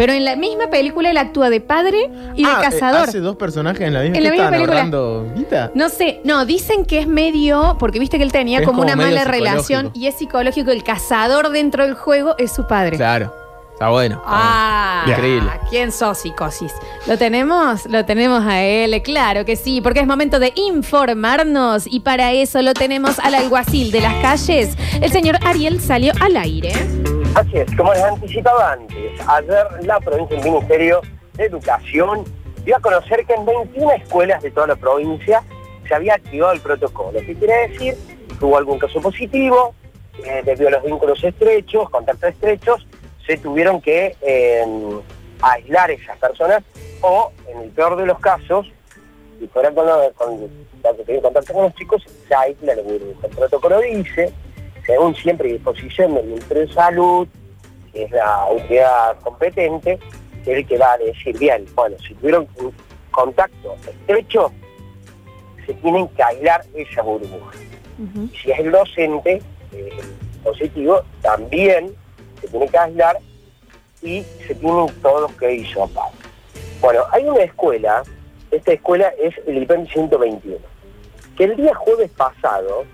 Pero 0.00 0.14
en 0.14 0.24
la 0.24 0.34
misma 0.34 0.68
película 0.70 1.10
él 1.10 1.18
actúa 1.18 1.50
de 1.50 1.60
padre 1.60 2.10
y 2.34 2.42
de 2.42 2.50
Ah, 2.50 2.60
eh, 2.60 2.64
cazador. 2.70 3.08
hace 3.08 3.20
dos 3.20 3.36
personajes 3.36 3.82
en 3.86 3.92
la 3.92 4.00
misma. 4.00 4.16
En 4.16 4.24
la 4.24 4.30
¿Qué 4.30 4.36
misma 4.36 4.50
película. 4.50 4.72
ahorrando 4.76 5.26
guita? 5.36 5.70
No 5.74 5.90
sé, 5.90 6.22
no, 6.24 6.46
dicen 6.46 6.86
que 6.86 7.00
es 7.00 7.06
medio, 7.06 7.76
porque 7.78 7.98
viste 7.98 8.16
que 8.16 8.24
él 8.24 8.32
tenía 8.32 8.60
como, 8.60 8.78
como 8.78 8.82
una 8.84 8.96
mala 8.96 9.24
relación 9.24 9.90
y 9.92 10.06
es 10.06 10.14
psicológico. 10.14 10.70
El 10.70 10.84
cazador 10.84 11.50
dentro 11.50 11.84
del 11.84 11.94
juego 11.96 12.34
es 12.38 12.50
su 12.50 12.66
padre. 12.66 12.96
Claro. 12.96 13.30
Está 13.74 13.90
bueno. 13.90 14.22
Ah, 14.24 15.04
Increíble. 15.06 15.50
¿Quién 15.68 15.92
sos, 15.92 16.16
psicosis? 16.16 16.72
¿Lo 17.06 17.18
tenemos? 17.18 17.84
Lo 17.84 18.06
tenemos 18.06 18.42
a 18.46 18.62
él, 18.62 19.02
claro 19.02 19.44
que 19.44 19.54
sí, 19.56 19.82
porque 19.82 20.00
es 20.00 20.06
momento 20.06 20.38
de 20.38 20.54
informarnos 20.54 21.84
y 21.86 22.00
para 22.00 22.32
eso 22.32 22.62
lo 22.62 22.72
tenemos 22.72 23.18
al 23.18 23.34
alguacil 23.34 23.90
de 23.90 24.00
las 24.00 24.14
calles. 24.22 24.76
El 25.02 25.12
señor 25.12 25.36
Ariel 25.44 25.78
salió 25.78 26.12
al 26.20 26.38
aire. 26.38 26.72
Así 27.34 27.56
es, 27.58 27.74
como 27.76 27.92
les 27.94 28.02
anticipaba 28.02 28.72
antes, 28.72 29.12
ayer 29.28 29.66
la 29.84 30.00
provincia 30.00 30.36
del 30.36 30.44
Ministerio 30.50 31.00
de 31.34 31.44
Educación 31.44 32.24
dio 32.64 32.76
a 32.76 32.80
conocer 32.80 33.24
que 33.24 33.34
en 33.34 33.46
21 33.46 33.92
escuelas 33.92 34.42
de 34.42 34.50
toda 34.50 34.66
la 34.66 34.76
provincia 34.76 35.42
se 35.86 35.94
había 35.94 36.14
activado 36.14 36.52
el 36.52 36.60
protocolo. 36.60 37.18
¿Qué 37.20 37.34
quiere 37.36 37.68
decir? 37.68 37.94
Tuvo 38.38 38.58
algún 38.58 38.78
caso 38.78 39.00
positivo, 39.00 39.74
eh, 40.24 40.42
debido 40.44 40.68
a 40.68 40.72
los 40.72 40.82
vínculos 40.82 41.22
estrechos, 41.22 41.88
contactos 41.88 42.30
estrechos, 42.30 42.86
se 43.26 43.38
tuvieron 43.38 43.80
que 43.80 44.16
eh, 44.22 44.64
aislar 45.40 45.90
esas 45.92 46.18
personas 46.18 46.62
o, 47.00 47.30
en 47.46 47.58
el 47.62 47.70
peor 47.70 47.96
de 47.96 48.06
los 48.06 48.18
casos, 48.18 48.66
si 49.38 49.46
fuera 49.48 49.70
con, 49.72 49.86
los- 49.86 51.06
que 51.06 51.20
contacto 51.20 51.52
con 51.54 51.62
los 51.64 51.74
chicos, 51.76 52.02
se 52.28 52.34
aísla 52.34 52.74
la 52.74 52.82
burbuja. 52.82 53.26
El 53.28 53.36
protocolo 53.36 53.80
dice, 53.80 54.32
según 54.86 55.14
siempre 55.14 55.48
y 55.48 55.52
disposición 55.52 56.14
del 56.14 56.26
Ministerio 56.26 56.66
de 56.66 56.72
Salud, 56.72 57.28
que 57.92 58.04
es 58.04 58.10
la 58.10 58.42
autoridad 58.42 59.18
competente, 59.20 59.98
que 60.44 60.52
es 60.52 60.58
el 60.58 60.66
que 60.66 60.78
va 60.78 60.92
a 60.92 60.98
decir, 60.98 61.38
bien, 61.38 61.66
bueno, 61.74 61.96
si 62.06 62.14
tuvieron 62.14 62.48
un 62.58 62.72
contacto 63.10 63.76
estrecho, 63.86 64.52
se 65.66 65.74
tienen 65.74 66.08
que 66.08 66.22
aislar 66.22 66.64
esa 66.74 67.02
burbuja. 67.02 67.52
Y 68.32 68.36
si 68.36 68.50
es 68.50 68.58
el 68.58 68.70
docente 68.70 69.42
eh, 69.72 69.90
positivo, 70.42 71.02
también 71.20 71.94
se 72.40 72.48
tiene 72.48 72.66
que 72.68 72.78
aislar 72.78 73.18
y 74.02 74.22
se 74.46 74.54
tienen 74.54 74.86
todos 75.02 75.30
que 75.32 75.54
hisopar. 75.54 76.10
Bueno, 76.80 77.02
hay 77.12 77.24
una 77.24 77.42
escuela, 77.42 78.02
esta 78.50 78.72
escuela 78.72 79.12
es 79.20 79.34
el 79.46 79.62
IPEM 79.62 79.86
121, 79.86 80.56
que 81.36 81.44
el 81.44 81.56
día 81.56 81.74
jueves 81.74 82.10
pasado, 82.12 82.84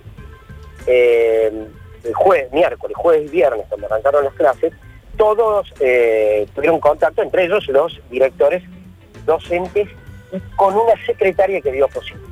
eh, 0.87 1.53
el 2.05 2.14
jueves, 2.14 2.53
miércoles, 2.53 2.97
jueves 2.97 3.26
y 3.26 3.30
viernes, 3.30 3.66
cuando 3.68 3.87
arrancaron 3.87 4.24
las 4.24 4.34
clases, 4.34 4.72
todos 5.16 5.72
eh, 5.80 6.47
tuvieron 6.55 6.80
contacto, 6.80 7.22
entre 7.22 7.45
ellos 7.45 7.66
los 7.68 8.01
directores, 8.11 8.62
docentes 9.24 9.89
y 10.32 10.41
con 10.57 10.74
una 10.74 10.95
secretaria 11.05 11.61
que 11.61 11.72
dio 11.72 11.89
positivo. 11.89 12.26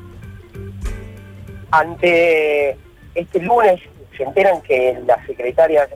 Ante 1.70 2.76
este 3.14 3.40
lunes 3.40 3.80
se 4.16 4.22
enteran 4.22 4.60
que 4.62 4.98
la 5.06 5.24
secretaria 5.26 5.88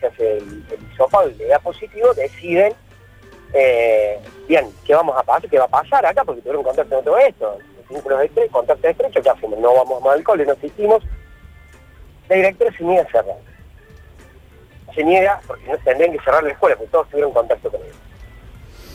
se 0.00 0.06
hace 0.06 0.38
el, 0.38 0.64
el 0.70 1.32
y 1.32 1.34
le 1.38 1.46
da 1.46 1.58
positivo, 1.60 2.12
deciden, 2.14 2.72
eh, 3.54 4.18
bien, 4.48 4.68
¿qué 4.84 4.94
vamos 4.94 5.16
a 5.16 5.22
pasar? 5.22 5.48
¿Qué 5.48 5.58
va 5.58 5.66
a 5.66 5.68
pasar 5.68 6.04
acá? 6.06 6.24
Porque 6.24 6.40
tuvieron 6.40 6.64
contacto 6.64 6.96
con 6.96 7.04
todo 7.04 7.18
esto, 7.18 7.58
vínculos 7.88 8.22
estrechos, 8.22 8.52
contacto 8.52 8.88
estrecho, 8.88 9.22
¿qué 9.22 9.30
hacemos? 9.30 9.58
No 9.58 9.74
vamos 9.74 10.02
más 10.02 10.14
al 10.14 10.24
cole, 10.24 10.46
no 10.46 10.52
asistimos. 10.52 11.04
La 12.32 12.38
directora 12.38 12.72
se 12.78 12.82
niega 12.82 13.02
a 13.02 13.10
cerrar. 13.10 13.36
Se 14.94 15.04
niega 15.04 15.40
porque 15.46 15.66
no 15.70 15.76
tendrían 15.84 16.12
que 16.12 16.18
cerrar 16.20 16.42
la 16.42 16.52
escuela, 16.52 16.76
porque 16.76 16.90
todos 16.90 17.06
tuvieron 17.10 17.30
contacto 17.30 17.70
con 17.70 17.78
ella. 17.82 17.92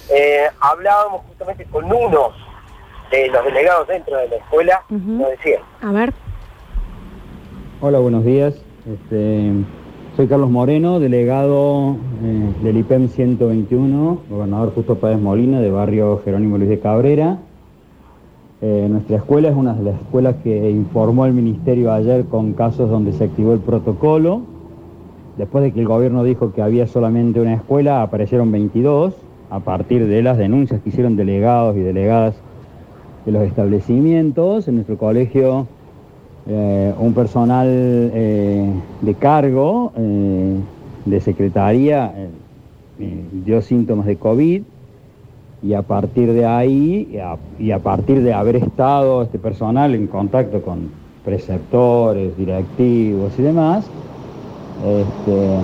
Eh, 0.09 0.47
hablábamos 0.59 1.21
justamente 1.27 1.65
con 1.65 1.85
uno 1.85 2.31
de 3.11 3.27
los 3.27 3.45
delegados 3.45 3.88
dentro 3.89 4.17
de 4.17 4.27
la 4.27 4.35
escuela, 4.38 4.81
nos 4.89 5.29
decía, 5.29 5.59
A 5.83 5.91
ver. 5.91 6.13
Hola, 7.79 7.99
buenos 7.99 8.25
días. 8.25 8.55
Este, 8.91 9.51
soy 10.15 10.27
Carlos 10.27 10.49
Moreno, 10.49 10.99
delegado 10.99 11.95
eh, 12.23 12.53
del 12.63 12.77
IPEM 12.77 13.07
121, 13.07 14.23
gobernador 14.29 14.73
Justo 14.73 14.95
Páez 14.95 15.19
Molina, 15.19 15.61
de 15.61 15.69
barrio 15.69 16.23
Jerónimo 16.25 16.57
Luis 16.57 16.69
de 16.69 16.79
Cabrera. 16.79 17.38
Eh, 18.59 18.87
nuestra 18.89 19.17
escuela 19.17 19.49
es 19.49 19.55
una 19.55 19.75
de 19.75 19.83
las 19.83 20.01
escuelas 20.01 20.35
que 20.43 20.71
informó 20.71 21.27
el 21.27 21.33
Ministerio 21.33 21.91
ayer 21.91 22.25
con 22.25 22.53
casos 22.53 22.89
donde 22.89 23.13
se 23.13 23.25
activó 23.25 23.53
el 23.53 23.59
protocolo. 23.59 24.41
Después 25.37 25.63
de 25.63 25.71
que 25.71 25.79
el 25.81 25.87
gobierno 25.87 26.23
dijo 26.23 26.51
que 26.53 26.63
había 26.63 26.87
solamente 26.87 27.39
una 27.39 27.53
escuela, 27.53 28.01
aparecieron 28.01 28.51
22 28.51 29.13
a 29.51 29.59
partir 29.59 30.07
de 30.07 30.23
las 30.23 30.39
denuncias 30.39 30.81
que 30.81 30.89
hicieron 30.89 31.15
delegados 31.15 31.77
y 31.77 31.81
delegadas 31.81 32.35
de 33.27 33.31
los 33.31 33.43
establecimientos. 33.43 34.67
En 34.67 34.75
nuestro 34.75 34.97
colegio 34.97 35.67
eh, 36.47 36.95
un 36.97 37.13
personal 37.13 37.67
eh, 37.69 38.71
de 39.01 39.13
cargo 39.13 39.91
de 41.05 41.21
secretaría 41.21 42.11
dio 42.97 43.61
síntomas 43.61 44.07
de 44.07 44.15
COVID 44.15 44.63
y 45.63 45.73
a 45.73 45.81
partir 45.81 46.33
de 46.33 46.45
ahí 46.45 47.19
y 47.59 47.71
a, 47.71 47.79
partir 47.79 48.21
de 48.21 48.33
haber 48.33 48.57
estado 48.57 49.23
este 49.23 49.39
personal 49.39 49.95
en 49.95 50.07
contacto 50.07 50.61
con 50.61 50.89
preceptores, 51.25 52.37
directivos 52.37 53.33
y 53.37 53.41
demás, 53.41 53.85
este, 54.85 55.57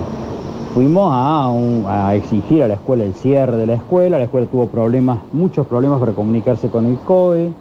fuimos 0.74 1.10
a 1.12 2.14
exigir 2.14 2.62
a 2.62 2.68
la 2.68 2.74
escuela 2.74 3.04
el 3.04 3.14
cierre 3.14 3.56
de 3.56 3.66
la 3.66 3.74
escuela. 3.74 4.18
La 4.18 4.24
escuela 4.24 4.46
tuvo 4.48 4.66
problemas, 4.66 5.20
muchos 5.32 5.66
problemas 5.66 6.00
para 6.00 6.12
comunicarse 6.12 6.68
con 6.68 6.86
el 6.86 6.98
COE. 6.98 7.52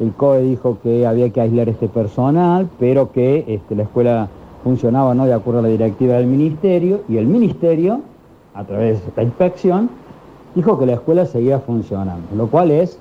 El 0.00 0.12
COE 0.12 0.42
dijo 0.42 0.78
que 0.82 1.06
había 1.06 1.30
que 1.30 1.40
aislar 1.40 1.68
este 1.68 1.88
personal, 1.88 2.68
pero 2.78 3.12
que 3.12 3.44
este, 3.48 3.74
la 3.74 3.82
escuela 3.82 4.28
funcionaba 4.62 5.14
no 5.14 5.26
de 5.26 5.34
acuerdo 5.34 5.60
a 5.60 5.62
la 5.64 5.68
directiva 5.68 6.14
del 6.14 6.26
ministerio 6.26 7.02
y 7.08 7.18
el 7.18 7.26
ministerio, 7.26 8.00
a 8.54 8.64
través 8.64 9.00
de 9.02 9.08
esta 9.08 9.22
inspección, 9.22 9.90
dijo 10.54 10.78
que 10.78 10.86
la 10.86 10.94
escuela 10.94 11.26
seguía 11.26 11.58
funcionando, 11.60 12.34
lo 12.36 12.48
cual 12.48 12.70
es 12.70 12.98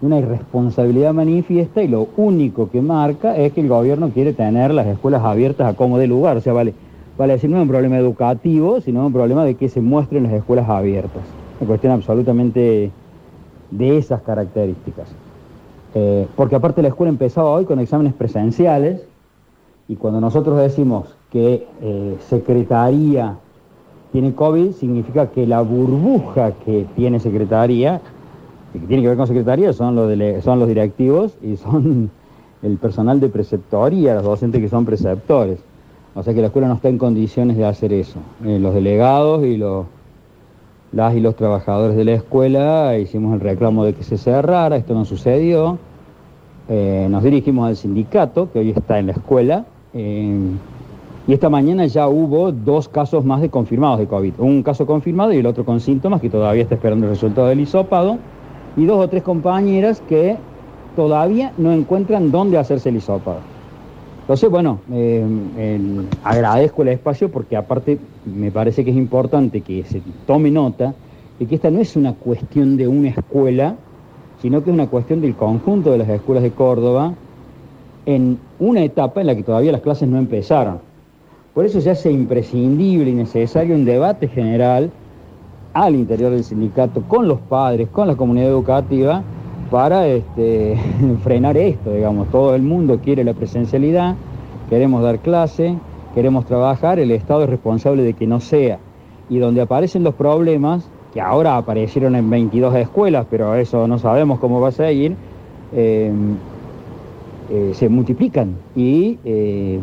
una 0.00 0.18
irresponsabilidad 0.18 1.12
manifiesta 1.12 1.82
y 1.82 1.88
lo 1.88 2.08
único 2.16 2.70
que 2.70 2.80
marca 2.80 3.36
es 3.36 3.52
que 3.52 3.60
el 3.60 3.68
gobierno 3.68 4.10
quiere 4.10 4.32
tener 4.32 4.72
las 4.72 4.86
escuelas 4.86 5.22
abiertas 5.24 5.72
a 5.72 5.76
como 5.76 5.98
de 5.98 6.06
lugar. 6.06 6.36
O 6.36 6.40
sea, 6.40 6.52
vale, 6.52 6.74
vale 7.16 7.32
decir, 7.32 7.50
no 7.50 7.56
es 7.56 7.62
un 7.62 7.68
problema 7.68 7.98
educativo, 7.98 8.80
sino 8.80 9.06
un 9.06 9.12
problema 9.12 9.44
de 9.44 9.56
que 9.56 9.68
se 9.68 9.80
muestren 9.80 10.22
las 10.22 10.32
escuelas 10.32 10.68
abiertas. 10.68 11.22
Una 11.60 11.68
cuestión 11.68 11.92
absolutamente 11.92 12.92
de 13.70 13.98
esas 13.98 14.22
características. 14.22 15.08
Eh, 15.94 16.26
porque 16.36 16.54
aparte 16.54 16.82
la 16.82 16.88
escuela 16.88 17.10
empezaba 17.10 17.50
hoy 17.50 17.64
con 17.64 17.80
exámenes 17.80 18.14
presenciales 18.14 19.02
y 19.88 19.96
cuando 19.96 20.20
nosotros 20.20 20.58
decimos 20.58 21.16
que 21.30 21.66
eh, 21.80 22.16
Secretaría 22.28 23.36
tiene 24.12 24.34
COVID, 24.34 24.72
significa 24.72 25.26
que 25.28 25.46
la 25.46 25.60
burbuja 25.60 26.52
que 26.64 26.86
tiene 26.96 27.20
Secretaría, 27.20 28.00
que 28.72 28.78
tiene 28.80 29.02
que 29.02 29.08
ver 29.08 29.16
con 29.16 29.26
Secretaría, 29.26 29.72
son 29.72 29.94
los, 29.94 30.44
son 30.44 30.58
los 30.58 30.68
directivos 30.68 31.36
y 31.42 31.56
son 31.56 32.10
el 32.62 32.76
personal 32.78 33.20
de 33.20 33.28
preceptoría, 33.28 34.14
los 34.14 34.24
docentes 34.24 34.60
que 34.60 34.68
son 34.68 34.84
preceptores. 34.84 35.58
O 36.14 36.22
sea 36.22 36.34
que 36.34 36.40
la 36.40 36.46
escuela 36.46 36.68
no 36.68 36.74
está 36.74 36.88
en 36.88 36.98
condiciones 36.98 37.56
de 37.56 37.64
hacer 37.64 37.92
eso. 37.92 38.18
Eh, 38.44 38.58
los 38.58 38.74
delegados 38.74 39.44
y 39.44 39.56
los, 39.56 39.86
las 40.90 41.14
y 41.14 41.20
los 41.20 41.36
trabajadores 41.36 41.96
de 41.96 42.04
la 42.04 42.12
escuela 42.12 42.98
hicimos 42.98 43.34
el 43.34 43.40
reclamo 43.40 43.84
de 43.84 43.94
que 43.94 44.02
se 44.02 44.16
cerrara, 44.16 44.76
esto 44.76 44.94
no 44.94 45.04
sucedió. 45.04 45.78
Eh, 46.68 47.06
nos 47.10 47.22
dirigimos 47.22 47.68
al 47.68 47.76
sindicato, 47.76 48.50
que 48.52 48.58
hoy 48.58 48.70
está 48.70 48.98
en 48.98 49.06
la 49.06 49.12
escuela, 49.12 49.64
y 51.28 51.34
esta 51.34 51.50
mañana 51.50 51.84
ya 51.84 52.08
hubo 52.08 52.52
dos 52.52 52.88
casos 52.88 53.22
más 53.22 53.42
de 53.42 53.50
confirmados 53.50 53.98
de 53.98 54.06
COVID. 54.06 54.32
Un 54.38 54.62
caso 54.62 54.86
confirmado 54.86 55.30
y 55.34 55.36
el 55.36 55.46
otro 55.46 55.62
con 55.62 55.78
síntomas, 55.78 56.22
que 56.22 56.30
todavía 56.30 56.62
está 56.62 56.74
esperando 56.74 57.04
el 57.04 57.12
resultado 57.12 57.48
del 57.48 57.60
hisopado, 57.60 58.16
y 58.78 58.86
dos 58.86 58.98
o 58.98 59.08
tres 59.08 59.22
compañeras 59.22 60.02
que 60.08 60.38
todavía 60.96 61.52
no 61.58 61.70
encuentran 61.70 62.30
dónde 62.30 62.56
hacerse 62.56 62.88
el 62.88 62.96
hisopado. 62.96 63.40
Entonces, 64.22 64.48
bueno, 64.48 64.78
eh, 64.90 65.22
agradezco 66.24 66.80
el 66.80 66.88
espacio 66.88 67.30
porque 67.30 67.56
aparte 67.56 67.98
me 68.24 68.50
parece 68.50 68.82
que 68.82 68.90
es 68.90 68.96
importante 68.96 69.60
que 69.60 69.84
se 69.84 70.00
tome 70.26 70.50
nota 70.50 70.94
de 71.38 71.44
que 71.44 71.56
esta 71.56 71.70
no 71.70 71.78
es 71.78 71.94
una 71.94 72.14
cuestión 72.14 72.78
de 72.78 72.88
una 72.88 73.08
escuela, 73.10 73.76
sino 74.40 74.64
que 74.64 74.70
es 74.70 74.74
una 74.74 74.86
cuestión 74.86 75.20
del 75.20 75.34
conjunto 75.34 75.92
de 75.92 75.98
las 75.98 76.08
escuelas 76.08 76.42
de 76.42 76.52
Córdoba 76.52 77.12
en 78.06 78.38
una 78.58 78.82
etapa 78.82 79.20
en 79.20 79.26
la 79.26 79.36
que 79.36 79.42
todavía 79.42 79.72
las 79.72 79.82
clases 79.82 80.08
no 80.08 80.16
empezaron. 80.16 80.87
Por 81.58 81.66
eso 81.66 81.80
se 81.80 81.90
hace 81.90 82.12
imprescindible 82.12 83.10
y 83.10 83.14
necesario 83.14 83.74
un 83.74 83.84
debate 83.84 84.28
general 84.28 84.92
al 85.72 85.96
interior 85.96 86.30
del 86.30 86.44
sindicato, 86.44 87.02
con 87.08 87.26
los 87.26 87.40
padres, 87.40 87.88
con 87.88 88.06
la 88.06 88.14
comunidad 88.14 88.48
educativa, 88.48 89.24
para 89.68 90.06
este, 90.06 90.76
frenar 91.24 91.56
esto, 91.56 91.92
digamos. 91.92 92.28
Todo 92.28 92.54
el 92.54 92.62
mundo 92.62 93.00
quiere 93.02 93.24
la 93.24 93.34
presencialidad, 93.34 94.14
queremos 94.70 95.02
dar 95.02 95.18
clase, 95.18 95.74
queremos 96.14 96.46
trabajar, 96.46 97.00
el 97.00 97.10
Estado 97.10 97.42
es 97.42 97.50
responsable 97.50 98.04
de 98.04 98.14
que 98.14 98.28
no 98.28 98.38
sea. 98.38 98.78
Y 99.28 99.38
donde 99.38 99.60
aparecen 99.60 100.04
los 100.04 100.14
problemas, 100.14 100.88
que 101.12 101.20
ahora 101.20 101.56
aparecieron 101.56 102.14
en 102.14 102.30
22 102.30 102.72
escuelas, 102.76 103.26
pero 103.28 103.56
eso 103.56 103.88
no 103.88 103.98
sabemos 103.98 104.38
cómo 104.38 104.60
va 104.60 104.68
a 104.68 104.70
seguir, 104.70 105.16
eh, 105.72 106.12
eh, 107.50 107.72
se 107.74 107.88
multiplican 107.88 108.54
y 108.76 109.18
eh, 109.24 109.80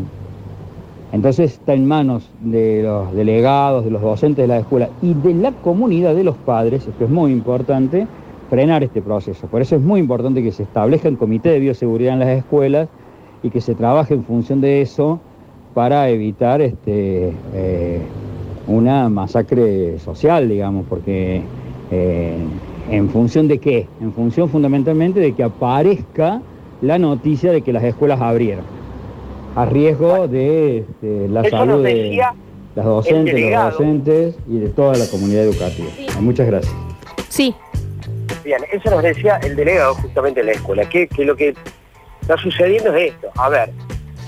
entonces 1.11 1.53
está 1.53 1.73
en 1.73 1.87
manos 1.87 2.29
de 2.41 2.83
los 2.83 3.13
delegados, 3.13 3.85
de 3.85 3.91
los 3.91 4.01
docentes 4.01 4.43
de 4.43 4.47
la 4.47 4.59
escuela 4.59 4.89
y 5.01 5.13
de 5.13 5.33
la 5.33 5.51
comunidad 5.51 6.15
de 6.15 6.23
los 6.23 6.35
padres, 6.37 6.87
esto 6.87 7.05
es 7.05 7.09
muy 7.09 7.31
importante, 7.31 8.07
frenar 8.49 8.83
este 8.83 9.01
proceso. 9.01 9.47
Por 9.47 9.61
eso 9.61 9.75
es 9.75 9.81
muy 9.81 9.99
importante 9.99 10.43
que 10.43 10.51
se 10.51 10.63
establezca 10.63 11.09
un 11.09 11.15
comité 11.15 11.49
de 11.49 11.59
bioseguridad 11.59 12.13
en 12.13 12.19
las 12.19 12.29
escuelas 12.29 12.89
y 13.43 13.49
que 13.49 13.61
se 13.61 13.75
trabaje 13.75 14.13
en 14.13 14.23
función 14.23 14.61
de 14.61 14.81
eso 14.81 15.19
para 15.73 16.09
evitar 16.09 16.61
este, 16.61 17.33
eh, 17.53 18.01
una 18.67 19.09
masacre 19.09 19.99
social, 19.99 20.47
digamos, 20.47 20.85
porque 20.87 21.41
eh, 21.91 22.37
en 22.89 23.09
función 23.09 23.47
de 23.47 23.59
qué? 23.59 23.87
En 24.01 24.13
función 24.13 24.49
fundamentalmente 24.49 25.19
de 25.19 25.33
que 25.33 25.43
aparezca 25.43 26.41
la 26.81 26.97
noticia 26.97 27.51
de 27.51 27.61
que 27.61 27.73
las 27.73 27.83
escuelas 27.83 28.21
abrieron, 28.21 28.63
a 29.55 29.65
riesgo 29.65 30.27
de 30.27 30.79
este, 30.79 31.27
la 31.29 31.41
Eso 31.41 31.57
salud 31.57 31.83
de 31.83 32.21
las 32.75 32.85
docentes, 32.85 33.51
los 33.51 33.71
docentes 33.71 34.35
y 34.47 34.59
de 34.59 34.69
toda 34.69 34.97
la 34.97 35.07
comunidad 35.07 35.43
educativa. 35.43 35.87
Muchas 36.19 36.47
gracias. 36.47 36.73
Sí. 37.29 37.55
Bien, 38.43 38.59
eso 38.71 38.91
nos 38.91 39.01
decía 39.01 39.37
el 39.43 39.55
delegado 39.55 39.95
justamente 39.95 40.41
de 40.41 40.47
la 40.47 40.51
escuela, 40.51 40.87
que, 40.87 41.07
que 41.07 41.25
lo 41.25 41.35
que 41.35 41.55
está 42.21 42.37
sucediendo 42.37 42.93
es 42.93 43.13
esto. 43.13 43.29
A 43.37 43.49
ver, 43.49 43.71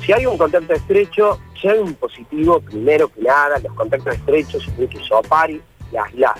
si 0.03 0.13
hay 0.13 0.25
un 0.25 0.37
contacto 0.37 0.73
estrecho, 0.73 1.39
si 1.61 1.67
hay 1.67 1.79
un 1.79 1.93
positivo, 1.93 2.59
primero 2.59 3.09
que 3.09 3.21
nada, 3.21 3.59
los 3.59 3.73
contactos 3.73 4.15
estrechos 4.15 4.63
se 4.63 4.71
tienen 4.71 4.89
que 4.89 4.99
sopar 5.03 5.51
y 5.51 5.61
y 5.91 5.97
aislar. 5.97 6.35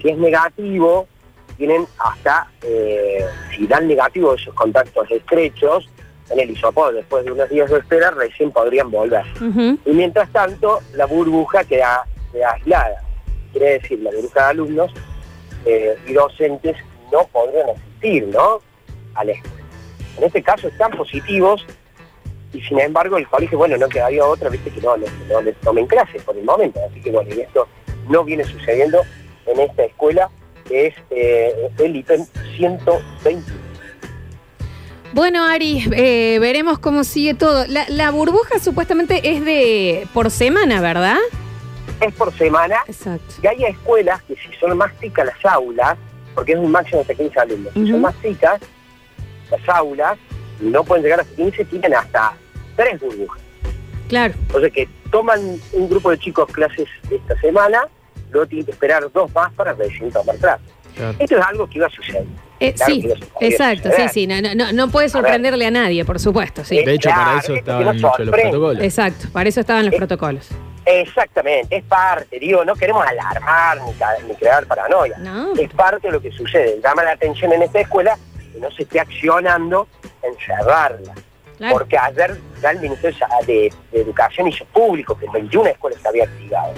Si 0.00 0.08
es 0.08 0.18
negativo, 0.18 1.06
tienen 1.56 1.86
hasta, 1.98 2.50
eh, 2.62 3.24
si 3.54 3.66
dan 3.66 3.88
negativo 3.88 4.34
esos 4.34 4.54
contactos 4.54 5.10
estrechos, 5.10 5.88
en 6.30 6.40
el 6.40 6.50
hisopado, 6.50 6.92
después 6.92 7.24
de 7.24 7.32
unos 7.32 7.48
días 7.48 7.70
de 7.70 7.78
espera, 7.78 8.10
recién 8.10 8.50
podrían 8.50 8.90
volver. 8.90 9.24
Y 9.84 9.90
mientras 9.92 10.30
tanto, 10.32 10.80
la 10.94 11.06
burbuja 11.06 11.64
queda, 11.64 12.04
queda 12.32 12.52
aislada. 12.52 13.02
Quiere 13.52 13.78
decir, 13.78 14.00
la 14.00 14.10
burbuja 14.10 14.44
de 14.44 14.50
alumnos 14.50 14.92
eh, 15.64 15.96
y 16.06 16.12
docentes 16.12 16.76
no 17.12 17.26
podrían 17.32 17.70
asistir, 17.70 18.26
¿no? 18.28 18.60
A 19.14 19.24
la 19.24 19.32
escuela. 19.32 19.56
En 20.18 20.24
este 20.24 20.42
caso 20.42 20.68
están 20.68 20.92
positivos 20.92 21.64
y 22.52 22.60
sin 22.62 22.80
embargo 22.80 23.18
el 23.18 23.28
colegio, 23.28 23.58
bueno, 23.58 23.76
no 23.76 23.88
quedaría 23.88 24.24
otra, 24.24 24.48
viste 24.48 24.70
que 24.70 24.80
no, 24.80 24.96
no, 24.96 25.06
no 25.28 25.42
les 25.42 25.56
tomen 25.60 25.86
clases 25.86 26.22
por 26.22 26.36
el 26.36 26.44
momento. 26.44 26.80
Así 26.88 27.00
que 27.00 27.10
bueno, 27.10 27.34
y 27.34 27.40
esto 27.40 27.68
no 28.08 28.24
viene 28.24 28.44
sucediendo 28.44 29.02
en 29.46 29.60
esta 29.60 29.84
escuela 29.84 30.30
que 30.66 30.88
es 30.88 30.94
eh, 31.10 31.70
el 31.78 31.96
IPEM 31.96 32.26
120. 32.56 33.65
Bueno, 35.16 35.46
Ari, 35.46 35.82
eh, 35.92 36.36
veremos 36.42 36.78
cómo 36.78 37.02
sigue 37.02 37.32
todo. 37.32 37.66
La, 37.68 37.86
la 37.88 38.10
burbuja 38.10 38.58
supuestamente 38.58 39.30
es 39.30 39.42
de 39.42 40.06
por 40.12 40.30
semana, 40.30 40.82
¿verdad? 40.82 41.16
es 42.02 42.12
por 42.12 42.36
semana 42.36 42.76
Exacto. 42.86 43.36
y 43.42 43.46
hay 43.46 43.64
escuelas 43.64 44.22
que 44.24 44.34
si 44.34 44.52
son 44.60 44.76
más 44.76 44.92
chicas 45.00 45.24
las 45.24 45.54
aulas, 45.54 45.96
porque 46.34 46.52
es 46.52 46.58
un 46.58 46.70
máximo 46.70 47.02
de 47.02 47.14
15 47.16 47.40
alumnos, 47.40 47.72
si 47.72 47.90
son 47.90 48.02
más 48.02 48.14
chicas, 48.20 48.60
las 49.50 49.66
aulas 49.70 50.18
no 50.60 50.84
pueden 50.84 51.02
llegar 51.02 51.20
hasta 51.20 51.34
15, 51.34 51.64
tienen 51.64 51.94
hasta 51.94 52.34
tres 52.76 53.00
burbujas. 53.00 53.40
Claro. 54.08 54.34
O 54.52 54.60
sea 54.60 54.68
que 54.68 54.86
toman 55.10 55.40
un 55.72 55.88
grupo 55.88 56.10
de 56.10 56.18
chicos 56.18 56.46
clases 56.52 56.90
esta 57.10 57.40
semana, 57.40 57.88
luego 58.30 58.46
tienen 58.48 58.66
que 58.66 58.72
esperar 58.72 59.10
dos 59.10 59.34
más 59.34 59.50
para 59.54 59.72
recién 59.72 60.12
tomar 60.12 60.36
clases. 60.36 60.75
Esto 61.18 61.38
es 61.38 61.44
algo 61.44 61.66
que 61.68 61.78
iba 61.78 61.86
a 61.86 61.90
suceder. 61.90 62.24
Eh, 62.58 62.74
Claro 62.74 62.90
sí, 62.90 63.06
a 63.40 63.44
exacto, 63.44 63.90
sí, 63.94 64.02
sí. 64.08 64.26
No, 64.26 64.40
no, 64.54 64.72
no 64.72 64.88
puede 64.88 65.08
sorprenderle 65.08 65.66
a 65.66 65.70
nadie, 65.70 66.04
por 66.04 66.18
supuesto, 66.18 66.64
sí. 66.64 66.82
De 66.84 66.94
hecho, 66.94 67.10
para 67.10 67.24
Claro, 67.24 67.38
eso 67.38 67.52
es 67.52 67.54
que 67.54 67.58
estaban 67.58 67.84
no 67.84 67.92
los 67.92 68.30
protocolos. 68.40 68.82
Exacto, 68.82 69.26
para 69.32 69.48
eso 69.48 69.60
estaban 69.60 69.86
los 69.86 69.94
protocolos. 69.94 70.48
Exactamente, 70.86 71.76
es 71.76 71.84
parte, 71.84 72.38
digo, 72.38 72.64
no 72.64 72.74
queremos 72.76 73.04
alarmar 73.06 73.78
ni, 73.82 74.28
ni 74.28 74.34
crear 74.36 74.64
paranoia. 74.66 75.18
No. 75.18 75.52
Es 75.56 75.68
parte 75.74 76.06
de 76.06 76.12
lo 76.12 76.20
que 76.22 76.30
sucede. 76.30 76.80
Llama 76.82 77.02
la 77.02 77.12
atención 77.12 77.52
en 77.52 77.62
esta 77.62 77.80
escuela 77.80 78.16
que 78.52 78.60
no 78.60 78.70
se 78.70 78.84
esté 78.84 79.00
accionando 79.00 79.88
en 80.22 80.32
cerrarla. 80.38 81.12
Claro. 81.58 81.74
Porque 81.74 81.98
ayer 81.98 82.38
ya 82.62 82.70
el 82.70 82.80
Ministerio 82.80 83.26
de, 83.46 83.72
de 83.90 84.00
Educación 84.00 84.46
hizo 84.46 84.64
público 84.66 85.16
que 85.18 85.26
en 85.26 85.32
21 85.32 85.70
escuelas 85.70 86.00
se 86.00 86.08
había 86.08 86.24
activado. 86.24 86.72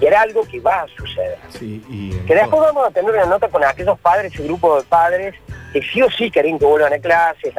Y 0.00 0.06
era 0.06 0.22
algo 0.22 0.42
que 0.44 0.60
va 0.60 0.82
a 0.82 0.86
suceder. 0.88 1.38
Sí, 1.50 1.82
y 1.88 2.10
Que 2.26 2.34
después 2.34 2.62
vamos 2.62 2.86
a 2.86 2.90
tener 2.90 3.10
una 3.10 3.26
nota 3.26 3.48
con 3.48 3.62
aquellos 3.62 3.98
padres, 4.00 4.32
ese 4.32 4.44
grupo 4.44 4.76
de 4.76 4.82
padres 4.84 5.34
que 5.72 5.82
sí 5.82 6.02
o 6.02 6.10
sí 6.10 6.30
quieren 6.30 6.58
que 6.58 6.64
vuelvan 6.64 6.92
a 6.92 6.98
clases. 6.98 7.54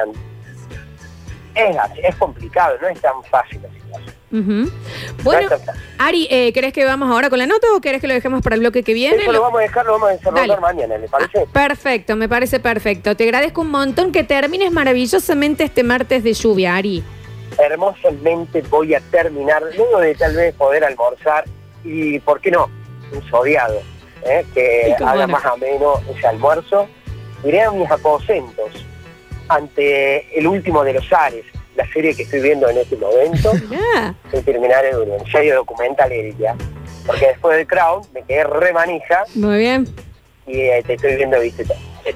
Es, 1.54 1.76
así, 1.76 2.00
es 2.02 2.14
complicado, 2.16 2.76
no 2.80 2.88
es 2.88 3.00
tan 3.00 3.22
fácil 3.24 3.60
la 3.62 3.68
situación. 3.68 4.72
Bueno. 5.22 5.50
Ari, 5.98 6.26
eh, 6.30 6.52
¿querés 6.54 6.72
que 6.72 6.84
vamos 6.84 7.10
ahora 7.10 7.28
con 7.28 7.38
la 7.38 7.46
nota 7.46 7.66
o 7.76 7.80
querés 7.80 8.00
que 8.00 8.08
lo 8.08 8.14
dejemos 8.14 8.42
para 8.42 8.54
el 8.54 8.60
bloque 8.60 8.82
que 8.82 8.94
viene? 8.94 9.22
Eso 9.22 9.32
lo 9.32 9.42
vamos 9.42 9.60
a 9.60 9.62
dejar, 9.62 9.84
lo 9.84 9.92
vamos 9.92 10.08
a 10.08 10.12
desarrollar 10.12 10.60
mañana, 10.60 10.96
¿le 10.96 11.08
parece? 11.08 11.46
Perfecto, 11.52 12.16
me 12.16 12.28
parece 12.28 12.58
perfecto. 12.58 13.14
Te 13.14 13.24
agradezco 13.24 13.60
un 13.60 13.70
montón 13.70 14.10
que 14.10 14.24
termines 14.24 14.72
maravillosamente 14.72 15.64
este 15.64 15.82
martes 15.82 16.24
de 16.24 16.32
lluvia, 16.32 16.76
Ari. 16.76 17.04
hermosamente 17.58 18.62
voy 18.62 18.94
a 18.94 19.00
terminar, 19.00 19.62
luego 19.76 20.00
de 20.00 20.14
tal 20.14 20.34
vez 20.34 20.54
poder 20.54 20.84
almorzar 20.84 21.44
y, 21.84 22.18
¿por 22.20 22.40
qué 22.40 22.50
no? 22.50 22.68
Un 23.12 23.22
sodeado, 23.28 23.80
¿eh? 24.24 24.44
que 24.54 24.94
haga 25.04 25.26
no. 25.26 25.32
más 25.32 25.44
ameno 25.44 25.94
ese 26.14 26.26
almuerzo. 26.26 26.88
Iré 27.44 27.62
a 27.62 27.70
mis 27.70 27.90
aposentos 27.90 28.86
ante 29.48 30.38
el 30.38 30.46
último 30.46 30.84
de 30.84 30.94
los 30.94 31.12
Ares, 31.12 31.44
la 31.76 31.86
serie 31.92 32.14
que 32.14 32.22
estoy 32.22 32.40
viendo 32.40 32.68
en 32.68 32.78
este 32.78 32.96
momento. 32.96 33.52
Sin 34.30 34.44
terminar 34.44 34.84
el 34.84 35.10
ensayo 35.12 35.56
documental 35.56 36.12
ella. 36.12 36.54
Porque 37.06 37.26
después 37.28 37.56
del 37.56 37.66
Crown 37.66 38.02
me 38.14 38.22
quedé 38.22 38.44
re 38.44 38.72
manija 38.72 39.24
Muy 39.34 39.58
bien. 39.58 39.88
y 40.46 40.60
eh, 40.60 40.82
te 40.86 40.94
estoy 40.94 41.16
viendo, 41.16 41.40
viste, 41.40 41.64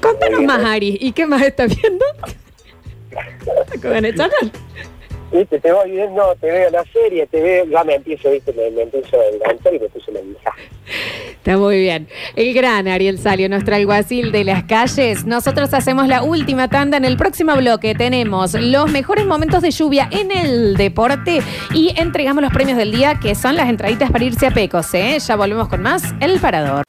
Contanos 0.00 0.42
más, 0.42 0.64
Ari. 0.64 0.98
¿Y 1.00 1.12
qué 1.12 1.26
más 1.26 1.42
estás 1.42 1.74
viendo? 1.76 2.04
Con 3.82 4.04
el. 4.04 4.14
Viste, 5.32 5.58
te 5.60 5.72
voy 5.72 5.90
viendo, 5.90 6.36
te 6.40 6.46
veo 6.46 6.70
la 6.70 6.84
serie, 6.84 7.26
te 7.26 7.42
veo, 7.42 7.66
ya 7.66 7.84
me 7.84 7.96
empiezo, 7.96 8.30
viste, 8.30 8.52
me, 8.52 8.70
me 8.70 8.82
empiezo 8.82 9.20
a 9.20 9.26
enganchar 9.26 9.74
y 9.74 9.80
me 9.80 9.88
puse. 9.88 10.06
Está 11.46 11.58
muy 11.58 11.78
bien. 11.78 12.08
El 12.34 12.52
gran 12.54 12.88
Ariel 12.88 13.18
Salio, 13.18 13.48
nuestro 13.48 13.76
alguacil 13.76 14.32
de 14.32 14.42
las 14.42 14.64
calles. 14.64 15.24
Nosotros 15.26 15.72
hacemos 15.74 16.08
la 16.08 16.24
última 16.24 16.68
tanda. 16.68 16.96
En 16.96 17.04
el 17.04 17.16
próximo 17.16 17.54
bloque 17.54 17.94
tenemos 17.94 18.54
los 18.54 18.90
mejores 18.90 19.26
momentos 19.26 19.62
de 19.62 19.70
lluvia 19.70 20.08
en 20.10 20.32
el 20.32 20.76
deporte 20.76 21.42
y 21.72 21.94
entregamos 21.96 22.42
los 22.42 22.52
premios 22.52 22.78
del 22.78 22.90
día, 22.90 23.20
que 23.22 23.36
son 23.36 23.54
las 23.54 23.68
entraditas 23.68 24.10
para 24.10 24.24
irse 24.24 24.46
a 24.46 24.50
Pecos. 24.50 24.92
¿eh? 24.94 25.18
Ya 25.20 25.36
volvemos 25.36 25.68
con 25.68 25.82
más. 25.82 26.02
El 26.20 26.40
Parador. 26.40 26.82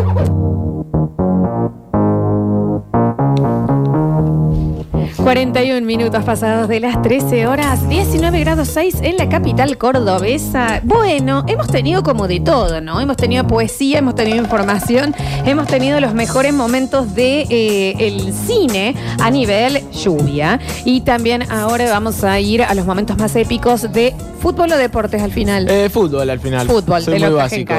...41 5.28 5.82
minutos 5.82 6.24
pasados 6.24 6.70
de 6.70 6.80
las 6.80 7.02
13 7.02 7.48
horas... 7.48 7.82
...19 7.90 8.40
grados 8.40 8.70
6 8.70 9.00
en 9.02 9.18
la 9.18 9.28
capital 9.28 9.78
cordobesa... 9.78 10.80
...bueno, 10.86 11.44
hemos 11.50 11.68
tenido 11.68 12.02
como 12.02 12.30
de 12.30 12.40
todo, 12.40 12.80
¿no? 12.80 13.02
Hemos 13.02 13.18
tenido 13.18 13.46
poesía, 13.46 14.00
hemos 14.00 14.16
tenido 14.16 14.38
información... 14.38 15.14
...hemos 15.46 15.68
tenido 15.68 16.00
los 16.00 16.14
mejores 16.14 16.54
momentos 16.54 17.14
de 17.14 17.42
eh, 17.50 18.08
el 18.08 18.32
cine... 18.32 18.96
...a 19.20 19.30
nivel 19.30 19.82
lluvia... 19.92 20.62
...y 20.86 21.02
también 21.02 21.52
ahora 21.52 21.90
vamos 21.90 22.24
a 22.24 22.40
ir 22.40 22.64
a 22.64 22.74
los 22.74 22.86
momentos 22.86 23.18
más 23.18 23.36
épicos... 23.36 23.92
...de 23.92 24.16
fútbol 24.40 24.72
o 24.72 24.78
deportes 24.78 25.22
al 25.22 25.34
final... 25.34 25.68
Eh, 25.70 25.90
fútbol 25.90 26.30
al 26.30 26.40
final. 26.40 26.68
Fútbol, 26.68 27.02
Soy 27.02 27.20
muy 27.20 27.30
lo 27.30 27.36
básico. 27.36 27.74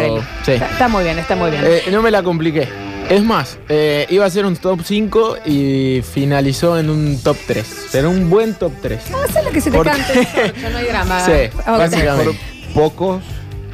Sí. 0.44 0.52
Está, 0.52 0.66
está 0.66 0.88
muy 0.88 1.02
bien, 1.02 1.18
está 1.18 1.34
muy 1.34 1.50
bien. 1.50 1.62
Eh, 1.64 1.84
no 1.90 2.02
me 2.02 2.10
la 2.10 2.22
compliqué. 2.22 2.68
Es 3.09 3.24
más, 3.24 3.59
eh, 3.70 4.06
iba 4.10 4.26
a 4.26 4.30
ser 4.30 4.44
un 4.44 4.56
top 4.56 4.80
5 4.85 5.39
y 5.47 6.02
finalizó 6.02 6.78
en 6.78 6.90
un 6.90 7.18
top 7.22 7.39
3. 7.47 7.66
Pero 7.90 8.10
un 8.10 8.28
buen 8.28 8.55
top 8.55 8.72
3. 8.82 9.10
No, 9.10 9.18
haz 9.22 9.44
lo 9.44 9.51
que 9.51 9.60
se 9.62 9.70
te 9.70 9.76
Porque- 9.78 9.90
cante. 9.93 10.52
No 10.70 10.76
hay 10.78 10.85
drama. 10.86 11.24
Sí, 11.24 11.32
básicamente. 11.66 12.39
Pocos 12.74 13.22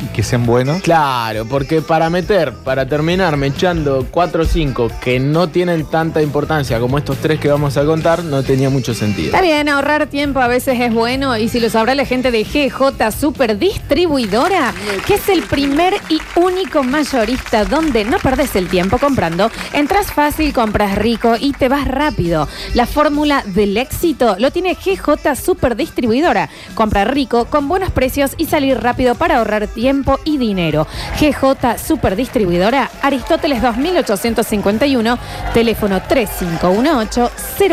y 0.00 0.06
que 0.06 0.22
sean 0.22 0.46
buenos. 0.46 0.82
Claro, 0.82 1.46
porque 1.46 1.82
para 1.82 2.10
meter, 2.10 2.52
para 2.64 2.86
terminar 2.88 3.38
echando 3.44 4.06
4 4.10 4.42
o 4.42 4.44
5 4.44 4.90
que 5.00 5.20
no 5.20 5.48
tienen 5.48 5.84
tanta 5.86 6.22
importancia 6.22 6.80
como 6.80 6.98
estos 6.98 7.18
tres 7.18 7.38
que 7.38 7.48
vamos 7.48 7.76
a 7.76 7.84
contar, 7.84 8.24
no 8.24 8.42
tenía 8.42 8.70
mucho 8.70 8.94
sentido. 8.94 9.26
Está 9.26 9.42
bien, 9.42 9.68
ahorrar 9.68 10.06
tiempo 10.06 10.40
a 10.40 10.48
veces 10.48 10.80
es 10.80 10.92
bueno 10.92 11.36
y 11.36 11.48
si 11.48 11.60
lo 11.60 11.70
sabrá 11.70 11.94
la 11.94 12.04
gente 12.04 12.30
de 12.30 12.44
GJ 12.44 13.12
Super 13.12 13.58
Distribuidora, 13.58 14.72
que 15.06 15.14
es 15.14 15.28
el 15.28 15.42
primer 15.42 15.94
y 16.08 16.20
único 16.36 16.82
mayorista 16.82 17.64
donde 17.64 18.04
no 18.04 18.18
perdés 18.18 18.56
el 18.56 18.68
tiempo 18.68 18.98
comprando, 18.98 19.50
entras 19.72 20.12
fácil, 20.12 20.52
compras 20.52 20.96
rico 20.96 21.34
y 21.38 21.52
te 21.52 21.68
vas 21.68 21.86
rápido. 21.86 22.48
La 22.74 22.86
fórmula 22.86 23.42
del 23.46 23.76
éxito 23.76 24.36
lo 24.38 24.50
tiene 24.50 24.74
GJ 24.74 25.36
Super 25.36 25.76
Distribuidora. 25.76 26.48
Comprar 26.74 27.14
rico 27.14 27.46
con 27.46 27.68
buenos 27.68 27.90
precios 27.90 28.32
y 28.36 28.46
salir 28.46 28.80
rápido 28.80 29.14
para 29.14 29.38
ahorrar 29.38 29.66
tiempo 29.68 29.93
y 30.24 30.38
dinero. 30.38 30.86
GJ 31.20 31.78
Super 31.78 32.16
Distribuidora, 32.16 32.90
Aristóteles 33.02 33.62
2851, 33.62 35.18
teléfono 35.52 36.02
3518 36.02 37.30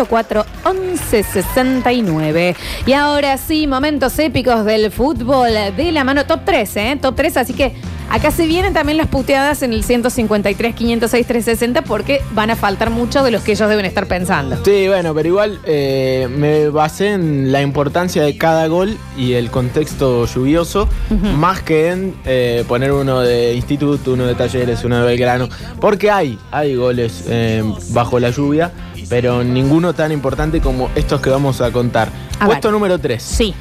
04 0.08 0.46
11 0.66 1.24
69. 1.24 2.56
Y 2.86 2.94
ahora 2.94 3.38
sí, 3.38 3.66
momentos 3.68 4.20
épicos 4.20 4.66
del 4.66 4.92
fútbol 4.92 5.52
de 5.76 5.92
la 5.92 6.04
mano. 6.04 6.26
Top 6.26 6.42
3, 6.46 6.78
¿eh? 6.78 7.00
Top 7.02 7.16
3, 7.16 7.38
así 7.38 7.54
que 7.54 7.76
acá 8.12 8.30
se 8.30 8.46
vienen 8.46 8.74
también 8.74 8.98
las 8.98 9.08
puteadas 9.08 9.64
en 9.64 9.72
el 9.72 9.84
153, 9.84 10.76
506, 10.76 11.26
360 11.28 11.82
porque 11.84 12.22
van 12.34 12.50
a 12.50 12.56
faltar 12.58 12.90
muchos 12.90 13.24
de 13.24 13.32
los 13.32 13.42
que 13.42 13.54
ellos 13.54 13.70
deben 13.70 13.86
estar 13.86 14.06
pensando. 14.08 14.58
Sí, 14.66 14.88
bueno, 14.88 15.14
pero 15.14 15.30
igual 15.30 15.60
eh, 15.64 16.28
me 16.30 16.70
basé 16.70 17.14
en 17.14 17.52
la 17.54 17.62
importancia 17.62 18.24
de 18.24 18.38
cada 18.38 18.68
gol 18.68 18.98
y 19.18 19.34
el 19.34 19.50
contexto 19.50 20.26
lluvioso, 20.26 20.90
más 21.38 21.62
que 21.62 21.90
en 21.90 22.14
eh, 22.26 22.66
poner 22.68 22.92
uno 22.92 23.22
de 23.22 23.54
instituto, 23.56 24.14
uno 24.14 24.26
de 24.26 24.36
talleres, 24.36 24.84
uno 24.84 25.00
de 25.00 25.06
Belgrano, 25.06 25.48
porque 25.80 26.12
hay, 26.12 26.38
hay 26.52 26.76
goles 26.76 27.24
eh, 27.28 27.64
bajo 27.90 28.20
la 28.20 28.30
lluvia, 28.30 28.72
pero 29.10 29.44
ninguno 29.44 29.94
tan 29.94 30.12
importante 30.12 30.60
como 30.60 30.90
estos 30.96 31.22
que 31.22 31.30
vamos 31.30 31.62
a 31.62 31.72
contar. 31.72 32.10
A 32.40 32.46
Puesto 32.46 32.68
ver. 32.68 32.74
número 32.74 33.00
3. 33.00 33.24
Sí. 33.24 33.54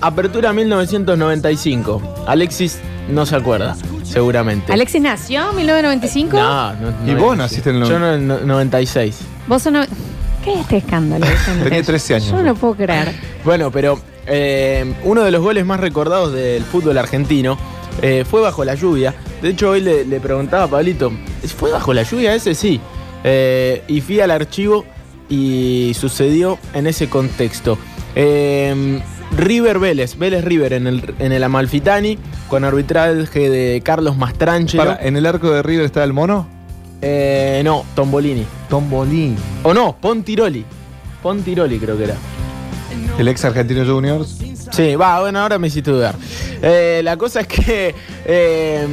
apertura 0.00 0.52
1995. 0.54 2.24
Alexis 2.26 2.78
no 3.08 3.26
se 3.26 3.36
acuerda, 3.36 3.76
seguramente. 4.04 4.72
¿Alexis 4.72 5.00
nació 5.02 5.50
en 5.50 5.56
1995? 5.56 6.36
No, 6.36 6.72
no, 6.74 6.92
¿Y 7.10 7.14
vos 7.14 7.36
naciste 7.36 7.70
en 7.70 7.76
el 7.76 7.84
Yo 7.88 7.96
en 7.96 8.02
el 8.04 8.26
no- 8.26 8.40
96. 8.40 9.18
Vos 9.46 9.62
sos 9.62 9.72
no- 9.72 9.84
¿Qué 10.44 10.54
es 10.54 10.60
este 10.60 10.76
escándalo? 10.78 11.26
Tenía 11.64 11.82
13 11.82 12.14
años. 12.14 12.28
Yo 12.30 12.36
no 12.36 12.42
lo 12.42 12.54
puedo 12.54 12.74
creer. 12.76 13.12
Bueno, 13.44 13.70
pero 13.70 13.98
eh, 14.26 14.94
uno 15.04 15.22
de 15.24 15.30
los 15.30 15.42
goles 15.42 15.64
más 15.66 15.80
recordados 15.80 16.32
del 16.32 16.62
fútbol 16.64 16.96
argentino 16.98 17.58
eh, 18.02 18.24
fue 18.28 18.40
bajo 18.40 18.64
la 18.64 18.74
lluvia. 18.74 19.14
De 19.42 19.50
hecho, 19.50 19.70
hoy 19.70 19.80
le, 19.80 20.04
le 20.04 20.20
preguntaba 20.20 20.64
a 20.64 20.68
Pablito, 20.68 21.12
¿fue 21.56 21.70
bajo 21.72 21.92
la 21.92 22.02
lluvia 22.04 22.34
ese? 22.34 22.54
Sí. 22.54 22.80
Eh, 23.24 23.82
y 23.88 24.00
fui 24.00 24.20
al 24.20 24.30
archivo 24.30 24.84
y 25.28 25.92
sucedió 25.98 26.58
en 26.72 26.86
ese 26.86 27.08
contexto. 27.08 27.76
Eh, 28.14 29.00
River 29.36 29.78
Vélez, 29.78 30.16
Vélez 30.16 30.44
River 30.44 30.72
en 30.72 30.86
el, 30.86 31.14
en 31.18 31.32
el 31.32 31.44
Amalfitani, 31.44 32.18
con 32.48 32.64
arbitraje 32.64 33.50
de 33.50 33.80
Carlos. 33.82 34.16
Para, 34.76 34.98
¿En 35.00 35.16
el 35.16 35.26
arco 35.26 35.50
de 35.50 35.62
River 35.62 35.84
está 35.84 36.02
el 36.04 36.12
mono? 36.12 36.48
Eh, 37.00 37.62
no, 37.64 37.84
Tombolini. 37.94 38.44
Tombolini. 38.68 39.36
O 39.62 39.72
no, 39.72 39.96
Pontiroli. 40.00 40.64
Pontiroli 41.22 41.78
creo 41.78 41.96
que 41.96 42.04
era. 42.04 42.14
El 43.18 43.28
ex 43.28 43.44
Argentino 43.44 43.84
Juniors. 43.84 44.38
Sí, 44.70 44.96
va, 44.96 45.20
bueno, 45.20 45.40
ahora 45.40 45.58
me 45.58 45.68
hiciste 45.68 45.90
dudar. 45.90 46.14
Eh, 46.62 47.00
la 47.04 47.16
cosa 47.16 47.40
es 47.40 47.46
que 47.46 47.94
eh, 48.24 48.86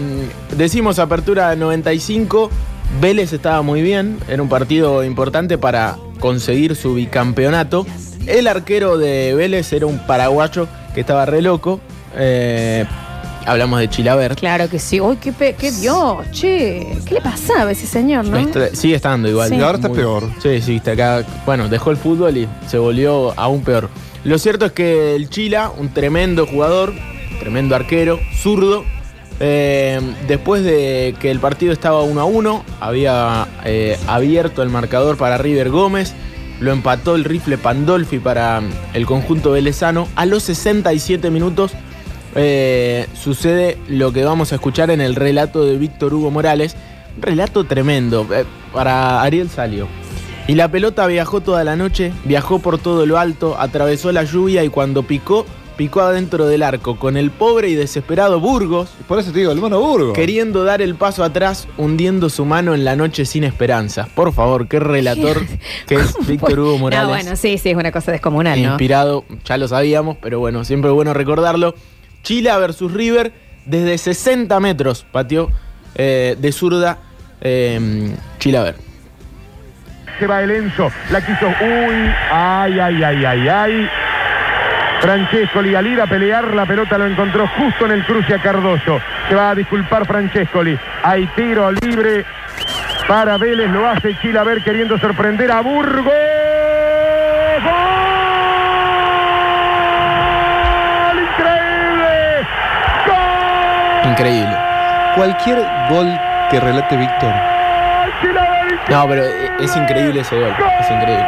decimos 0.55 0.99
apertura 0.99 1.55
95, 1.55 2.49
Vélez 3.01 3.33
estaba 3.33 3.61
muy 3.61 3.81
bien, 3.81 4.17
era 4.27 4.41
un 4.41 4.49
partido 4.49 5.03
importante 5.03 5.57
para 5.57 5.97
conseguir 6.19 6.75
su 6.75 6.93
bicampeonato. 6.93 7.85
El 8.27 8.47
arquero 8.47 8.97
de 8.97 9.33
Vélez 9.35 9.71
era 9.73 9.85
un 9.85 9.99
paraguayo 9.99 10.67
que 10.93 11.01
estaba 11.01 11.25
re 11.25 11.41
loco. 11.41 11.79
eh, 12.17 12.85
hablamos 13.45 13.79
de 13.79 13.89
Chilaver. 13.89 14.35
Claro 14.35 14.67
que 14.69 14.79
sí. 14.79 14.99
Uy, 15.01 15.17
qué, 15.17 15.31
pe- 15.31 15.53
qué 15.53 15.71
Dios, 15.71 16.17
che. 16.31 16.97
¿Qué 17.05 17.13
le 17.15 17.21
pasaba 17.21 17.69
a 17.69 17.71
ese 17.71 17.85
señor, 17.85 18.25
no? 18.25 18.37
Está- 18.39 18.73
sigue 18.75 18.95
estando 18.95 19.27
igual. 19.29 19.49
Sí. 19.49 19.55
Y 19.55 19.61
ahora 19.61 19.75
está 19.77 19.89
Muy- 19.89 19.97
peor. 19.97 20.23
Sí, 20.41 20.61
sí, 20.61 20.77
está 20.77 20.91
acá. 20.93 21.23
Bueno, 21.45 21.67
dejó 21.69 21.91
el 21.91 21.97
fútbol 21.97 22.35
y 22.37 22.47
se 22.67 22.77
volvió 22.79 23.33
aún 23.39 23.63
peor. 23.63 23.89
Lo 24.23 24.39
cierto 24.39 24.65
es 24.65 24.71
que 24.71 25.15
el 25.15 25.29
Chila, 25.29 25.71
un 25.77 25.89
tremendo 25.93 26.47
jugador, 26.47 26.93
tremendo 27.39 27.75
arquero, 27.75 28.19
zurdo, 28.41 28.83
eh, 29.39 29.99
después 30.27 30.63
de 30.63 31.13
que 31.19 31.29
el 31.29 31.39
partido 31.39 31.73
estaba 31.73 32.01
1 32.01 32.19
a 32.21 32.25
1, 32.25 32.63
había 32.79 33.47
eh, 33.65 33.97
abierto 34.07 34.63
el 34.63 34.69
marcador 34.69 35.17
para 35.17 35.37
River 35.37 35.69
Gómez, 35.69 36.13
lo 36.59 36.71
empató 36.71 37.15
el 37.15 37.23
rifle 37.23 37.57
Pandolfi 37.57 38.19
para 38.19 38.61
el 38.93 39.05
conjunto 39.05 39.51
velezano. 39.51 40.07
A 40.15 40.25
los 40.25 40.43
67 40.43 41.29
minutos 41.29 41.73
eh, 42.35 43.07
sucede 43.13 43.77
lo 43.87 44.11
que 44.11 44.23
vamos 44.23 44.51
a 44.51 44.55
escuchar 44.55 44.91
en 44.91 45.01
el 45.01 45.15
relato 45.15 45.65
de 45.65 45.77
Víctor 45.77 46.13
Hugo 46.13 46.31
Morales. 46.31 46.75
Un 47.17 47.21
relato 47.21 47.63
tremendo 47.63 48.27
eh, 48.33 48.45
para 48.73 49.21
Ariel 49.21 49.49
Salio. 49.49 49.87
Y 50.47 50.55
la 50.55 50.69
pelota 50.69 51.07
viajó 51.07 51.41
toda 51.41 51.63
la 51.63 51.75
noche, 51.75 52.13
viajó 52.23 52.59
por 52.59 52.77
todo 52.77 53.05
lo 53.05 53.17
alto, 53.17 53.55
atravesó 53.59 54.11
la 54.11 54.23
lluvia 54.23 54.63
y 54.63 54.69
cuando 54.69 55.01
picó, 55.03 55.45
picó 55.75 56.01
adentro 56.01 56.45
del 56.47 56.63
arco, 56.63 56.97
con 56.97 57.17
el 57.17 57.31
pobre 57.31 57.69
y 57.69 57.75
desesperado 57.75 58.39
Burgos. 58.39 58.89
Por 59.07 59.19
eso 59.19 59.31
te 59.31 59.39
digo, 59.39 59.51
el 59.51 59.59
mono 59.59 59.79
Burgos. 59.79 60.13
Queriendo 60.13 60.63
dar 60.63 60.81
el 60.81 60.95
paso 60.95 61.23
atrás, 61.23 61.67
hundiendo 61.77 62.29
su 62.29 62.45
mano 62.45 62.73
en 62.73 62.85
la 62.85 62.95
noche 62.95 63.25
sin 63.25 63.43
esperanza. 63.43 64.07
Por 64.15 64.33
favor, 64.33 64.67
qué 64.67 64.79
relator 64.79 65.41
que 65.87 65.95
es 65.95 66.15
Víctor 66.27 66.59
Hugo 66.59 66.77
Morales. 66.77 67.07
No, 67.07 67.13
bueno, 67.13 67.35
sí, 67.35 67.57
sí, 67.57 67.69
es 67.69 67.75
una 67.75 67.91
cosa 67.91 68.11
descomunal, 68.11 68.61
¿no? 68.61 68.69
Inspirado, 68.69 69.25
ya 69.43 69.57
lo 69.57 69.67
sabíamos, 69.67 70.17
pero 70.21 70.39
bueno, 70.39 70.63
siempre 70.63 70.89
es 70.89 70.95
bueno 70.95 71.13
recordarlo. 71.13 71.75
Chile 72.23 72.51
versus 72.57 72.91
River, 72.91 73.33
desde 73.65 73.97
60 73.97 74.59
metros 74.59 75.05
pateó 75.11 75.49
eh, 75.95 76.35
de 76.39 76.51
zurda 76.51 76.99
eh, 77.41 78.11
Chilaver. 78.39 78.75
Se 80.19 80.27
va 80.27 80.41
el 80.41 80.51
Enzo, 80.51 80.89
la 81.11 81.19
quiso. 81.19 81.47
Uy, 81.47 82.09
ay, 82.31 82.79
ay, 82.79 83.03
ay, 83.03 83.25
ay, 83.25 83.47
ay. 83.49 83.89
Francescoli 85.01 85.75
al 85.75 85.87
ir 85.87 86.01
a 86.01 86.07
pelear, 86.07 86.53
la 86.53 86.65
pelota 86.65 86.97
lo 86.97 87.05
encontró 87.05 87.47
justo 87.47 87.85
en 87.85 87.91
el 87.91 88.05
cruce 88.05 88.33
a 88.33 88.39
Cardoso. 88.39 88.99
Se 89.29 89.35
va 89.35 89.51
a 89.51 89.55
disculpar 89.55 90.05
Francescoli. 90.05 90.77
Hay 91.03 91.27
tiro 91.27 91.71
libre 91.71 92.25
para 93.07 93.37
Vélez, 93.37 93.69
lo 93.69 93.87
hace 93.87 94.15
Chilaver 94.19 94.63
queriendo 94.63 94.97
sorprender 94.97 95.51
a 95.51 95.61
Burgos. 95.61 96.13
¡Gol! 97.63 97.73
¡Increíble! 101.21 102.47
¡Gol! 103.05 104.11
Increíble. 104.11 104.57
Cualquier 105.15 105.57
gol 105.89 106.19
que 106.49 106.59
relate 106.59 106.97
Víctor. 106.97 107.33
No, 108.89 109.07
pero 109.07 109.23
eh, 109.23 109.51
es 109.59 109.75
increíble 109.75 110.21
ese 110.21 110.35
gol. 110.35 110.53
Es 110.79 110.89
increíble. 110.91 111.25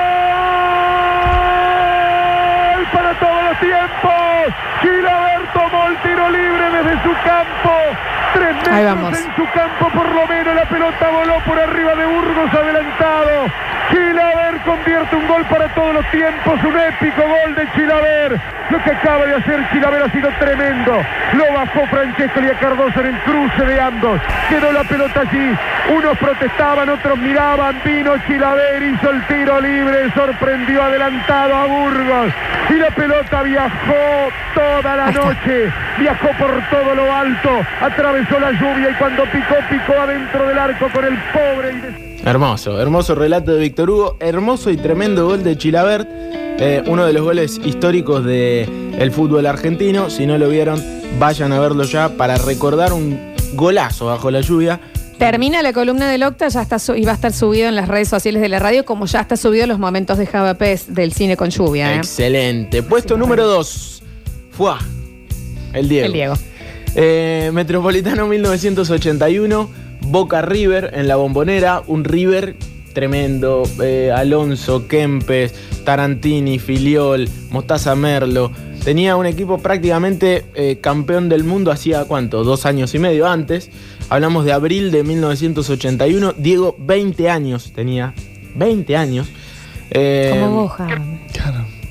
Tomó 5.53 5.87
el 5.87 5.97
tiro 5.97 6.29
libre 6.29 6.69
desde 6.71 7.03
su 7.03 7.13
campo. 7.23 7.71
Tres 8.33 8.55
Ahí 8.69 8.83
metros 8.83 9.01
vamos. 9.01 9.19
en 9.19 9.35
su 9.35 9.51
campo, 9.51 9.89
por 9.89 10.13
lo 10.13 10.27
menos 10.27 10.55
la 10.55 10.65
pelota 10.65 11.09
voló 11.09 11.39
por 11.45 11.59
arriba 11.59 11.95
de 11.95 12.05
Burgos 12.05 12.53
adelantado. 12.53 13.45
Chilaver 13.89 14.59
convierte 14.65 15.15
un 15.15 15.27
gol 15.27 15.45
para 15.45 15.67
todos 15.69 15.93
los 15.93 16.11
tiempos, 16.11 16.59
un 16.63 16.77
épico 16.79 17.21
gol 17.21 17.55
de 17.55 17.71
Chilaver. 17.71 18.39
Lo 18.69 18.83
que 18.83 18.91
acaba 18.91 19.25
de 19.25 19.35
hacer 19.35 19.69
Chilaver 19.71 20.03
ha 20.03 20.09
sido 20.11 20.29
tremendo. 20.39 21.01
Lo 21.33 21.53
bajó 21.53 21.85
Francesco 21.87 22.41
y 22.41 22.47
a 22.47 22.53
Cardoso 22.59 22.99
en 22.99 23.05
el 23.07 23.19
cruce 23.21 23.65
de 23.65 23.79
ambos. 23.79 24.19
Quedó 24.49 24.71
la 24.73 24.83
pelota 24.83 25.21
allí. 25.21 25.55
Unos 25.95 26.17
protestaban, 26.17 26.89
otros 26.89 27.17
miraban. 27.17 27.79
Vino 27.85 28.17
Chilaver, 28.27 28.83
hizo 28.83 29.09
el 29.09 29.23
tiro 29.27 29.61
libre, 29.61 30.11
sorprendió 30.13 30.83
adelantado 30.83 31.55
a 31.55 31.65
Burgos. 31.65 32.33
Y 32.69 32.73
la 32.73 32.89
pelota 32.91 33.43
viajó 33.43 34.29
toda 34.53 34.95
la 34.97 35.11
noche. 35.11 35.71
Viajó 35.97 36.27
por 36.37 36.51
todo 36.69 36.93
lo 36.95 37.15
alto. 37.15 37.65
Atravesó 37.81 38.37
la 38.39 38.51
lluvia 38.51 38.89
y 38.89 38.93
cuando 38.95 39.23
picó, 39.25 39.55
picó 39.69 39.93
adentro 40.01 40.45
del 40.45 40.59
arco 40.59 40.89
con 40.89 41.05
el 41.05 41.17
pobre 41.31 41.71
y 41.71 41.79
des- 41.79 42.06
Hermoso, 42.23 42.81
hermoso 42.81 43.15
relato 43.15 43.53
de 43.53 43.59
Víctor 43.59 43.89
Hugo, 43.89 44.17
hermoso 44.19 44.69
y 44.69 44.77
tremendo 44.77 45.27
gol 45.27 45.43
de 45.43 45.57
Chilabert, 45.57 46.07
eh, 46.09 46.83
uno 46.87 47.05
de 47.05 47.13
los 47.13 47.23
goles 47.23 47.61
históricos 47.63 48.25
del 48.25 49.11
fútbol 49.11 49.45
argentino. 49.45 50.09
Si 50.09 50.25
no 50.25 50.37
lo 50.37 50.49
vieron, 50.49 50.83
vayan 51.19 51.53
a 51.53 51.59
verlo 51.59 51.83
ya 51.83 52.09
para 52.09 52.37
recordar 52.37 52.93
un 52.93 53.33
golazo 53.53 54.07
bajo 54.07 54.31
la 54.31 54.41
lluvia. 54.41 54.79
Termina 55.17 55.63
la 55.63 55.73
columna 55.73 56.09
del 56.09 56.23
Octa, 56.23 56.47
ya 56.47 56.61
está 56.61 56.77
y 56.95 57.03
va 57.03 57.11
a 57.11 57.15
estar 57.15 57.33
subido 57.33 57.69
en 57.69 57.75
las 57.75 57.87
redes 57.87 58.07
sociales 58.07 58.41
de 58.41 58.49
la 58.49 58.59
radio, 58.59 58.85
como 58.85 59.07
ya 59.07 59.21
está 59.21 59.35
subido 59.35 59.65
los 59.65 59.79
momentos 59.79 60.17
de 60.17 60.27
Java 60.27 60.53
Pez 60.55 60.93
del 60.93 61.11
cine 61.11 61.35
con 61.35 61.49
lluvia. 61.49 61.93
¿eh? 61.93 61.97
Excelente. 61.97 62.83
Puesto 62.83 63.17
número 63.17 63.47
2. 63.47 64.03
Fue 64.51 64.73
el 65.73 65.89
Diego. 65.89 66.05
El 66.05 66.13
Diego. 66.13 66.33
Eh, 66.95 67.49
Metropolitano 67.53 68.27
1981, 68.27 69.69
Boca 70.09 70.41
River 70.41 70.91
en 70.93 71.07
la 71.07 71.15
bombonera, 71.15 71.81
un 71.87 72.03
River 72.03 72.55
tremendo. 72.93 73.63
eh, 73.83 74.11
Alonso, 74.15 74.87
Kempes, 74.87 75.53
Tarantini, 75.83 76.59
Filiol, 76.59 77.29
Mostaza 77.51 77.95
Merlo. 77.95 78.51
Tenía 78.83 79.15
un 79.17 79.25
equipo 79.25 79.57
prácticamente 79.59 80.45
eh, 80.55 80.77
campeón 80.81 81.27
del 81.29 81.43
mundo 81.43 81.71
hacía 81.71 82.05
cuánto, 82.05 82.43
dos 82.43 82.65
años 82.65 82.95
y 82.95 82.99
medio 82.99 83.27
antes. 83.27 83.69
Hablamos 84.09 84.45
de 84.45 84.53
abril 84.53 84.91
de 84.91 85.03
1981. 85.03 86.33
Diego, 86.37 86.75
20 86.79 87.29
años 87.29 87.73
tenía. 87.75 88.13
20 88.55 88.95
años. 88.95 89.27
Eh, 89.91 90.31
Como 90.39 90.61
Boja. 90.63 90.87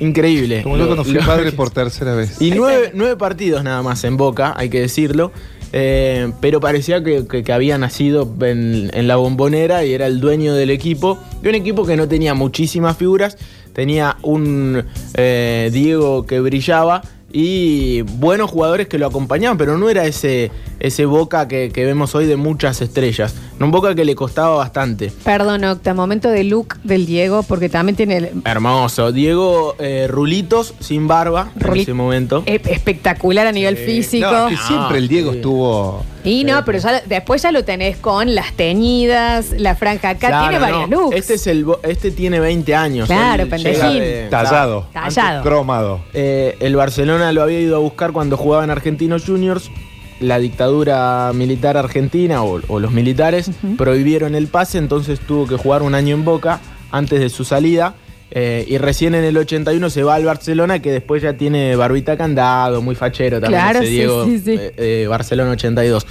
Increíble. 0.01 0.63
Como 0.63 0.77
yo 0.77 0.85
Lo- 0.85 0.91
conocí 0.91 1.13
lo- 1.13 1.25
padre 1.25 1.53
por 1.57 1.71
tercera 1.71 2.15
vez. 2.15 2.41
y 2.41 2.51
nueve, 2.51 2.91
nueve 2.95 3.17
partidos 3.17 3.63
nada 3.65 3.83
más 3.83 4.03
en 4.05 4.17
Boca, 4.17 4.55
hay 4.57 4.69
que 4.69 4.81
decirlo. 4.81 5.33
Eh, 5.79 6.33
pero 6.41 6.59
parecía 6.59 7.05
que, 7.05 7.53
había 7.53 7.77
nacido 7.77 8.27
en, 8.41 8.91
en 8.95 9.07
la 9.07 9.17
bombonera 9.17 9.85
y 9.85 9.93
era 9.93 10.07
el 10.07 10.21
dueño 10.21 10.55
del 10.55 10.71
equipo. 10.71 11.19
De 11.43 11.51
un 11.51 11.55
equipo 11.55 11.85
que 11.85 11.97
no 11.97 12.09
tenía 12.09 12.33
muchísimas 12.33 12.97
figuras. 12.97 13.37
Tenía 13.75 14.17
un 14.23 14.85
eh, 15.13 15.69
Diego 15.71 16.25
que 16.25 16.41
brillaba 16.41 17.03
y 17.31 18.01
buenos 18.01 18.51
jugadores 18.51 18.89
que 18.89 18.99
lo 18.99 19.07
acompañaban, 19.07 19.59
pero 19.59 19.77
no 19.77 19.91
era 19.91 20.07
ese, 20.07 20.51
ese 20.87 21.05
Boca 21.07 21.49
que, 21.49 21.71
que 21.73 21.85
vemos 21.85 22.15
hoy 22.15 22.27
de 22.27 22.37
muchas 22.37 22.81
estrellas. 22.81 23.35
Un 23.61 23.71
Boca 23.71 23.95
que 23.95 24.05
le 24.05 24.15
costaba 24.15 24.57
bastante. 24.57 25.11
Perdón, 25.25 25.65
Octa, 25.65 25.95
momento 25.95 26.29
de 26.31 26.45
look 26.45 26.77
del 26.85 27.07
Diego, 27.07 27.43
porque 27.43 27.69
también 27.69 27.97
tiene 27.97 28.17
el- 28.19 28.31
Hermoso. 28.45 29.13
Diego 29.13 29.75
eh, 29.79 30.07
Rulitos 30.09 30.75
sin 30.81 31.09
barba 31.09 31.51
en 31.55 31.61
Ruli- 31.63 31.81
ese 31.83 31.95
momento. 31.95 32.43
eh, 32.47 32.61
espectacular 32.67 33.47
a 33.47 33.53
nivel 33.53 33.77
físico. 33.77 34.31
No, 34.31 34.49
que 34.49 34.57
siempre 34.57 34.99
el 34.99 35.09
Diego 35.09 35.33
estuvo. 35.33 36.05
Y 36.25 36.43
no, 36.45 36.65
pero 36.65 36.79
ya- 36.79 37.03
después 37.07 37.41
ya 37.43 37.53
lo 37.53 37.65
tenés 37.65 37.97
con 37.99 38.35
las 38.35 38.53
teñidas, 38.55 39.53
la 39.59 39.75
franja 39.77 40.11
acá, 40.11 40.29
Claro, 40.29 40.49
tiene 40.49 40.59
varios 40.59 40.89
no. 40.91 41.01
looks. 41.03 41.17
Este 41.17 41.35
es 41.35 41.47
el 41.47 41.65
este 41.85 42.11
tiene 42.11 42.41
20 42.41 42.75
años. 42.75 43.07
Claro, 43.07 43.49
pendejín. 43.49 44.01
de- 44.01 44.27
Tallado. 44.31 44.87
Tallado. 44.93 45.43
Cromado. 45.43 46.01
Eh, 46.15 46.57
el 46.61 46.77
Barcelona 46.77 47.33
lo 47.33 47.43
había 47.43 47.61
ido 47.61 47.77
a 47.77 47.79
buscar 47.79 48.13
cuando 48.13 48.37
jugaba 48.37 48.65
en 48.65 48.71
Argentinos 48.71 49.25
Juniors. 49.25 49.71
La 50.21 50.39
dictadura 50.39 51.31
militar 51.35 51.77
argentina 51.77 52.43
o, 52.43 52.61
o 52.69 52.81
los 52.81 52.91
militares 52.93 53.51
prohibieron 53.77 54.35
el 54.35 54.47
pase, 54.47 54.79
entonces 54.79 55.21
tuvo 55.21 55.47
que 55.47 55.57
jugar 55.57 55.83
un 55.83 55.95
año 55.95 56.15
en 56.15 56.25
Boca 56.25 56.61
antes 56.91 57.21
de 57.21 57.29
su 57.29 57.45
salida. 57.45 57.95
eh, 58.31 58.65
y 58.67 58.79
recién 58.79 59.15
en 59.15 59.25
el 59.25 59.37
81 59.37 59.91
se 59.91 60.03
va 60.03 60.15
al 60.15 60.25
Barcelona, 60.25 60.81
que 60.81 60.91
después 60.91 61.23
ya 61.23 61.35
tiene 61.37 61.77
barbita 61.77 62.17
candado, 62.17 62.81
muy 62.83 62.95
fachero 62.95 63.41
también 63.41 63.61
Claro, 63.63 63.79
ese 63.81 63.89
sí, 63.89 63.95
Diego 63.95 64.25
sí, 64.25 64.39
sí. 64.39 64.53
eh, 64.59 64.73
eh, 64.77 65.07
Barcelona 65.09 65.51
82. 65.53 66.07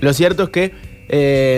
Lo 0.00 0.12
cierto 0.12 0.44
es 0.44 0.48
que 0.50 0.72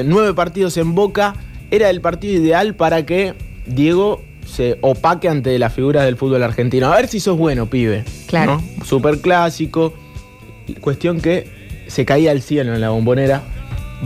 nueve 0.07 0.33
partidos 0.35 0.77
en 0.79 0.95
Boca 0.95 1.35
era 1.71 1.91
el 1.91 2.01
partido 2.01 2.43
ideal 2.43 2.75
para 2.75 3.05
que 3.05 3.35
Diego 3.67 4.23
se 4.47 4.79
opaque 4.81 5.29
ante 5.29 5.57
las 5.59 5.73
figuras 5.75 6.05
del 6.07 6.17
fútbol 6.17 6.43
argentino. 6.43 6.93
A 6.93 6.97
ver 6.97 7.09
si 7.09 7.21
sos 7.21 7.37
bueno, 7.37 7.67
pibe. 7.67 8.05
Claro. 8.27 8.61
¿no? 8.79 8.85
Super 8.85 9.19
clásico. 9.19 9.93
Cuestión 10.81 11.21
que 11.21 11.47
se 11.91 12.05
caía 12.05 12.31
al 12.31 12.41
cielo 12.41 12.75
en 12.75 12.81
la 12.81 12.91
bombonera. 12.91 13.43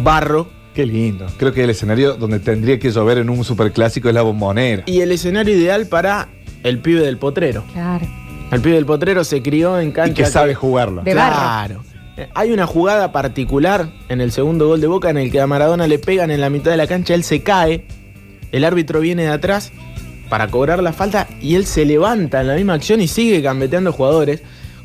Barro. 0.03 0.49
Qué 0.75 0.87
lindo. 0.87 1.27
Creo 1.37 1.53
que 1.53 1.63
el 1.63 1.71
escenario 1.71 2.15
donde 2.15 2.41
tendría 2.41 2.81
que 2.81 2.91
llover 2.91 3.19
en 3.19 3.31
un 3.31 3.45
superclásico 3.45 4.09
es 4.09 4.15
la 4.15 4.23
bombonera. 4.23 4.83
Y 4.87 5.03
el 5.03 5.13
escenario 5.13 5.57
ideal 5.57 5.87
para 5.87 6.29
el 6.65 6.81
pibe 6.81 7.03
del 7.03 7.17
potrero. 7.17 7.63
Claro. 7.73 8.05
El 8.51 8.61
pibe 8.61 8.75
del 8.75 8.87
potrero 8.87 9.23
se 9.23 9.41
crió 9.41 9.79
en 9.79 9.93
cancha. 9.93 10.11
Y 10.11 10.15
que 10.15 10.27
sabe 10.27 10.55
jugarlo. 10.55 11.03
De. 11.03 11.13
Claro. 11.13 11.85
Hay 12.35 12.53
una 12.53 12.67
jugada 12.67 13.13
particular 13.13 13.89
en 14.09 14.21
el 14.21 14.33
segundo 14.33 14.67
gol 14.67 14.81
de 14.81 14.87
Boca 14.87 15.11
en 15.11 15.19
el 15.19 15.31
que 15.31 15.41
a 15.41 15.47
Maradona 15.47 15.87
le 15.87 15.99
pegan 15.99 16.31
en 16.31 16.41
la 16.41 16.51
mitad 16.51 16.71
de 16.71 16.77
la 16.77 16.87
cancha, 16.87 17.15
él 17.15 17.25
se 17.25 17.43
cae, 17.43 17.87
el 18.53 18.65
árbitro 18.65 19.01
viene 19.01 19.25
de 19.25 19.31
atrás 19.31 19.73
para 20.29 20.49
cobrar 20.49 20.81
la 20.81 20.93
falta 20.93 21.27
y 21.41 21.57
él 21.57 21.67
se 21.67 21.85
levanta 21.85 22.41
en 22.41 22.49
la 22.49 22.55
misma 22.55 22.75
acción 22.75 23.01
y 23.01 23.09
sigue 23.09 23.41
gambeteando 23.41 23.93
jugadores, 23.93 24.43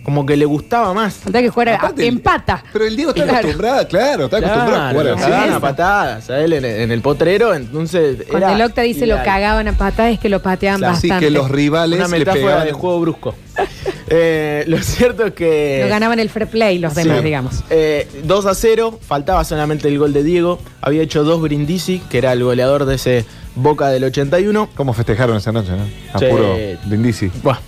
como 0.10 0.26
que 0.26 0.36
le 0.36 0.46
gustaba 0.46 0.92
más. 0.92 1.14
Falta 1.14 1.40
que 1.40 1.52
fuera 1.52 1.76
Aparte, 1.76 2.02
el- 2.02 2.08
empata. 2.16 2.64
Pero 2.74 2.84
el 2.86 2.96
Diego 2.96 3.12
está 3.12 3.24
Claro. 3.26 3.38
acostumbrado, 3.40 3.88
claro, 3.88 4.26
está 4.26 4.38
acostumbrado 4.38 4.76
a 4.76 4.90
jugar 4.90 5.04
Claro, 5.06 5.16
así. 5.20 5.24
cagaban 5.32 5.54
a 5.54 5.60
patadas 5.60 6.30
a 6.32 6.40
él 6.42 6.54
en, 6.54 6.66
en 6.66 6.92
el 6.92 7.02
potrero, 7.02 7.54
entonces 7.54 8.24
Cuando 8.28 8.48
era 8.48 8.56
el 8.56 8.62
Octa 8.64 8.82
dice 8.82 9.02
lo 9.06 9.14
ideal. 9.14 9.24
cagaban 9.26 9.68
a 9.68 9.74
patadas 9.74 10.14
es 10.14 10.20
que 10.20 10.30
lo 10.30 10.42
pateaban 10.42 10.84
Así 10.84 11.08
bastante. 11.10 11.26
que 11.28 11.32
los 11.32 11.52
rivales 11.52 12.00
Una 12.00 12.08
le 12.08 12.18
metáfora 12.20 12.44
pegaban. 12.44 12.66
de 12.66 12.74
juego 12.74 13.00
brusco. 13.02 13.36
Eh, 14.12 14.64
lo 14.66 14.80
cierto 14.80 15.28
es 15.28 15.34
que... 15.34 15.82
No 15.84 15.90
ganaban 15.90 16.18
el 16.20 16.32
fair 16.32 16.48
play 16.48 16.80
los 16.80 16.94
Sí. 16.94 17.04
demás, 17.04 17.24
digamos. 17.24 17.64
Eh, 17.70 18.08
2 18.24 18.48
a 18.48 18.56
0, 18.56 19.00
faltaba 19.06 19.44
solamente 19.44 19.88
el 19.88 20.00
gol 20.00 20.14
de 20.14 20.24
Diego. 20.24 20.60
Había 20.82 21.04
hecho 21.04 21.24
dos 21.24 21.40
Brindisi, 21.42 22.00
que 22.10 22.18
era 22.18 22.34
el 22.34 22.44
goleador 22.44 22.86
de 22.86 22.96
ese 22.96 23.26
Boca 23.54 23.90
del 23.90 24.04
81. 24.06 24.68
¿Cómo 24.76 24.94
festejaron 24.94 25.38
esa 25.38 25.52
noche, 25.52 25.74
no? 25.74 25.84
A 26.14 26.18
Sí. 26.18 26.26
puro 26.28 26.56
Brindisi. 26.86 27.30
Buah, 27.44 27.60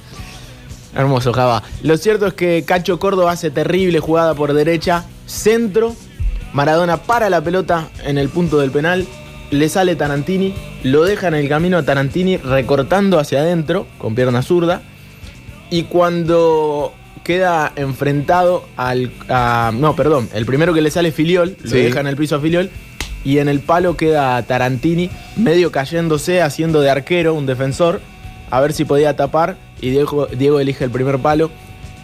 hermoso, 0.95 1.33
Java. 1.33 1.63
Lo 1.83 1.97
cierto 1.97 2.27
es 2.27 2.33
que 2.33 2.63
Cacho 2.65 2.99
Córdoba 2.99 3.31
hace 3.31 3.51
terrible 3.51 3.99
jugada 3.99 4.33
por 4.33 4.53
derecha, 4.53 5.05
centro. 5.25 5.95
Maradona 6.53 6.97
para 6.97 7.29
la 7.29 7.41
pelota 7.41 7.87
en 8.03 8.17
el 8.17 8.27
punto 8.29 8.59
del 8.59 8.71
penal. 8.71 9.05
Le 9.51 9.69
sale 9.69 9.95
Tarantini, 9.95 10.53
lo 10.83 11.03
deja 11.03 11.27
en 11.27 11.33
el 11.33 11.47
camino 11.49 11.77
a 11.77 11.83
Tarantini 11.83 12.37
recortando 12.37 13.19
hacia 13.19 13.39
adentro 13.39 13.87
con 13.97 14.15
pierna 14.15 14.41
zurda. 14.41 14.81
Y 15.69 15.83
cuando 15.83 16.93
queda 17.23 17.71
enfrentado 17.75 18.65
al. 18.77 19.11
a- 19.29 19.71
no, 19.73 19.95
perdón. 19.95 20.29
El 20.33 20.45
primero 20.45 20.73
que 20.73 20.81
le 20.81 20.91
sale 20.91 21.09
es 21.09 21.15
Filiol, 21.15 21.55
lo 21.63 21.69
Sí. 21.69 21.77
deja 21.77 21.99
en 22.01 22.07
el 22.07 22.15
piso 22.17 22.35
a 22.35 22.39
Filiol. 22.41 22.69
Y 23.23 23.37
en 23.37 23.47
el 23.47 23.59
palo 23.59 23.95
queda 23.95 24.41
Tarantini, 24.43 25.09
medio 25.37 25.71
cayéndose, 25.71 26.41
haciendo 26.41 26.81
de 26.81 26.89
arquero, 26.89 27.33
un 27.35 27.45
defensor, 27.45 28.01
a 28.49 28.59
ver 28.61 28.73
si 28.73 28.83
podía 28.83 29.15
tapar. 29.15 29.55
Y 29.81 29.89
Diego, 29.89 30.27
Diego 30.27 30.59
elige 30.59 30.85
el 30.85 30.91
primer 30.91 31.19
palo. 31.19 31.49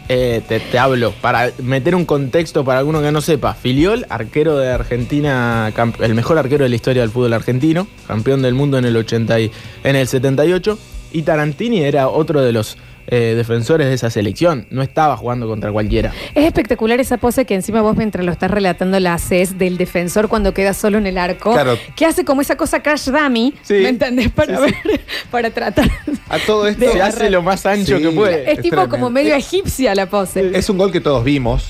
Eh, 0.10 0.42
te, 0.48 0.62
te 0.62 0.80
hablo, 0.80 1.12
para 1.20 1.52
meter 1.62 1.94
un 1.94 2.06
contexto 2.06 2.64
para 2.64 2.80
alguno 2.80 3.02
que 3.02 3.12
no 3.12 3.20
sepa. 3.20 3.54
Filiol, 3.54 4.06
arquero 4.10 4.58
de 4.58 4.70
Argentina, 4.72 5.72
el 6.00 6.16
mejor 6.16 6.38
arquero 6.38 6.64
de 6.64 6.70
la 6.70 6.76
historia 6.78 7.02
del 7.02 7.12
fútbol 7.12 7.34
argentino, 7.34 7.88
campeón 8.08 8.42
del 8.42 8.54
mundo 8.54 8.78
en 8.78 8.86
el, 8.86 8.96
80 8.96 9.38
y- 9.42 9.52
en 9.84 9.96
el 9.98 10.08
78. 10.08 10.80
Y 11.12 11.24
Tarantini 11.24 11.82
era 11.82 12.08
otro 12.08 12.42
de 12.42 12.54
los 12.54 12.78
eh, 13.08 13.34
defensores 13.36 13.88
de 13.88 13.94
esa 13.94 14.10
selección. 14.10 14.68
No 14.70 14.82
estaba 14.82 15.16
jugando 15.18 15.48
contra 15.48 15.72
cualquiera. 15.72 16.14
Es 16.36 16.46
espectacular 16.46 17.00
esa 17.00 17.18
pose 17.18 17.46
que 17.46 17.56
encima 17.56 17.82
vos 17.82 17.96
mientras 17.98 18.26
lo 18.26 18.32
estás 18.32 18.52
relatando 18.52 19.00
la 19.00 19.14
haces 19.14 19.58
del 19.58 19.78
defensor 19.78 20.28
cuando 20.28 20.54
queda 20.54 20.74
solo 20.74 20.98
en 20.98 21.08
el 21.08 21.18
arco. 21.18 21.54
Claro. 21.54 21.78
Que 21.96 22.06
hace 22.06 22.26
como 22.26 22.42
esa 22.42 22.58
cosa 22.58 22.82
crash 22.84 23.06
dummy, 23.10 23.54
Sí. 23.64 23.76
¿me 23.76 23.90
entendés? 23.90 24.30
Para 24.32 24.60
ver, 24.60 24.76
para 25.32 25.50
tratar. 25.52 25.90
A 26.30 26.38
todo 26.40 26.68
esto. 26.68 26.92
Se 26.92 27.02
hace 27.02 27.30
lo 27.30 27.42
más 27.42 27.66
ancho 27.66 27.98
Sí. 27.98 28.04
que 28.04 28.10
puede. 28.12 28.44
Es, 28.44 28.58
es 28.58 28.64
tipo 28.64 28.76
tremendo. 28.76 28.90
como 28.96 29.10
medio 29.10 29.36
egipcia 29.36 29.96
la 29.96 30.06
pose. 30.08 30.52
Es 30.58 30.70
un 30.70 30.78
gol 30.78 30.92
que 30.92 31.00
todos 31.02 31.24
vimos. 31.24 31.66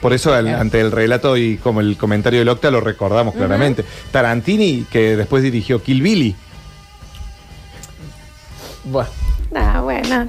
Por 0.00 0.12
eso 0.12 0.32
ante 0.32 0.80
el 0.80 0.92
relato 0.92 1.36
y 1.36 1.56
como 1.56 1.80
el 1.80 1.96
comentario 1.96 2.38
del 2.38 2.48
Octa 2.48 2.70
lo 2.70 2.80
recordamos 2.80 3.34
claramente. 3.34 3.84
Tarantini, 4.12 4.86
que 4.90 5.16
después 5.16 5.42
dirigió 5.42 5.82
Kill 5.82 6.02
Billy. 6.02 6.36
Bueno. 8.84 9.10
Ah, 9.54 9.80
bueno. 9.82 10.28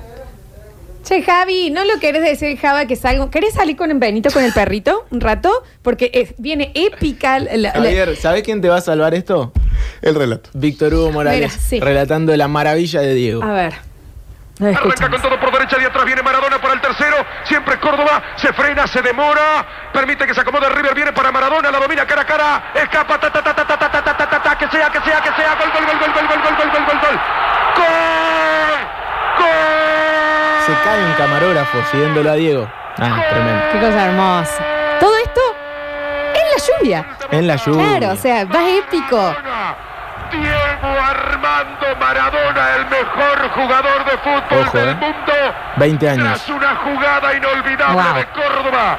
Che, 1.09 1.23
Javi, 1.23 1.71
¿no 1.71 1.83
lo 1.85 1.99
querés 1.99 2.21
decir, 2.21 2.55
Java, 2.59 2.85
que 2.85 2.95
salgo? 2.95 3.31
¿Querés 3.31 3.55
salir 3.55 3.75
con 3.75 3.99
Benito 3.99 4.29
con 4.29 4.43
el 4.43 4.53
perrito 4.53 5.07
un 5.09 5.19
rato? 5.21 5.49
Porque 5.81 6.11
eh, 6.13 6.35
viene 6.37 6.71
épica. 6.75 7.39
la- 7.39 7.57
la- 7.57 7.71
Javier, 7.71 8.15
¿sabés 8.15 8.43
quién 8.43 8.61
te 8.61 8.69
va 8.69 8.75
a 8.75 8.81
salvar 8.81 9.15
esto? 9.15 9.51
El 10.03 10.13
relato. 10.13 10.51
Víctor 10.53 10.93
Hugo 10.93 11.11
Morales, 11.11 11.39
Mira, 11.39 11.49
sí. 11.49 11.79
relatando 11.79 12.37
la 12.37 12.47
maravilla 12.47 13.01
de 13.01 13.15
Diego. 13.15 13.41
A 13.43 13.53
ver. 13.53 13.73
Arranca 14.61 15.09
con 15.09 15.19
todo 15.19 15.39
por 15.39 15.51
derecha 15.51 15.77
y 15.81 15.85
atrás 15.85 16.05
viene 16.05 16.21
Maradona 16.21 16.61
para 16.61 16.75
el 16.75 16.81
tercero. 16.81 17.15
Siempre 17.45 17.79
Córdoba. 17.79 18.21
Se 18.35 18.53
frena, 18.53 18.85
se 18.85 19.01
demora. 19.01 19.65
Permite 19.91 20.27
que 20.27 20.35
se 20.35 20.41
acomode 20.41 20.69
River. 20.69 20.93
Viene 20.93 21.11
para 21.11 21.31
Maradona. 21.31 21.71
La 21.71 21.79
domina 21.79 22.05
cara 22.05 22.21
a 22.21 22.25
cara. 22.27 22.71
Escapa. 22.75 23.19
Ta, 23.19 23.31
ta, 23.33 23.41
ta, 23.43 23.55
ta, 23.55 23.65
ta, 23.65 23.77
ta, 23.79 23.89
ta, 23.89 24.03
ta, 24.03 24.15
ta, 24.15 24.29
ta, 24.29 24.43
ta, 24.43 24.57
que 24.59 24.67
sea, 24.69 24.89
que 24.91 24.99
sea, 25.01 25.21
que 25.21 25.29
sea. 25.41 25.55
Gol, 25.55 25.71
gol, 25.73 25.85
gol, 25.87 25.97
gol, 25.97 26.13
gol, 26.13 26.27
gol, 26.27 26.39
gol, 26.43 26.55
gol, 26.55 26.69
gol, 26.69 26.85
gol, 26.85 26.99
gol. 27.01 27.19
¡Gol! 27.77 28.79
¡Gol! 29.39 30.58
Se 30.69 30.83
cae 30.83 31.03
un 31.03 31.13
camarógrafo 31.13 31.83
siguiéndolo 31.89 32.29
a 32.29 32.33
Diego. 32.35 32.67
Ah, 32.99 33.23
tremendo. 33.29 33.63
Qué 33.71 33.79
cosa 33.79 34.05
hermosa. 34.05 34.63
Todo 34.99 35.17
esto 35.17 35.41
en 36.35 36.45
la 36.51 36.57
lluvia. 36.67 37.05
En 37.31 37.47
la 37.47 37.55
lluvia. 37.55 37.97
Claro, 37.97 38.13
o 38.13 38.15
sea, 38.15 38.45
más 38.45 38.67
épico. 38.67 39.35
Diego 40.31 41.01
Armando 41.01 41.95
Maradona, 41.99 42.75
el 42.75 42.85
mejor 42.85 43.49
jugador 43.55 44.05
de 44.05 44.17
fútbol 44.19 44.59
Ojo, 44.67 44.77
del 44.77 44.89
eh. 44.89 44.95
mundo. 44.95 45.33
20 45.77 46.09
años. 46.09 46.43
Tras 46.45 46.49
una 46.49 46.75
jugada 46.75 47.33
inolvidable 47.33 48.03
Wow. 48.03 48.13
de 48.15 48.25
Córdoba, 48.27 48.97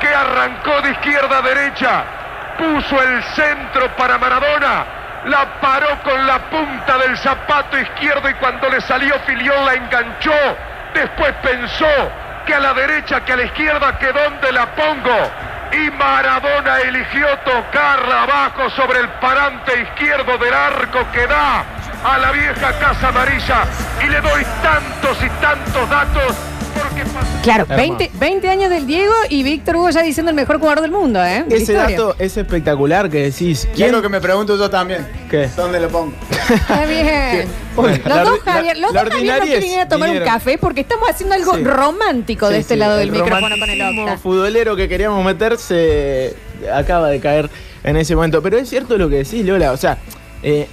que 0.00 0.08
arrancó 0.08 0.80
de 0.82 0.90
izquierda 0.90 1.38
a 1.38 1.42
derecha, 1.42 2.02
puso 2.58 3.00
el 3.00 3.22
centro 3.34 3.88
para 3.96 4.18
Maradona, 4.18 4.84
la 5.26 5.60
paró 5.60 5.96
con 6.02 6.26
la 6.26 6.38
punta 6.50 6.98
del 6.98 7.16
zapato 7.18 7.78
izquierdo 7.78 8.28
y 8.28 8.34
cuando 8.34 8.68
le 8.68 8.80
salió 8.80 9.14
Filión 9.26 9.64
la 9.64 9.74
enganchó. 9.74 10.32
Después 10.94 11.34
pensó 11.42 11.86
que 12.46 12.54
a 12.54 12.60
la 12.60 12.72
derecha, 12.72 13.24
que 13.24 13.32
a 13.32 13.36
la 13.36 13.44
izquierda, 13.44 13.98
que 13.98 14.12
dónde 14.12 14.52
la 14.52 14.66
pongo. 14.74 15.30
y 15.72 15.90
Maradona 15.90 16.78
eligió 16.82 17.26
tocarla 17.38 18.22
abajo 18.22 18.70
sobre 18.70 19.00
el 19.00 19.08
parante 19.20 19.82
izquierdo 19.82 20.38
del 20.38 20.54
arco 20.54 21.04
que 21.10 21.26
da 21.26 21.64
a 22.04 22.18
la 22.18 22.30
vieja 22.30 22.78
Casa 22.78 23.08
Amarilla 23.08 23.64
y 24.00 24.08
le 24.08 24.20
doy 24.20 24.44
tantos 24.62 25.20
y 25.20 25.28
tantos 25.40 25.90
datos 25.90 26.53
Claro, 27.42 27.66
Hermoso. 27.68 27.98
20, 27.98 28.10
20 28.18 28.48
años 28.48 28.70
del 28.70 28.86
Diego 28.86 29.12
y 29.28 29.42
Víctor 29.42 29.76
Hugo 29.76 29.90
ya 29.90 30.02
diciendo 30.02 30.30
el 30.30 30.36
mejor 30.36 30.58
jugador 30.58 30.80
del 30.80 30.90
mundo, 30.90 31.22
¿eh? 31.24 31.44
Ese 31.48 31.58
historia. 31.72 31.82
dato 31.90 32.16
es 32.18 32.36
espectacular 32.36 33.10
que 33.10 33.24
decís. 33.30 33.68
¿Quién 33.74 33.88
es 33.88 33.92
lo 33.92 34.02
que 34.02 34.08
me 34.08 34.20
pregunto 34.20 34.56
yo 34.56 34.68
también? 34.70 35.06
¿Qué? 35.30 35.48
¿Dónde 35.56 35.78
lo 35.80 35.88
pongo? 35.88 36.12
Está 36.48 36.84
bien. 36.86 37.46
Bueno, 37.76 37.96
Los 38.04 38.16
la 38.16 38.24
dos, 38.24 38.40
Javier, 38.40 38.78
los 38.78 38.92
dos 38.92 39.02
Javier 39.02 39.12
no 39.12 39.18
ordinariez 39.18 39.58
quieren 39.58 39.70
ir 39.70 39.80
a 39.80 39.88
tomar 39.88 40.10
un 40.10 40.18
café 40.20 40.58
porque 40.58 40.80
estamos 40.80 41.08
haciendo 41.10 41.34
algo 41.34 41.54
Sí. 41.56 41.64
romántico 41.64 42.48
de 42.48 42.54
Sí, 42.56 42.60
este 42.62 42.74
sí, 42.74 42.80
lado 42.80 42.96
del 42.96 43.08
el 43.08 43.12
micrófono 43.20 43.56
con 43.58 43.68
el 43.70 43.82
Octa. 44.00 44.18
futbolero 44.18 44.76
que 44.76 44.88
queríamos 44.88 45.24
meter 45.24 45.58
se 45.58 46.34
acaba 46.72 47.08
de 47.08 47.20
caer 47.20 47.50
en 47.82 47.96
ese 47.96 48.14
momento. 48.16 48.42
Pero 48.42 48.58
es 48.58 48.68
cierto 48.68 48.96
lo 48.96 49.08
que 49.08 49.16
decís, 49.16 49.44
Lola. 49.44 49.72
O 49.72 49.76
sea, 49.76 49.98
eh, 50.42 50.68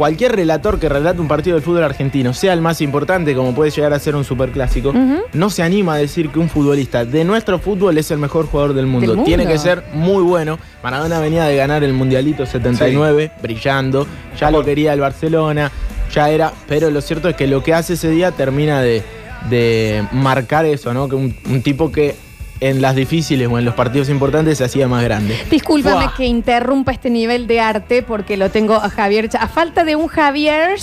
cualquier 0.00 0.34
relator 0.34 0.80
que 0.80 0.88
relate 0.88 1.20
un 1.20 1.28
partido 1.28 1.56
del 1.56 1.62
fútbol 1.62 1.84
argentino, 1.84 2.32
sea 2.32 2.54
el 2.54 2.62
más 2.62 2.80
importante, 2.80 3.34
como 3.34 3.54
puede 3.54 3.70
llegar 3.70 3.92
a 3.92 3.98
ser 3.98 4.16
un 4.16 4.24
superclásico, 4.24 4.94
no 5.34 5.50
se 5.50 5.62
anima 5.62 5.92
a 5.92 5.98
decir 5.98 6.30
que 6.30 6.38
un 6.38 6.48
futbolista 6.48 7.04
de 7.04 7.22
nuestro 7.22 7.58
fútbol 7.58 7.98
es 7.98 8.10
el 8.10 8.16
mejor 8.16 8.46
jugador 8.46 8.72
del 8.72 8.86
mundo. 8.86 9.08
Del 9.08 9.16
mundo. 9.16 9.26
Tiene 9.26 9.46
que 9.46 9.58
ser 9.58 9.84
muy 9.92 10.22
bueno. 10.22 10.58
Maradona 10.82 11.20
venía 11.20 11.44
de 11.44 11.54
ganar 11.54 11.84
el 11.84 11.92
Mundialito 11.92 12.46
79, 12.46 13.30
brillando. 13.42 14.06
Ya 14.38 14.50
lo 14.50 14.64
quería 14.64 14.94
el 14.94 15.00
Barcelona, 15.00 15.70
ya 16.14 16.30
era. 16.30 16.54
Pero 16.66 16.90
lo 16.90 17.02
cierto 17.02 17.28
es 17.28 17.36
que 17.36 17.46
lo 17.46 17.62
que 17.62 17.74
hace 17.74 17.92
ese 17.92 18.08
día 18.08 18.30
termina 18.30 18.80
de, 18.80 19.02
de 19.50 20.02
marcar 20.12 20.64
eso, 20.64 20.94
¿no? 20.94 21.10
Que 21.10 21.16
un, 21.16 21.36
un 21.44 21.60
tipo 21.60 21.92
que 21.92 22.14
en 22.60 22.82
las 22.82 22.94
difíciles 22.94 23.48
o 23.50 23.58
en 23.58 23.64
los 23.64 23.74
partidos 23.74 24.08
importantes 24.08 24.58
se 24.58 24.64
hacía 24.64 24.86
más 24.86 25.02
grande. 25.02 25.38
Discúlpame 25.50 26.10
que 26.16 26.26
interrumpa 26.26 26.92
este 26.92 27.10
nivel 27.10 27.46
de 27.46 27.60
arte 27.60 28.02
porque 28.02 28.36
lo 28.36 28.50
tengo 28.50 28.74
a 28.74 28.90
Javier. 28.90 29.30
A 29.38 29.48
falta 29.48 29.84
de 29.84 29.96
un 29.96 30.08
Javier, 30.08 30.78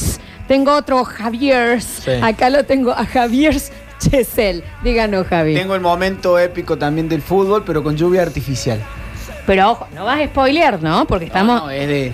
tengo 0.47 0.75
otro 0.75 1.03
Javier. 1.03 1.79
Acá 2.21 2.49
lo 2.49 2.63
tengo 2.65 2.91
a 2.91 3.05
Javier 3.05 3.55
Chesel. 3.99 4.63
Díganos, 4.83 5.27
Javi. 5.27 5.53
Tengo 5.53 5.75
el 5.75 5.81
momento 5.81 6.37
épico 6.39 6.77
también 6.77 7.09
del 7.09 7.21
fútbol, 7.21 7.63
pero 7.65 7.83
con 7.83 7.95
lluvia 7.95 8.23
artificial. 8.23 8.79
Pero 9.45 9.71
ojo, 9.71 9.87
no 9.95 10.03
vas 10.03 10.19
a 10.19 10.25
spoilear, 10.25 10.81
¿no? 10.81 11.05
Porque 11.05 11.25
estamos. 11.25 11.63
No, 11.63 11.69
es 11.69 11.87
de. 11.87 12.13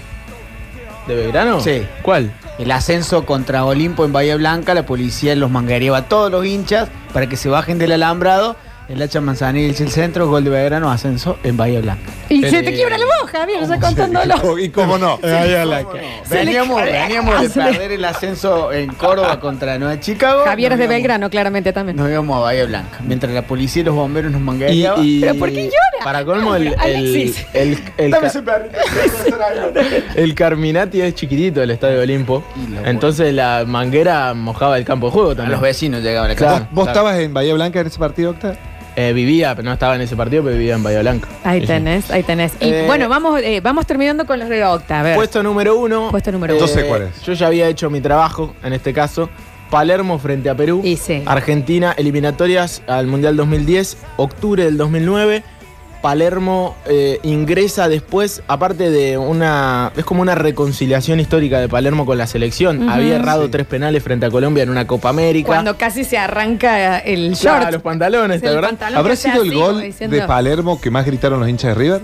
¿De 1.07 1.15
Belgrano? 1.15 1.59
Sí. 1.59 1.85
¿Cuál? 2.01 2.31
El 2.59 2.71
ascenso 2.71 3.25
contra 3.25 3.65
Olimpo 3.65 4.05
en 4.05 4.13
Bahía 4.13 4.35
Blanca, 4.37 4.73
la 4.73 4.85
policía 4.85 5.35
los 5.35 5.49
manguereaba 5.49 5.97
a 5.97 6.05
todos 6.05 6.31
los 6.31 6.45
hinchas 6.45 6.89
para 7.11 7.27
que 7.27 7.35
se 7.35 7.49
bajen 7.49 7.79
del 7.79 7.93
alambrado. 7.93 8.55
El 8.89 9.01
hacha 9.01 9.21
Manzanilla 9.21 9.67
el 9.67 9.89
centro, 9.89 10.27
gol 10.27 10.43
de 10.43 10.49
Belgrano, 10.49 10.91
ascenso 10.91 11.37
en 11.43 11.55
Bahía 11.55 11.79
Blanca. 11.79 12.11
Y 12.29 12.43
se 12.43 12.61
te 12.63 12.73
quiebra 12.73 12.97
la 12.97 13.05
voz, 13.05 13.31
Javier, 13.31 13.65
ya 13.67 13.79
contándolo. 13.79 14.59
¿Y 14.59 14.69
cómo 14.69 14.97
no? 14.97 15.17
Se 15.21 15.27
le 15.27 16.45
Veníamos, 16.45 16.81
veníamos 16.83 17.41
de 17.41 17.49
perder 17.49 17.91
el 17.93 18.03
ascenso 18.05 18.71
en 18.73 18.93
Córdoba 18.93 19.39
contra 19.39 19.79
Nueva 19.79 19.99
Chicago. 19.99 20.43
Javier 20.45 20.73
es 20.73 20.77
de 20.77 20.83
íbamos- 20.85 20.95
Belgrano, 20.95 21.29
claramente 21.29 21.71
también. 21.71 21.95
Nos 21.95 22.09
íbamos 22.09 22.37
a 22.37 22.39
Bahía 22.41 22.65
Blanca. 22.65 22.99
Mientras 23.05 23.31
la 23.33 23.43
policía 23.43 23.81
y 23.81 23.85
los 23.85 23.95
bomberos 23.95 24.31
nos 24.31 24.41
y- 25.01 25.21
¿Pero 25.21 25.35
por 25.35 25.49
qué 25.49 25.63
llora? 25.63 26.03
Para 26.03 26.25
colmo, 26.25 26.55
el, 26.55 26.75
el, 26.85 27.33
el, 27.53 27.77
el, 27.97 28.11
Dame 28.11 28.21
ca- 28.23 28.27
ese 28.27 28.41
perrito. 28.41 28.77
el 30.15 30.35
Carminati 30.35 31.01
es 31.01 31.15
chiquitito, 31.15 31.61
el 31.63 31.71
estadio 31.71 32.01
Olimpo. 32.01 32.43
Entonces 32.85 33.33
la 33.33 33.63
manguera 33.65 34.33
mojaba 34.33 34.77
el 34.77 34.83
campo 34.85 35.07
de 35.07 35.13
juego 35.13 35.31
A 35.31 35.35
también. 35.35 35.51
los 35.53 35.61
vecinos 35.61 36.01
llegaban 36.03 36.29
a 36.31 36.33
la 36.33 36.39
casa. 36.39 36.67
¿Vos 36.71 36.87
estabas 36.87 37.17
en 37.19 37.33
Bahía 37.33 37.53
Blanca 37.53 37.79
en 37.79 37.87
ese 37.87 37.97
partido, 37.99 38.31
Octa? 38.31 38.55
Eh, 38.95 39.11
vivía, 39.13 39.55
pero 39.55 39.65
no 39.65 39.73
estaba 39.73 39.95
en 39.95 40.01
ese 40.01 40.15
partido, 40.15 40.43
pero 40.43 40.55
vivía 40.55 40.75
en 40.75 40.83
Bahía 40.83 40.99
Blanca. 41.01 41.27
Ahí 41.43 41.65
tenés, 41.65 42.11
ahí 42.11 42.21
tenés. 42.23 42.53
Y 42.59 42.69
Eh, 42.69 42.83
bueno, 42.85 43.09
vamos, 43.09 43.41
eh, 43.41 43.59
vamos 43.61 43.87
terminando 43.87 44.25
con 44.25 44.39
los 44.39 44.49
de 44.49 44.63
Octa. 44.63 44.99
A 44.99 45.03
ver. 45.03 45.15
Puesto 45.15 45.41
número 45.41 45.75
uno. 45.77 46.09
Puesto 46.11 46.31
número 46.31 46.53
eh, 46.53 46.57
uno. 46.57 46.67
Yo 46.67 46.73
sé 46.73 46.85
cuál 46.85 47.03
es. 47.03 47.21
Yo 47.23 47.33
ya 47.33 47.47
había 47.47 47.67
hecho 47.67 47.89
mi 47.89 48.01
trabajo, 48.01 48.53
en 48.63 48.73
este 48.73 48.93
caso. 48.93 49.29
Palermo 49.71 50.19
frente 50.19 50.51
a 50.51 50.55
Perú. 50.55 50.81
Y 50.83 50.97
sí. 50.97 51.23
Argentina, 51.25 51.95
eliminatorias 51.97 52.83
al 52.85 53.07
Mundial 53.07 53.35
2010, 53.35 53.97
octubre 54.17 54.63
del 54.63 54.77
2009. 54.77 55.43
Palermo 56.03 56.75
eh, 56.85 57.21
ingresa 57.23 57.87
después, 57.87 58.43
aparte 58.49 58.89
de 58.91 59.17
una. 59.17 59.93
Es 59.95 60.03
como 60.03 60.21
una 60.21 60.35
reconciliación 60.35 61.21
histórica 61.21 61.61
de 61.61 61.69
Palermo 61.69 62.05
con 62.05 62.17
la 62.17 62.27
selección. 62.27 62.89
Había 62.89 63.15
errado 63.15 63.49
tres 63.49 63.65
penales 63.65 64.03
frente 64.03 64.25
a 64.25 64.29
Colombia 64.29 64.63
en 64.63 64.69
una 64.69 64.85
Copa 64.85 65.07
América. 65.07 65.47
Cuando 65.47 65.77
casi 65.77 66.03
se 66.03 66.17
arranca 66.17 66.99
el 66.99 67.35
short. 67.35 67.71
los 67.71 67.81
pantalones, 67.81 68.41
¿te 68.41 68.49
verdad? 68.49 68.67
pantalón 68.71 68.97
¿Habrá 68.99 69.15
sido 69.15 69.43
el 69.43 69.53
gol 69.53 69.81
diciendo- 69.81 70.13
de 70.17 70.23
Palermo 70.23 70.81
que 70.81 70.91
más 70.91 71.05
gritaron 71.05 71.39
los 71.39 71.47
hinchas 71.47 71.69
de 71.69 71.75
River? 71.81 72.01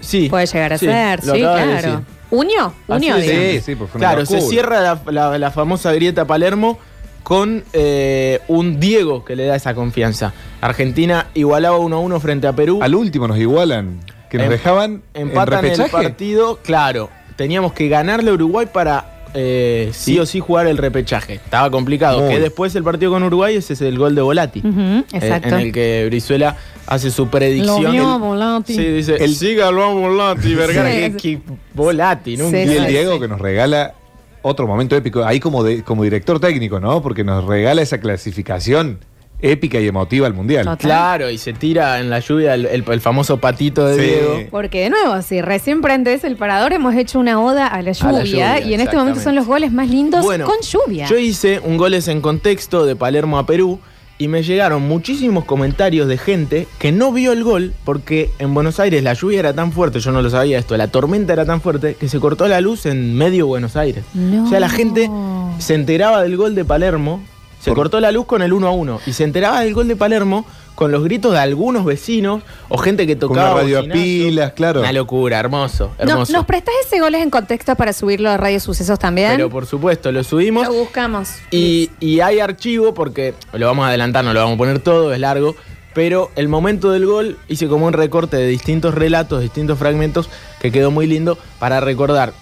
Sí. 0.00 0.28
Puede 0.28 0.46
llegar 0.46 0.72
a 0.72 0.78
Sí, 0.78 0.86
ser, 0.86 1.24
lo 1.24 1.32
sí, 1.34 1.38
de 1.38 1.44
claro. 1.46 1.70
decir. 1.70 1.98
¿Unió? 2.32 2.74
¿Unió? 2.88 3.14
Así 3.14 3.24
es. 3.24 3.30
digamos. 3.30 3.52
Sí, 3.52 3.60
sí, 3.60 3.74
pues 3.76 3.90
fue 3.92 3.98
una 4.00 4.08
Claro, 4.08 4.26
se 4.26 4.40
cierra 4.40 4.80
la, 4.80 4.98
la- 5.12 5.38
la 5.38 5.50
famosa 5.52 5.92
grieta 5.92 6.24
Palermo 6.24 6.76
con 7.22 7.64
eh, 7.72 8.40
un 8.48 8.80
Diego 8.80 9.24
que 9.24 9.36
le 9.36 9.46
da 9.46 9.56
esa 9.56 9.74
confianza. 9.74 10.32
Argentina 10.60 11.26
igualaba 11.34 11.78
1 11.78 11.96
a 11.96 12.00
1 12.00 12.20
frente 12.20 12.46
a 12.46 12.52
Perú. 12.54 12.80
Al 12.82 12.94
último 12.94 13.28
nos 13.28 13.38
igualan. 13.38 14.00
Que 14.30 14.38
nos 14.38 14.46
Em- 14.46 14.52
dejaban 14.52 15.02
Empatan 15.14 15.64
en 15.66 15.80
el 15.80 15.90
partido, 15.90 16.58
claro. 16.62 17.10
Teníamos 17.36 17.72
que 17.72 17.88
ganarle 17.88 18.30
a 18.30 18.34
Uruguay 18.34 18.66
para 18.72 19.08
eh, 19.34 19.88
sí, 19.92 20.12
Sí. 20.14 20.18
o 20.18 20.26
sí 20.26 20.40
jugar 20.40 20.66
el 20.66 20.76
repechaje. 20.76 21.34
Estaba 21.34 21.70
complicado. 21.70 22.20
Muy. 22.20 22.34
Que 22.34 22.38
después 22.40 22.74
el 22.76 22.84
partido 22.84 23.12
con 23.12 23.22
Uruguay 23.22 23.56
ese 23.56 23.72
es 23.72 23.80
el 23.80 23.96
gol 23.98 24.14
de 24.14 24.20
Volati. 24.20 24.60
Eh, 24.62 25.04
exacto. 25.12 25.48
en 25.48 25.54
el 25.54 25.72
que 25.72 26.04
Brizuela 26.06 26.56
hace 26.86 27.10
su 27.10 27.28
predicción. 27.28 27.82
Lo 27.82 27.90
vio 27.92 28.14
El- 28.16 28.20
Volati. 28.20 28.74
Sí, 28.74 28.84
dice, 28.84 29.16
El- 29.16 29.34
sígalo 29.34 29.84
a 29.84 29.88
Volati, 29.94 30.54
Vergara. 30.54 30.90
Sí. 30.92 31.00
que- 31.00 31.16
que 31.16 31.40
Volati, 31.72 32.36
nunca. 32.36 32.58
Sí, 32.62 32.68
Y 32.70 32.76
el 32.76 32.86
Diego 32.88 33.18
que 33.20 33.28
nos 33.28 33.40
regala 33.40 33.94
otro 34.42 34.66
momento 34.66 34.94
épico, 34.96 35.24
ahí 35.24 35.40
como, 35.40 35.64
de- 35.64 35.82
como 35.82 36.04
director 36.04 36.38
técnico, 36.40 36.80
¿no? 36.80 37.00
Porque 37.02 37.24
nos 37.24 37.44
regala 37.44 37.80
esa 37.82 37.98
clasificación 37.98 38.98
épica 39.44 39.80
y 39.80 39.88
emotiva 39.88 40.28
al 40.28 40.34
Mundial. 40.34 40.64
Total. 40.64 40.78
Claro, 40.78 41.28
y 41.30 41.36
se 41.36 41.52
tira 41.52 41.98
en 41.98 42.10
la 42.10 42.20
lluvia 42.20 42.54
el, 42.54 42.64
el- 42.66 42.84
el 42.88 43.00
famoso 43.00 43.38
patito 43.38 43.84
de 43.86 43.96
Sí. 43.96 44.00
Diego. 44.02 44.38
Porque 44.52 44.82
de 44.84 44.90
nuevo, 44.90 45.20
si 45.22 45.40
recién 45.42 45.80
prendes 45.80 46.22
el 46.22 46.36
parador, 46.36 46.72
hemos 46.72 46.94
hecho 46.94 47.18
una 47.18 47.40
oda 47.40 47.66
a 47.66 47.82
la 47.82 47.90
lluvia, 47.90 48.08
A 48.08 48.12
la 48.20 48.24
lluvia, 48.24 48.60
y 48.60 48.74
en 48.74 48.80
este 48.80 48.96
momento 48.96 49.18
son 49.20 49.34
los 49.34 49.46
goles 49.46 49.72
más 49.72 49.88
lindos 49.88 50.22
Bueno, 50.24 50.46
con 50.46 50.60
lluvia. 50.60 51.06
Yo 51.08 51.18
hice 51.18 51.58
un 51.58 51.76
goles 51.76 52.06
en 52.06 52.20
contexto 52.20 52.86
de 52.86 52.94
Palermo 52.94 53.36
a 53.38 53.44
Perú 53.46 53.80
y 54.18 54.28
me 54.28 54.42
llegaron 54.42 54.82
muchísimos 54.82 55.44
comentarios 55.44 56.06
de 56.06 56.16
gente 56.18 56.68
que 56.78 56.92
no 56.92 57.12
vio 57.12 57.32
el 57.32 57.42
gol 57.42 57.72
porque 57.84 58.30
en 58.38 58.54
Buenos 58.54 58.78
Aires 58.78 59.02
la 59.02 59.14
lluvia 59.14 59.40
era 59.40 59.52
tan 59.52 59.72
fuerte, 59.72 59.98
yo 60.00 60.12
no 60.12 60.22
lo 60.22 60.30
sabía 60.30 60.58
esto, 60.58 60.76
la 60.76 60.88
tormenta 60.88 61.32
era 61.32 61.44
tan 61.44 61.60
fuerte 61.60 61.96
que 61.98 62.08
se 62.08 62.20
cortó 62.20 62.46
la 62.46 62.60
luz 62.60 62.86
en 62.86 63.14
medio 63.16 63.46
Buenos 63.46 63.74
Aires. 63.76 64.04
No. 64.14 64.44
O 64.44 64.48
sea, 64.48 64.60
la 64.60 64.68
gente 64.68 65.10
se 65.58 65.74
enteraba 65.74 66.22
del 66.22 66.36
gol 66.36 66.54
de 66.54 66.64
Palermo, 66.64 67.22
se 67.60 67.70
Por- 67.70 67.78
cortó 67.78 68.00
la 68.00 68.12
luz 68.12 68.26
con 68.26 68.42
el 68.42 68.52
1 68.52 68.66
a 68.66 68.70
1 68.70 69.00
y 69.06 69.12
se 69.12 69.24
enteraba 69.24 69.60
del 69.62 69.74
gol 69.74 69.88
de 69.88 69.96
Palermo 69.96 70.44
con 70.82 70.90
los 70.90 71.04
gritos 71.04 71.30
de 71.32 71.38
algunos 71.38 71.84
vecinos 71.84 72.42
o 72.68 72.76
gente 72.76 73.06
que 73.06 73.16
Con 73.16 73.28
tocaba 73.28 73.52
una 73.52 73.62
radio 73.62 73.78
a 73.78 73.82
pilas, 73.84 74.52
claro. 74.54 74.80
Una 74.80 74.92
locura, 74.92 75.38
hermoso, 75.38 75.92
No- 75.98 76.10
hermoso. 76.12 76.32
¿Nos 76.32 76.44
prestas 76.44 76.74
ese 76.84 76.98
goles 76.98 77.22
en 77.22 77.30
contexto 77.30 77.76
para 77.76 77.92
subirlo 77.92 78.28
a 78.30 78.36
Radio 78.36 78.58
Sucesos 78.58 78.98
también? 78.98 79.30
Pero 79.36 79.48
por 79.48 79.64
supuesto, 79.66 80.10
lo 80.10 80.24
subimos. 80.24 80.66
Lo 80.66 80.72
buscamos. 80.74 81.28
Y, 81.52 81.90
y 82.00 82.18
hay 82.18 82.40
archivo 82.40 82.94
porque 82.94 83.34
lo 83.52 83.64
vamos 83.66 83.84
a 83.84 83.90
adelantar, 83.90 84.24
no 84.24 84.32
lo 84.32 84.40
vamos 84.40 84.56
a 84.56 84.58
poner 84.58 84.80
todo, 84.80 85.12
es 85.12 85.20
largo. 85.20 85.54
Pero 85.94 86.30
el 86.34 86.48
momento 86.48 86.90
del 86.90 87.06
gol 87.06 87.38
hice 87.46 87.68
como 87.68 87.86
un 87.86 87.92
recorte 87.92 88.36
de 88.36 88.48
distintos 88.48 88.94
relatos, 88.94 89.40
distintos 89.40 89.78
fragmentos, 89.78 90.28
que 90.60 90.72
quedó 90.72 90.90
muy 90.90 91.06
lindo 91.06 91.38
para 91.60 91.78
recordar 91.80 92.32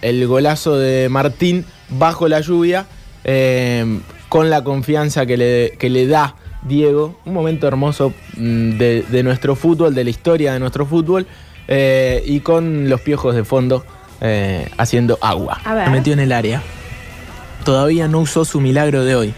el 0.00 0.26
golazo 0.26 0.78
de 0.78 1.08
Martín 1.10 1.66
bajo 1.90 2.28
la 2.28 2.40
lluvia, 2.40 2.86
eh, 3.24 4.00
con 4.30 4.48
la 4.48 4.64
confianza 4.64 5.26
que 5.26 5.36
le, 5.36 5.76
que 5.78 5.90
le 5.90 6.06
da 6.06 6.36
Diego. 6.62 7.16
Un 7.24 7.34
momento 7.34 7.66
hermoso 7.66 8.12
mm, 8.36 8.78
de, 8.78 9.04
de 9.08 9.22
nuestro 9.22 9.56
fútbol, 9.56 9.94
de 9.94 10.04
la 10.04 10.10
historia 10.10 10.52
de 10.52 10.60
nuestro 10.60 10.86
fútbol, 10.86 11.26
eh, 11.68 12.22
y 12.26 12.40
con 12.40 12.88
los 12.88 13.00
piojos 13.00 13.34
de 13.34 13.44
fondo 13.44 13.84
eh, 14.20 14.68
haciendo 14.76 15.18
agua. 15.20 15.60
A 15.64 15.74
ver. 15.74 15.86
Me 15.88 15.98
metió 15.98 16.12
en 16.12 16.20
el 16.20 16.32
área 16.32 16.62
todavía 17.64 18.08
no 18.08 18.20
usó 18.20 18.44
su 18.44 18.60
milagro 18.60 19.04
de 19.04 19.14
hoy. 19.14 19.34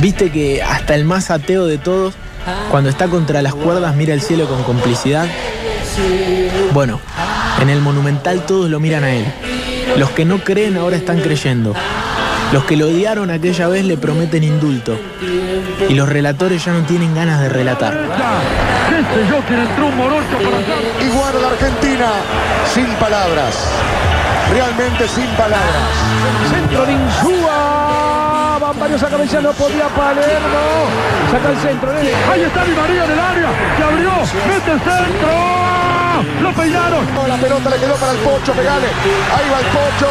Viste 0.00 0.30
que 0.30 0.62
hasta 0.62 0.94
el 0.94 1.04
más 1.04 1.30
ateo 1.30 1.66
de 1.66 1.78
todos, 1.78 2.14
cuando 2.70 2.90
está 2.90 3.08
contra 3.08 3.42
las 3.42 3.54
cuerdas, 3.54 3.96
mira 3.96 4.12
el 4.12 4.20
cielo 4.20 4.46
con 4.46 4.62
complicidad. 4.64 5.26
Bueno, 6.74 7.00
en 7.60 7.70
el 7.70 7.80
monumental 7.80 8.44
todos 8.44 8.68
lo 8.68 8.78
miran 8.80 9.04
a 9.04 9.14
él. 9.14 9.24
Los 9.96 10.10
que 10.10 10.24
no 10.24 10.44
creen 10.44 10.76
ahora 10.76 10.96
están 10.96 11.20
creyendo. 11.20 11.74
Los 12.52 12.64
que 12.64 12.76
lo 12.76 12.86
odiaron 12.86 13.30
aquella 13.30 13.68
vez 13.68 13.84
le 13.84 13.96
prometen 13.96 14.44
indulto. 14.44 14.98
Y 15.88 15.94
los 15.94 16.08
relatores 16.08 16.64
ya 16.64 16.72
no 16.72 16.84
tienen 16.86 17.14
ganas 17.14 17.40
de 17.40 17.48
relatar. 17.48 17.92
Este 17.94 19.32
Joker 19.32 19.58
entró 19.58 19.86
un 19.86 19.96
morocho 19.96 20.38
para 20.38 21.04
Y 21.04 21.08
guarda 21.08 21.48
Argentina 21.48 22.06
sin 22.72 22.86
palabras. 22.94 23.56
Realmente 24.50 25.08
sin 25.08 25.26
palabras. 25.36 25.60
Centro 26.50 26.86
de 26.86 26.92
Insúa. 26.92 27.65
Van 28.66 28.80
varios 28.80 29.00
esa 29.00 29.08
cabeza 29.08 29.40
no 29.40 29.52
podía 29.52 29.86
Palermo. 29.86 30.90
Saca 31.30 31.50
el 31.50 31.58
centro, 31.58 31.92
nene. 31.92 32.10
Ahí 32.32 32.42
está 32.42 32.64
Di 32.64 32.72
María 32.72 33.04
en 33.04 33.10
el 33.12 33.20
área. 33.20 33.48
Se 33.76 33.82
abrió. 33.84 34.10
Mete 34.48 34.72
el 34.72 34.80
centro. 34.80 35.28
Lo 36.42 36.52
peinaron. 36.52 37.06
La 37.28 37.36
pelota 37.36 37.70
le 37.70 37.76
quedó 37.76 37.94
para 37.94 38.10
el 38.10 38.18
Pocho, 38.18 38.52
pegale. 38.54 38.88
Ahí 39.36 39.50
va 39.52 39.60
el 39.60 39.66
Pocho. 39.66 40.08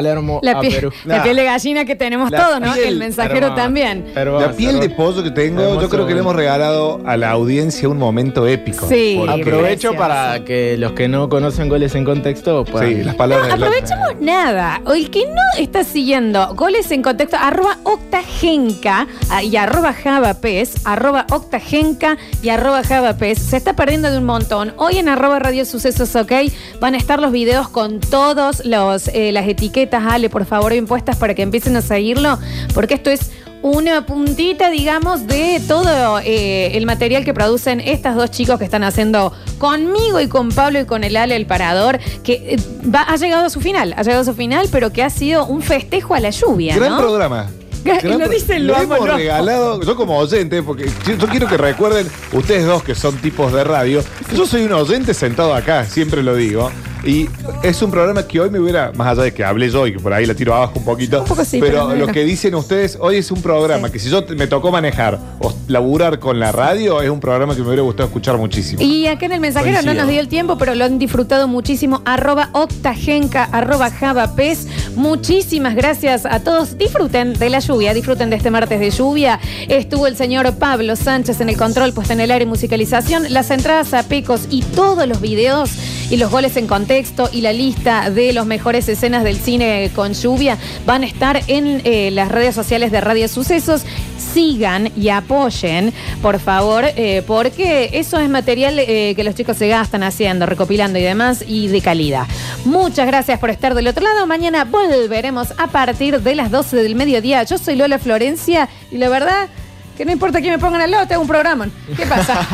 Palermo 0.00 0.40
La 0.42 0.52
a 0.52 0.60
Perú. 0.60 0.90
la 1.04 1.22
piel 1.22 1.36
de 1.36 1.44
gallina 1.44 1.84
que 1.84 1.94
tenemos 1.94 2.30
La 2.30 2.38
todos, 2.46 2.60
¿no? 2.60 2.72
piel 2.74 2.88
El 2.88 2.98
mensajero 2.98 3.46
hermosa. 3.48 3.54
también. 3.62 4.06
Hermoso, 4.14 4.46
La 4.46 4.52
piel 4.52 4.80
de 4.80 4.86
hermoso. 4.86 4.96
pollo 4.96 5.22
que 5.22 5.30
tengo, 5.30 5.60
Hermoso 5.62 5.80
yo 5.82 5.88
creo 5.88 6.06
que 6.06 6.14
le 6.14 6.20
hemos 6.20 6.34
regalado 6.36 7.00
a 7.04 7.16
la 7.16 7.30
audiencia 7.30 7.88
un 7.88 7.98
momento 7.98 8.46
épico. 8.46 8.86
Sí. 8.88 9.16
Porque- 9.18 9.40
Aprovecho 9.42 9.90
Precioso. 9.90 9.96
para 9.96 10.44
que 10.44 10.76
los 10.78 10.92
que 10.92 11.08
no 11.08 11.28
conocen 11.28 11.68
goles 11.68 11.94
en 11.94 12.04
contexto 12.04 12.64
puedan. 12.64 12.88
Sí, 12.88 13.02
las 13.04 13.14
palabras 13.14 13.48
No, 13.48 13.54
de 13.54 13.60
la- 13.60 13.66
aprovechemos 13.66 14.20
nada. 14.20 14.80
O 14.86 14.92
el 14.94 15.10
que 15.10 15.26
no 15.26 15.42
está 15.58 15.84
siguiendo 15.84 16.54
goles 16.54 16.90
en 16.90 17.02
contexto, 17.02 17.36
arroba 17.38 17.78
octagenca 17.84 19.06
ah, 19.30 19.42
y 19.42 19.56
arroba 19.56 19.92
javapes, 19.92 20.74
arroba 20.84 21.26
octagenca 21.30 22.16
y 22.42 22.48
arroba 22.48 22.82
javapes, 22.84 23.38
se 23.38 23.56
está 23.56 23.74
perdiendo 23.74 24.10
de 24.10 24.18
un 24.18 24.24
montón. 24.24 24.72
Hoy 24.76 24.98
en 24.98 25.08
arroba 25.08 25.38
radio 25.38 25.64
sucesos, 25.64 26.14
ok, 26.16 26.32
van 26.80 26.94
a 26.94 26.96
estar 26.98 27.20
los 27.20 27.32
videos 27.32 27.68
con 27.68 28.00
todos 28.00 28.64
los 28.64 29.08
eh, 29.08 29.32
las 29.32 29.46
etiquetas, 29.90 30.12
Ale, 30.12 30.30
por 30.30 30.44
favor, 30.44 30.72
bien 30.72 30.86
puestas 30.86 31.16
para 31.16 31.34
que 31.34 31.42
empiecen 31.42 31.76
a 31.76 31.82
seguirlo, 31.82 32.38
porque 32.74 32.94
esto 32.94 33.10
es 33.10 33.30
una 33.62 34.06
puntita, 34.06 34.70
digamos, 34.70 35.26
de 35.26 35.60
todo 35.68 36.18
eh, 36.20 36.76
el 36.78 36.86
material 36.86 37.24
que 37.24 37.34
producen 37.34 37.80
estas 37.80 38.16
dos 38.16 38.30
chicos 38.30 38.58
que 38.58 38.64
están 38.64 38.84
haciendo 38.84 39.32
conmigo 39.58 40.18
y 40.20 40.28
con 40.28 40.48
Pablo 40.50 40.80
y 40.80 40.84
con 40.86 41.04
el 41.04 41.16
Ale, 41.16 41.36
el 41.36 41.44
parador, 41.46 41.98
que 42.24 42.54
eh, 42.54 42.56
va, 42.92 43.02
ha 43.02 43.16
llegado 43.16 43.46
a 43.46 43.50
su 43.50 43.60
final, 43.60 43.92
ha 43.96 44.02
llegado 44.02 44.22
a 44.22 44.24
su 44.24 44.34
final, 44.34 44.68
pero 44.72 44.92
que 44.92 45.02
ha 45.02 45.10
sido 45.10 45.44
un 45.44 45.60
festejo 45.60 46.14
a 46.14 46.20
la 46.20 46.30
lluvia, 46.30 46.74
Gran 46.76 46.92
¿no? 46.92 46.98
programa. 46.98 47.50
Lo 47.84 48.18
Gran 48.18 48.30
dicen, 48.30 48.66
lo 48.66 48.76
hemos 48.76 48.98
lo 48.98 49.04
amo. 49.06 49.16
regalado, 49.16 49.82
yo 49.82 49.96
como 49.96 50.18
oyente, 50.18 50.62
porque 50.62 50.84
yo 51.06 51.14
yo 51.16 51.26
quiero 51.28 51.48
que 51.48 51.56
recuerden, 51.56 52.06
ustedes 52.32 52.66
dos 52.66 52.82
que 52.82 52.94
son 52.94 53.16
tipos 53.16 53.52
de 53.54 53.64
radio, 53.64 54.02
que 54.28 54.36
yo 54.36 54.46
soy 54.46 54.64
un 54.64 54.72
oyente 54.74 55.14
sentado 55.14 55.54
acá, 55.54 55.86
siempre 55.86 56.22
lo 56.22 56.34
digo. 56.34 56.70
Y 57.04 57.28
es 57.62 57.80
un 57.82 57.90
programa 57.90 58.26
que 58.26 58.40
hoy 58.40 58.50
me 58.50 58.58
hubiera, 58.60 58.92
más 58.92 59.08
allá 59.08 59.22
de 59.22 59.34
que 59.34 59.44
hablé 59.44 59.70
yo 59.70 59.86
y 59.86 59.92
que 59.92 60.00
por 60.00 60.12
ahí 60.12 60.26
la 60.26 60.34
tiro 60.34 60.54
abajo 60.54 60.74
un 60.76 60.84
poquito, 60.84 61.20
Un 61.20 61.26
poco 61.26 61.44
sí, 61.44 61.58
pero 61.60 61.70
pero 61.88 62.06
lo 62.06 62.12
que 62.12 62.24
dicen 62.24 62.54
ustedes, 62.54 62.98
hoy 63.00 63.16
es 63.16 63.30
un 63.30 63.42
programa 63.42 63.90
que 63.90 63.98
si 63.98 64.10
yo 64.10 64.24
me 64.36 64.46
tocó 64.46 64.70
manejar 64.70 65.18
o 65.38 65.54
laburar 65.68 66.18
con 66.18 66.38
la 66.38 66.52
radio, 66.52 67.00
es 67.00 67.10
un 67.10 67.20
programa 67.20 67.54
que 67.54 67.60
me 67.62 67.68
hubiera 67.68 67.82
gustado 67.82 68.08
escuchar 68.08 68.36
muchísimo. 68.36 68.82
Y 68.82 69.06
acá 69.06 69.26
en 69.26 69.32
el 69.32 69.40
mensajero 69.40 69.74
Coincido. 69.74 69.94
no 69.94 70.00
nos 70.00 70.10
dio 70.10 70.20
el 70.20 70.28
tiempo, 70.28 70.58
pero 70.58 70.74
lo 70.74 70.84
han 70.84 70.98
disfrutado 70.98 71.48
muchísimo. 71.48 72.02
Arroba 72.04 72.50
octagenca, 72.52 73.44
arroba 73.44 73.90
javapes. 73.90 74.66
Muchísimas 74.96 75.74
gracias 75.74 76.26
a 76.26 76.40
todos. 76.40 76.76
Disfruten 76.76 77.34
de 77.34 77.50
la 77.50 77.60
lluvia, 77.60 77.94
disfruten 77.94 78.30
de 78.30 78.36
este 78.36 78.50
martes 78.50 78.80
de 78.80 78.90
lluvia. 78.90 79.38
Estuvo 79.68 80.06
el 80.06 80.16
señor 80.16 80.52
Pablo 80.56 80.96
Sánchez 80.96 81.40
en 81.40 81.48
el 81.48 81.56
control, 81.56 81.92
puesta 81.92 82.12
en 82.12 82.20
el 82.20 82.30
área 82.30 82.44
y 82.44 82.48
musicalización. 82.48 83.32
Las 83.32 83.50
entradas 83.50 83.94
a 83.94 84.02
Pecos 84.02 84.46
y 84.50 84.62
todos 84.62 85.06
los 85.06 85.20
videos 85.20 85.70
y 86.10 86.16
los 86.16 86.30
goles 86.30 86.56
en 86.56 86.66
contexto 86.66 87.30
y 87.32 87.40
la 87.40 87.52
lista 87.52 88.10
de 88.10 88.32
los 88.32 88.44
mejores 88.44 88.88
escenas 88.88 89.22
del 89.22 89.38
cine 89.38 89.90
con 89.94 90.12
lluvia 90.12 90.58
van 90.84 91.04
a 91.04 91.06
estar 91.06 91.40
en 91.46 91.80
eh, 91.84 92.10
las 92.10 92.28
redes 92.28 92.54
sociales 92.54 92.90
de 92.90 93.00
Radio 93.00 93.28
Sucesos. 93.28 93.84
Sigan 94.18 94.92
y 94.96 95.08
apoyen, 95.08 95.92
por 96.22 96.38
favor, 96.38 96.84
eh, 96.84 97.22
porque 97.26 97.90
eso 97.94 98.18
es 98.18 98.28
material 98.28 98.78
eh, 98.78 99.14
que 99.16 99.24
los 99.24 99.34
chicos 99.34 99.56
se 99.56 99.66
gastan 99.66 100.02
haciendo, 100.02 100.46
recopilando 100.46 100.98
y 100.98 101.02
demás, 101.02 101.44
y 101.46 101.68
de 101.68 101.80
calidad. 101.80 102.26
Muchas 102.64 103.06
gracias 103.06 103.40
por 103.40 103.50
estar 103.50 103.74
del 103.74 103.88
otro 103.88 104.04
lado. 104.04 104.26
Mañana 104.26 104.64
volveremos 104.64 105.52
a 105.58 105.66
partir 105.68 106.20
de 106.20 106.34
las 106.34 106.50
12 106.50 106.76
del 106.76 106.94
mediodía. 106.94 107.42
Yo 107.42 107.58
soy 107.58 107.76
Lola 107.76 107.98
Florencia 107.98 108.68
y 108.90 108.98
la 108.98 109.08
verdad 109.08 109.48
que 109.96 110.04
no 110.04 110.12
importa 110.12 110.40
quién 110.40 110.52
me 110.52 110.58
pongan 110.58 110.80
al 110.80 110.90
lado, 110.90 111.06
tengo 111.06 111.22
un 111.22 111.28
programa. 111.28 111.68
¿Qué 111.96 112.06
pasa? 112.06 112.46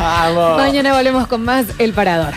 Mañana 0.57 0.95
volvemos 0.95 1.27
con 1.27 1.45
más 1.45 1.65
El 1.77 1.93
Parador. 1.93 2.33